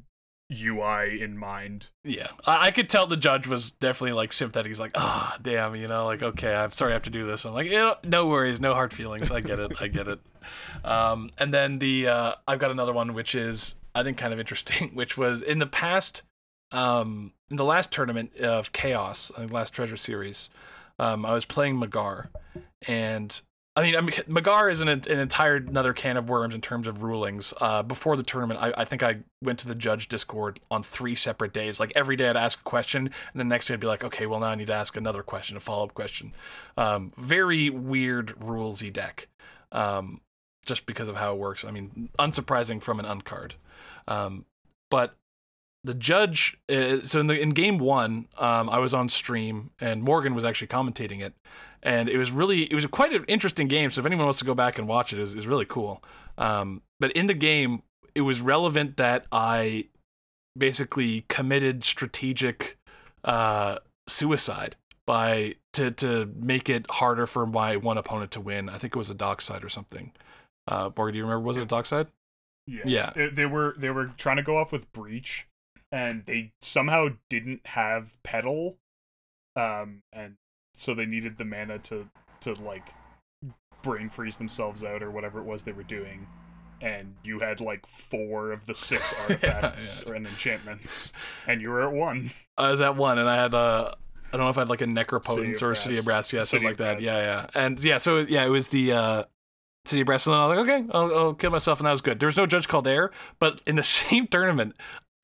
UI 0.52 1.20
in 1.20 1.36
mind. 1.36 1.88
Yeah, 2.04 2.28
I, 2.46 2.66
I 2.66 2.70
could 2.70 2.88
tell 2.88 3.06
the 3.06 3.16
judge 3.16 3.46
was 3.48 3.72
definitely 3.72 4.12
like 4.12 4.32
sympathetic. 4.32 4.70
He's 4.70 4.78
like, 4.80 4.92
ah, 4.94 5.36
damn, 5.42 5.74
you 5.74 5.88
know, 5.88 6.06
like 6.06 6.22
okay, 6.22 6.54
I'm 6.54 6.70
sorry 6.70 6.92
I 6.92 6.94
have 6.94 7.02
to 7.02 7.10
do 7.10 7.26
this. 7.26 7.44
I'm 7.44 7.52
like, 7.54 7.66
yeah, 7.68 7.94
no 8.04 8.28
worries, 8.28 8.60
no 8.60 8.72
hard 8.74 8.92
feelings. 8.92 9.30
I 9.30 9.40
get 9.40 9.58
it, 9.58 9.72
I 9.80 9.88
get 9.88 10.08
it. 10.08 10.20
Um, 10.84 11.30
and 11.38 11.52
then 11.52 11.78
the 11.80 12.06
uh, 12.06 12.32
I've 12.46 12.60
got 12.60 12.70
another 12.70 12.92
one 12.92 13.14
which 13.14 13.34
is 13.34 13.74
I 13.96 14.04
think 14.04 14.16
kind 14.16 14.32
of 14.32 14.38
interesting, 14.38 14.90
which 14.94 15.18
was 15.18 15.42
in 15.42 15.58
the 15.58 15.66
past, 15.66 16.22
um, 16.70 17.32
in 17.50 17.56
the 17.56 17.64
last 17.64 17.90
tournament 17.90 18.36
of 18.36 18.70
Chaos, 18.72 19.32
I 19.36 19.40
think 19.40 19.52
last 19.52 19.72
Treasure 19.72 19.96
Series, 19.96 20.50
um, 20.98 21.26
I 21.26 21.34
was 21.34 21.44
playing 21.44 21.80
Magar, 21.80 22.28
and 22.86 23.40
I 23.76 23.82
mean, 23.82 23.94
I 23.94 24.00
mean, 24.00 24.12
Magar 24.26 24.72
is 24.72 24.80
an, 24.80 24.88
an 24.88 25.06
entire 25.06 25.56
another 25.56 25.92
can 25.92 26.16
of 26.16 26.30
worms 26.30 26.54
in 26.54 26.62
terms 26.62 26.86
of 26.86 27.02
rulings. 27.02 27.52
Uh, 27.60 27.82
before 27.82 28.16
the 28.16 28.22
tournament, 28.22 28.58
I, 28.60 28.72
I 28.78 28.84
think 28.86 29.02
I 29.02 29.18
went 29.42 29.58
to 29.60 29.68
the 29.68 29.74
judge 29.74 30.08
Discord 30.08 30.60
on 30.70 30.82
three 30.82 31.14
separate 31.14 31.52
days. 31.52 31.78
Like 31.78 31.92
every 31.94 32.16
day, 32.16 32.30
I'd 32.30 32.38
ask 32.38 32.58
a 32.58 32.64
question, 32.64 33.10
and 33.32 33.40
the 33.40 33.44
next 33.44 33.66
day, 33.66 33.74
I'd 33.74 33.80
be 33.80 33.86
like, 33.86 34.02
okay, 34.02 34.24
well 34.24 34.40
now 34.40 34.46
I 34.46 34.54
need 34.54 34.68
to 34.68 34.74
ask 34.74 34.96
another 34.96 35.22
question, 35.22 35.58
a 35.58 35.60
follow 35.60 35.84
up 35.84 35.92
question. 35.92 36.32
Um, 36.78 37.10
very 37.18 37.68
weird 37.68 38.28
rulesy 38.40 38.90
deck, 38.90 39.28
um, 39.72 40.22
just 40.64 40.86
because 40.86 41.08
of 41.08 41.16
how 41.16 41.34
it 41.34 41.38
works. 41.38 41.62
I 41.62 41.70
mean, 41.70 42.08
unsurprising 42.18 42.80
from 42.80 42.98
an 42.98 43.04
uncard, 43.04 43.52
um, 44.08 44.46
but 44.90 45.16
the 45.86 45.94
judge. 45.94 46.58
Uh, 46.68 46.98
so 47.04 47.20
in 47.20 47.26
the 47.26 47.40
in 47.40 47.50
game 47.50 47.78
one, 47.78 48.28
um, 48.38 48.68
I 48.68 48.78
was 48.78 48.92
on 48.92 49.08
stream, 49.08 49.70
and 49.80 50.02
Morgan 50.02 50.34
was 50.34 50.44
actually 50.44 50.68
commentating 50.68 51.20
it 51.20 51.34
and 51.82 52.08
it 52.08 52.18
was 52.18 52.32
really 52.32 52.64
it 52.64 52.74
was 52.74 52.84
quite 52.86 53.12
an 53.12 53.24
interesting 53.28 53.68
game. 53.68 53.90
So 53.90 54.00
if 54.00 54.06
anyone 54.06 54.26
wants 54.26 54.40
to 54.40 54.44
go 54.44 54.54
back 54.54 54.78
and 54.78 54.88
watch 54.88 55.12
it, 55.12 55.20
was, 55.20 55.34
it 55.34 55.46
really 55.46 55.64
cool. 55.64 56.02
Um, 56.36 56.82
but 56.98 57.12
in 57.12 57.28
the 57.28 57.34
game, 57.34 57.82
it 58.14 58.22
was 58.22 58.40
relevant 58.40 58.96
that 58.96 59.26
I 59.30 59.88
basically 60.58 61.24
committed 61.28 61.84
strategic 61.84 62.76
uh, 63.24 63.78
suicide 64.08 64.76
by 65.06 65.54
to 65.74 65.92
to 65.92 66.32
make 66.36 66.68
it 66.68 66.86
harder 66.90 67.26
for 67.26 67.46
my 67.46 67.76
one 67.76 67.98
opponent 67.98 68.32
to 68.32 68.40
win. 68.40 68.68
I 68.68 68.78
think 68.78 68.96
it 68.96 68.98
was 68.98 69.10
a 69.10 69.14
dockside 69.14 69.62
or 69.62 69.68
something. 69.68 70.12
Uh, 70.66 70.90
Morgan, 70.96 71.12
do 71.12 71.18
you 71.18 71.24
remember? 71.24 71.46
Was 71.46 71.56
it 71.56 71.62
a 71.62 71.66
dockside? 71.66 72.08
Yeah. 72.66 72.82
Yeah. 72.84 73.12
They, 73.14 73.28
they 73.28 73.46
were 73.46 73.76
they 73.78 73.90
were 73.90 74.06
trying 74.16 74.38
to 74.38 74.42
go 74.42 74.56
off 74.56 74.72
with 74.72 74.92
breach, 74.92 75.46
and 75.92 76.24
they 76.26 76.52
somehow 76.60 77.08
didn't 77.30 77.66
have 77.66 78.22
pedal, 78.22 78.78
um, 79.54 80.02
and 80.12 80.36
so 80.74 80.94
they 80.94 81.06
needed 81.06 81.38
the 81.38 81.44
mana 81.44 81.78
to 81.78 82.08
to 82.40 82.54
like 82.54 82.88
brain 83.82 84.08
freeze 84.08 84.36
themselves 84.36 84.82
out 84.82 85.02
or 85.02 85.10
whatever 85.10 85.38
it 85.38 85.44
was 85.44 85.62
they 85.62 85.72
were 85.72 85.82
doing 85.84 86.26
and 86.82 87.14
you 87.22 87.38
had 87.38 87.60
like 87.60 87.86
four 87.86 88.50
of 88.50 88.66
the 88.66 88.74
six 88.74 89.14
artifacts 89.20 90.02
yeah. 90.04 90.12
or 90.12 90.14
and 90.16 90.26
enchantments 90.26 91.12
and 91.46 91.62
you 91.62 91.70
were 91.70 91.82
at 91.82 91.92
one 91.92 92.30
I 92.58 92.70
was 92.70 92.80
at 92.80 92.96
one, 92.96 93.18
and 93.18 93.28
I 93.28 93.36
had 93.36 93.54
a 93.54 93.94
I 94.32 94.36
don't 94.36 94.46
know 94.46 94.50
if 94.50 94.58
I 94.58 94.62
had 94.62 94.68
like 94.68 94.80
a 94.80 94.86
necropotence 94.86 95.62
or 95.62 95.72
a 95.72 95.76
city 95.76 95.98
of 95.98 96.04
Brass. 96.04 96.30
brass, 96.30 96.32
yeah, 96.32 96.40
City 96.40 96.48
something 96.48 96.68
like 96.68 96.76
that. 96.78 96.98
Brass. 96.98 97.04
Yeah, 97.04 97.18
yeah, 97.18 97.46
and 97.54 97.80
yeah, 97.80 97.98
so 97.98 98.18
yeah, 98.18 98.44
it 98.44 98.48
was 98.48 98.68
the 98.68 98.92
uh, 98.92 99.24
city 99.84 100.00
of 100.00 100.06
brass, 100.06 100.26
and 100.26 100.34
then 100.34 100.40
I 100.40 100.46
was 100.46 100.58
like, 100.58 100.68
okay, 100.68 100.86
I'll, 100.92 101.18
I'll 101.18 101.34
kill 101.34 101.50
myself, 101.50 101.78
and 101.78 101.86
that 101.86 101.92
was 101.92 102.00
good. 102.00 102.18
There 102.18 102.26
was 102.26 102.36
no 102.36 102.46
judge 102.46 102.66
call 102.66 102.82
there, 102.82 103.12
but 103.38 103.62
in 103.66 103.76
the 103.76 103.82
same 103.84 104.26
tournament, 104.26 104.74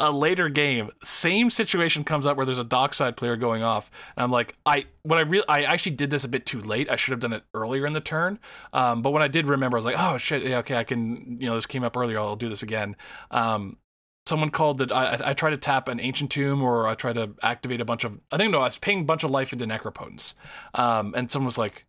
a 0.03 0.11
later 0.11 0.49
game, 0.49 0.91
same 1.05 1.49
situation 1.49 2.03
comes 2.03 2.27
up 2.27 2.37
where 2.37 2.45
there's 2.45 2.59
a 2.59 2.65
dockside 2.65 3.16
player 3.16 3.37
going 3.37 3.62
off, 3.62 3.91
and 4.16 4.24
I'm 4.24 4.33
like, 4.33 4.57
I 4.66 4.87
when 5.05 5.19
I 5.19 5.23
real 5.23 5.45
I 5.49 5.62
actually 5.62 5.93
did 5.93 6.11
this 6.11 6.24
a 6.24 6.29
bit 6.29 6.45
too 6.45 6.61
late. 6.61 6.91
I 6.91 6.97
should 6.97 7.12
have 7.12 7.20
done 7.20 7.33
it 7.33 7.45
earlier 7.55 7.87
in 7.87 7.93
the 7.93 8.01
turn. 8.01 8.41
Um, 8.73 9.01
but 9.01 9.12
when 9.12 9.23
I 9.23 9.29
did 9.29 9.47
remember, 9.49 9.77
I 9.77 9.79
was 9.79 9.85
like, 9.85 9.97
oh 9.99 10.19
shit, 10.19 10.43
yeah, 10.43 10.59
okay, 10.59 10.77
I 10.77 10.85
can, 10.85 11.39
you 11.41 11.49
know, 11.49 11.55
this 11.55 11.66
came 11.66 11.85
up 11.85 11.97
earlier. 11.97 12.19
I'll 12.19 12.37
do 12.37 12.49
this 12.49 12.65
again. 12.65 12.97
Um, 13.31 13.79
someone 14.27 14.51
called 14.51 14.79
that 14.79 14.91
I, 14.93 15.31
I- 15.31 15.35
tried 15.35 15.51
to 15.51 15.57
tap 15.57 15.89
an 15.89 16.01
ancient 16.01 16.31
tomb 16.33 16.62
or 16.62 16.89
I 16.89 16.95
tried 16.95 17.15
to 17.15 17.35
activate 17.43 17.81
a 17.81 17.85
bunch 17.85 18.05
of 18.05 18.19
I 18.31 18.37
think 18.37 18.51
no 18.51 18.59
I 18.59 18.65
was 18.65 18.79
paying 18.79 19.01
a 19.01 19.05
bunch 19.05 19.24
of 19.24 19.31
life 19.31 19.53
into 19.53 19.66
necropotence 19.66 20.35
um 20.74 21.15
and 21.16 21.31
someone 21.31 21.47
was 21.47 21.59
like 21.59 21.87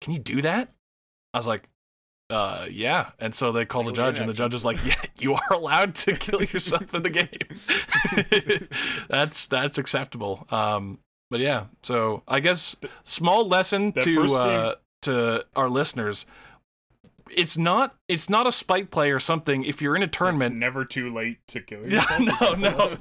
can 0.00 0.12
you 0.12 0.18
do 0.18 0.42
that 0.42 0.72
I 1.32 1.38
was 1.38 1.46
like 1.46 1.68
uh 2.30 2.66
yeah. 2.70 3.10
And 3.18 3.34
so 3.34 3.52
they 3.52 3.64
called 3.64 3.86
the 3.86 3.92
judge 3.92 4.18
and 4.18 4.28
the 4.28 4.34
judge 4.34 4.52
was 4.52 4.64
like 4.64 4.84
yeah 4.84 5.00
you 5.18 5.34
are 5.34 5.52
allowed 5.52 5.94
to 5.96 6.12
kill 6.16 6.42
yourself 6.42 6.92
in 6.94 7.02
the 7.02 7.10
game. 7.10 8.68
That's 9.08 9.46
that's 9.46 9.78
acceptable. 9.78 10.46
Um 10.50 10.98
but 11.30 11.40
yeah 11.40 11.66
so 11.82 12.22
I 12.26 12.40
guess 12.40 12.76
small 13.04 13.46
lesson 13.46 13.92
That 13.92 14.04
to 14.04 14.24
uh 14.34 14.74
to 15.02 15.44
our 15.54 15.68
listeners 15.68 16.26
it's 17.34 17.58
not 17.58 17.96
it's 18.08 18.30
not 18.30 18.46
a 18.46 18.52
spike 18.52 18.90
play 18.90 19.10
or 19.10 19.18
something 19.18 19.64
if 19.64 19.82
you're 19.82 19.96
in 19.96 20.02
a 20.02 20.06
it's 20.06 20.16
tournament 20.16 20.54
never 20.54 20.84
too 20.84 21.12
late 21.12 21.38
to 21.48 21.60
kill 21.60 21.80
yeah, 21.88 22.18
yourself 22.18 22.58
no, 22.58 22.70
no. 22.70 22.96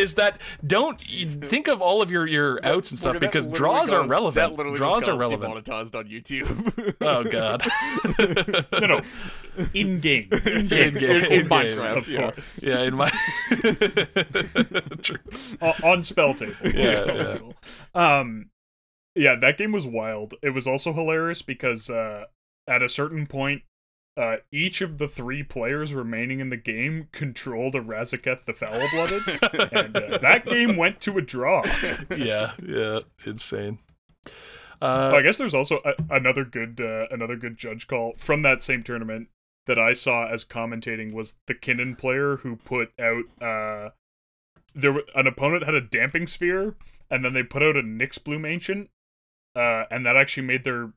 Is 0.00 0.16
that 0.16 0.40
don't 0.66 1.08
you 1.10 1.26
think 1.28 1.68
of 1.68 1.80
all 1.80 2.02
of 2.02 2.10
your 2.10 2.26
your 2.26 2.58
outs 2.66 2.90
and 2.90 2.98
stuff 2.98 3.20
because 3.20 3.46
draws 3.46 3.90
got 3.90 4.04
are 4.04 4.08
relevant. 4.08 4.34
That 4.34 4.56
literally 4.56 4.78
Draws 4.78 5.04
just 5.06 5.08
are 5.08 5.16
relevant. 5.18 5.42
demonetized 5.42 5.94
on 5.96 6.06
YouTube. 6.08 6.94
Oh 7.00 7.22
god. 7.24 7.62
no 8.80 8.86
no 8.86 9.00
in 9.74 10.00
game 10.00 10.28
in 10.32 10.46
In 10.72 10.94
game, 10.94 10.96
in 11.24 11.48
game. 11.48 11.96
of 11.98 12.08
yeah. 12.08 12.30
course 12.32 12.62
yeah, 12.64 12.80
in 12.82 12.94
my 12.94 13.10
True. 15.02 15.18
O- 15.60 15.74
on 15.84 16.02
spell 16.04 16.34
table. 16.34 16.54
On 16.64 16.72
Yeah, 16.74 16.92
spell 16.94 17.16
yeah. 17.16 17.24
table. 17.24 17.54
Um, 17.94 18.50
yeah, 19.14 19.34
that 19.36 19.58
game 19.58 19.72
was 19.72 19.86
wild. 19.86 20.34
It 20.42 20.50
was 20.50 20.66
also 20.66 20.92
hilarious 20.92 21.42
because 21.42 21.90
uh, 21.90 22.24
at 22.66 22.82
a 22.82 22.88
certain 22.88 23.26
point, 23.26 23.62
uh, 24.18 24.36
each 24.52 24.80
of 24.80 24.98
the 24.98 25.06
three 25.08 25.42
players 25.42 25.94
remaining 25.94 26.40
in 26.40 26.50
the 26.50 26.56
game 26.56 27.08
controlled 27.12 27.74
a 27.76 27.80
Razaketh 27.80 28.44
the 28.44 28.52
Foul 28.52 28.82
Blooded, 28.92 29.22
and 29.72 29.96
uh, 29.96 30.18
that 30.18 30.44
game 30.44 30.76
went 30.76 31.00
to 31.02 31.16
a 31.18 31.22
draw. 31.22 31.62
yeah, 32.16 32.52
yeah, 32.66 33.00
insane. 33.24 33.78
Oh, 34.80 35.12
Uh, 35.12 35.12
I 35.16 35.22
guess 35.22 35.38
there's 35.38 35.54
also 35.54 35.80
a- 35.84 35.94
another 36.10 36.44
good 36.44 36.80
uh, 36.80 37.06
another 37.10 37.36
good 37.36 37.56
judge 37.56 37.86
call 37.86 38.14
from 38.16 38.42
that 38.42 38.62
same 38.62 38.82
tournament 38.82 39.28
that 39.66 39.78
I 39.78 39.92
saw 39.92 40.28
as 40.28 40.44
commentating 40.44 41.12
was 41.12 41.36
the 41.46 41.54
Kinnan 41.54 41.96
player 41.98 42.36
who 42.36 42.56
put 42.56 42.90
out 42.98 43.24
uh 43.42 43.90
there 44.74 44.92
wa- 44.92 45.00
an 45.14 45.26
opponent 45.26 45.64
had 45.64 45.74
a 45.74 45.80
damping 45.80 46.26
sphere 46.26 46.74
and 47.10 47.24
then 47.24 47.32
they 47.32 47.42
put 47.42 47.62
out 47.62 47.76
a 47.76 47.82
Nyxbloom 47.82 48.48
Ancient 48.48 48.88
uh 49.56 49.84
and 49.90 50.06
that 50.06 50.16
actually 50.16 50.46
made 50.46 50.62
their 50.64 50.92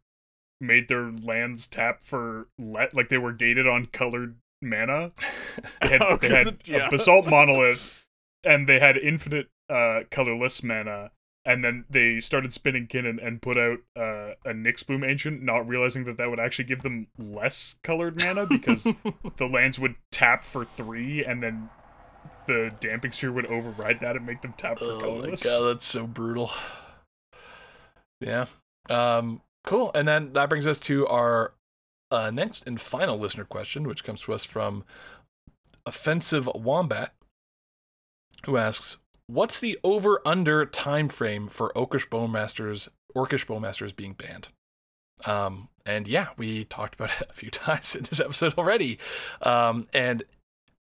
made 0.62 0.88
their 0.88 1.12
lands 1.12 1.68
tap 1.68 2.04
for 2.04 2.48
let 2.58 2.94
like 2.96 3.10
they 3.10 3.18
were 3.18 3.34
gated 3.34 3.68
on 3.68 3.88
colored 3.88 4.36
mana. 4.62 5.12
They 5.82 5.88
had, 5.90 6.02
Oh, 6.08 6.18
they 6.18 6.30
had 6.30 6.48
it- 6.48 6.68
yeah. 6.70 6.88
a 6.88 6.90
basalt 6.90 7.26
monolith 7.26 8.06
and 8.44 8.70
they 8.70 8.80
had 8.80 8.98
infinite 8.98 9.48
uh 9.70 10.02
colorless 10.12 10.64
mana 10.64 11.12
and 11.44 11.64
then 11.64 11.86
they 11.90 12.20
started 12.20 12.54
spinning 12.54 12.86
Kinnan 12.86 13.18
and 13.26 13.42
put 13.42 13.58
out 13.58 13.80
uh, 13.98 14.36
a 14.46 14.54
Nyxbloom 14.54 15.04
Ancient, 15.10 15.42
not 15.42 15.68
realizing 15.68 16.04
that 16.04 16.18
that 16.18 16.30
would 16.30 16.40
actually 16.40 16.66
give 16.66 16.84
them 16.84 17.08
less 17.18 17.78
colored 17.82 18.16
mana 18.16 18.46
because 18.46 18.84
the 19.38 19.48
lands 19.48 19.80
would 19.80 19.96
tap 20.12 20.44
for 20.44 20.64
three, 20.64 21.26
and 21.26 21.42
then 21.42 21.68
the 22.46 22.72
Damping 22.80 23.12
Sphere 23.12 23.32
would 23.32 23.48
override 23.48 24.02
that 24.02 24.16
and 24.16 24.24
make 24.24 24.44
them 24.44 24.54
tap 24.56 24.78
for 24.78 24.86
oh 24.86 24.96
my 24.98 25.02
colorless. 25.02 25.44
god, 25.44 25.68
that's 25.68 25.86
so 25.88 26.06
brutal. 26.06 26.52
Yeah. 28.20 28.46
Um. 28.90 29.42
Cool. 29.64 29.92
And 29.94 30.08
then 30.08 30.34
that 30.34 30.50
brings 30.50 30.68
us 30.68 30.80
to 30.80 31.08
our 31.08 31.54
uh, 32.10 32.30
next 32.32 32.68
and 32.68 32.80
final 32.80 33.18
listener 33.18 33.46
question, 33.46 33.88
which 33.88 34.04
comes 34.04 34.22
to 34.22 34.34
us 34.34 34.44
from 34.44 34.84
offensive 35.86 36.50
wombat, 36.54 37.14
who 38.46 38.58
asks, 38.58 38.98
"What's 39.28 39.60
the 39.60 39.80
over/under 39.84 40.66
time 40.66 41.10
frame 41.10 41.48
for 41.48 41.72
Orcish 41.76 42.10
Bowmasters, 42.10 42.90
Orcish 43.16 43.46
Bowmasters 43.46 43.96
being 43.96 44.14
banned?" 44.14 44.50
Um, 45.26 45.70
and 45.86 46.08
yeah, 46.08 46.30
we 46.38 46.66
talked 46.66 46.96
about 46.96 47.12
it 47.22 47.28
a 47.30 47.34
few 47.34 47.50
times 47.52 47.96
in 47.96 48.04
this 48.04 48.20
episode 48.20 48.56
already. 48.58 49.00
Um, 49.42 49.88
and 49.94 50.24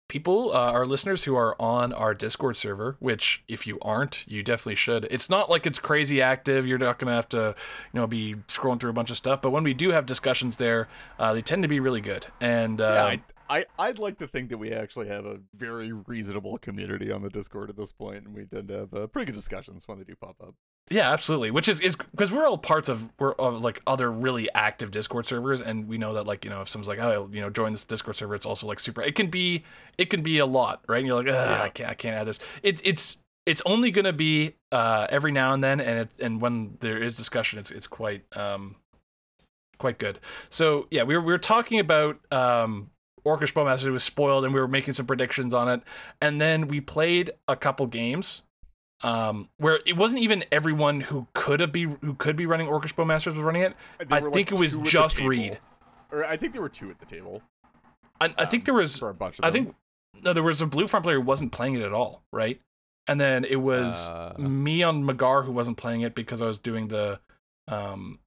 people, 0.09 0.51
uh, 0.51 0.71
our 0.71 0.85
listeners 0.85 1.23
who 1.23 1.35
are 1.35 1.55
on 1.61 1.93
our 1.93 2.13
Discord 2.13 2.57
server, 2.57 2.97
which 2.99 3.41
if 3.47 3.65
you 3.65 3.79
aren't, 3.81 4.25
you 4.27 4.43
definitely 4.43 4.75
should. 4.75 5.07
It's 5.09 5.29
not 5.29 5.49
like 5.49 5.65
it's 5.65 5.79
crazy 5.79 6.21
active. 6.21 6.67
You're 6.67 6.77
not 6.77 6.99
gonna 6.99 7.13
have 7.13 7.29
to, 7.29 7.55
you 7.93 7.99
know, 7.99 8.07
be 8.07 8.35
scrolling 8.49 8.81
through 8.81 8.89
a 8.89 8.93
bunch 8.93 9.09
of 9.09 9.15
stuff. 9.15 9.41
But 9.41 9.51
when 9.51 9.63
we 9.63 9.73
do 9.73 9.91
have 9.91 10.05
discussions 10.05 10.57
there, 10.57 10.89
uh, 11.17 11.31
they 11.31 11.41
tend 11.41 11.61
to 11.61 11.69
be 11.69 11.79
really 11.79 12.01
good. 12.01 12.27
And 12.41 12.79
yeah, 12.79 12.85
uh, 12.85 13.15
I, 13.49 13.59
I, 13.59 13.65
I'd 13.77 13.99
like 13.99 14.17
to 14.17 14.27
think 14.27 14.49
that 14.49 14.57
we 14.57 14.71
actually 14.71 15.07
have 15.07 15.25
a 15.25 15.39
very 15.55 15.93
reasonable 15.93 16.57
community 16.57 17.11
on 17.11 17.21
the 17.21 17.29
Discord 17.29 17.69
at 17.69 17.77
this 17.77 17.91
point, 17.91 18.25
and 18.25 18.35
we 18.35 18.45
tend 18.45 18.67
to 18.67 18.73
have 18.73 18.93
uh, 18.93 19.07
pretty 19.07 19.27
good 19.27 19.35
discussions 19.35 19.87
when 19.87 19.99
they 19.99 20.03
do 20.03 20.15
pop 20.15 20.35
up. 20.41 20.55
Yeah, 20.89 21.11
absolutely. 21.11 21.51
Which 21.51 21.67
is 21.67 21.79
is 21.81 21.95
because 21.95 22.31
we're 22.31 22.47
all 22.47 22.57
parts 22.57 22.89
of 22.89 23.09
we're 23.19 23.33
of 23.33 23.61
like 23.61 23.81
other 23.85 24.11
really 24.11 24.49
active 24.55 24.91
Discord 24.91 25.25
servers, 25.25 25.61
and 25.61 25.87
we 25.87 25.97
know 25.97 26.13
that 26.15 26.25
like 26.25 26.43
you 26.43 26.49
know 26.49 26.61
if 26.61 26.69
someone's 26.69 26.87
like 26.87 26.99
oh 26.99 27.29
you 27.31 27.41
know 27.41 27.49
join 27.49 27.71
this 27.71 27.83
Discord 27.83 28.15
server, 28.15 28.33
it's 28.35 28.45
also 28.45 28.65
like 28.65 28.79
super. 28.79 29.01
It 29.01 29.15
can 29.15 29.29
be 29.29 29.63
it 29.97 30.09
can 30.09 30.23
be 30.23 30.39
a 30.39 30.45
lot, 30.45 30.83
right? 30.87 30.97
And 30.97 31.07
you're 31.07 31.15
like 31.23 31.27
"Ugh, 31.27 31.61
I 31.61 31.69
can't 31.69 31.89
I 31.89 31.93
can't 31.93 32.15
add 32.15 32.27
this. 32.27 32.39
It's 32.63 32.81
it's 32.83 33.17
it's 33.45 33.61
only 33.65 33.91
gonna 33.91 34.13
be 34.13 34.55
uh 34.71 35.05
every 35.09 35.31
now 35.31 35.53
and 35.53 35.63
then, 35.63 35.79
and 35.79 35.99
it 35.99 36.09
and 36.19 36.41
when 36.41 36.77
there 36.79 36.97
is 37.01 37.15
discussion, 37.15 37.59
it's 37.59 37.71
it's 37.71 37.87
quite 37.87 38.23
um 38.35 38.75
quite 39.77 39.99
good. 39.99 40.19
So 40.49 40.87
yeah, 40.89 41.03
we 41.03 41.15
were 41.15 41.21
we 41.21 41.31
were 41.31 41.37
talking 41.37 41.79
about 41.79 42.19
um. 42.31 42.89
Orcish 43.25 43.51
Bowmaster 43.51 43.91
was 43.91 44.03
spoiled, 44.03 44.45
and 44.45 44.53
we 44.53 44.61
were 44.61 44.67
making 44.67 44.93
some 44.93 45.05
predictions 45.05 45.53
on 45.53 45.67
it. 45.67 45.81
And 46.21 46.39
then 46.39 46.69
we 46.69 46.79
played 46.79 47.31
a 47.49 47.55
couple 47.57 47.85
games 47.85 48.43
um, 49.01 49.49
where 49.57 49.79
it 49.85 49.95
wasn't 49.97 50.21
even 50.21 50.43
everyone 50.51 51.01
who 51.01 51.27
could 51.33 51.59
have 51.59 51.71
be 51.71 51.83
who 51.85 52.13
could 52.15 52.35
be 52.35 52.45
running 52.45 52.67
Orcish 52.67 52.93
Bowmasters 52.95 53.27
was 53.27 53.35
running 53.37 53.61
it. 53.61 53.73
There 53.99 54.07
I 54.17 54.21
were, 54.21 54.29
think 54.31 54.51
like, 54.51 54.59
it 54.59 54.61
was 54.61 54.71
two 54.73 54.79
at 54.79 54.83
the 54.85 54.89
just. 54.91 55.19
Reed. 55.19 55.59
Or 56.11 56.25
I 56.25 56.37
think 56.37 56.53
there 56.53 56.61
were 56.61 56.69
two 56.69 56.89
at 56.89 56.99
the 56.99 57.05
table. 57.05 57.41
I, 58.19 58.33
I 58.37 58.45
think 58.45 58.61
um, 58.61 58.65
there 58.65 58.73
was. 58.73 58.97
for 58.97 59.09
a 59.09 59.13
bunch 59.13 59.39
of 59.39 59.45
I 59.45 59.49
them. 59.49 59.65
think 59.65 59.75
no, 60.23 60.33
there 60.33 60.43
was 60.43 60.61
a 60.61 60.65
blue 60.65 60.87
front 60.87 61.03
player 61.03 61.17
who 61.17 61.21
wasn't 61.25 61.51
playing 61.51 61.75
it 61.75 61.81
at 61.81 61.93
all, 61.93 62.23
right? 62.33 62.59
And 63.07 63.19
then 63.21 63.45
it 63.45 63.57
was 63.57 64.09
Uh. 64.09 64.33
me 64.37 64.83
on 64.83 65.03
Magar 65.05 65.45
who 65.45 65.51
wasn't 65.51 65.77
playing 65.77 66.01
it 66.01 66.13
because 66.15 66.41
I 66.41 66.45
was 66.45 66.57
doing 66.57 66.89
the 66.89 67.19
um 67.67 68.19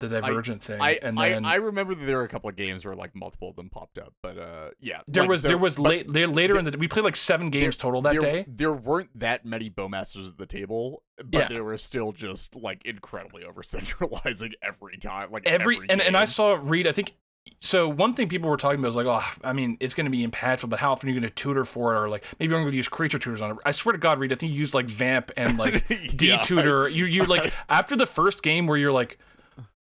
the 0.00 0.08
divergent 0.08 0.62
thing, 0.62 0.80
I, 0.80 0.98
and 1.02 1.16
then 1.16 1.44
I 1.44 1.56
remember 1.56 1.94
that 1.94 2.04
there 2.04 2.16
were 2.16 2.24
a 2.24 2.28
couple 2.28 2.50
of 2.50 2.56
games 2.56 2.84
where 2.84 2.96
like 2.96 3.14
multiple 3.14 3.48
of 3.50 3.56
them 3.56 3.68
popped 3.70 3.98
up, 3.98 4.14
but 4.22 4.36
uh, 4.38 4.70
yeah, 4.80 5.00
there 5.06 5.22
like, 5.22 5.30
was 5.30 5.42
so- 5.42 5.48
there 5.48 5.58
was 5.58 5.78
late 5.78 6.12
there, 6.12 6.26
later 6.26 6.58
in 6.58 6.64
the 6.64 6.76
we 6.78 6.88
played 6.88 7.04
like 7.04 7.16
seven 7.16 7.50
games 7.50 7.76
total 7.76 8.02
that 8.02 8.12
there, 8.12 8.20
day. 8.20 8.44
There 8.48 8.72
weren't 8.72 9.10
that 9.18 9.44
many 9.44 9.70
bowmasters 9.70 10.28
at 10.28 10.38
the 10.38 10.46
table, 10.46 11.02
but 11.18 11.32
Yeah. 11.32 11.48
they 11.48 11.60
were 11.60 11.76
still 11.78 12.12
just 12.12 12.56
like 12.56 12.84
incredibly 12.84 13.44
over 13.44 13.62
centralizing 13.62 14.52
every 14.62 14.96
time, 14.96 15.30
like 15.30 15.46
Every, 15.46 15.76
every 15.76 15.86
and, 15.90 16.00
and 16.00 16.16
I 16.16 16.24
saw 16.24 16.58
Reed. 16.60 16.86
I 16.86 16.92
think 16.92 17.12
so. 17.60 17.88
One 17.88 18.12
thing 18.14 18.28
people 18.28 18.48
were 18.48 18.56
talking 18.56 18.78
about 18.78 18.88
was 18.88 18.96
like, 18.96 19.06
oh, 19.06 19.22
I 19.42 19.52
mean, 19.52 19.76
it's 19.80 19.92
going 19.94 20.04
to 20.06 20.10
be 20.10 20.26
impactful, 20.26 20.68
but 20.70 20.78
how 20.78 20.92
often 20.92 21.08
are 21.08 21.12
you 21.12 21.20
going 21.20 21.28
to 21.28 21.34
tutor 21.34 21.64
for 21.64 21.94
it, 21.94 21.98
or 21.98 22.08
like 22.08 22.24
maybe 22.38 22.54
I'm 22.54 22.62
going 22.62 22.70
to 22.70 22.76
use 22.76 22.88
creature 22.88 23.18
tutors 23.18 23.40
on 23.40 23.50
it. 23.52 23.56
I 23.66 23.70
swear 23.72 23.92
to 23.92 23.98
God, 23.98 24.18
Reed, 24.18 24.32
I 24.32 24.36
think 24.36 24.52
you 24.52 24.58
used 24.58 24.72
like 24.74 24.86
Vamp 24.86 25.30
and 25.36 25.58
like 25.58 25.86
D 26.16 26.28
Yeah. 26.28 26.38
tutor. 26.38 26.88
You 26.88 27.04
you 27.06 27.24
like 27.24 27.52
after 27.68 27.96
the 27.96 28.06
first 28.06 28.42
game 28.42 28.66
where 28.66 28.76
you're 28.78 28.92
like, 28.92 29.18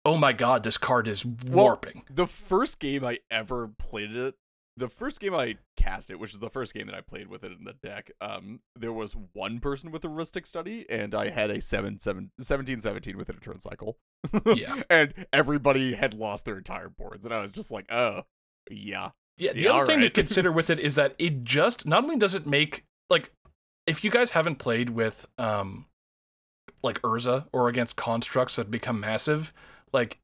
oh 0.04 0.16
my 0.16 0.32
God, 0.32 0.62
this 0.64 0.78
card 0.78 1.06
is 1.08 1.24
Well, 1.24 1.64
warping. 1.66 2.02
the 2.10 2.26
first 2.26 2.78
game 2.78 3.04
I 3.04 3.18
ever 3.30 3.68
played 3.68 4.14
it, 4.16 4.34
the 4.76 4.88
first 4.88 5.20
game 5.20 5.34
I 5.34 5.58
cast 5.76 6.10
it, 6.10 6.18
which 6.18 6.32
is 6.32 6.38
the 6.40 6.48
first 6.50 6.72
game 6.74 6.86
that 6.86 6.94
I 6.94 7.02
played 7.02 7.28
with 7.28 7.44
it 7.44 7.52
in 7.52 7.64
the 7.64 7.74
deck, 7.74 8.10
um, 8.20 8.60
there 8.74 8.92
was 8.92 9.14
one 9.34 9.60
person 9.60 9.90
with 9.90 10.04
a 10.04 10.08
Rhystic 10.08 10.46
study, 10.46 10.86
and 10.88 11.14
I 11.14 11.28
had 11.28 11.50
a 11.50 11.60
7, 11.60 11.98
7, 11.98 12.30
17 12.40 12.80
17 12.80 13.16
with 13.18 13.28
a 13.28 13.32
turn 13.34 13.60
cycle. 13.60 13.98
Yeah. 14.54 14.82
and 14.88 15.12
everybody 15.32 15.94
had 15.94 16.14
lost 16.14 16.44
their 16.46 16.56
entire 16.58 16.88
boards, 16.88 17.24
and 17.26 17.34
I 17.34 17.42
was 17.42 17.52
just 17.52 17.70
like, 17.70 17.86
oh, 17.92 18.22
yeah. 18.70 19.10
Yeah, 19.38 19.52
the 19.52 19.62
Yeah, 19.64 19.72
other 19.72 19.86
thing 19.86 20.00
to 20.00 20.10
consider 20.10 20.50
with 20.52 20.70
it 20.70 20.78
is 20.80 20.94
that 20.94 21.14
it 21.18 21.44
just 21.44 21.84
not 21.86 22.04
only 22.04 22.16
does 22.16 22.34
it 22.34 22.46
make 22.46 22.84
like 23.10 23.30
if 23.86 24.04
you 24.04 24.10
guys 24.10 24.30
haven't 24.30 24.56
played 24.56 24.90
with 24.90 25.26
um 25.38 25.86
like 26.82 27.00
Urza 27.02 27.46
or 27.52 27.68
against 27.68 27.96
constructs 27.96 28.56
that 28.56 28.70
become 28.70 29.00
massive, 29.00 29.52
like 29.92 30.18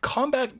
combat 0.00 0.52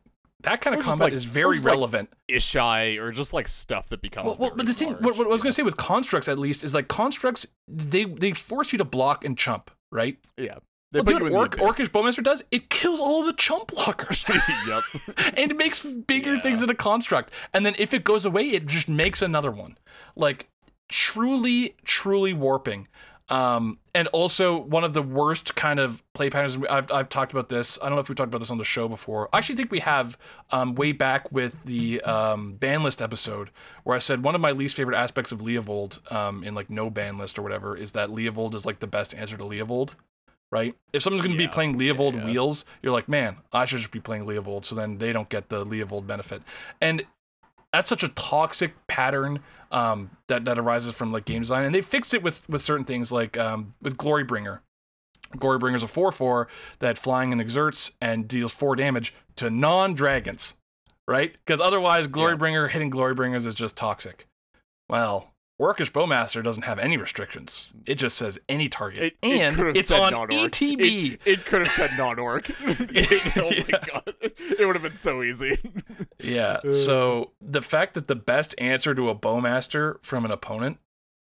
that 0.42 0.62
kind 0.62 0.74
Or 0.74 0.78
of 0.78 0.84
combat 0.86 1.06
like- 1.06 1.12
is 1.12 1.26
very 1.26 1.56
just, 1.56 1.66
like, 1.66 1.74
relevant. 1.74 2.12
Ishai, 2.30 2.98
or 2.98 3.12
just 3.12 3.34
like 3.34 3.46
stuff 3.46 3.90
that 3.90 4.00
becomes. 4.00 4.26
Well, 4.26 4.36
well, 4.38 4.52
but 4.56 4.64
the 4.66 4.72
thing, 4.72 4.92
large, 4.92 5.02
what, 5.02 5.18
what 5.18 5.26
I 5.26 5.30
was 5.30 5.40
yeah. 5.40 5.44
gonna 5.44 5.52
say 5.52 5.62
with 5.62 5.76
constructs 5.76 6.28
at 6.28 6.38
least 6.38 6.64
is 6.64 6.72
like 6.74 6.88
constructs, 6.88 7.46
they 7.68 8.04
they 8.04 8.32
force 8.32 8.72
you 8.72 8.78
to 8.78 8.84
block 8.84 9.22
and 9.24 9.36
chump, 9.36 9.70
right? 9.92 10.16
Yeah. 10.38 10.58
They 10.92 11.02
Well, 11.02 11.18
dude, 11.18 11.30
the 11.30 11.36
Orc. 11.36 11.56
Orcish 11.56 11.88
Bowmaster 11.88 12.22
does 12.24 12.42
it 12.50 12.68
kills 12.70 13.00
all 13.00 13.20
of 13.20 13.26
the 13.26 13.32
chump 13.34 13.68
blockers. 13.70 14.26
yep. 14.66 15.34
and 15.36 15.56
makes 15.56 15.84
bigger 15.84 16.34
Yeah. 16.36 16.40
things 16.40 16.62
in 16.62 16.70
a 16.70 16.74
construct. 16.74 17.32
And 17.54 17.64
then 17.64 17.74
if 17.78 17.92
it 17.94 18.02
goes 18.02 18.24
away, 18.24 18.44
it 18.44 18.66
just 18.66 18.88
makes 18.88 19.20
another 19.22 19.50
one. 19.52 19.76
Like 20.16 20.48
truly, 20.88 21.76
truly 21.84 22.32
warping. 22.32 22.88
Um, 23.30 23.78
and 23.94 24.08
also 24.08 24.60
one 24.60 24.82
of 24.82 24.92
the 24.92 25.02
worst 25.02 25.54
kind 25.54 25.78
of 25.78 26.02
play 26.14 26.30
patterns. 26.30 26.58
I've, 26.68 26.90
I've 26.90 27.08
talked 27.08 27.32
about 27.32 27.48
this. 27.48 27.78
I 27.80 27.86
don't 27.86 27.94
know 27.94 28.00
if 28.00 28.08
we've 28.08 28.16
talked 28.16 28.28
about 28.28 28.40
this 28.40 28.50
on 28.50 28.58
the 28.58 28.64
show 28.64 28.88
before. 28.88 29.28
I 29.32 29.38
actually 29.38 29.54
think 29.54 29.70
we 29.70 29.78
have 29.80 30.18
um, 30.50 30.74
way 30.74 30.90
back 30.92 31.30
with 31.30 31.56
the 31.64 32.00
um, 32.02 32.54
ban 32.54 32.82
list 32.82 33.00
episode 33.00 33.50
where 33.84 33.94
I 33.94 34.00
said 34.00 34.22
one 34.24 34.34
of 34.34 34.40
my 34.40 34.50
least 34.50 34.76
favorite 34.76 34.96
aspects 34.96 35.30
of 35.30 35.40
Leovold 35.40 36.12
um, 36.12 36.42
in 36.42 36.54
like 36.54 36.70
no 36.70 36.90
ban 36.90 37.18
list 37.18 37.38
or 37.38 37.42
whatever 37.42 37.76
is 37.76 37.92
that 37.92 38.10
Leovold 38.10 38.54
is 38.54 38.66
like 38.66 38.80
the 38.80 38.88
best 38.88 39.14
answer 39.14 39.36
to 39.36 39.44
Leovold. 39.44 39.94
Right? 40.52 40.74
If 40.92 41.02
someone's 41.02 41.22
going 41.22 41.36
to 41.36 41.40
Yeah. 41.40 41.48
be 41.48 41.52
playing 41.52 41.78
Leovold 41.78 42.16
yeah. 42.16 42.24
wheels, 42.24 42.64
you're 42.82 42.92
like, 42.92 43.08
man, 43.08 43.36
I 43.52 43.66
should 43.66 43.78
just 43.78 43.92
be 43.92 44.00
playing 44.00 44.24
Leovold, 44.26 44.64
so 44.64 44.74
then 44.74 44.98
they 44.98 45.12
don't 45.12 45.28
get 45.28 45.48
the 45.48 45.64
Leovold 45.64 46.08
benefit. 46.08 46.42
And 46.80 47.04
that's 47.72 47.88
such 47.88 48.02
a 48.02 48.08
toxic 48.08 48.74
pattern 48.86 49.40
um, 49.70 50.10
that 50.26 50.44
that 50.44 50.58
arises 50.58 50.94
from 50.94 51.12
like 51.12 51.24
game 51.24 51.42
design, 51.42 51.64
and 51.64 51.74
they 51.74 51.80
fixed 51.80 52.14
it 52.14 52.22
with 52.22 52.48
with 52.48 52.62
certain 52.62 52.84
things 52.84 53.12
like 53.12 53.38
um, 53.38 53.74
with 53.80 53.96
Glorybringer. 53.96 54.60
Glorybringer's 55.36 55.84
a 55.84 55.88
four 55.88 56.10
four 56.10 56.48
that 56.80 56.98
flying 56.98 57.32
and 57.32 57.40
exerts 57.40 57.92
and 58.00 58.26
deals 58.26 58.52
four 58.52 58.74
damage 58.74 59.14
to 59.36 59.48
non 59.48 59.94
dragons, 59.94 60.54
right? 61.06 61.32
Because 61.44 61.60
otherwise, 61.60 62.08
Glorybringer 62.08 62.70
hitting 62.70 62.90
Glorybringers 62.90 63.46
is 63.46 63.54
just 63.54 63.76
toxic. 63.76 64.26
Well. 64.88 65.29
Orcish 65.60 65.92
Bowmaster 65.92 66.42
doesn't 66.42 66.62
have 66.62 66.78
any 66.78 66.96
restrictions. 66.96 67.70
It 67.84 67.96
just 67.96 68.16
says 68.16 68.38
any 68.48 68.70
target, 68.70 69.02
It, 69.02 69.16
it 69.22 69.40
and 69.40 69.56
have 69.56 69.76
it's 69.76 69.90
on 69.90 70.12
non-orc. 70.12 70.30
ETB. 70.30 71.12
It, 71.12 71.20
it 71.26 71.44
could 71.44 71.60
have 71.60 71.70
said 71.70 71.90
non-orc. 71.98 72.50
oh 72.60 72.66
my 72.68 73.78
god, 73.92 74.14
it 74.22 74.66
would 74.66 74.74
have 74.74 74.82
been 74.82 74.94
so 74.94 75.22
easy. 75.22 75.58
Yeah. 76.22 76.60
So 76.72 77.32
the 77.40 77.62
fact 77.62 77.94
that 77.94 78.06
the 78.06 78.14
best 78.14 78.54
answer 78.58 78.94
to 78.94 79.08
a 79.08 79.14
bowmaster 79.14 79.96
from 80.02 80.26
an 80.26 80.30
opponent 80.30 80.76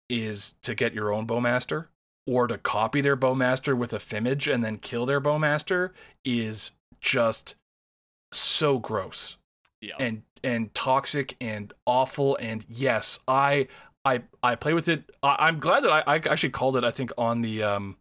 is 0.10 0.56
to 0.64 0.74
get 0.74 0.96
your 0.96 1.14
own 1.14 1.28
bowmaster 1.28 1.86
or 2.26 2.48
to 2.48 2.58
copy 2.58 3.00
their 3.02 3.16
bowmaster 3.16 3.78
with 3.78 3.94
a 3.94 4.00
fimage 4.00 4.52
and 4.52 4.64
then 4.64 4.78
kill 4.80 5.06
their 5.06 5.22
bowmaster 5.22 5.92
is 6.26 6.72
just 7.00 7.54
so 8.32 8.80
gross 8.80 9.38
yeah, 9.82 9.94
and 10.00 10.24
and 10.44 10.74
toxic 10.74 11.36
and 11.40 11.74
awful 11.86 12.36
and 12.38 12.66
yes 12.68 13.20
i 13.28 13.68
i 14.08 14.22
i 14.44 14.56
play 14.56 14.74
with 14.74 14.88
it 14.88 15.04
I, 15.22 15.36
i'm 15.40 15.60
glad 15.60 15.84
that 15.84 15.92
I, 15.92 16.04
I 16.08 16.16
actually 16.16 16.50
called 16.50 16.78
it 16.78 16.84
i 16.84 16.92
think 16.92 17.12
on 17.18 17.42
the 17.42 17.64
um 17.64 17.98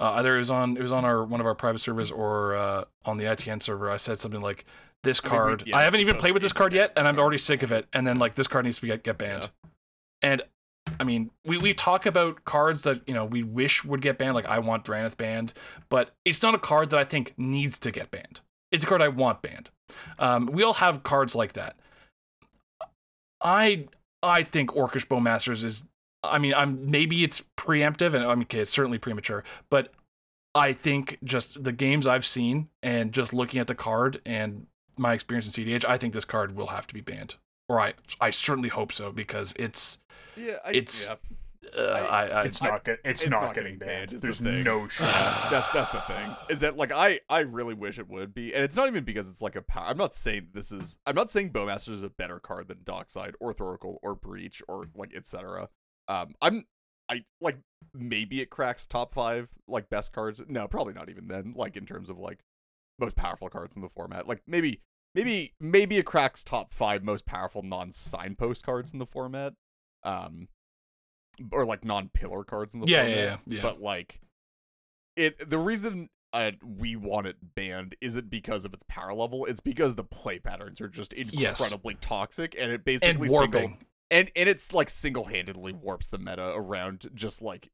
uh, 0.00 0.14
either 0.16 0.34
it 0.34 0.38
was 0.38 0.50
on 0.50 0.76
it 0.76 0.82
was 0.82 0.90
on 0.92 1.04
our 1.04 1.22
one 1.22 1.40
of 1.40 1.46
our 1.46 1.54
private 1.54 1.78
servers 1.78 2.10
or 2.10 2.56
uh, 2.56 2.84
on 3.04 3.18
the 3.18 3.24
ITN 3.24 3.62
server. 3.62 3.90
I 3.90 3.98
said 3.98 4.18
something 4.18 4.40
like, 4.40 4.64
"This 5.02 5.20
I 5.22 5.28
mean, 5.28 5.32
we- 5.32 5.38
card, 5.38 5.62
yeah, 5.66 5.76
I 5.76 5.82
haven't 5.82 6.00
even 6.00 6.16
played 6.16 6.32
with 6.32 6.42
this 6.42 6.54
card 6.54 6.72
yet, 6.72 6.92
and 6.96 7.06
I'm 7.06 7.18
already 7.18 7.36
sick 7.36 7.62
of 7.62 7.70
it." 7.70 7.86
And 7.92 8.06
then 8.06 8.18
like 8.18 8.34
this 8.34 8.46
card 8.46 8.64
needs 8.64 8.78
to 8.78 8.86
get 8.86 9.04
get 9.04 9.18
banned. 9.18 9.50
And 10.22 10.40
I 10.98 11.04
mean, 11.04 11.30
we 11.44 11.58
we 11.58 11.74
talk 11.74 12.06
about 12.06 12.46
cards 12.46 12.82
that 12.84 13.06
you 13.06 13.12
know 13.12 13.26
we 13.26 13.42
wish 13.42 13.84
would 13.84 14.00
get 14.00 14.16
banned. 14.16 14.34
Like 14.34 14.46
I 14.46 14.58
want 14.58 14.86
Dranith 14.86 15.18
banned, 15.18 15.52
but 15.90 16.14
it's 16.24 16.42
not 16.42 16.54
a 16.54 16.58
card 16.58 16.88
that 16.90 16.98
I 16.98 17.04
think 17.04 17.34
needs 17.36 17.78
to 17.80 17.90
get 17.90 18.10
banned. 18.10 18.40
It's 18.72 18.84
a 18.84 18.86
card 18.86 19.02
I 19.02 19.08
want 19.08 19.42
banned. 19.42 19.68
Um, 20.18 20.46
we 20.46 20.62
all 20.62 20.74
have 20.74 21.02
cards 21.02 21.34
like 21.34 21.52
that. 21.52 21.76
I 23.42 23.84
I 24.22 24.42
think 24.42 24.70
Orcish 24.70 25.06
Bowmasters 25.06 25.64
is. 25.64 25.84
I 26.22 26.38
mean, 26.38 26.52
I'm 26.54 26.90
maybe 26.90 27.24
it's 27.24 27.42
preemptive, 27.56 28.12
and 28.12 28.24
I 28.24 28.34
mean, 28.34 28.42
okay, 28.42 28.60
it's 28.60 28.70
certainly 28.70 28.98
premature, 28.98 29.42
but 29.70 29.92
I 30.54 30.74
think 30.74 31.16
just 31.24 31.64
the 31.64 31.72
games 31.72 32.06
I've 32.06 32.26
seen 32.26 32.68
and 32.82 33.12
just 33.12 33.32
looking 33.32 33.58
at 33.58 33.66
the 33.68 33.74
card 33.74 34.20
and 34.26 34.66
my 34.98 35.14
experience 35.14 35.46
in 35.56 35.64
CDH, 35.64 35.84
I 35.86 35.96
think 35.96 36.12
this 36.12 36.26
card 36.26 36.54
will 36.54 36.66
have 36.66 36.86
to 36.88 36.92
be 36.94 37.00
banned, 37.00 37.36
or 37.70 37.80
I 37.80 37.94
I 38.20 38.28
certainly 38.30 38.68
hope 38.68 38.92
so 38.92 39.12
because 39.12 39.54
it's 39.56 39.96
yeah, 40.36 40.58
I, 40.64 40.70
it's- 40.72 41.08
yeah. 41.08 41.16
Uh, 41.76 41.82
I, 41.82 42.26
I 42.26 42.44
It's 42.44 42.62
not 42.62 42.84
get, 42.84 43.00
it's, 43.04 43.22
it's 43.22 43.30
not, 43.30 43.42
not 43.42 43.54
getting 43.54 43.78
getting 43.78 43.78
banned, 43.78 44.10
banned. 44.10 44.12
is 44.14 44.20
the 44.20 44.26
There's 44.28 44.64
no 44.64 44.88
shot. 44.88 45.50
that's 45.50 45.70
that's 45.72 45.90
the 45.90 46.00
thing 46.02 46.34
is 46.48 46.60
that 46.60 46.76
like 46.76 46.92
I 46.92 47.20
I 47.28 47.40
really 47.40 47.74
wish 47.74 47.98
it 47.98 48.08
would 48.08 48.34
be, 48.34 48.54
and 48.54 48.64
it's 48.64 48.76
not 48.76 48.88
even 48.88 49.04
because 49.04 49.28
it's 49.28 49.42
like 49.42 49.56
a 49.56 49.62
power. 49.62 49.86
I'm 49.86 49.98
not 49.98 50.14
saying 50.14 50.48
this 50.54 50.72
is. 50.72 50.98
I'm 51.06 51.14
not 51.14 51.30
saying 51.30 51.50
Bowmaster 51.52 51.92
is 51.92 52.02
a 52.02 52.10
better 52.10 52.40
card 52.40 52.68
than 52.68 52.78
Dockside 52.84 53.34
or 53.40 53.52
Thoracle 53.52 53.96
or 54.02 54.14
Breach 54.14 54.62
or 54.68 54.86
like 54.94 55.14
etc. 55.14 55.68
Um, 56.08 56.34
I'm 56.40 56.66
I 57.10 57.24
like 57.40 57.58
maybe 57.92 58.40
it 58.40 58.50
cracks 58.50 58.86
top 58.86 59.12
five 59.12 59.48
like 59.68 59.90
best 59.90 60.12
cards. 60.12 60.42
No, 60.48 60.68
probably 60.68 60.94
not 60.94 61.08
even 61.10 61.28
then. 61.28 61.54
Like 61.56 61.76
in 61.76 61.84
terms 61.84 62.08
of 62.08 62.18
like 62.18 62.40
most 62.98 63.16
powerful 63.16 63.48
cards 63.48 63.74
in 63.74 63.82
the 63.82 63.88
format. 63.88 64.28
Like 64.28 64.42
maybe 64.46 64.80
maybe 65.14 65.54
maybe 65.58 65.98
it 65.98 66.04
cracks 66.06 66.44
top 66.44 66.72
five 66.72 67.02
most 67.02 67.26
powerful 67.26 67.62
non 67.62 67.90
signpost 67.90 68.64
cards 68.64 68.92
in 68.92 68.98
the 68.98 69.06
format. 69.06 69.54
Um, 70.04 70.48
or 71.52 71.64
like 71.64 71.84
non 71.84 72.08
pillar 72.12 72.44
cards 72.44 72.74
in 72.74 72.80
the 72.80 72.86
Yeah, 72.88 72.98
format. 73.02 73.16
yeah, 73.16 73.24
yeah, 73.24 73.36
yeah. 73.46 73.62
But 73.62 73.80
like 73.80 74.20
it 75.16 75.48
the 75.50 75.58
reason 75.58 76.08
uh, 76.32 76.52
we 76.64 76.94
want 76.96 77.26
it 77.26 77.36
banned 77.56 77.96
isn't 78.00 78.30
because 78.30 78.64
of 78.64 78.72
its 78.72 78.84
power 78.88 79.12
level. 79.12 79.44
It's 79.46 79.60
because 79.60 79.96
the 79.96 80.04
play 80.04 80.38
patterns 80.38 80.80
are 80.80 80.88
just 80.88 81.12
Yes. 81.16 81.60
incredibly 81.60 81.94
toxic, 81.96 82.54
and 82.58 82.70
it 82.70 82.74
and 82.74 82.84
basically 82.84 83.28
single 83.28 83.60
warping. 83.60 83.78
and 84.10 84.30
and 84.36 84.48
it's 84.48 84.72
like 84.72 84.88
single-handedly 84.88 85.72
warps 85.72 86.08
the 86.08 86.18
meta 86.18 86.52
around 86.54 87.10
just 87.14 87.42
like 87.42 87.70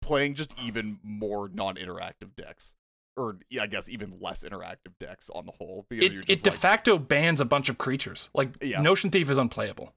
playing 0.00 0.34
just 0.34 0.54
even 0.64 0.98
more 1.02 1.48
non-interactive 1.48 2.34
decks 2.36 2.74
or 3.16 3.38
yeah, 3.50 3.64
I 3.64 3.66
guess 3.66 3.88
even 3.88 4.18
less 4.20 4.44
interactive 4.44 4.96
decks 5.00 5.28
on 5.30 5.44
the 5.44 5.52
whole 5.52 5.84
because 5.90 6.12
It, 6.12 6.30
it 6.30 6.42
de 6.44 6.50
like, 6.50 6.58
facto 6.58 6.98
bans 6.98 7.40
a 7.40 7.44
bunch 7.44 7.68
of 7.68 7.76
creatures. 7.76 8.30
Like 8.32 8.56
Yeah. 8.62 8.80
Notion 8.80 9.10
Thief 9.10 9.28
is 9.28 9.38
unplayable. 9.38 9.92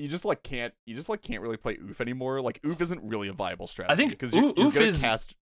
You 0.00 0.08
just 0.08 0.24
like 0.24 0.42
can't 0.42 0.74
you 0.86 0.94
just 0.94 1.08
like 1.08 1.22
can't 1.22 1.42
really 1.42 1.56
play 1.56 1.76
oof 1.82 2.00
anymore. 2.00 2.40
Like 2.40 2.60
oof 2.66 2.80
isn't 2.80 3.02
really 3.02 3.28
a 3.28 3.32
viable 3.32 3.66
strategy 3.66 3.92
I 3.92 3.96
think 3.96 4.10
because 4.10 4.34
you're, 4.34 4.58
Oof- 4.58 4.74
you're 4.74 4.82
is 4.82 5.02
cast 5.02 5.36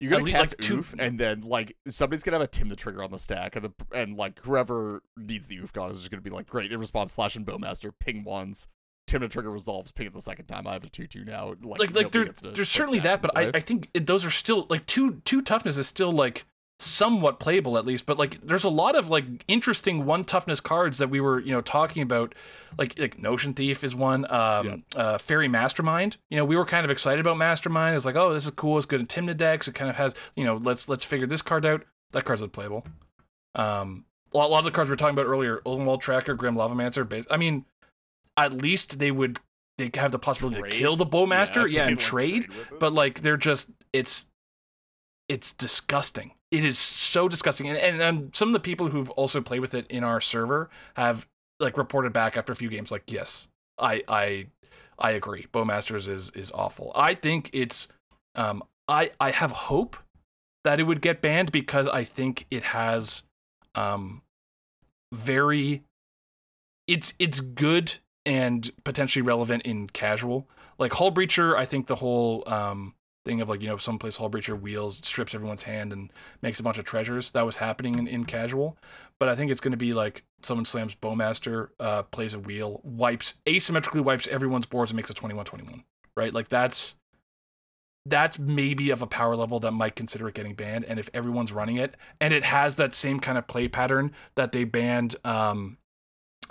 you're 0.00 0.10
gonna 0.10 0.24
least, 0.24 0.36
cast 0.36 0.52
like, 0.52 0.58
two- 0.58 0.78
oof 0.78 0.94
and 0.98 1.18
then 1.18 1.40
like 1.42 1.76
somebody's 1.88 2.22
gonna 2.22 2.36
have 2.36 2.42
a 2.42 2.46
Tim 2.46 2.68
the 2.68 2.76
Trigger 2.76 3.02
on 3.02 3.10
the 3.10 3.18
stack 3.18 3.56
and 3.56 3.64
the 3.64 3.72
and 3.96 4.16
like 4.16 4.40
whoever 4.40 5.02
needs 5.16 5.46
the 5.46 5.58
oof 5.58 5.72
god 5.72 5.90
is 5.90 5.98
just 5.98 6.10
gonna 6.10 6.20
be 6.20 6.30
like 6.30 6.46
great 6.46 6.72
in 6.72 6.80
response 6.80 7.12
flash 7.12 7.36
and 7.36 7.46
bowmaster 7.46 7.92
ping 7.98 8.24
once 8.24 8.68
Tim 9.06 9.20
the 9.20 9.28
Trigger 9.28 9.50
resolves 9.50 9.92
ping 9.92 10.06
it 10.06 10.12
the 10.12 10.20
second 10.20 10.46
time 10.46 10.66
I 10.66 10.72
have 10.72 10.84
a 10.84 10.88
two 10.88 11.06
two 11.06 11.24
now 11.24 11.54
like 11.62 11.80
like 11.80 11.94
like 11.94 12.12
there, 12.12 12.24
there's 12.24 12.70
certainly 12.70 13.00
that, 13.00 13.20
but. 13.20 13.36
I, 13.36 13.50
I 13.54 13.60
think 13.60 13.90
it, 13.92 14.06
those 14.06 14.24
are 14.24 14.30
still 14.30 14.66
like 14.70 14.86
two 14.86 15.20
two 15.24 15.42
toughness 15.42 15.76
is 15.76 15.86
still 15.86 16.10
like 16.10 16.46
somewhat 16.80 17.38
playable 17.38 17.78
at 17.78 17.86
least. 17.86 18.06
But 18.06 18.18
like 18.18 18.40
there's 18.40 18.64
a 18.64 18.68
lot 18.68 18.96
of 18.96 19.08
like 19.08 19.44
interesting 19.48 20.04
one 20.04 20.24
toughness 20.24 20.60
cards 20.60 20.98
that 20.98 21.08
we 21.08 21.20
were 21.20 21.40
you 21.40 21.52
know 21.52 21.60
talking 21.60 22.02
about, 22.02 22.34
like 22.78 22.98
like 22.98 23.18
Notion 23.18 23.54
Thief 23.54 23.84
is 23.84 23.94
one, 23.94 24.30
um, 24.30 24.84
uh, 24.96 25.18
Fairy 25.18 25.48
Mastermind. 25.48 26.16
You 26.30 26.36
know 26.36 26.44
we 26.44 26.56
were 26.56 26.64
kind 26.66 26.84
of 26.84 26.90
excited 26.90 27.20
about 27.20 27.38
Mastermind. 27.38 27.96
It's 27.96 28.04
like 28.04 28.16
oh 28.16 28.32
this 28.32 28.44
is 28.44 28.50
cool, 28.52 28.76
it's 28.78 28.86
good 28.86 29.00
in 29.00 29.06
Tymna 29.06 29.36
decks. 29.36 29.68
It 29.68 29.74
kind 29.74 29.90
of 29.90 29.96
has 29.96 30.14
you 30.36 30.44
know 30.44 30.56
let's 30.56 30.88
let's 30.88 31.04
figure 31.04 31.26
this 31.26 31.42
card 31.42 31.64
out. 31.64 31.84
That 32.12 32.24
card's 32.24 32.46
playable 32.48 32.86
Um, 33.54 34.04
a 34.32 34.38
lot, 34.38 34.46
a 34.46 34.48
lot 34.48 34.58
of 34.58 34.64
the 34.64 34.70
cards 34.70 34.88
we 34.88 34.94
are 34.94 34.96
talking 34.96 35.14
about 35.14 35.26
earlier, 35.26 35.60
Ulvenwald 35.66 36.00
Tracker, 36.00 36.34
Grim 36.34 36.54
Lavamancer. 36.56 37.08
Base, 37.08 37.24
I 37.30 37.36
mean, 37.36 37.64
at 38.36 38.52
least 38.52 38.98
they 38.98 39.10
would 39.10 39.38
they 39.78 39.90
have 39.94 40.12
the 40.12 40.18
possibility 40.18 40.60
Trade? 40.60 40.70
to 40.72 40.76
kill 40.76 40.96
the 40.96 41.06
Bowmaster, 41.06 41.70
yeah, 41.70 41.84
they 41.84 41.88
and 41.88 41.96
would 41.96 42.00
trade. 42.00 42.48
But 42.78 42.92
like 42.92 43.22
they're 43.22 43.36
just 43.36 43.70
it's 43.92 44.26
it's 45.28 45.52
disgusting. 45.52 46.32
It 46.54 46.64
is 46.64 46.78
so 46.78 47.28
disgusting. 47.28 47.68
And, 47.68 47.76
and 47.76 48.00
and 48.00 48.34
some 48.34 48.48
of 48.48 48.52
the 48.52 48.60
people 48.60 48.88
who've 48.88 49.10
also 49.10 49.40
played 49.40 49.60
with 49.60 49.74
it 49.74 49.86
in 49.88 50.04
our 50.04 50.20
server 50.20 50.70
have 50.96 51.26
like 51.58 51.76
reported 51.76 52.12
back 52.12 52.36
after 52.36 52.52
a 52.52 52.56
few 52.56 52.68
games 52.68 52.90
like, 52.90 53.10
yes, 53.10 53.48
I 53.78 54.02
I 54.08 54.46
I 54.98 55.10
agree. 55.12 55.46
Bowmasters 55.52 56.08
is 56.08 56.30
is 56.30 56.52
awful. 56.52 56.92
I 56.94 57.14
think 57.14 57.50
it's 57.52 57.88
um 58.34 58.62
I 58.86 59.10
I 59.20 59.30
have 59.30 59.50
hope 59.50 59.96
that 60.62 60.78
it 60.78 60.84
would 60.84 61.00
get 61.00 61.20
banned 61.20 61.50
because 61.52 61.88
I 61.88 62.04
think 62.04 62.46
it 62.50 62.62
has 62.62 63.24
um 63.74 64.22
very 65.12 65.82
it's 66.86 67.14
it's 67.18 67.40
good 67.40 67.94
and 68.24 68.70
potentially 68.84 69.22
relevant 69.22 69.64
in 69.64 69.88
casual. 69.88 70.48
Like 70.78 70.92
Hullbreacher, 70.92 71.56
I 71.56 71.64
think 71.64 71.86
the 71.86 71.96
whole 71.96 72.44
um 72.46 72.94
thing 73.24 73.40
of 73.40 73.48
like, 73.48 73.62
you 73.62 73.68
know, 73.68 73.76
some 73.76 73.98
place 73.98 74.18
Hullbreacher 74.18 74.60
wheels, 74.60 75.00
strips 75.04 75.34
everyone's 75.34 75.64
hand 75.64 75.92
and 75.92 76.12
makes 76.42 76.60
a 76.60 76.62
bunch 76.62 76.78
of 76.78 76.84
treasures. 76.84 77.30
That 77.30 77.46
was 77.46 77.56
happening 77.56 77.98
in, 77.98 78.06
in 78.06 78.24
casual. 78.24 78.76
But 79.18 79.28
I 79.28 79.36
think 79.36 79.50
it's 79.50 79.60
gonna 79.60 79.76
be 79.76 79.92
like 79.92 80.24
someone 80.42 80.64
slams 80.64 80.94
Bowmaster, 80.94 81.68
uh, 81.80 82.02
plays 82.04 82.34
a 82.34 82.38
wheel, 82.38 82.80
wipes 82.82 83.34
asymmetrically 83.46 84.02
wipes 84.02 84.26
everyone's 84.28 84.66
boards 84.66 84.90
and 84.90 84.96
makes 84.96 85.10
a 85.10 85.14
21-21. 85.14 85.84
Right? 86.16 86.32
Like 86.32 86.48
that's 86.48 86.96
that's 88.06 88.38
maybe 88.38 88.90
of 88.90 89.00
a 89.02 89.06
power 89.06 89.34
level 89.34 89.58
that 89.60 89.72
might 89.72 89.96
consider 89.96 90.28
it 90.28 90.34
getting 90.34 90.54
banned. 90.54 90.84
And 90.84 90.98
if 90.98 91.08
everyone's 91.14 91.52
running 91.52 91.76
it, 91.76 91.96
and 92.20 92.34
it 92.34 92.44
has 92.44 92.76
that 92.76 92.94
same 92.94 93.18
kind 93.18 93.38
of 93.38 93.46
play 93.46 93.68
pattern 93.68 94.12
that 94.34 94.52
they 94.52 94.64
banned 94.64 95.16
um, 95.24 95.78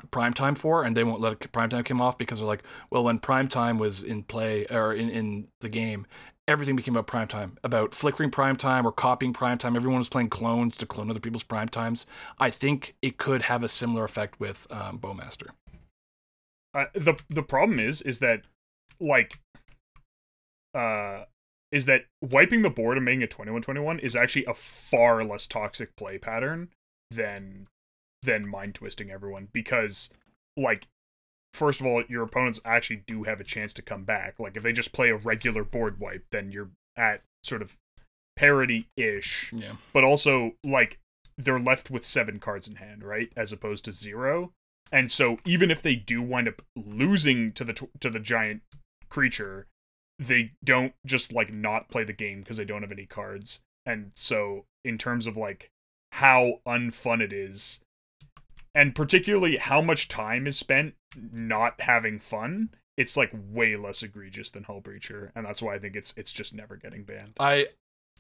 primetime 0.10 0.58
for, 0.58 0.84
and 0.84 0.98
they 0.98 1.04
won't 1.04 1.22
let 1.22 1.40
primetime 1.40 1.86
come 1.86 2.02
off 2.02 2.18
because 2.18 2.40
they're 2.40 2.48
like, 2.48 2.64
well, 2.90 3.04
when 3.04 3.20
primetime 3.20 3.78
was 3.78 4.02
in 4.02 4.24
play 4.24 4.66
or 4.72 4.94
in, 4.94 5.10
in 5.10 5.48
the 5.62 5.70
game, 5.70 6.08
everything 6.48 6.76
became 6.76 6.95
about 6.95 7.07
primetime, 7.07 7.57
about 7.64 7.94
flickering 7.94 8.32
primetime 8.32 8.86
or 8.86 8.91
copying 8.91 9.34
primetime. 9.34 9.76
Everyone 9.76 9.99
was 9.99 10.10
playing 10.10 10.30
clones 10.30 10.78
to 10.78 10.86
clone 10.86 11.10
other 11.10 11.20
people's 11.20 11.44
primetimes. 11.44 12.06
I 12.40 12.49
think 12.49 12.95
it 13.02 13.18
could 13.18 13.44
have 13.44 13.64
a 13.64 13.70
similar 13.70 14.03
effect 14.03 14.40
with 14.40 14.68
um, 14.70 14.99
Bowmaster. 14.99 15.49
Uh, 16.74 16.86
the 16.94 17.15
the 17.30 17.44
problem 17.44 17.80
is 17.80 18.02
is 18.02 18.20
that 18.20 18.41
like 18.99 19.40
uh 20.74 21.26
is 21.72 21.86
that 21.86 22.06
wiping 22.22 22.61
the 22.61 22.70
board 22.70 22.98
and 22.98 23.06
making 23.06 23.24
a 23.24 23.28
21-21 23.28 23.99
is 23.99 24.15
actually 24.15 24.45
a 24.45 24.53
far 24.53 25.24
less 25.24 25.48
toxic 25.48 25.95
play 25.95 26.18
pattern 26.18 26.70
than 27.11 27.68
than 28.24 28.48
mind 28.48 28.76
twisting 28.76 29.11
everyone 29.11 29.49
because 29.52 30.10
like 30.57 30.88
first 31.54 31.80
of 31.82 31.88
all 31.88 32.04
your 32.10 32.24
opponents 32.24 32.60
actually 32.66 33.04
do 33.08 33.24
have 33.24 33.40
a 33.40 33.44
chance 33.44 33.74
to 33.74 33.82
come 33.82 34.04
back 34.04 34.40
like 34.40 34.58
if 34.58 34.64
they 34.64 34.72
just 34.74 34.94
play 34.94 35.10
a 35.10 35.16
regular 35.18 35.64
board 35.64 36.00
wipe 36.00 36.26
then 36.32 36.52
you're 36.52 36.70
at 36.98 37.22
sort 37.44 37.62
of 37.62 37.78
parity 38.36 38.88
ish 38.98 39.52
Yeah. 39.56 39.76
but 39.94 40.04
also 40.04 40.54
like 40.66 41.00
they're 41.38 41.60
left 41.60 41.90
with 41.90 42.06
seven 42.06 42.40
cards 42.40 42.68
in 42.68 42.76
hand, 42.76 43.04
right, 43.04 43.32
as 43.36 43.52
opposed 43.52 43.86
to 43.86 43.92
zero. 43.92 44.52
And 44.92 45.12
so 45.12 45.40
even 45.46 45.72
if 45.72 45.82
they 45.82 45.96
do 45.96 46.22
wind 46.22 46.48
up 46.48 46.62
losing 46.76 47.52
to 47.54 47.64
the 47.64 47.74
to 48.02 48.10
the 48.12 48.20
giant 48.20 48.62
creature, 49.10 49.66
they 50.20 50.52
don't 50.64 50.94
just 51.08 51.34
like 51.34 51.52
not 51.52 51.90
play 51.90 52.04
the 52.04 52.14
game 52.14 52.42
because 52.42 52.58
they 52.58 52.66
don't 52.66 52.84
have 52.84 52.92
any 52.92 53.08
cards. 53.08 53.62
And 53.86 54.12
so 54.14 54.66
in 54.86 55.00
terms 55.00 55.26
of 55.26 55.36
like 55.36 55.70
how 56.12 56.60
unfun 56.68 57.20
it 57.22 57.34
is, 57.34 57.80
and 58.76 58.95
particularly 58.95 59.58
how 59.58 59.82
much 59.82 60.08
time 60.08 60.48
is 60.48 60.58
spent 60.58 60.95
not 61.32 61.80
having 61.82 62.20
fun, 62.20 62.70
it's 62.98 63.18
like 63.18 63.34
way 63.52 63.76
less 63.76 64.04
egregious 64.04 64.52
than 64.52 64.64
Hullbreacher, 64.64 65.32
and 65.36 65.45
that's 65.45 65.62
why 65.62 65.76
I 65.76 65.80
think 65.80 65.95
it's 65.95 66.14
it's 66.18 66.34
just 66.34 66.54
never 66.54 66.76
getting 66.76 67.04
banned. 67.04 67.34
I 67.40 67.68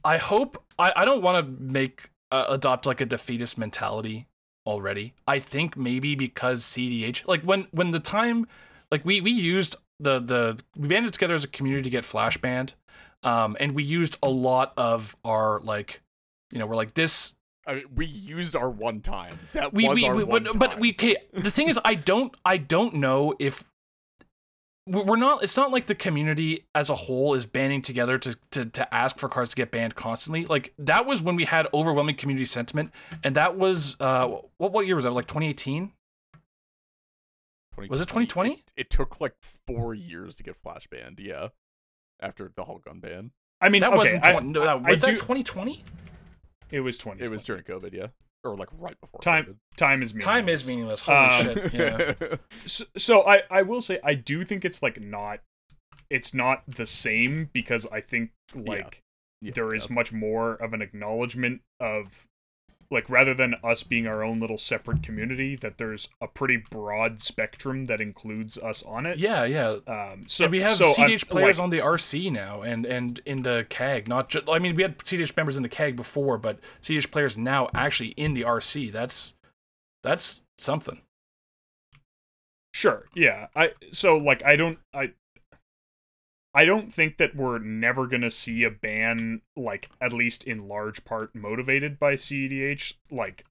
I 0.03 0.17
hope 0.17 0.63
I, 0.77 0.91
I 0.95 1.05
don't 1.05 1.21
want 1.21 1.45
to 1.45 1.63
make 1.63 2.09
uh, 2.31 2.45
adopt 2.49 2.85
like 2.85 3.01
a 3.01 3.05
defeatist 3.05 3.57
mentality 3.57 4.27
already. 4.65 5.13
I 5.27 5.39
think 5.39 5.77
maybe 5.77 6.15
because 6.15 6.63
CDH 6.63 7.27
like 7.27 7.41
when 7.43 7.67
when 7.71 7.91
the 7.91 7.99
time 7.99 8.47
like 8.91 9.05
we 9.05 9.21
we 9.21 9.31
used 9.31 9.75
the 9.99 10.19
the 10.19 10.59
we 10.77 10.87
banded 10.87 11.13
together 11.13 11.33
as 11.33 11.43
a 11.43 11.47
community 11.47 11.83
to 11.83 11.89
get 11.89 12.05
flash 12.05 12.37
banned 12.37 12.73
um 13.23 13.55
and 13.59 13.73
we 13.73 13.83
used 13.83 14.17
a 14.23 14.29
lot 14.29 14.73
of 14.77 15.15
our 15.23 15.59
like 15.61 16.01
you 16.51 16.59
know 16.59 16.65
we're 16.65 16.75
like 16.75 16.93
this 16.93 17.35
I 17.65 17.75
mean, 17.75 17.85
we 17.95 18.05
used 18.05 18.55
our 18.55 18.69
one 18.69 18.99
time. 19.01 19.39
That 19.53 19.73
we 19.73 19.87
was 19.87 19.95
we, 19.95 20.05
our 20.07 20.15
we 20.15 20.23
one 20.23 20.43
but, 20.43 20.59
but 20.59 20.79
we 20.79 20.91
okay 20.91 21.15
the 21.33 21.51
thing 21.51 21.69
is 21.69 21.79
i 21.85 21.95
don't 21.95 22.33
i 22.45 22.57
don't 22.57 22.95
know 22.95 23.33
if 23.39 23.63
we- 24.85 25.01
we're 25.01 25.15
not 25.15 25.43
it's 25.43 25.55
not 25.55 25.71
like 25.71 25.85
the 25.85 25.95
community 25.95 26.65
as 26.75 26.89
a 26.89 26.95
whole 26.95 27.33
is 27.35 27.45
banding 27.45 27.81
together 27.81 28.17
to, 28.17 28.37
to 28.51 28.65
to 28.65 28.93
ask 28.93 29.17
for 29.17 29.29
cards 29.29 29.51
to 29.51 29.55
get 29.55 29.71
banned 29.71 29.95
constantly 29.95 30.45
like 30.45 30.73
that 30.77 31.05
was 31.05 31.21
when 31.21 31.35
we 31.37 31.45
had 31.45 31.67
overwhelming 31.73 32.15
community 32.15 32.43
sentiment 32.45 32.91
and 33.23 33.35
that 33.35 33.57
was 33.57 33.95
uh 34.01 34.27
what 34.57 34.73
what 34.73 34.85
year 34.85 34.95
was 34.95 35.05
that 35.05 35.11
like 35.13 35.27
2018 35.27 35.91
was 37.89 38.01
it 38.01 38.05
2020? 38.05 38.51
It, 38.53 38.71
it 38.77 38.89
took 38.91 39.19
like 39.19 39.33
four 39.65 39.93
years 39.95 40.35
to 40.35 40.43
get 40.43 40.55
flash 40.57 40.85
banned. 40.87 41.19
Yeah, 41.19 41.47
after 42.19 42.51
the 42.55 42.65
Hulk 42.65 42.85
gun 42.85 42.99
ban, 42.99 43.31
I 43.61 43.69
mean, 43.69 43.81
that 43.81 43.89
okay, 43.89 43.97
wasn't 43.97 44.25
I- 44.25 44.31
20, 44.33 44.47
no, 44.49 44.59
that, 44.59 44.69
I 44.69 44.91
was 44.91 45.01
that 45.01 45.07
do- 45.07 45.17
2020 45.17 45.83
It 46.73 46.81
was 46.81 46.97
twenty. 46.97 47.23
it 47.23 47.29
was 47.29 47.43
during 47.43 47.63
COVID. 47.63 47.93
Yeah, 47.93 48.07
or 48.43 48.55
like 48.57 48.69
right 48.79 48.99
before 48.99 49.19
time. 49.21 49.59
Time 49.77 50.03
is 50.03 50.13
meaningless. 50.13 50.35
time 50.35 50.45
meaningless. 50.45 50.61
is 50.61 50.67
meaningless 50.67 50.99
holy 51.01 51.17
Um, 51.17 51.43
shit 51.69 51.73
yeah 52.21 52.35
So, 52.65 52.85
so 52.97 53.21
I 53.27 53.43
I 53.49 53.61
will 53.61 53.81
say 53.81 53.99
I 54.03 54.15
do 54.15 54.43
think 54.43 54.65
it's 54.65 54.81
like 54.83 54.99
not 54.99 55.39
it's 56.09 56.33
not 56.33 56.63
the 56.67 56.85
same 56.85 57.49
because 57.53 57.85
I 57.91 58.01
think 58.01 58.31
like 58.55 59.01
Yeah, 59.41 59.51
there 59.55 59.73
is 59.73 59.87
yeah. 59.89 59.95
much 59.95 60.11
more 60.11 60.53
of 60.55 60.73
an 60.73 60.81
acknowledgement 60.81 61.61
of 61.79 62.27
like 62.91 63.09
rather 63.09 63.33
than 63.33 63.55
us 63.63 63.83
being 63.83 64.05
our 64.07 64.23
own 64.23 64.39
little 64.39 64.57
separate 64.57 65.01
community 65.03 65.55
that 65.55 65.77
there's 65.77 66.09
a 66.21 66.27
pretty 66.27 66.57
broad 66.57 67.21
spectrum 67.21 67.85
that 67.85 68.01
includes 68.01 68.57
us 68.57 68.83
on 68.83 69.05
it. 69.05 69.17
yeah 69.17 69.45
yeah 69.45 69.77
Um 69.87 70.21
so 70.27 70.45
and 70.45 70.51
we 70.51 70.61
have 70.61 70.75
so 70.75 70.85
I'm- 70.97 71.09
CDH 71.09 71.27
players 71.29 71.57
like, 71.59 71.63
on 71.63 71.69
the 71.69 71.79
RC 71.79 72.31
now, 72.31 72.61
and 72.61 72.85
and 72.85 73.19
in 73.25 73.43
the 73.43 73.65
CAG. 73.69 74.07
Not 74.07 74.29
just, 74.29 74.49
I 74.49 74.59
mean, 74.59 74.75
we 74.75 74.83
had 74.83 74.97
CDH 74.99 75.35
members 75.35 75.57
in 75.57 75.63
the 75.63 75.69
CAG 75.69 75.95
before, 75.95 76.37
but 76.37 76.59
CDH 76.81 77.11
players 77.11 77.37
now 77.37 77.69
actually 77.73 78.09
in 78.09 78.33
the 78.33 78.41
RC. 78.41 78.91
That's 78.91 79.33
that's 80.03 80.41
something. 80.57 81.01
Sure. 82.73 83.05
Yeah. 83.15 83.47
I 83.55 83.71
so 83.91 84.17
like 84.17 84.43
I 84.43 84.55
don't 84.55 84.79
I 84.93 85.11
I 86.55 86.65
don't 86.65 86.93
think 86.93 87.17
that 87.17 87.35
we're 87.35 87.59
never 87.59 88.05
going 88.05 88.21
to 88.21 88.31
see 88.31 88.63
a 88.63 88.69
ban 88.69 89.41
like 89.57 89.89
at 89.99 90.13
least 90.13 90.43
in 90.43 90.67
large 90.67 91.03
part 91.03 91.33
motivated 91.33 91.99
by 91.99 92.13
CEDH 92.13 92.95
like 93.09 93.45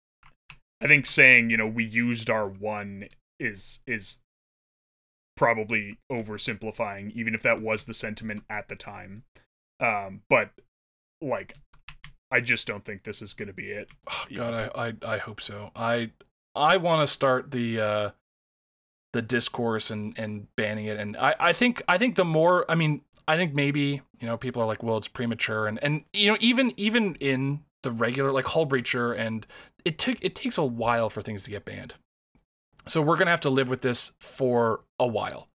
I 0.80 0.88
think 0.88 1.06
saying, 1.06 1.50
you 1.50 1.56
know, 1.56 1.66
we 1.66 1.84
used 1.84 2.30
our 2.30 2.48
one 2.48 3.08
is 3.38 3.80
is 3.86 4.20
probably 5.36 5.98
oversimplifying 6.10 7.10
even 7.12 7.34
if 7.34 7.42
that 7.42 7.60
was 7.60 7.84
the 7.84 7.94
sentiment 7.94 8.44
at 8.48 8.68
the 8.68 8.76
time. 8.76 9.24
Um 9.80 10.22
but 10.28 10.50
like 11.20 11.54
I 12.30 12.40
just 12.40 12.66
don't 12.66 12.84
think 12.84 13.02
this 13.02 13.20
is 13.20 13.34
going 13.34 13.48
to 13.48 13.52
be 13.52 13.70
it. 13.70 13.90
Oh, 14.08 14.24
God, 14.34 14.54
I, 14.54 14.86
I 14.88 15.14
I 15.14 15.18
hope 15.18 15.40
so. 15.40 15.70
I 15.74 16.10
I 16.54 16.76
want 16.76 17.06
to 17.06 17.12
start 17.12 17.50
the 17.50 17.80
uh 17.80 18.10
the 19.12 19.22
discourse 19.22 19.90
and 19.90 20.18
and 20.18 20.54
banning 20.56 20.86
it, 20.86 20.98
and 20.98 21.16
I 21.16 21.34
I 21.38 21.52
think 21.52 21.82
I 21.88 21.98
think 21.98 22.16
the 22.16 22.24
more 22.24 22.64
I 22.70 22.74
mean 22.74 23.02
I 23.28 23.36
think 23.36 23.54
maybe 23.54 24.02
you 24.20 24.26
know 24.26 24.36
people 24.36 24.62
are 24.62 24.66
like 24.66 24.82
well 24.82 24.96
it's 24.96 25.08
premature 25.08 25.66
and 25.66 25.78
and 25.82 26.04
you 26.12 26.30
know 26.30 26.36
even 26.40 26.72
even 26.76 27.14
in 27.16 27.60
the 27.82 27.90
regular 27.90 28.32
like 28.32 28.46
Hullbreacher 28.46 29.16
and 29.16 29.46
it 29.84 29.98
took 29.98 30.18
it 30.22 30.34
takes 30.34 30.56
a 30.58 30.64
while 30.64 31.10
for 31.10 31.22
things 31.22 31.42
to 31.44 31.50
get 31.50 31.64
banned, 31.64 31.94
so 32.86 33.02
we're 33.02 33.16
gonna 33.16 33.30
have 33.30 33.40
to 33.40 33.50
live 33.50 33.68
with 33.68 33.82
this 33.82 34.12
for 34.20 34.82
a 34.98 35.06
while. 35.06 35.48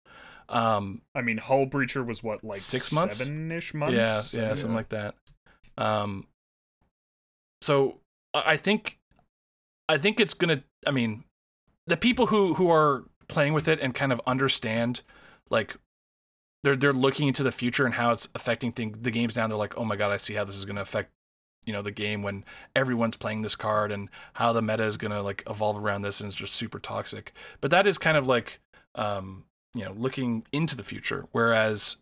Um, 0.50 1.02
I 1.14 1.20
mean, 1.20 1.38
Hullbreacher 1.38 2.06
was 2.06 2.22
what 2.22 2.42
like 2.42 2.58
Six 2.58 2.92
months? 2.92 3.22
7ish 3.22 3.74
months. 3.74 4.34
Yeah, 4.34 4.42
yeah, 4.42 4.54
something 4.54 4.76
like 4.76 4.88
that. 4.90 5.14
Um, 5.76 6.26
so 7.60 7.98
I 8.32 8.42
I 8.46 8.56
think, 8.56 8.98
I 9.88 9.98
think 9.98 10.20
it's 10.20 10.34
gonna. 10.34 10.62
I 10.86 10.90
mean, 10.90 11.24
the 11.86 11.96
people 11.96 12.26
who 12.26 12.54
who 12.54 12.70
are 12.70 13.04
playing 13.28 13.52
with 13.52 13.68
it 13.68 13.80
and 13.80 13.94
kind 13.94 14.12
of 14.12 14.20
understand, 14.26 15.02
like, 15.50 15.76
they're 16.64 16.76
they're 16.76 16.92
looking 16.92 17.28
into 17.28 17.42
the 17.42 17.52
future 17.52 17.84
and 17.86 17.94
how 17.94 18.10
it's 18.10 18.28
affecting 18.34 18.72
thing, 18.72 18.96
the 19.00 19.10
games 19.10 19.36
now. 19.36 19.46
They're 19.46 19.56
like, 19.56 19.76
oh 19.78 19.84
my 19.84 19.96
god, 19.96 20.10
I 20.10 20.16
see 20.16 20.34
how 20.34 20.44
this 20.44 20.56
is 20.56 20.64
gonna 20.64 20.80
affect, 20.80 21.10
you 21.64 21.72
know, 21.72 21.82
the 21.82 21.92
game 21.92 22.22
when 22.22 22.44
everyone's 22.74 23.16
playing 23.16 23.42
this 23.42 23.54
card 23.54 23.92
and 23.92 24.08
how 24.34 24.52
the 24.52 24.62
meta 24.62 24.84
is 24.84 24.96
gonna 24.96 25.22
like 25.22 25.42
evolve 25.48 25.76
around 25.76 26.02
this 26.02 26.20
and 26.20 26.26
it's 26.26 26.36
just 26.36 26.54
super 26.54 26.80
toxic. 26.80 27.32
But 27.60 27.70
that 27.70 27.86
is 27.86 27.96
kind 27.96 28.16
of 28.16 28.26
like, 28.26 28.60
um, 28.96 29.44
you 29.74 29.84
know, 29.84 29.92
looking 29.92 30.44
into 30.52 30.74
the 30.76 30.82
future. 30.82 31.26
Whereas 31.30 31.98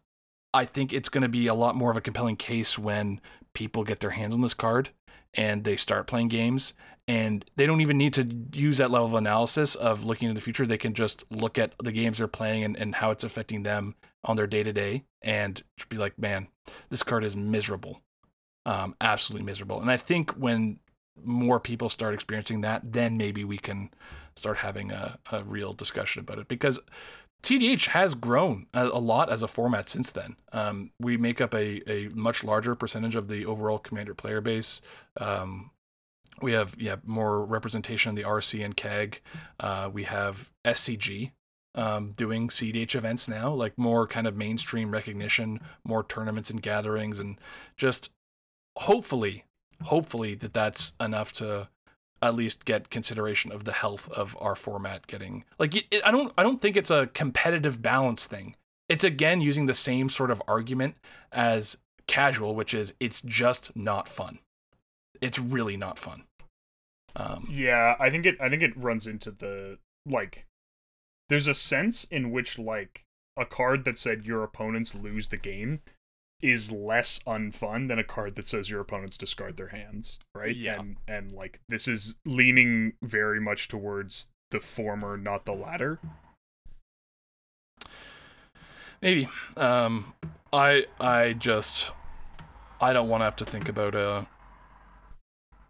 I 0.56 0.64
think 0.64 0.92
it's 0.94 1.10
going 1.10 1.22
to 1.22 1.28
be 1.28 1.46
a 1.46 1.54
lot 1.54 1.76
more 1.76 1.90
of 1.90 1.98
a 1.98 2.00
compelling 2.00 2.36
case 2.36 2.78
when 2.78 3.20
people 3.54 3.84
get 3.84 4.00
their 4.00 4.10
hands 4.10 4.34
on 4.34 4.40
this 4.40 4.54
card 4.54 4.88
and 5.34 5.64
they 5.64 5.76
start 5.76 6.06
playing 6.06 6.28
games 6.28 6.72
and 7.08 7.44
they 7.56 7.66
don't 7.66 7.80
even 7.80 7.98
need 7.98 8.12
to 8.14 8.26
use 8.52 8.78
that 8.78 8.90
level 8.90 9.06
of 9.06 9.14
analysis 9.14 9.74
of 9.74 10.04
looking 10.04 10.28
into 10.28 10.38
the 10.38 10.44
future. 10.44 10.66
They 10.66 10.78
can 10.78 10.94
just 10.94 11.24
look 11.30 11.58
at 11.58 11.74
the 11.82 11.92
games 11.92 12.18
they're 12.18 12.26
playing 12.26 12.64
and, 12.64 12.76
and 12.76 12.96
how 12.96 13.10
it's 13.10 13.24
affecting 13.24 13.62
them 13.62 13.94
on 14.24 14.36
their 14.36 14.48
day 14.48 14.62
to 14.64 14.72
day 14.72 15.04
and 15.22 15.62
be 15.88 15.96
like, 15.96 16.18
man, 16.18 16.48
this 16.90 17.04
card 17.04 17.22
is 17.22 17.36
miserable. 17.36 18.00
Um, 18.64 18.96
absolutely 19.00 19.46
miserable. 19.46 19.80
And 19.80 19.90
I 19.90 19.96
think 19.96 20.32
when 20.32 20.80
more 21.22 21.60
people 21.60 21.88
start 21.88 22.14
experiencing 22.14 22.62
that, 22.62 22.92
then 22.92 23.16
maybe 23.16 23.44
we 23.44 23.58
can 23.58 23.90
start 24.34 24.58
having 24.58 24.90
a, 24.90 25.18
a 25.30 25.44
real 25.44 25.72
discussion 25.72 26.20
about 26.20 26.38
it 26.38 26.48
because 26.48 26.80
CDH 27.42 27.86
has 27.88 28.14
grown 28.14 28.66
a, 28.74 28.86
a 28.86 28.98
lot 28.98 29.30
as 29.30 29.42
a 29.42 29.48
format 29.48 29.88
since 29.88 30.10
then. 30.10 30.34
Um, 30.52 30.90
we 31.00 31.16
make 31.16 31.40
up 31.40 31.54
a, 31.54 31.88
a 31.90 32.08
much 32.08 32.42
larger 32.42 32.74
percentage 32.74 33.14
of 33.14 33.28
the 33.28 33.46
overall 33.46 33.78
commander 33.78 34.14
player 34.14 34.40
base. 34.40 34.80
Um, 35.18 35.70
we 36.42 36.52
have 36.52 36.76
yeah 36.78 36.96
more 37.04 37.44
representation 37.44 38.10
in 38.10 38.14
the 38.14 38.22
RC 38.22 38.64
and 38.64 38.76
CAG. 38.76 39.20
Uh, 39.58 39.90
we 39.92 40.04
have 40.04 40.50
SCG 40.64 41.32
um, 41.74 42.12
doing 42.12 42.48
CDH 42.48 42.94
events 42.94 43.28
now, 43.28 43.52
like 43.52 43.76
more 43.76 44.06
kind 44.06 44.26
of 44.26 44.36
mainstream 44.36 44.90
recognition, 44.90 45.60
more 45.84 46.02
tournaments 46.02 46.50
and 46.50 46.62
gatherings, 46.62 47.18
and 47.18 47.38
just 47.76 48.10
hopefully, 48.78 49.44
hopefully 49.84 50.34
that 50.34 50.54
that's 50.54 50.94
enough 51.00 51.32
to 51.34 51.68
at 52.22 52.34
least 52.34 52.64
get 52.64 52.88
consideration 52.90 53.52
of 53.52 53.64
the 53.64 53.72
health 53.72 54.10
of 54.10 54.36
our 54.40 54.54
format 54.54 55.06
getting 55.06 55.44
like 55.58 55.76
it, 55.76 56.02
I 56.04 56.10
don't 56.10 56.32
I 56.38 56.42
don't 56.42 56.60
think 56.60 56.76
it's 56.76 56.90
a 56.90 57.08
competitive 57.08 57.82
balance 57.82 58.26
thing. 58.26 58.56
It's 58.88 59.04
again 59.04 59.40
using 59.40 59.66
the 59.66 59.74
same 59.74 60.08
sort 60.08 60.30
of 60.30 60.42
argument 60.48 60.96
as 61.30 61.76
casual, 62.06 62.54
which 62.54 62.72
is 62.72 62.94
it's 63.00 63.20
just 63.20 63.74
not 63.76 64.08
fun. 64.08 64.38
It's 65.20 65.38
really 65.38 65.76
not 65.76 65.98
fun. 65.98 66.24
Um, 67.14 67.48
yeah, 67.50 67.96
I 67.98 68.10
think 68.10 68.26
it. 68.26 68.36
I 68.40 68.48
think 68.48 68.62
it 68.62 68.76
runs 68.76 69.06
into 69.06 69.30
the 69.30 69.78
like. 70.04 70.46
There's 71.28 71.48
a 71.48 71.54
sense 71.54 72.04
in 72.04 72.30
which 72.30 72.58
like 72.58 73.04
a 73.36 73.44
card 73.44 73.84
that 73.84 73.98
said 73.98 74.26
your 74.26 74.42
opponents 74.42 74.94
lose 74.94 75.28
the 75.28 75.36
game 75.36 75.80
is 76.42 76.70
less 76.70 77.18
unfun 77.20 77.88
than 77.88 77.98
a 77.98 78.04
card 78.04 78.36
that 78.36 78.46
says 78.46 78.68
your 78.68 78.80
opponents 78.80 79.16
discard 79.16 79.56
their 79.56 79.68
hands, 79.68 80.18
right? 80.34 80.54
Yeah. 80.54 80.78
And 80.78 80.96
and 81.08 81.32
like 81.32 81.60
this 81.68 81.88
is 81.88 82.14
leaning 82.24 82.92
very 83.02 83.40
much 83.40 83.68
towards 83.68 84.30
the 84.50 84.60
former, 84.60 85.16
not 85.16 85.44
the 85.46 85.54
latter. 85.54 85.98
maybe. 89.00 89.28
Um, 89.56 90.14
I 90.52 90.86
I 91.00 91.32
just 91.32 91.92
I 92.80 92.92
don't 92.92 93.08
want 93.08 93.22
to 93.22 93.24
have 93.24 93.36
to 93.36 93.44
think 93.44 93.68
about 93.68 93.94
uh 93.94 94.24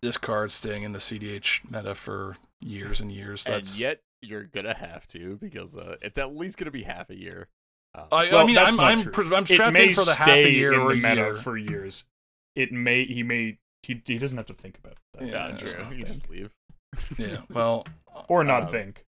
this 0.03 0.17
card 0.17 0.51
staying 0.53 0.83
in 0.83 0.93
the 0.93 0.99
CDH 0.99 1.69
meta 1.71 1.95
for 1.95 2.37
years 2.61 3.01
and 3.01 3.11
years. 3.13 3.45
That's 3.45 3.73
And 3.75 3.81
yet 3.81 4.01
you're 4.23 4.45
gonna 4.45 4.75
have 4.75 5.07
to 5.09 5.37
because 5.37 5.77
uh, 5.77 5.97
it's 6.03 6.19
at 6.19 6.35
least 6.35 6.57
gonna 6.59 6.71
be 6.71 6.83
half 6.83 7.11
a 7.11 7.17
year. 7.17 7.49
Uh, 7.95 8.05
I, 8.13 8.31
I 8.31 8.45
mean 8.45 8.59
I'm 8.59 8.79
I'm, 8.81 9.03
true. 9.03 9.13
pr- 9.13 9.35
I'm 9.35 9.47
strapped 9.47 9.79
in 9.79 9.95
for 9.95 10.05
the 10.05 10.15
half 10.19 10.29
a 10.29 10.51
year 10.51 10.73
in 10.73 10.81
or 10.81 10.93
the 10.95 10.99
a 10.99 11.03
meta 11.11 11.15
year. 11.17 11.35
for 11.37 11.57
years. 11.57 12.05
It 12.55 12.73
may. 12.73 13.05
He 13.05 13.23
may. 13.23 13.59
He, 13.83 14.03
he 14.05 14.19
doesn't 14.19 14.37
have 14.37 14.47
to 14.47 14.55
think 14.55 14.79
about 14.83 14.97
that. 15.15 15.29
Yeah, 15.29 15.49
yeah, 15.49 15.57
true. 15.57 15.87
You 15.97 16.03
just 16.05 16.29
leave. 16.29 16.51
yeah. 17.19 17.39
Well, 17.51 17.87
or 18.29 18.43
not 18.45 18.65
Um, 18.65 18.69
think. 18.69 19.05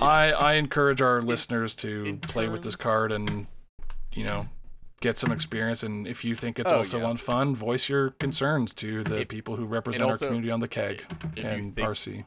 I 0.00 0.32
I 0.32 0.52
encourage 0.54 1.00
our 1.02 1.20
listeners 1.22 1.74
to 1.76 2.04
in 2.04 2.18
play 2.18 2.48
with 2.48 2.62
this 2.62 2.76
card 2.76 3.12
and 3.12 3.46
you 4.14 4.24
know 4.26 4.48
get 5.02 5.18
some 5.18 5.30
experience. 5.32 5.82
And 5.82 6.06
if 6.06 6.24
you 6.24 6.34
think 6.34 6.58
it's 6.58 6.72
Oh, 6.72 6.78
also 6.78 7.00
yeah. 7.00 7.06
unfun, 7.12 7.54
voice 7.54 7.88
your 7.90 8.10
concerns 8.12 8.72
to 8.74 9.04
the 9.04 9.20
If- 9.22 9.28
people 9.28 9.56
who 9.56 9.66
represent 9.66 10.04
also, 10.04 10.24
our 10.26 10.28
community 10.30 10.50
on 10.50 10.60
the 10.60 10.68
keg 10.68 11.04
and 11.36 11.74
think 11.74 11.86
RC. 11.88 12.24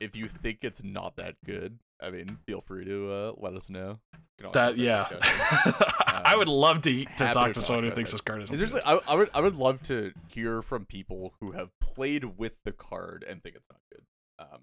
if 0.00 0.14
you 0.14 0.28
think 0.28 0.58
it's 0.62 0.84
not 0.84 1.16
that 1.16 1.34
good, 1.44 1.78
I 2.00 2.10
mean, 2.10 2.38
feel 2.46 2.60
free 2.60 2.84
to 2.84 3.10
uh, 3.10 3.32
let 3.38 3.54
us 3.54 3.68
know. 3.68 3.98
Always 4.40 4.52
That 4.52 4.78
yeah, 4.78 5.08
discussion. 5.08 5.74
I 6.24 6.36
would 6.36 6.46
love 6.46 6.82
to 6.82 7.04
to 7.04 7.26
Um, 7.26 7.34
talk 7.34 7.48
to 7.48 7.54
to 7.54 7.62
someone 7.62 7.84
who 7.84 7.90
thinks 7.90 8.10
it. 8.10 8.14
this 8.14 8.20
card 8.20 8.42
is. 8.42 8.48
Seriously, 8.50 8.80
I, 8.86 9.00
I 9.08 9.16
would 9.16 9.30
I 9.34 9.40
would 9.40 9.56
love 9.56 9.82
to 9.84 10.12
hear 10.32 10.62
from 10.62 10.84
people 10.86 11.34
who 11.40 11.52
have 11.52 11.70
played 11.80 12.38
with 12.38 12.56
the 12.64 12.70
card 12.70 13.24
and 13.28 13.42
think 13.42 13.56
it's 13.56 13.66
not 13.68 13.80
good. 13.90 14.04
Um, 14.38 14.60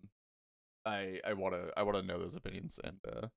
I 0.86 1.20
I 1.28 1.34
want 1.34 1.56
to 1.56 1.74
I 1.76 1.84
want 1.84 1.98
to 1.98 2.04
know 2.04 2.20
those 2.20 2.36
opinions 2.38 2.80
and 2.82 3.00
uh, 3.06 3.28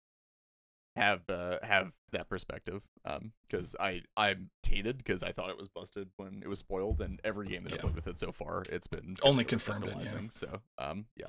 have 0.98 1.22
uh, 1.28 1.58
have 1.62 1.92
that 2.12 2.28
perspective. 2.28 2.82
Um, 3.04 3.32
because 3.48 3.74
I 3.80 4.02
I'm 4.16 4.50
tainted 4.62 4.98
because 4.98 5.22
I 5.22 5.32
thought 5.32 5.50
it 5.50 5.58
was 5.58 5.68
busted 5.68 6.08
when 6.16 6.42
it 6.42 6.48
was 6.48 6.58
spoiled, 6.58 7.00
and 7.00 7.20
every 7.24 7.48
game 7.48 7.64
that 7.64 7.70
Yeah. 7.70 7.76
I've 7.76 7.82
played 7.82 7.94
with 7.94 8.06
it 8.06 8.18
so 8.18 8.32
far, 8.32 8.64
it's 8.70 8.86
been 8.86 9.16
Only 9.22 9.44
confirmed 9.44 9.86
it, 9.86 9.96
yeah. 10.00 10.20
So 10.30 10.60
um, 10.78 11.06
yeah. 11.16 11.28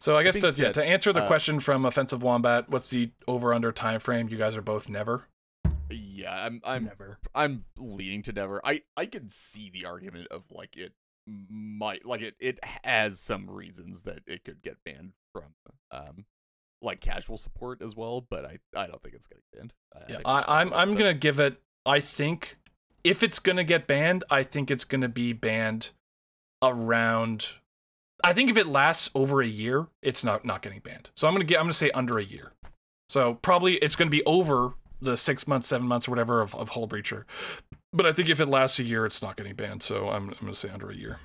So 0.00 0.16
I 0.16 0.24
guess 0.24 0.40
being 0.40 0.52
to, 0.52 0.62
yeah, 0.62 0.72
to 0.72 0.84
answer 0.84 1.12
the 1.12 1.22
uh, 1.22 1.26
question 1.28 1.60
from 1.60 1.84
offensive 1.84 2.22
wombat, 2.24 2.68
what's 2.68 2.90
the 2.90 3.10
over 3.28 3.54
under 3.54 3.70
time 3.70 4.00
frame? 4.00 4.28
You 4.28 4.36
guys 4.36 4.56
are 4.56 4.62
both 4.62 4.88
never. 4.88 5.28
Yeah, 5.90 6.34
I'm 6.34 6.60
I'm 6.64 6.84
Never. 6.86 7.18
I'm 7.34 7.64
leaning 7.76 8.22
to 8.22 8.32
never. 8.32 8.60
I 8.64 8.82
I 8.96 9.06
can 9.06 9.28
see 9.28 9.70
the 9.70 9.84
argument 9.84 10.28
of 10.30 10.44
like 10.50 10.76
it 10.76 10.94
might 11.26 12.04
like 12.04 12.20
it 12.20 12.34
it 12.40 12.58
has 12.84 13.20
some 13.20 13.48
reasons 13.48 14.02
that 14.02 14.20
it 14.26 14.42
could 14.44 14.62
get 14.62 14.82
banned 14.84 15.12
from 15.32 15.54
um 15.90 16.24
like 16.82 17.00
casual 17.00 17.38
support 17.38 17.80
as 17.82 17.96
well, 17.96 18.20
but 18.20 18.44
I 18.44 18.58
I 18.76 18.86
don't 18.86 19.02
think 19.02 19.14
it's 19.14 19.26
gonna 19.26 19.40
get 19.52 19.58
banned. 19.58 19.72
I, 19.94 20.12
Yeah, 20.12 20.20
I, 20.24 20.38
it's 20.38 20.48
I'm 20.48 20.72
I'm 20.74 20.94
gonna 20.94 21.14
give 21.14 21.38
it. 21.38 21.60
I 21.86 22.00
think 22.00 22.58
if 23.04 23.22
it's 23.22 23.38
gonna 23.38 23.64
get 23.64 23.86
banned, 23.86 24.24
I 24.30 24.42
think 24.42 24.70
it's 24.70 24.84
gonna 24.84 25.08
be 25.08 25.32
banned 25.32 25.90
around. 26.62 27.54
I 28.24 28.32
think 28.32 28.50
if 28.50 28.56
it 28.56 28.66
lasts 28.66 29.10
over 29.14 29.40
a 29.40 29.46
year, 29.46 29.88
it's 30.02 30.24
not 30.24 30.44
not 30.44 30.62
getting 30.62 30.80
banned. 30.80 31.10
So 31.14 31.26
I'm 31.26 31.34
gonna 31.34 31.44
get. 31.44 31.58
I'm 31.58 31.64
gonna 31.64 31.72
say 31.72 31.90
under 31.92 32.18
a 32.18 32.24
year. 32.24 32.52
So 33.08 33.34
probably 33.34 33.74
it's 33.76 33.96
gonna 33.96 34.10
be 34.10 34.24
over 34.24 34.74
the 35.00 35.16
six 35.16 35.46
months, 35.46 35.68
seven 35.68 35.86
months, 35.86 36.06
or 36.06 36.12
whatever 36.12 36.40
of, 36.40 36.54
of 36.54 36.70
Hullbreacher. 36.70 37.24
But 37.92 38.06
I 38.06 38.12
think 38.12 38.28
if 38.28 38.40
it 38.40 38.46
lasts 38.46 38.78
a 38.78 38.84
year, 38.84 39.04
it's 39.04 39.22
not 39.22 39.36
getting 39.36 39.54
banned. 39.54 39.82
So 39.82 40.08
I'm 40.08 40.30
I'm 40.30 40.36
gonna 40.40 40.54
say 40.54 40.70
under 40.70 40.90
a 40.90 40.94
year. 40.94 41.18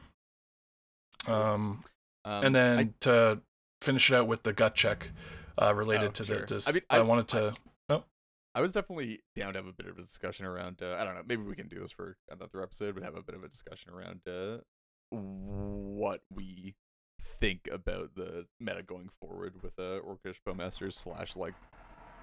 Um, 1.27 1.81
um, 2.25 2.45
and 2.45 2.55
then 2.55 2.79
I, 2.79 2.89
to 3.01 3.41
finish 3.81 4.11
it 4.11 4.15
out 4.15 4.27
with 4.27 4.43
the 4.43 4.53
gut 4.53 4.75
check 4.75 5.11
uh, 5.61 5.73
related 5.75 6.09
Oh, 6.09 6.11
to 6.11 6.25
sure. 6.25 6.39
the. 6.41 6.45
This, 6.55 6.67
I 6.67 6.71
I, 6.71 6.73
mean, 6.73 6.83
I- 6.89 6.99
wanted 7.01 7.27
to. 7.29 7.53
Oh. 7.89 8.03
I 8.55 8.61
was 8.61 8.71
definitely 8.73 9.19
down 9.35 9.53
to 9.53 9.59
have 9.59 9.67
a 9.67 9.73
bit 9.73 9.87
of 9.87 9.97
a 9.97 10.01
discussion 10.01 10.45
around. 10.45 10.81
Uh, 10.81 10.95
I 10.99 11.03
don't 11.03 11.13
know. 11.15 11.21
Maybe 11.27 11.43
we 11.43 11.55
can 11.55 11.67
do 11.67 11.79
this 11.79 11.91
for 11.91 12.17
another 12.31 12.61
episode, 12.63 12.95
but 12.95 13.03
have 13.03 13.15
a 13.15 13.21
bit 13.21 13.35
of 13.35 13.43
a 13.43 13.47
discussion 13.47 13.91
around 13.91 14.21
uh, 14.27 14.57
what 15.11 16.21
we 16.33 16.75
think 17.21 17.67
about 17.71 18.15
the 18.15 18.45
meta 18.59 18.83
going 18.83 19.09
forward 19.21 19.61
with 19.61 19.73
uh, 19.77 19.99
Orcish 20.01 20.37
Bowmasters 20.47 20.93
slash 20.93 21.35
like 21.35 21.53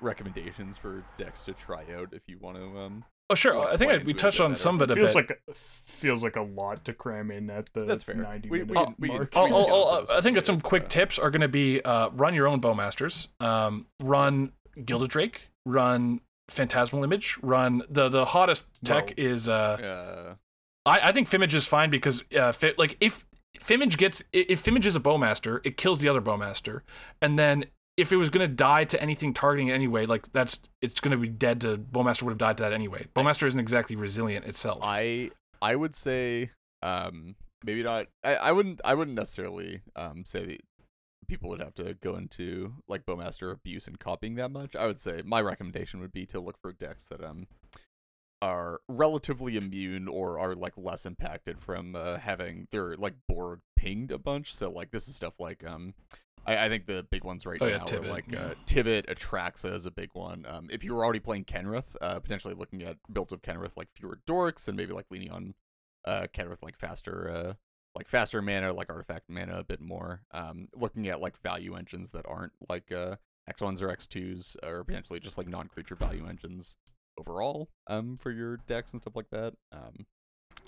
recommendations 0.01 0.77
for 0.77 1.05
decks 1.19 1.43
to 1.45 1.53
try 1.53 1.85
out 1.97 2.09
if 2.13 2.23
you 2.27 2.39
want 2.41 2.57
to. 2.57 2.79
Um, 2.79 3.05
Oh 3.31 3.35
sure, 3.35 3.59
I 3.59 3.77
think 3.79 3.91
I, 3.91 3.97
we 3.99 4.13
touched 4.13 4.41
on 4.41 4.51
better. 4.51 4.61
some 4.61 4.75
of 4.75 4.83
it 4.83 4.91
a 4.91 4.95
feels 4.95 5.15
bit. 5.15 5.31
like 5.31 5.41
a, 5.49 5.55
feels 5.55 6.23
like 6.23 6.37
a 6.37 6.43
lot 6.43 6.85
to 6.85 6.93
cram 6.93 7.31
in 7.31 7.49
at 7.49 7.73
the 7.73 7.85
That's 7.85 8.05
fair. 8.05 8.17
90 8.17 8.51
We- 8.51 8.63
we 8.65 8.75
can- 8.75 8.95
we 8.99 9.09
can- 9.09 9.17
mark. 9.19 9.35
we 9.35 9.41
I'll, 9.41 9.57
I'll- 9.57 9.67
I'll- 10.11 10.13
I 10.13 10.21
think 10.21 10.35
that 10.37 10.45
some 10.45 10.61
quick 10.61 10.85
but- 10.85 10.91
tips 10.91 11.19
are 11.19 11.31
going 11.31 11.41
to 11.41 11.49
be 11.49 11.81
uh, 11.83 12.11
run 12.11 12.35
your 12.35 12.47
own 12.47 12.61
bowmasters, 12.61 13.29
um, 13.41 13.87
run 14.03 14.53
Gilded 14.85 15.11
Drake, 15.11 15.49
run 15.65 16.21
Phantasmal 16.51 17.03
Image, 17.03 17.39
run 17.43 17.83
the 17.89 18.11
the 18.11 18.27
hottest 18.27 18.67
tech 18.85 19.15
Well, 19.17 19.27
is 19.27 19.49
uh, 19.49 19.53
uh, 19.55 20.35
I, 20.85 21.09
I 21.09 21.13
think 21.13 21.31
Fimage 21.31 21.55
is 21.55 21.67
fine 21.67 21.89
because 21.89 22.23
uh, 22.39 22.53
fi- 22.53 22.75
like 22.77 22.99
if 23.01 23.25
Fimage 23.59 23.97
gets 23.97 24.23
if 24.35 24.63
Fimage 24.63 24.85
is 24.85 24.97
a 24.97 25.01
bowmaster, 25.01 25.61
it 25.65 25.79
kills 25.79 26.01
the 26.01 26.09
other 26.11 26.21
bowmaster, 26.21 26.83
and 27.23 27.39
then 27.39 27.65
if 27.97 28.13
it 28.13 28.17
was 28.17 28.29
gonna 28.29 28.49
die 28.49 28.85
to 28.85 29.01
anything 29.01 29.33
targeting 29.33 29.69
it 29.69 29.73
anyway, 29.73 30.07
like 30.07 30.33
that's 30.33 30.61
it's 30.83 31.01
gonna 31.01 31.17
be 31.17 31.29
dead 31.29 31.61
to 31.63 31.77
bowmaster 31.79 32.23
would 32.23 32.33
have 32.33 32.39
died 32.39 32.57
to 32.59 32.63
that 32.65 32.73
anyway. 32.73 33.07
Bowmaster 33.15 33.47
isn't 33.47 33.61
exactly 33.61 33.97
resilient 33.97 34.47
itself. 34.47 34.81
I 34.83 35.31
I 35.63 35.77
would 35.77 35.95
say 35.95 36.51
um 36.83 37.37
maybe 37.65 37.83
not. 37.83 38.07
I, 38.23 38.37
I 38.37 38.53
wouldn't 38.53 38.81
I 38.85 38.95
wouldn't 38.95 39.17
necessarily 39.17 39.83
um 39.97 40.25
say 40.25 40.45
that 40.47 40.61
people 41.29 41.49
would 41.51 41.61
have 41.61 41.75
to 41.75 41.95
go 41.95 42.17
into 42.17 42.75
like 42.89 43.07
bowmaster 43.07 43.51
abuse 43.53 43.87
and 43.87 43.99
copying 43.99 44.35
that 44.37 44.51
much. 44.51 44.75
I 44.77 44.87
would 44.87 44.99
say 44.99 45.23
my 45.25 45.41
recommendation 45.41 46.01
would 46.01 46.13
be 46.13 46.27
to 46.27 46.41
look 46.41 46.59
for 46.61 46.73
decks 46.73 47.07
that 47.07 47.23
um 47.23 47.47
are 48.43 48.81
relatively 48.89 49.57
immune 49.57 50.07
or 50.07 50.39
are 50.39 50.55
like 50.55 50.75
less 50.77 51.07
impacted 51.07 51.61
from 51.61 51.97
uh, 51.97 52.19
having 52.19 52.69
their 52.71 52.95
like 52.97 53.15
board 53.27 53.61
pinged 53.75 54.11
a 54.11 54.19
bunch. 54.19 54.55
So 54.55 54.71
like 54.71 54.91
this 54.91 55.09
is 55.09 55.17
stuff 55.17 55.41
like 55.41 55.65
um 55.65 55.95
I, 56.47 56.67
I 56.67 56.69
think 56.69 56.87
the 56.87 57.05
big 57.11 57.25
ones 57.25 57.47
right 57.47 57.59
Oh, 57.61 57.67
yeah, 57.67 57.79
now 57.79 57.85
Tivit, 57.85 58.05
are 58.07 58.11
like 58.11 58.31
yeah. 58.31 58.39
uh, 58.41 58.55
Tivit, 58.67 59.07
Atraxa 59.07 59.73
is 59.75 59.87
a 59.87 59.91
big 59.91 60.11
one. 60.13 60.45
Um, 60.49 60.69
if 60.71 60.85
you 60.85 60.95
were 60.95 61.05
already 61.05 61.21
playing 61.21 61.45
Kenrith, 61.45 61.97
uh, 62.01 62.21
potentially 62.21 62.55
looking 62.55 62.83
at 62.83 62.97
builds 63.13 63.33
of 63.33 63.43
Kenrith 63.43 63.77
like 63.77 63.89
fewer 63.95 64.19
dorks 64.27 64.69
and 64.69 64.77
maybe 64.77 64.93
like 64.93 65.07
leaning 65.11 65.31
on 65.31 65.55
uh 66.07 66.27
Kenrith 66.35 66.63
like 66.63 66.79
faster 66.79 67.31
uh 67.31 67.53
like 67.97 68.09
faster 68.09 68.43
mana, 68.43 68.73
like 68.73 68.91
artifact 68.91 69.29
mana 69.29 69.59
a 69.59 69.65
bit 69.65 69.81
more. 69.81 70.23
Um, 70.33 70.69
looking 70.75 71.09
at 71.09 71.21
like 71.21 71.41
value 71.41 71.77
engines 71.77 72.11
that 72.11 72.27
aren't 72.29 72.53
like 72.69 72.91
uh 72.93 73.17
X 73.49 73.61
ones 73.63 73.81
or 73.83 73.91
X 73.91 74.07
twos 74.07 74.57
or 74.63 74.85
potentially 74.85 75.21
just 75.21 75.39
like 75.39 75.49
non 75.49 75.69
creature 75.69 75.95
value 75.95 76.27
engines 76.29 76.77
overall 77.17 77.69
um 77.87 78.17
for 78.17 78.33
your 78.33 78.57
decks 78.67 78.93
and 78.93 79.01
stuff 79.01 79.15
like 79.15 79.31
that. 79.31 79.55
Um, 79.73 80.07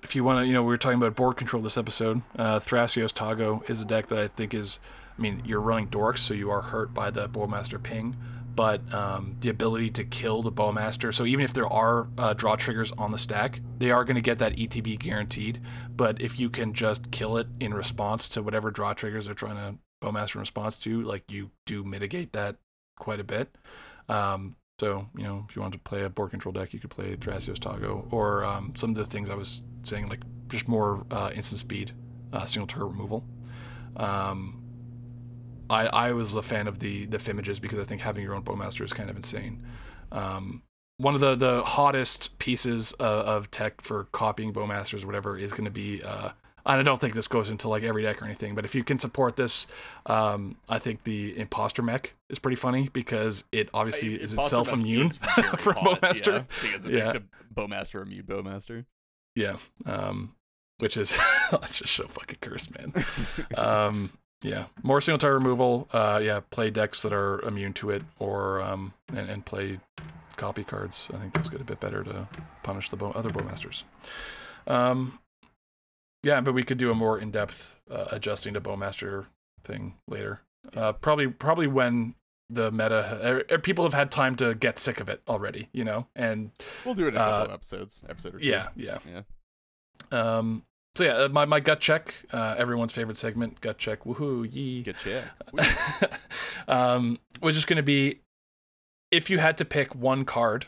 if 0.03 0.15
you 0.15 0.25
want 0.25 0.45
to, 0.45 0.47
you 0.47 0.53
know, 0.53 0.63
we 0.63 0.69
were 0.69 0.77
talking 0.79 0.99
about 0.99 1.17
board 1.17 1.37
control 1.37 1.63
this 1.63 1.77
episode. 1.79 2.23
Uh, 2.39 2.61
Thrasios 2.61 3.13
Toggo 3.13 3.69
is 3.69 3.81
a 3.81 3.85
deck 3.85 4.07
that 4.09 4.19
I 4.19 4.29
think 4.29 4.55
is, 4.55 4.79
I 5.19 5.23
mean, 5.23 5.43
you're 5.45 5.61
running 5.61 5.89
dorks, 5.89 6.19
so 6.19 6.35
you 6.35 6.51
are 6.51 6.61
hurt 6.61 6.93
by 6.93 7.11
the 7.11 7.29
Bowmaster 7.29 7.83
ping, 7.83 8.17
but 8.55 8.93
um, 8.93 9.37
the 9.41 9.49
ability 9.49 9.91
to 9.91 10.05
kill 10.05 10.43
the 10.43 10.53
Bowmaster. 10.53 11.13
So 11.13 11.25
even 11.25 11.45
if 11.45 11.53
there 11.53 11.67
are 11.67 12.09
uh, 12.19 12.35
draw 12.35 12.57
triggers 12.57 12.93
on 12.93 13.13
the 13.13 13.19
stack, 13.19 13.61
they 13.79 13.91
are 13.91 14.05
going 14.05 14.17
to 14.17 14.23
get 14.23 14.39
that 14.39 14.57
ETB 14.57 14.99
guaranteed. 14.99 15.61
But 15.95 16.21
if 16.21 16.39
you 16.39 16.51
can 16.51 16.75
just 16.75 17.11
kill 17.11 17.37
it 17.37 17.47
in 17.61 17.73
response 17.75 18.29
to 18.31 18.43
whatever 18.43 18.71
draw 18.71 18.93
triggers 18.93 19.27
they're 19.27 19.35
trying 19.35 19.57
to 19.57 19.79
Bowmaster 20.03 20.37
in 20.37 20.41
response 20.41 20.79
to, 20.81 21.03
like 21.03 21.31
you 21.31 21.51
do 21.65 21.83
mitigate 21.83 22.33
that 22.33 22.57
quite 22.99 23.21
a 23.21 23.25
bit. 23.25 23.57
Um, 24.09 24.57
so, 24.79 25.09
you 25.17 25.25
know, 25.25 25.47
if 25.49 25.57
you 25.57 25.63
want 25.63 25.73
to 25.73 25.81
play 25.81 26.03
a 26.03 26.11
board 26.11 26.31
control 26.31 26.53
deck, 26.53 26.75
you 26.75 26.81
could 26.81 26.91
play 26.91 27.17
Thrasios 27.17 27.59
Toggo, 27.59 28.07
or 28.13 28.45
um, 28.45 28.75
some 28.77 28.91
of 28.91 28.97
the 28.97 29.07
things 29.07 29.31
I 29.31 29.35
was 29.35 29.63
saying, 29.83 30.09
like 30.09 30.21
just 30.49 30.69
more 30.69 31.07
uh, 31.11 31.31
instant 31.35 31.61
speed, 31.61 31.93
uh, 32.33 32.45
single 32.45 32.67
turret 32.67 32.89
removal. 32.89 33.25
Um, 33.97 34.63
I, 35.71 35.87
I 35.87 36.13
was 36.13 36.35
a 36.37 36.43
fan 36.43 36.67
of 36.69 36.79
the 36.79 37.07
the 37.07 37.19
Fimages 37.19 37.61
because 37.61 37.79
I 37.79 37.85
think 37.85 38.01
having 38.01 38.23
your 38.23 38.35
own 38.35 38.43
Bowmaster 38.43 38.85
is 38.85 38.93
kind 38.93 39.11
of 39.11 39.17
insane. 39.17 39.63
Um, 40.13 40.63
one 40.99 41.15
of 41.15 41.21
the, 41.21 41.35
the 41.35 41.63
hottest 41.63 42.39
pieces 42.39 42.93
of, 42.93 43.27
of 43.27 43.51
tech 43.51 43.81
for 43.83 44.05
copying 44.13 44.53
Bowmasters 44.53 45.03
or 45.03 45.07
whatever 45.07 45.37
is 45.37 45.53
going 45.53 45.65
to 45.67 45.71
be 45.71 46.03
uh, 46.03 46.31
and 46.69 46.81
I 46.81 46.83
don't 46.83 47.01
think 47.01 47.15
this 47.15 47.29
goes 47.29 47.49
into 47.51 47.69
like 47.69 47.83
every 47.85 48.03
deck 48.03 48.21
or 48.21 48.25
anything, 48.25 48.55
but 48.57 48.65
if 48.65 48.75
you 48.75 48.83
can 48.83 48.99
support 48.99 49.37
this, 49.37 49.69
um, 50.07 50.57
I 50.69 50.81
think 50.81 51.05
the 51.05 51.39
imposter 51.39 51.81
mech 51.83 52.15
is 52.29 52.41
pretty 52.41 52.57
funny 52.57 52.89
because 52.93 53.45
it 53.53 53.69
obviously 53.73 54.15
I- 54.15 54.23
is 54.23 54.33
itself 54.33 54.73
immune 54.73 55.07
is 55.07 55.17
from 55.59 55.77
hot, 55.77 56.01
Bowmaster. 56.01 56.33
yeah, 56.33 56.43
because 56.63 56.87
it 56.87 56.93
Yeah. 56.93 57.05
makes 57.05 57.15
a 57.15 57.23
Bowmaster 57.55 58.03
immune 58.03 58.25
Bowmaster. 58.25 58.85
Yeah, 59.37 59.57
um, 59.85 60.35
which 60.79 60.97
is 60.97 61.17
that's 61.53 61.79
just 61.79 61.95
so 61.95 62.09
fucking 62.09 62.39
cursed, 62.41 62.71
man. 62.77 62.93
um, 63.57 64.11
yeah, 64.43 64.67
more 64.83 65.01
single 65.01 65.19
target 65.19 65.43
removal. 65.43 65.89
Uh, 65.93 66.21
yeah, 66.23 66.41
play 66.51 66.71
decks 66.71 67.03
that 67.03 67.13
are 67.13 67.41
immune 67.43 67.73
to 67.75 67.91
it, 67.91 68.03
or 68.19 68.61
um, 68.63 68.93
and, 69.09 69.29
and 69.31 69.45
play 69.47 69.81
copy 70.37 70.65
cards. 70.65 71.11
I 71.15 71.19
think 71.19 71.33
those 71.35 71.49
get 71.49 71.61
a 71.61 71.65
bit 71.65 71.81
better 71.81 72.05
to 72.05 72.29
punish 72.63 72.89
the 72.91 72.97
bow, 72.97 73.11
other 73.13 73.31
bowmasters. 73.31 73.85
Um, 74.67 75.19
yeah, 76.23 76.41
but 76.41 76.53
we 76.53 76.63
could 76.65 76.79
do 76.79 76.91
a 76.91 76.95
more 76.95 77.19
in-depth 77.19 77.75
uh, 77.91 78.07
adjusting 78.13 78.55
to 78.55 78.61
bowmaster 78.61 79.27
thing 79.65 79.95
later. 80.09 80.41
Uh, 80.75 80.93
probably, 80.93 81.29
probably 81.29 81.67
when 81.69 82.15
the 82.51 82.71
meta 82.73 83.45
er, 83.53 83.59
people 83.59 83.85
have 83.85 83.95
had 83.95 84.11
time 84.11 84.35
to 84.37 84.55
get 84.55 84.79
sick 84.79 85.01
of 85.01 85.09
it 85.09 85.23
already, 85.29 85.69
you 85.73 85.85
know, 85.85 86.07
and 86.17 86.51
We'll 86.85 86.95
do 86.95 87.05
it 87.07 87.09
in 87.09 87.15
a 87.15 87.19
couple 87.19 87.35
Uh, 87.35 87.45
of 87.45 87.51
episodes. 87.53 88.03
Episode 88.09 88.35
or 88.35 88.39
two. 88.41 88.47
yeah, 88.47 88.69
yeah. 88.77 88.99
Yeah. 89.11 89.23
Um. 90.11 90.65
So 90.97 91.05
yeah, 91.05 91.13
uh, 91.13 91.29
my 91.29 91.45
my 91.45 91.61
gut 91.61 91.81
check. 91.81 92.15
Uh, 92.33 92.55
everyone's 92.57 92.93
favorite 92.93 93.19
segment, 93.19 93.61
gut 93.61 93.77
check. 93.77 94.05
Woohoo! 94.05 94.51
Yee. 94.53 94.83
Gut 94.83 94.97
check. 95.03 95.25
um, 96.69 97.19
was 97.43 97.55
just 97.55 97.67
going 97.67 97.77
to 97.77 97.83
be 97.83 98.21
if 99.11 99.29
you 99.29 99.39
had 99.39 99.59
to 99.59 99.65
pick 99.65 99.95
one 99.95 100.25
card. 100.25 100.67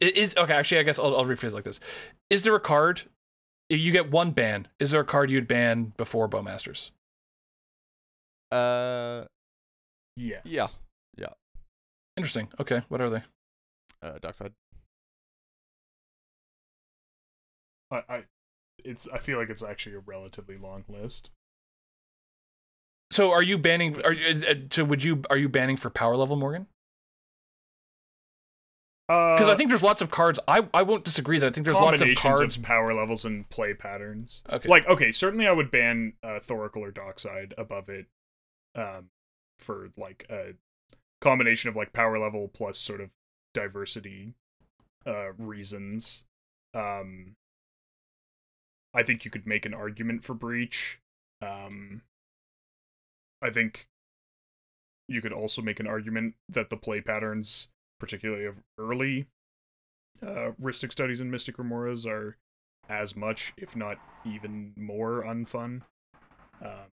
It 0.00 0.16
is 0.16 0.36
okay. 0.36 0.52
Actually, 0.52 0.80
I 0.80 0.82
guess 0.82 0.98
I'll, 0.98 1.16
I'll 1.16 1.24
rephrase 1.24 1.52
like 1.54 1.64
this: 1.64 1.80
Is 2.28 2.42
there 2.42 2.54
a 2.54 2.60
card? 2.60 3.02
You 3.70 3.92
get 3.92 4.10
one 4.10 4.32
ban, 4.32 4.68
is 4.78 4.90
there 4.90 5.00
a 5.00 5.04
card 5.06 5.30
you'd 5.30 5.48
ban 5.48 5.94
before 5.96 6.28
Bowmasters? 6.28 6.90
Uh, 8.52 9.24
Yes. 10.16 10.42
Yeah. 10.44 10.66
Yeah. 11.16 11.30
Interesting. 12.16 12.48
Okay, 12.60 12.82
what 12.88 13.00
are 13.00 13.08
they? 13.10 13.22
uh, 14.02 14.18
Dockside. 14.20 14.52
I, 17.90 18.02
I 18.08 18.22
it's 18.78 19.08
I 19.12 19.18
feel 19.18 19.38
like 19.38 19.50
it's 19.50 19.62
actually 19.62 19.96
a 19.96 20.00
relatively 20.00 20.56
long 20.56 20.84
list. 20.88 21.30
So, 23.12 23.30
are 23.30 23.42
you 23.42 23.58
banning? 23.58 24.00
Are 24.04 24.12
you? 24.12 24.44
uh, 24.46 24.54
So, 24.70 24.84
would 24.84 25.04
you? 25.04 25.22
Are 25.30 25.36
you 25.36 25.48
banning 25.48 25.76
for 25.76 25.90
power 25.90 26.16
level, 26.16 26.36
Morgan? 26.36 26.66
Because 29.06 29.38
Because 29.40 29.48
I 29.50 29.56
think 29.56 29.68
there's 29.68 29.82
lots 29.82 30.00
of 30.00 30.10
cards. 30.10 30.40
I 30.48 30.66
I 30.72 30.82
won't 30.82 31.04
disagree 31.04 31.38
that 31.38 31.46
I 31.46 31.50
think 31.50 31.66
there's 31.66 31.76
lots 31.76 32.00
of 32.00 32.08
Uh, 32.08 32.14
cards. 32.16 32.56
power 32.56 32.94
levels 32.94 33.24
and 33.26 33.48
play 33.50 33.74
patterns. 33.74 34.42
Okay. 34.50 34.68
Like 34.68 34.86
okay, 34.86 35.12
certainly 35.12 35.46
I 35.46 35.52
would 35.52 35.70
ban 35.70 36.14
uh, 36.22 36.40
Thoracle 36.40 36.78
or 36.78 36.90
Dockside 36.90 37.52
above 37.58 37.88
it, 37.90 38.06
um, 38.74 39.10
for 39.58 39.90
like 39.98 40.24
a 40.30 40.54
combination 41.20 41.68
of 41.68 41.76
like 41.76 41.92
power 41.92 42.18
level 42.18 42.48
plus 42.48 42.78
sort 42.78 43.02
of 43.02 43.10
diversity, 43.52 44.32
uh, 45.06 45.32
reasons. 45.34 46.24
Um, 46.72 47.36
I 48.94 49.02
think 49.02 49.24
you 49.24 49.30
could 49.30 49.46
make 49.46 49.66
an 49.66 49.74
argument 49.74 50.24
for 50.24 50.34
breach. 50.34 51.00
Um, 51.42 52.02
I 53.42 53.50
think 53.50 53.88
you 55.08 55.20
could 55.20 55.32
also 55.32 55.60
make 55.60 55.80
an 55.80 55.86
argument 55.86 56.34
that 56.48 56.70
the 56.70 56.76
play 56.76 57.00
patterns, 57.00 57.68
particularly 58.00 58.46
of 58.46 58.56
early 58.78 59.26
uh, 60.22 60.52
Rhystic 60.60 60.92
studies 60.92 61.20
and 61.20 61.30
Mystic 61.30 61.56
Remoras, 61.56 62.06
are 62.06 62.36
as 62.88 63.16
much, 63.16 63.52
if 63.56 63.76
not 63.76 63.98
even 64.24 64.72
more, 64.76 65.24
unfun. 65.24 65.82
Um, 66.62 66.90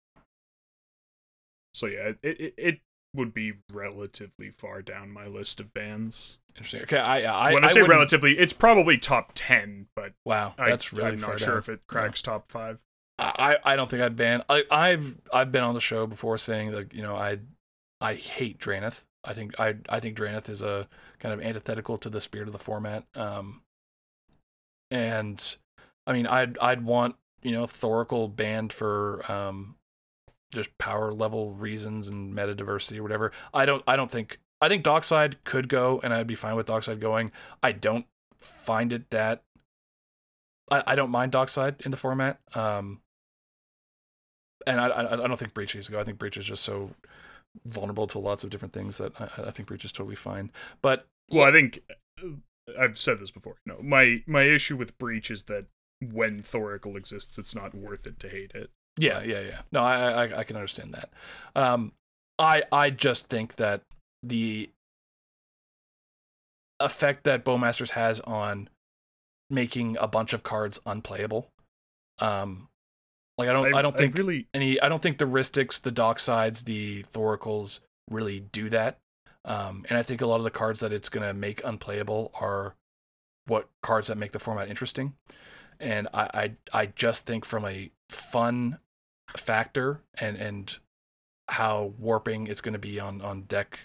so 1.74 1.88
yeah, 1.88 2.12
it, 2.22 2.40
it 2.40 2.54
it 2.58 2.80
would 3.14 3.34
be 3.34 3.54
relatively 3.72 4.50
far 4.50 4.82
down 4.82 5.12
my 5.12 5.28
list 5.28 5.60
of 5.60 5.74
bands. 5.74 6.40
Interesting. 6.56 6.82
Okay, 6.84 7.00
I 7.00 7.50
I 7.50 7.54
when 7.54 7.66
I, 7.66 7.68
say 7.68 7.82
relatively, 7.82 8.38
it's 8.38 8.54
probably 8.54 8.98
top 8.98 9.32
ten, 9.36 9.88
but 9.96 10.14
wow, 10.26 10.54
I, 10.58 10.70
that's 10.70 10.94
really 10.94 11.12
I'm 11.12 11.20
not 11.20 11.30
down. 11.30 11.38
sure 11.38 11.58
if 11.58 11.70
it 11.70 11.82
cracks 11.88 12.22
top 12.22 12.48
five. 12.48 12.80
I, 13.22 13.58
I 13.64 13.76
don't 13.76 13.90
think 13.90 14.02
I'd 14.02 14.16
ban. 14.16 14.44
I, 14.50 14.64
I've 14.72 15.18
I've 15.32 15.52
been 15.52 15.64
on 15.64 15.76
the 15.76 15.82
show 15.82 16.08
before 16.08 16.38
saying 16.38 16.72
that 16.72 16.94
you 16.94 17.02
know 17.02 17.16
I 17.16 17.40
I 18.00 18.16
hate 18.16 18.60
Drannith. 18.60 19.04
I 19.24 19.34
think 19.34 19.60
I 19.60 19.76
I 19.90 20.00
think 20.00 20.18
Drannith 20.18 20.50
is 20.50 20.62
a 20.62 20.88
kind 21.20 21.34
of 21.34 21.42
antithetical 21.42 21.98
to 22.00 22.10
the 22.10 22.22
spirit 22.22 22.48
of 22.48 22.54
the 22.54 22.60
format. 22.60 23.06
Um, 23.16 23.62
and 24.90 25.56
I 26.08 26.14
mean 26.14 26.26
I'd 26.26 26.58
I'd 26.58 26.84
want 26.84 27.16
you 27.44 27.52
know 27.52 27.64
Thoracle 27.64 28.36
banned 28.36 28.74
for 28.74 29.24
um 29.32 29.76
just 30.54 30.78
power 30.78 31.14
level 31.14 31.52
reasons 31.52 32.08
and 32.08 32.34
meta 32.34 32.56
diversity 32.56 33.00
or 33.00 33.04
whatever. 33.04 33.32
I 33.54 33.66
don't 33.66 33.84
I 33.88 33.96
don't 33.96 34.12
think 34.12 34.40
I 34.60 34.68
think 34.68 34.84
Dockside 34.84 35.44
could 35.44 35.70
go 35.70 36.00
and 36.04 36.14
I'd 36.14 36.28
be 36.28 36.36
fine 36.36 36.56
with 36.56 36.68
Dockside 36.68 37.00
going. 37.00 37.32
I 37.64 37.72
don't 37.72 38.06
find 38.40 38.94
it 38.94 39.10
that 39.12 39.44
I, 40.70 40.84
I 40.88 40.96
don't 40.96 41.12
mind 41.12 41.32
Dockside 41.32 41.82
in 41.86 41.92
the 41.92 41.98
format. 41.98 42.40
Um 42.54 43.02
and 44.68 44.80
I, 44.80 44.88
I 44.88 45.14
I 45.14 45.28
don't 45.28 45.38
think 45.38 45.54
Breach 45.54 45.74
needs 45.76 45.88
to 45.88 45.92
go. 45.92 46.00
I 46.00 46.04
think 46.04 46.20
Breach 46.20 46.38
is 46.38 46.46
just 46.46 46.64
so 46.64 46.92
vulnerable 47.66 48.08
to 48.08 48.20
lots 48.20 48.44
of 48.44 48.50
different 48.50 48.74
things 48.74 48.98
that 48.98 49.14
I, 49.20 49.48
I 49.48 49.52
think 49.52 49.68
Breach 49.68 49.86
is 49.86 49.92
totally 49.92 50.16
fine. 50.16 50.52
But 50.82 51.08
Well, 51.30 51.48
I 51.48 51.52
think 51.52 51.82
uh, 52.22 52.28
I've 52.80 52.98
said 52.98 53.20
this 53.20 53.32
before. 53.32 53.56
No, 53.66 53.78
my 53.82 54.24
my 54.28 54.44
issue 54.44 54.78
with 54.78 54.98
breach 54.98 55.32
is 55.32 55.44
that 55.46 55.66
when 56.02 56.42
Thoracle 56.42 56.96
exists, 56.96 57.38
it's 57.38 57.56
not 57.56 57.76
worth 57.76 58.06
it 58.06 58.20
to 58.20 58.30
hate 58.30 58.52
it. 58.54 58.72
Yeah, 58.98 59.24
yeah, 59.24 59.42
yeah. 59.42 59.62
No, 59.72 59.82
I, 59.82 60.26
I, 60.26 60.40
I 60.40 60.44
can 60.44 60.56
understand 60.56 60.94
that. 60.94 61.10
Um, 61.56 61.94
I, 62.38 62.64
I 62.72 62.90
just 62.90 63.28
think 63.28 63.56
that 63.56 63.82
the 64.24 64.70
effect 66.80 67.24
that 67.24 67.46
Bowmasters 67.46 67.92
has 67.92 68.20
on 68.22 68.70
making 69.50 69.98
a 70.00 70.08
bunch 70.08 70.34
of 70.34 70.44
cards 70.44 70.80
unplayable. 70.86 71.50
Um, 72.20 72.68
like 73.38 73.50
I 73.50 73.54
don't, 73.54 73.74
I, 73.74 73.82
don't 73.82 73.98
think 73.98 74.18
really. 74.18 74.48
any. 74.54 74.80
I 74.82 74.90
don't 74.90 75.02
think 75.02 75.18
the 75.18 75.26
Rhystics, 75.26 75.82
the 75.82 75.92
Docksides, 75.92 76.66
the 76.66 77.04
Thoracles 77.04 77.80
really 78.10 78.40
do 78.40 78.70
that. 78.70 78.98
Um, 79.46 79.86
and 79.90 79.98
I 79.98 80.04
think 80.04 80.22
a 80.22 80.28
lot 80.28 80.36
of 80.38 80.44
the 80.44 80.52
cards 80.52 80.82
that 80.82 80.94
it's 80.94 81.10
gonna 81.10 81.34
make 81.34 81.64
unplayable 81.64 82.32
are 82.40 82.76
what 83.48 83.70
cards 83.82 84.08
that 84.08 84.18
make 84.18 84.32
the 84.32 84.40
format 84.40 84.70
interesting. 84.70 85.14
And 85.80 86.08
I, 86.14 86.30
I, 86.34 86.82
I 86.82 86.86
just 86.88 87.26
think 87.26 87.44
from 87.44 87.66
a 87.66 87.90
fun 88.12 88.80
factor 89.36 90.02
and 90.16 90.38
and 90.38 90.78
how 91.50 91.94
warping 91.98 92.48
it's 92.48 92.62
going 92.62 92.74
to 92.74 92.80
be 92.80 93.00
on 93.00 93.22
on 93.22 93.44
deck 93.44 93.80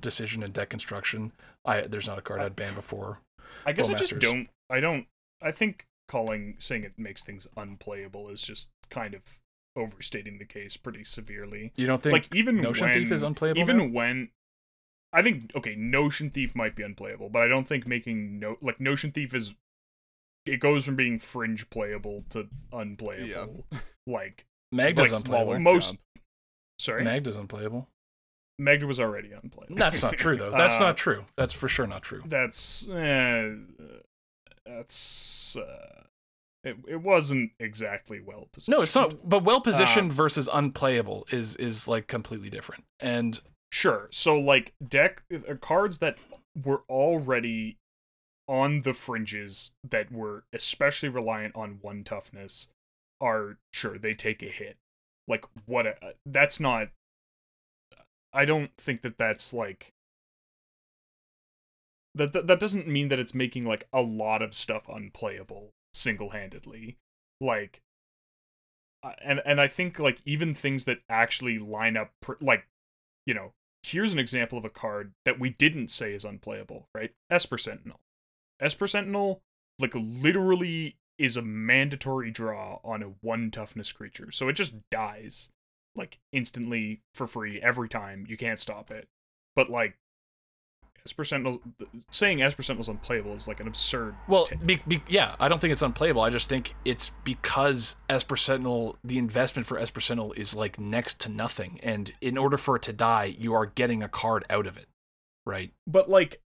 decision 0.00 0.42
and 0.42 0.52
deck 0.52 0.68
construction. 0.68 1.32
I 1.64 1.82
there's 1.82 2.06
not 2.06 2.18
a 2.18 2.22
card 2.22 2.40
I'd 2.40 2.56
ban 2.56 2.74
before. 2.74 3.20
I 3.64 3.72
guess 3.72 3.88
I 3.88 3.94
just 3.94 4.18
don't. 4.18 4.48
I 4.70 4.80
don't. 4.80 5.06
I 5.40 5.52
think 5.52 5.86
calling 6.08 6.56
saying 6.58 6.84
it 6.84 6.98
makes 6.98 7.22
things 7.22 7.46
unplayable 7.56 8.28
is 8.28 8.42
just 8.42 8.70
kind 8.90 9.14
of 9.14 9.40
overstating 9.76 10.38
the 10.38 10.44
case 10.44 10.76
pretty 10.76 11.04
severely. 11.04 11.72
You 11.76 11.86
don't 11.86 12.02
think 12.02 12.12
like 12.12 12.34
even 12.34 12.56
Notion 12.56 12.88
when, 12.88 12.94
Thief 12.94 13.12
is 13.12 13.22
unplayable 13.22 13.60
Even 13.60 13.76
now? 13.78 13.86
when 13.86 14.28
I 15.12 15.22
think 15.22 15.52
okay, 15.54 15.74
Notion 15.76 16.30
Thief 16.30 16.54
might 16.54 16.74
be 16.74 16.82
unplayable, 16.82 17.28
but 17.28 17.42
I 17.42 17.48
don't 17.48 17.66
think 17.66 17.86
making 17.86 18.38
no 18.38 18.56
like 18.60 18.80
Notion 18.80 19.12
Thief 19.12 19.34
is 19.34 19.54
it 20.46 20.58
goes 20.58 20.84
from 20.84 20.96
being 20.96 21.18
fringe 21.18 21.68
playable 21.70 22.22
to 22.30 22.48
unplayable. 22.72 23.66
Yeah. 23.72 23.78
Like 24.06 24.44
Magda's 24.72 25.12
like 25.12 25.20
unplayable? 25.24 25.60
most- 25.60 25.90
jump. 25.92 26.00
sorry, 26.80 27.04
Magda's 27.04 27.36
unplayable. 27.36 27.88
Magda 28.58 28.86
was 28.86 28.98
already 29.00 29.30
unplayable. 29.32 29.76
That's 29.76 30.02
not 30.02 30.14
true 30.14 30.36
though. 30.36 30.50
That's 30.50 30.74
Uh, 30.76 30.80
not 30.80 30.96
true. 30.96 31.24
That's 31.36 31.52
for 31.52 31.68
sure 31.68 31.86
not 31.86 32.02
true. 32.02 32.22
That's 32.26 32.88
uh, 32.88 33.54
that's 34.66 35.56
uh, 35.56 36.02
It 36.64 36.76
it 36.88 37.00
wasn't 37.00 37.52
exactly 37.60 38.20
well 38.20 38.48
positioned. 38.52 38.76
No, 38.76 38.82
it's 38.82 38.94
not. 38.94 39.28
But 39.28 39.44
well 39.44 39.60
positioned 39.60 40.12
versus 40.12 40.48
unplayable 40.52 41.26
is 41.30 41.56
is 41.56 41.88
like 41.88 42.06
completely 42.08 42.50
different. 42.50 42.84
And 43.00 43.40
Sure. 43.70 44.08
So 44.12 44.38
like 44.38 44.74
deck 44.86 45.22
uh, 45.32 45.54
cards 45.60 45.98
that 45.98 46.16
were 46.62 46.82
already 46.88 47.78
on 48.52 48.82
the 48.82 48.92
fringes 48.92 49.72
that 49.82 50.12
were 50.12 50.44
especially 50.52 51.08
reliant 51.08 51.56
on 51.56 51.78
one 51.80 52.04
toughness 52.04 52.68
are 53.18 53.56
sure 53.72 53.96
they 53.96 54.12
take 54.12 54.42
a 54.42 54.46
hit. 54.46 54.76
Like 55.26 55.46
what 55.64 55.86
a, 55.86 55.96
that's 56.26 56.60
not 56.60 56.88
I 58.34 58.44
don't 58.44 58.70
think 58.76 59.00
that 59.02 59.16
that's 59.16 59.54
like 59.54 59.88
that, 62.14 62.34
that 62.34 62.46
that 62.46 62.60
doesn't 62.60 62.86
mean 62.86 63.08
that 63.08 63.18
it's 63.18 63.34
making 63.34 63.64
like 63.64 63.88
a 63.90 64.02
lot 64.02 64.42
of 64.42 64.52
stuff 64.52 64.86
unplayable 64.86 65.70
single-handedly. 65.94 66.98
Like 67.40 67.80
and 69.22 69.40
and 69.46 69.62
I 69.62 69.66
think 69.66 69.98
like 69.98 70.20
even 70.26 70.52
things 70.52 70.84
that 70.84 70.98
actually 71.08 71.58
line 71.58 71.96
up 71.96 72.10
pr- 72.20 72.34
like 72.42 72.66
you 73.24 73.32
know 73.32 73.52
here's 73.82 74.12
an 74.12 74.18
example 74.18 74.58
of 74.58 74.66
a 74.66 74.70
card 74.70 75.12
that 75.24 75.40
we 75.40 75.48
didn't 75.48 75.88
say 75.88 76.12
is 76.12 76.26
unplayable, 76.26 76.86
right? 76.94 77.12
Esper 77.30 77.56
Sentinel. 77.56 77.98
Esper 78.62 78.86
Sentinel, 78.86 79.40
like, 79.78 79.94
literally 79.94 80.96
is 81.18 81.36
a 81.36 81.42
mandatory 81.42 82.30
draw 82.30 82.78
on 82.84 83.02
a 83.02 83.12
one 83.20 83.50
toughness 83.50 83.92
creature. 83.92 84.30
So 84.30 84.48
it 84.48 84.54
just 84.54 84.74
dies, 84.90 85.50
like, 85.96 86.18
instantly 86.32 87.00
for 87.14 87.26
free 87.26 87.60
every 87.60 87.88
time. 87.88 88.24
You 88.28 88.36
can't 88.36 88.58
stop 88.58 88.90
it. 88.90 89.08
But, 89.54 89.68
like, 89.68 89.96
Esper 91.04 91.24
Sentinel, 91.24 91.60
saying 92.10 92.42
Esper 92.42 92.62
Sentinel's 92.62 92.88
unplayable 92.88 93.34
is 93.34 93.48
like 93.48 93.60
an 93.60 93.66
absurd. 93.66 94.14
well, 94.28 94.48
be, 94.64 94.80
be, 94.86 95.02
yeah, 95.08 95.34
I 95.40 95.48
don't 95.48 95.60
think 95.60 95.72
it's 95.72 95.82
unplayable. 95.82 96.22
I 96.22 96.30
just 96.30 96.48
think 96.48 96.74
it's 96.84 97.10
because 97.24 97.96
Esper 98.08 98.36
Sentinel, 98.36 98.98
the 99.02 99.18
investment 99.18 99.66
for 99.66 99.78
Esper 99.78 100.00
Sentinel 100.00 100.32
is 100.34 100.54
like 100.54 100.78
next 100.78 101.18
to 101.20 101.28
nothing, 101.28 101.80
and 101.82 102.12
in 102.20 102.38
order 102.38 102.56
for 102.56 102.76
it 102.76 102.82
to 102.82 102.92
die, 102.92 103.34
you 103.36 103.52
are 103.52 103.66
getting 103.66 104.02
a 104.02 104.08
card 104.08 104.44
out 104.48 104.66
of 104.66 104.76
it, 104.76 104.86
right? 105.44 105.72
but, 105.86 106.08
like, 106.08 106.40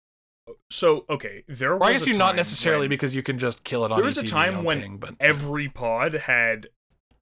so, 0.70 1.05
okay, 1.09 1.44
there 1.48 1.73
Or 1.73 1.78
was 1.78 1.89
I 1.89 1.93
guess 1.93 2.06
you 2.06 2.14
not 2.14 2.36
necessarily 2.36 2.85
when- 2.85 2.90
because 2.90 3.14
you 3.14 3.23
can 3.23 3.39
just 3.39 3.64
kill 3.64 3.85
it 3.85 3.93
on. 3.93 3.98
There 3.98 4.05
was 4.05 4.19
a 4.19 4.23
time 4.24 4.64
when 4.64 4.81
ping, 4.81 4.97
but 4.98 5.14
every 5.20 5.69
pod 5.69 6.14
had 6.14 6.69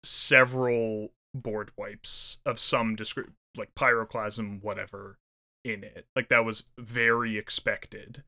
several 0.04 1.12
board 1.34 1.70
wipes 1.76 2.38
of 2.44 2.58
some 2.60 2.96
descri- 2.96 3.30
like 3.56 3.74
pyroclasm 3.74 4.62
whatever 4.62 5.18
in 5.64 5.82
it 5.84 6.06
like 6.16 6.28
that 6.28 6.44
was 6.44 6.64
very 6.78 7.38
expected 7.38 8.22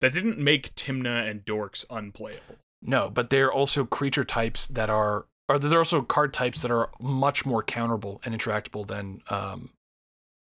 that 0.00 0.12
didn't 0.14 0.38
make 0.38 0.74
Tymna 0.74 1.28
and 1.28 1.44
dorks 1.44 1.84
unplayable 1.90 2.56
No, 2.80 3.10
but 3.10 3.30
they're 3.30 3.52
also 3.52 3.84
creature 3.84 4.24
types 4.24 4.66
that 4.68 4.88
are, 4.90 5.26
or 5.48 5.58
they're 5.58 5.78
also 5.78 6.02
card 6.02 6.32
types 6.32 6.62
that 6.62 6.70
are 6.70 6.90
much 7.00 7.44
more 7.44 7.62
counterable 7.62 8.20
and 8.24 8.34
interactable 8.34 8.86
than 8.86 9.22
um 9.28 9.70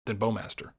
than 0.06 0.18
Bowmaster. 0.18 0.72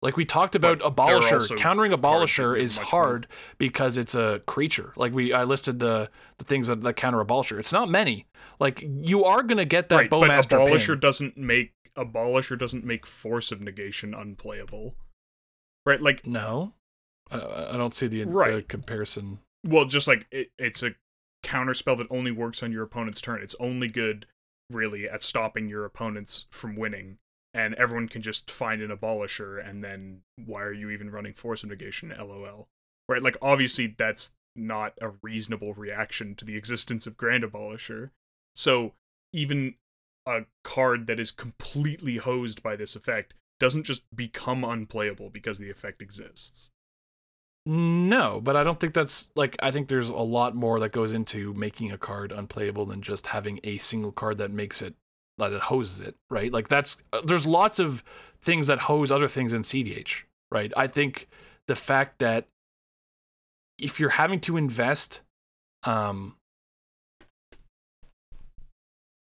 Like 0.00 0.16
we 0.16 0.24
talked 0.24 0.54
about 0.54 0.78
But 0.78 0.94
Abolisher, 0.96 1.56
countering 1.56 1.90
Abolisher 1.92 2.56
is 2.56 2.78
much 2.78 2.84
more. 2.84 2.90
hard 3.02 3.26
because 3.58 3.96
it's 3.96 4.14
a 4.14 4.40
creature. 4.46 4.92
Like 4.96 5.12
we, 5.12 5.32
I 5.32 5.42
listed 5.44 5.80
the 5.80 6.08
the 6.38 6.44
things 6.44 6.68
that, 6.68 6.82
that 6.82 6.94
counter 6.94 7.18
Abolisher. 7.24 7.58
It's 7.58 7.72
not 7.72 7.90
many. 7.90 8.26
Like 8.60 8.84
you 8.86 9.24
are 9.24 9.42
gonna 9.42 9.64
get 9.64 9.88
that 9.88 9.96
right 9.96 10.10
but 10.10 10.20
Bowmaster 10.20 10.58
abolisher 10.58 10.86
ping. 10.94 11.00
doesn't 11.00 11.36
make 11.36 11.72
abolisher 11.96 12.56
doesn't 12.56 12.84
make 12.84 13.04
force 13.06 13.50
of 13.50 13.60
negation 13.60 14.14
unplayable 14.14 14.94
right 15.84 16.00
like 16.00 16.24
No, 16.26 16.74
I, 17.30 17.38
I 17.72 17.76
don't 17.76 17.92
see 17.92 18.06
the, 18.06 18.22
the 18.22 18.30
Right. 18.30 18.68
comparison. 18.68 19.40
well 19.66 19.84
just 19.84 20.06
like 20.06 20.26
it, 20.30 20.50
it's 20.60 20.82
a 20.84 20.92
counter 21.42 21.74
spell 21.74 21.96
that 21.96 22.06
only 22.10 22.30
works 22.30 22.62
on 22.62 22.70
your 22.70 22.84
opponent's 22.84 23.20
turn 23.20 23.42
it's 23.42 23.56
only 23.58 23.88
good 23.88 24.26
really 24.70 25.08
at 25.08 25.24
stopping 25.24 25.68
your 25.68 25.84
opponents 25.84 26.46
from 26.50 26.76
winning 26.76 27.18
and 27.54 27.74
everyone 27.74 28.08
can 28.08 28.22
just 28.22 28.50
find 28.50 28.82
an 28.82 28.90
abolisher 28.90 29.66
and 29.66 29.82
then 29.82 30.20
why 30.44 30.62
are 30.62 30.72
you 30.72 30.90
even 30.90 31.10
running 31.10 31.34
force 31.34 31.62
of 31.62 31.70
negation 31.70 32.14
lol. 32.16 32.68
Right 33.08 33.22
like 33.22 33.36
obviously 33.40 33.94
that's 33.96 34.34
not 34.54 34.94
a 35.00 35.12
reasonable 35.22 35.74
reaction 35.74 36.34
to 36.34 36.44
the 36.44 36.56
existence 36.56 37.06
of 37.06 37.16
grand 37.16 37.44
abolisher. 37.44 38.10
So 38.54 38.94
even 39.32 39.74
a 40.26 40.42
card 40.64 41.06
that 41.06 41.20
is 41.20 41.30
completely 41.30 42.18
hosed 42.18 42.62
by 42.62 42.76
this 42.76 42.96
effect 42.96 43.34
doesn't 43.60 43.84
just 43.84 44.02
become 44.14 44.64
unplayable 44.64 45.30
because 45.30 45.58
the 45.58 45.70
effect 45.70 46.02
exists. 46.02 46.70
No, 47.66 48.40
but 48.40 48.56
I 48.56 48.64
don't 48.64 48.80
think 48.80 48.94
that's 48.94 49.30
like 49.34 49.56
I 49.62 49.70
think 49.70 49.88
there's 49.88 50.08
a 50.08 50.16
lot 50.16 50.54
more 50.54 50.80
that 50.80 50.92
goes 50.92 51.12
into 51.12 51.52
making 51.54 51.92
a 51.92 51.98
card 51.98 52.32
unplayable 52.32 52.86
than 52.86 53.02
just 53.02 53.28
having 53.28 53.60
a 53.62 53.78
single 53.78 54.12
card 54.12 54.38
that 54.38 54.50
makes 54.50 54.80
it 54.80 54.94
that 55.38 55.52
it 55.52 55.62
hoses 55.62 56.00
it, 56.00 56.16
right? 56.30 56.52
Like 56.52 56.68
that's 56.68 56.96
uh, 57.12 57.20
there's 57.24 57.46
lots 57.46 57.78
of 57.78 58.02
things 58.40 58.66
that 58.66 58.80
hose 58.80 59.10
other 59.10 59.28
things 59.28 59.52
in 59.52 59.62
CDH, 59.62 60.22
right? 60.50 60.72
I 60.76 60.86
think 60.86 61.28
the 61.66 61.76
fact 61.76 62.18
that 62.18 62.46
if 63.78 64.00
you're 64.00 64.10
having 64.10 64.40
to 64.40 64.56
invest 64.56 65.20
um 65.84 66.34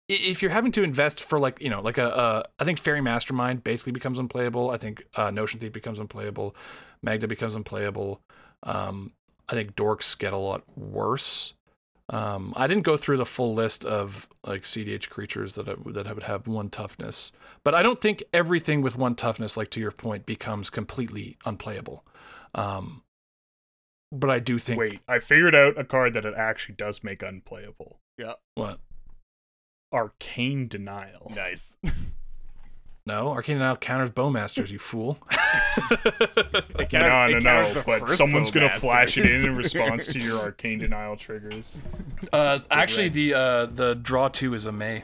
if 0.09 0.43
you're 0.43 0.51
having 0.51 0.73
to 0.73 0.83
invest 0.83 1.23
for 1.23 1.39
like 1.39 1.61
you 1.61 1.71
know 1.71 1.81
like 1.81 1.99
a, 1.99 2.09
a 2.09 2.43
I 2.61 2.65
think 2.65 2.79
Faerie 2.79 3.01
Mastermind 3.01 3.65
basically 3.65 3.93
becomes 3.93 4.19
unplayable. 4.19 4.71
I 4.71 4.77
think 4.77 5.07
uh, 5.17 5.31
Notion 5.31 5.61
Thief 5.61 5.73
becomes 5.73 5.99
unplayable. 5.99 6.55
Magda 7.03 7.27
becomes 7.27 7.55
unplayable. 7.55 8.21
Um, 8.63 9.13
I 9.49 9.53
think 9.53 9.77
Dorks 9.77 10.17
get 10.17 10.33
a 10.33 10.39
lot 10.39 10.63
worse. 10.77 11.55
Um, 12.11 12.53
I 12.57 12.67
didn't 12.67 12.83
go 12.85 12.97
through 12.99 13.17
the 13.17 13.25
full 13.27 13.55
list 13.55 13.85
of 13.85 14.29
like 14.47 14.63
CDH 14.63 15.09
creatures 15.09 15.55
that 15.55 15.69
I, 15.69 15.75
that 15.93 16.07
I 16.07 16.13
would 16.13 16.25
have 16.25 16.47
one 16.47 16.69
toughness, 16.69 17.33
but 17.65 17.75
I 17.75 17.83
don't 17.83 18.01
think 18.01 18.23
everything 18.33 18.83
with 18.83 18.97
one 18.99 19.15
toughness, 19.15 19.57
like 19.57 19.71
to 19.71 19.81
your 19.81 19.91
point, 19.91 20.27
becomes 20.27 20.69
completely 20.69 21.39
unplayable. 21.47 22.05
Um, 22.55 23.03
but 24.13 24.31
I 24.31 24.39
do 24.39 24.59
think 24.61 24.79
wait 24.79 25.01
i 25.09 25.19
figured 25.19 25.57
out 25.57 25.77
a 25.77 25.83
card 25.83 26.15
that 26.15 26.25
it 26.25 26.35
actually 26.37 26.77
does 26.77 27.03
make 27.03 27.21
unplayable 27.21 27.99
Yeah. 28.17 28.35
what 28.55 28.79
arcane 29.93 30.69
denial 30.69 31.33
Nice. 31.35 31.77
no 33.07 33.29
Arcane 33.31 33.59
now 33.59 33.75
counters 33.77 34.11
Bowmasters, 34.11 34.71
you 34.71 34.79
fool. 34.79 35.19
It 36.79 36.93
no, 36.93 37.27
no, 37.29 37.37
it 37.37 37.43
no. 37.43 37.73
the 37.73 37.83
But 37.85 38.09
someone's 38.11 38.51
gonna 38.51 38.71
flash 38.71 39.19
it 39.19 39.29
in 39.31 39.45
in 39.51 39.57
response 39.65 40.07
to 40.09 40.21
your 40.21 40.39
arcane 40.41 40.79
denial 40.79 41.17
triggers. 41.17 41.81
Uh, 42.33 42.61
actually, 42.71 43.09
the 43.09 43.35
uh, 43.35 43.67
the 43.67 43.95
draw 43.95 44.29
two 44.29 44.55
is 44.55 44.67
a 44.67 44.73
May. 44.73 45.03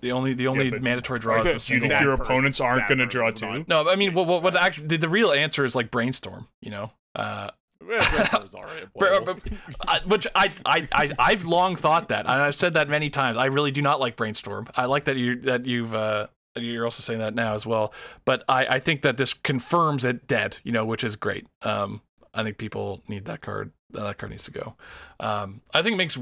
The 0.00 0.10
only 0.12 0.34
the 0.34 0.48
only 0.48 0.70
but- 0.70 0.82
mandatory 0.82 1.20
draw 1.20 1.36
is 1.36 1.40
Okay, 1.42 1.52
the 1.54 1.58
so 1.60 1.68
Do 1.68 1.74
you 1.74 1.80
single. 1.80 1.88
think 1.90 1.98
that 2.00 2.04
your 2.04 2.16
person- 2.16 2.32
opponents 2.32 2.60
aren't 2.60 2.88
gonna 2.88 3.06
draw 3.06 3.30
two? 3.30 3.64
No, 3.68 3.88
I 3.88 3.94
mean, 3.96 4.14
what 4.14 4.26
what, 4.26 4.42
what 4.42 4.56
actually 4.56 4.88
the, 4.88 4.96
the 4.98 5.08
real 5.08 5.30
answer 5.32 5.64
is 5.64 5.74
like 5.76 5.90
brainstorm. 5.90 6.48
You 6.60 6.70
know, 6.72 6.92
uh, 7.14 7.50
Yeah, 7.88 8.10
Brainstorm's 8.10 8.54
alright, 8.56 8.92
Bra- 8.96 9.20
playable. 9.20 9.40
I, 9.86 10.00
which 10.06 10.26
I, 10.34 10.50
I 10.66 10.88
I 10.92 11.10
I've 11.18 11.44
long 11.44 11.76
thought 11.76 12.08
that, 12.08 12.20
and 12.26 12.30
I've 12.42 12.54
said 12.56 12.74
that 12.74 12.88
many 12.88 13.10
times. 13.10 13.38
I 13.38 13.46
really 13.46 13.70
do 13.70 13.82
not 13.82 14.00
like 14.00 14.16
brainstorm. 14.16 14.66
I 14.76 14.86
like 14.86 15.04
that 15.04 15.16
you 15.16 15.36
that 15.42 15.64
you've 15.66 15.94
uh, 15.94 16.26
you're 16.56 16.84
also 16.84 17.02
saying 17.02 17.20
that 17.20 17.34
now 17.34 17.54
as 17.54 17.66
well. 17.66 17.92
But 18.24 18.44
I 18.48 18.66
I 18.70 18.78
think 18.78 19.02
that 19.02 19.16
this 19.16 19.34
confirms 19.34 20.04
it 20.04 20.26
dead. 20.26 20.58
You 20.64 20.72
know, 20.72 20.84
which 20.84 21.04
is 21.04 21.16
great. 21.16 21.46
Um, 21.62 22.02
I 22.32 22.42
think 22.42 22.58
people 22.58 23.02
need 23.08 23.24
that 23.26 23.40
card. 23.40 23.72
That 23.90 24.18
card 24.18 24.30
needs 24.30 24.44
to 24.44 24.50
go. 24.50 24.74
Um, 25.20 25.60
I 25.72 25.82
think 25.82 25.94
it 25.94 25.98
makes 25.98 26.18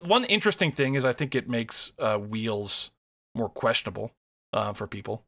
one 0.00 0.24
interesting 0.24 0.72
thing 0.72 0.94
is 0.94 1.04
I 1.04 1.12
think 1.12 1.34
it 1.34 1.48
makes 1.48 1.92
uh, 1.98 2.18
wheels 2.18 2.90
more 3.34 3.48
questionable 3.48 4.12
uh, 4.52 4.72
for 4.72 4.86
people. 4.86 5.24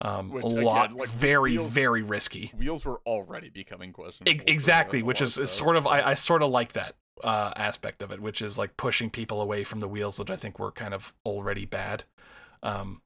Um, 0.00 0.30
Which, 0.30 0.44
a 0.44 0.48
again, 0.48 0.64
lot, 0.64 0.92
like, 0.92 1.08
very, 1.08 1.52
wheels- 1.52 1.72
very 1.72 2.02
risky. 2.02 2.52
Wheels 2.56 2.84
were 2.84 3.00
already 3.06 3.48
becoming 3.48 3.92
questionable. 3.92 4.38
For 4.38 4.50
exactly, 4.50 5.02
which 5.02 5.22
is 5.22 5.34
sort 5.50 5.76
of 5.76 5.86
I, 5.86 6.10
I 6.10 6.14
sort 6.14 6.42
of 6.42 6.50
like 6.50 6.72
that 6.72 6.96
uh, 7.22 7.52
aspect 7.56 8.02
of 8.02 8.10
it, 8.10 8.20
which 8.20 8.42
is 8.42 8.58
like 8.58 8.76
pushing 8.76 9.08
people 9.08 9.40
away 9.40 9.64
from 9.64 9.80
the 9.80 9.88
wheels 9.88 10.16
that 10.18 10.30
I 10.30 10.36
think 10.36 10.58
were 10.58 10.72
kind 10.72 10.92
of 10.92 11.14
already 11.24 11.64
bad. 11.64 12.04
Um, 12.62 13.02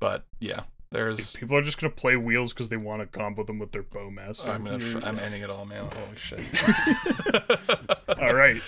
but 0.00 0.24
yeah, 0.40 0.62
there's. 0.90 1.36
People 1.36 1.56
are 1.56 1.62
just 1.62 1.80
gonna 1.80 1.92
play 1.92 2.16
wheels 2.16 2.52
because 2.52 2.68
they 2.68 2.76
want 2.76 3.00
to 3.00 3.06
combo 3.06 3.44
them 3.44 3.58
with 3.58 3.70
their 3.70 3.84
bowmaster. 3.84 4.48
I'm 4.48 4.64
gonna. 4.64 4.76
F- 4.76 5.04
I'm 5.04 5.18
ending 5.20 5.42
it 5.42 5.50
all, 5.50 5.64
man. 5.64 5.84
Holy 5.84 6.16
shit. 6.16 6.40
all 8.18 8.34
right, 8.34 8.60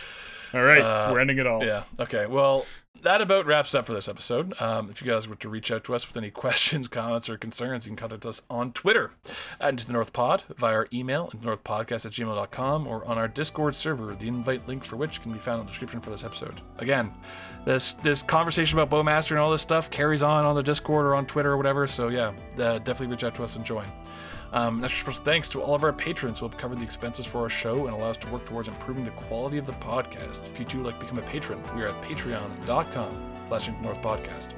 all 0.55 0.63
right. 0.63 0.83
Uh, 0.83 1.11
we're 1.13 1.21
ending 1.21 1.39
it 1.39 1.47
all. 1.47 1.65
Yeah. 1.65 1.83
Okay. 1.99 2.27
Well, 2.27 2.65
that 3.03 3.21
about 3.21 3.47
wraps 3.47 3.75
it 3.75 3.79
up 3.79 3.87
for 3.87 3.95
this 3.95 4.07
episode. 4.09 4.61
Um, 4.61 4.89
if 4.89 5.03
you 5.03 5.11
guys 5.11 5.27
were 5.27 5.35
to 5.37 5.49
reach 5.49 5.73
out 5.73 5.83
to 5.85 5.95
us 5.95 6.07
with 6.07 6.17
any 6.17 6.31
questions, 6.43 6.87
comments, 6.89 7.29
or 7.29 7.37
concerns, 7.37 7.85
you 7.85 7.91
can 7.91 7.97
contact 7.97 8.25
us 8.25 8.43
on 8.49 8.73
Twitter 8.73 9.11
at 9.61 9.71
Into 9.71 9.87
the 9.87 9.93
North 9.93 10.13
Pod 10.13 10.45
via 10.57 10.73
our 10.73 10.89
email, 10.93 11.25
into 11.25 11.39
the 11.39 11.47
North 11.47 11.65
Podcast 11.65 12.07
at 12.07 12.13
gmail.com, 12.13 12.87
or 12.87 13.05
on 13.05 13.19
our 13.19 13.29
Discord 13.29 13.75
server, 13.75 14.15
the 14.15 14.29
invite 14.29 14.69
link 14.69 14.85
for 14.85 14.97
which 14.97 15.21
can 15.21 15.33
be 15.33 15.39
found 15.39 15.61
in 15.61 15.67
the 15.67 15.71
description 15.71 16.01
for 16.01 16.11
this 16.11 16.23
episode. 16.23 16.61
Again, 16.79 17.11
this 17.65 17.93
this 17.93 18.23
conversation 18.23 18.79
about 18.79 18.91
Bowmaster 18.91 19.31
and 19.33 19.41
all 19.41 19.51
this 19.51 19.63
stuff 19.63 19.91
carries 19.91 20.23
on 20.23 20.45
on 20.45 20.55
the 20.55 20.63
Discord 20.63 21.07
or 21.07 21.15
on 21.15 21.27
Twitter 21.27 21.53
or 21.53 21.57
whatever. 21.57 21.87
So 21.87 22.09
yeah, 22.09 22.33
uh, 22.59 22.79
definitely 22.79 23.09
reach 23.09 23.25
out 23.25 23.35
to 23.37 23.45
us 23.45 23.57
and 23.57 23.65
join. 23.65 23.87
Um, 24.53 24.81
special 24.83 25.15
thanks 25.15 25.49
to 25.51 25.63
all 25.63 25.75
of 25.75 25.83
our 25.83 25.95
patrons 25.95 26.39
who 26.39 26.47
help 26.47 26.59
cover 26.59 26.75
the 26.75 26.83
expenses 26.83 27.25
for 27.25 27.41
our 27.41 27.49
show 27.49 27.87
and 27.87 27.95
allow 27.95 28.11
us 28.11 28.19
to 28.19 28.29
work 28.29 28.45
towards 28.45 28.69
improving 28.69 29.05
the 29.05 29.11
quality 29.13 29.57
of 29.57 29.65
the 29.65 29.73
podcast. 29.75 30.47
If 30.51 30.59
you 30.59 30.67
too 30.67 30.83
like 30.83 30.95
to 30.99 31.01
become 31.01 31.19
a 31.19 31.23
patron, 31.23 31.63
we 31.75 31.83
are 31.83 31.89
at 31.89 32.03
patreon.com 32.03 33.33
slash 33.49 33.71
North 33.81 34.03
Podcast. 34.03 34.49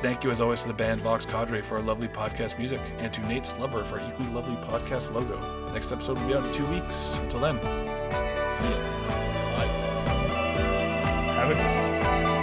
Thank 0.00 0.24
you 0.24 0.30
as 0.30 0.40
always 0.40 0.62
to 0.62 0.68
the 0.68 0.74
band 0.74 1.02
Vox 1.02 1.26
Cadre 1.26 1.60
for 1.60 1.76
our 1.76 1.82
lovely 1.82 2.08
podcast 2.08 2.56
music, 2.58 2.80
and 2.98 3.12
to 3.12 3.20
Nate 3.26 3.44
Slubber 3.44 3.84
for 3.84 4.00
our 4.00 4.08
equally 4.08 4.32
lovely 4.32 4.56
podcast 4.66 5.12
logo. 5.12 5.72
Next 5.72 5.92
episode 5.92 6.18
will 6.18 6.28
be 6.28 6.34
out 6.34 6.44
in 6.44 6.52
two 6.52 6.66
weeks. 6.66 7.18
Until 7.18 7.40
then, 7.40 7.60
see 8.50 8.64
ya. 8.64 8.76
Bye. 9.56 9.66
Have 11.34 11.50
a 11.50 11.97
Bye. 12.08 12.37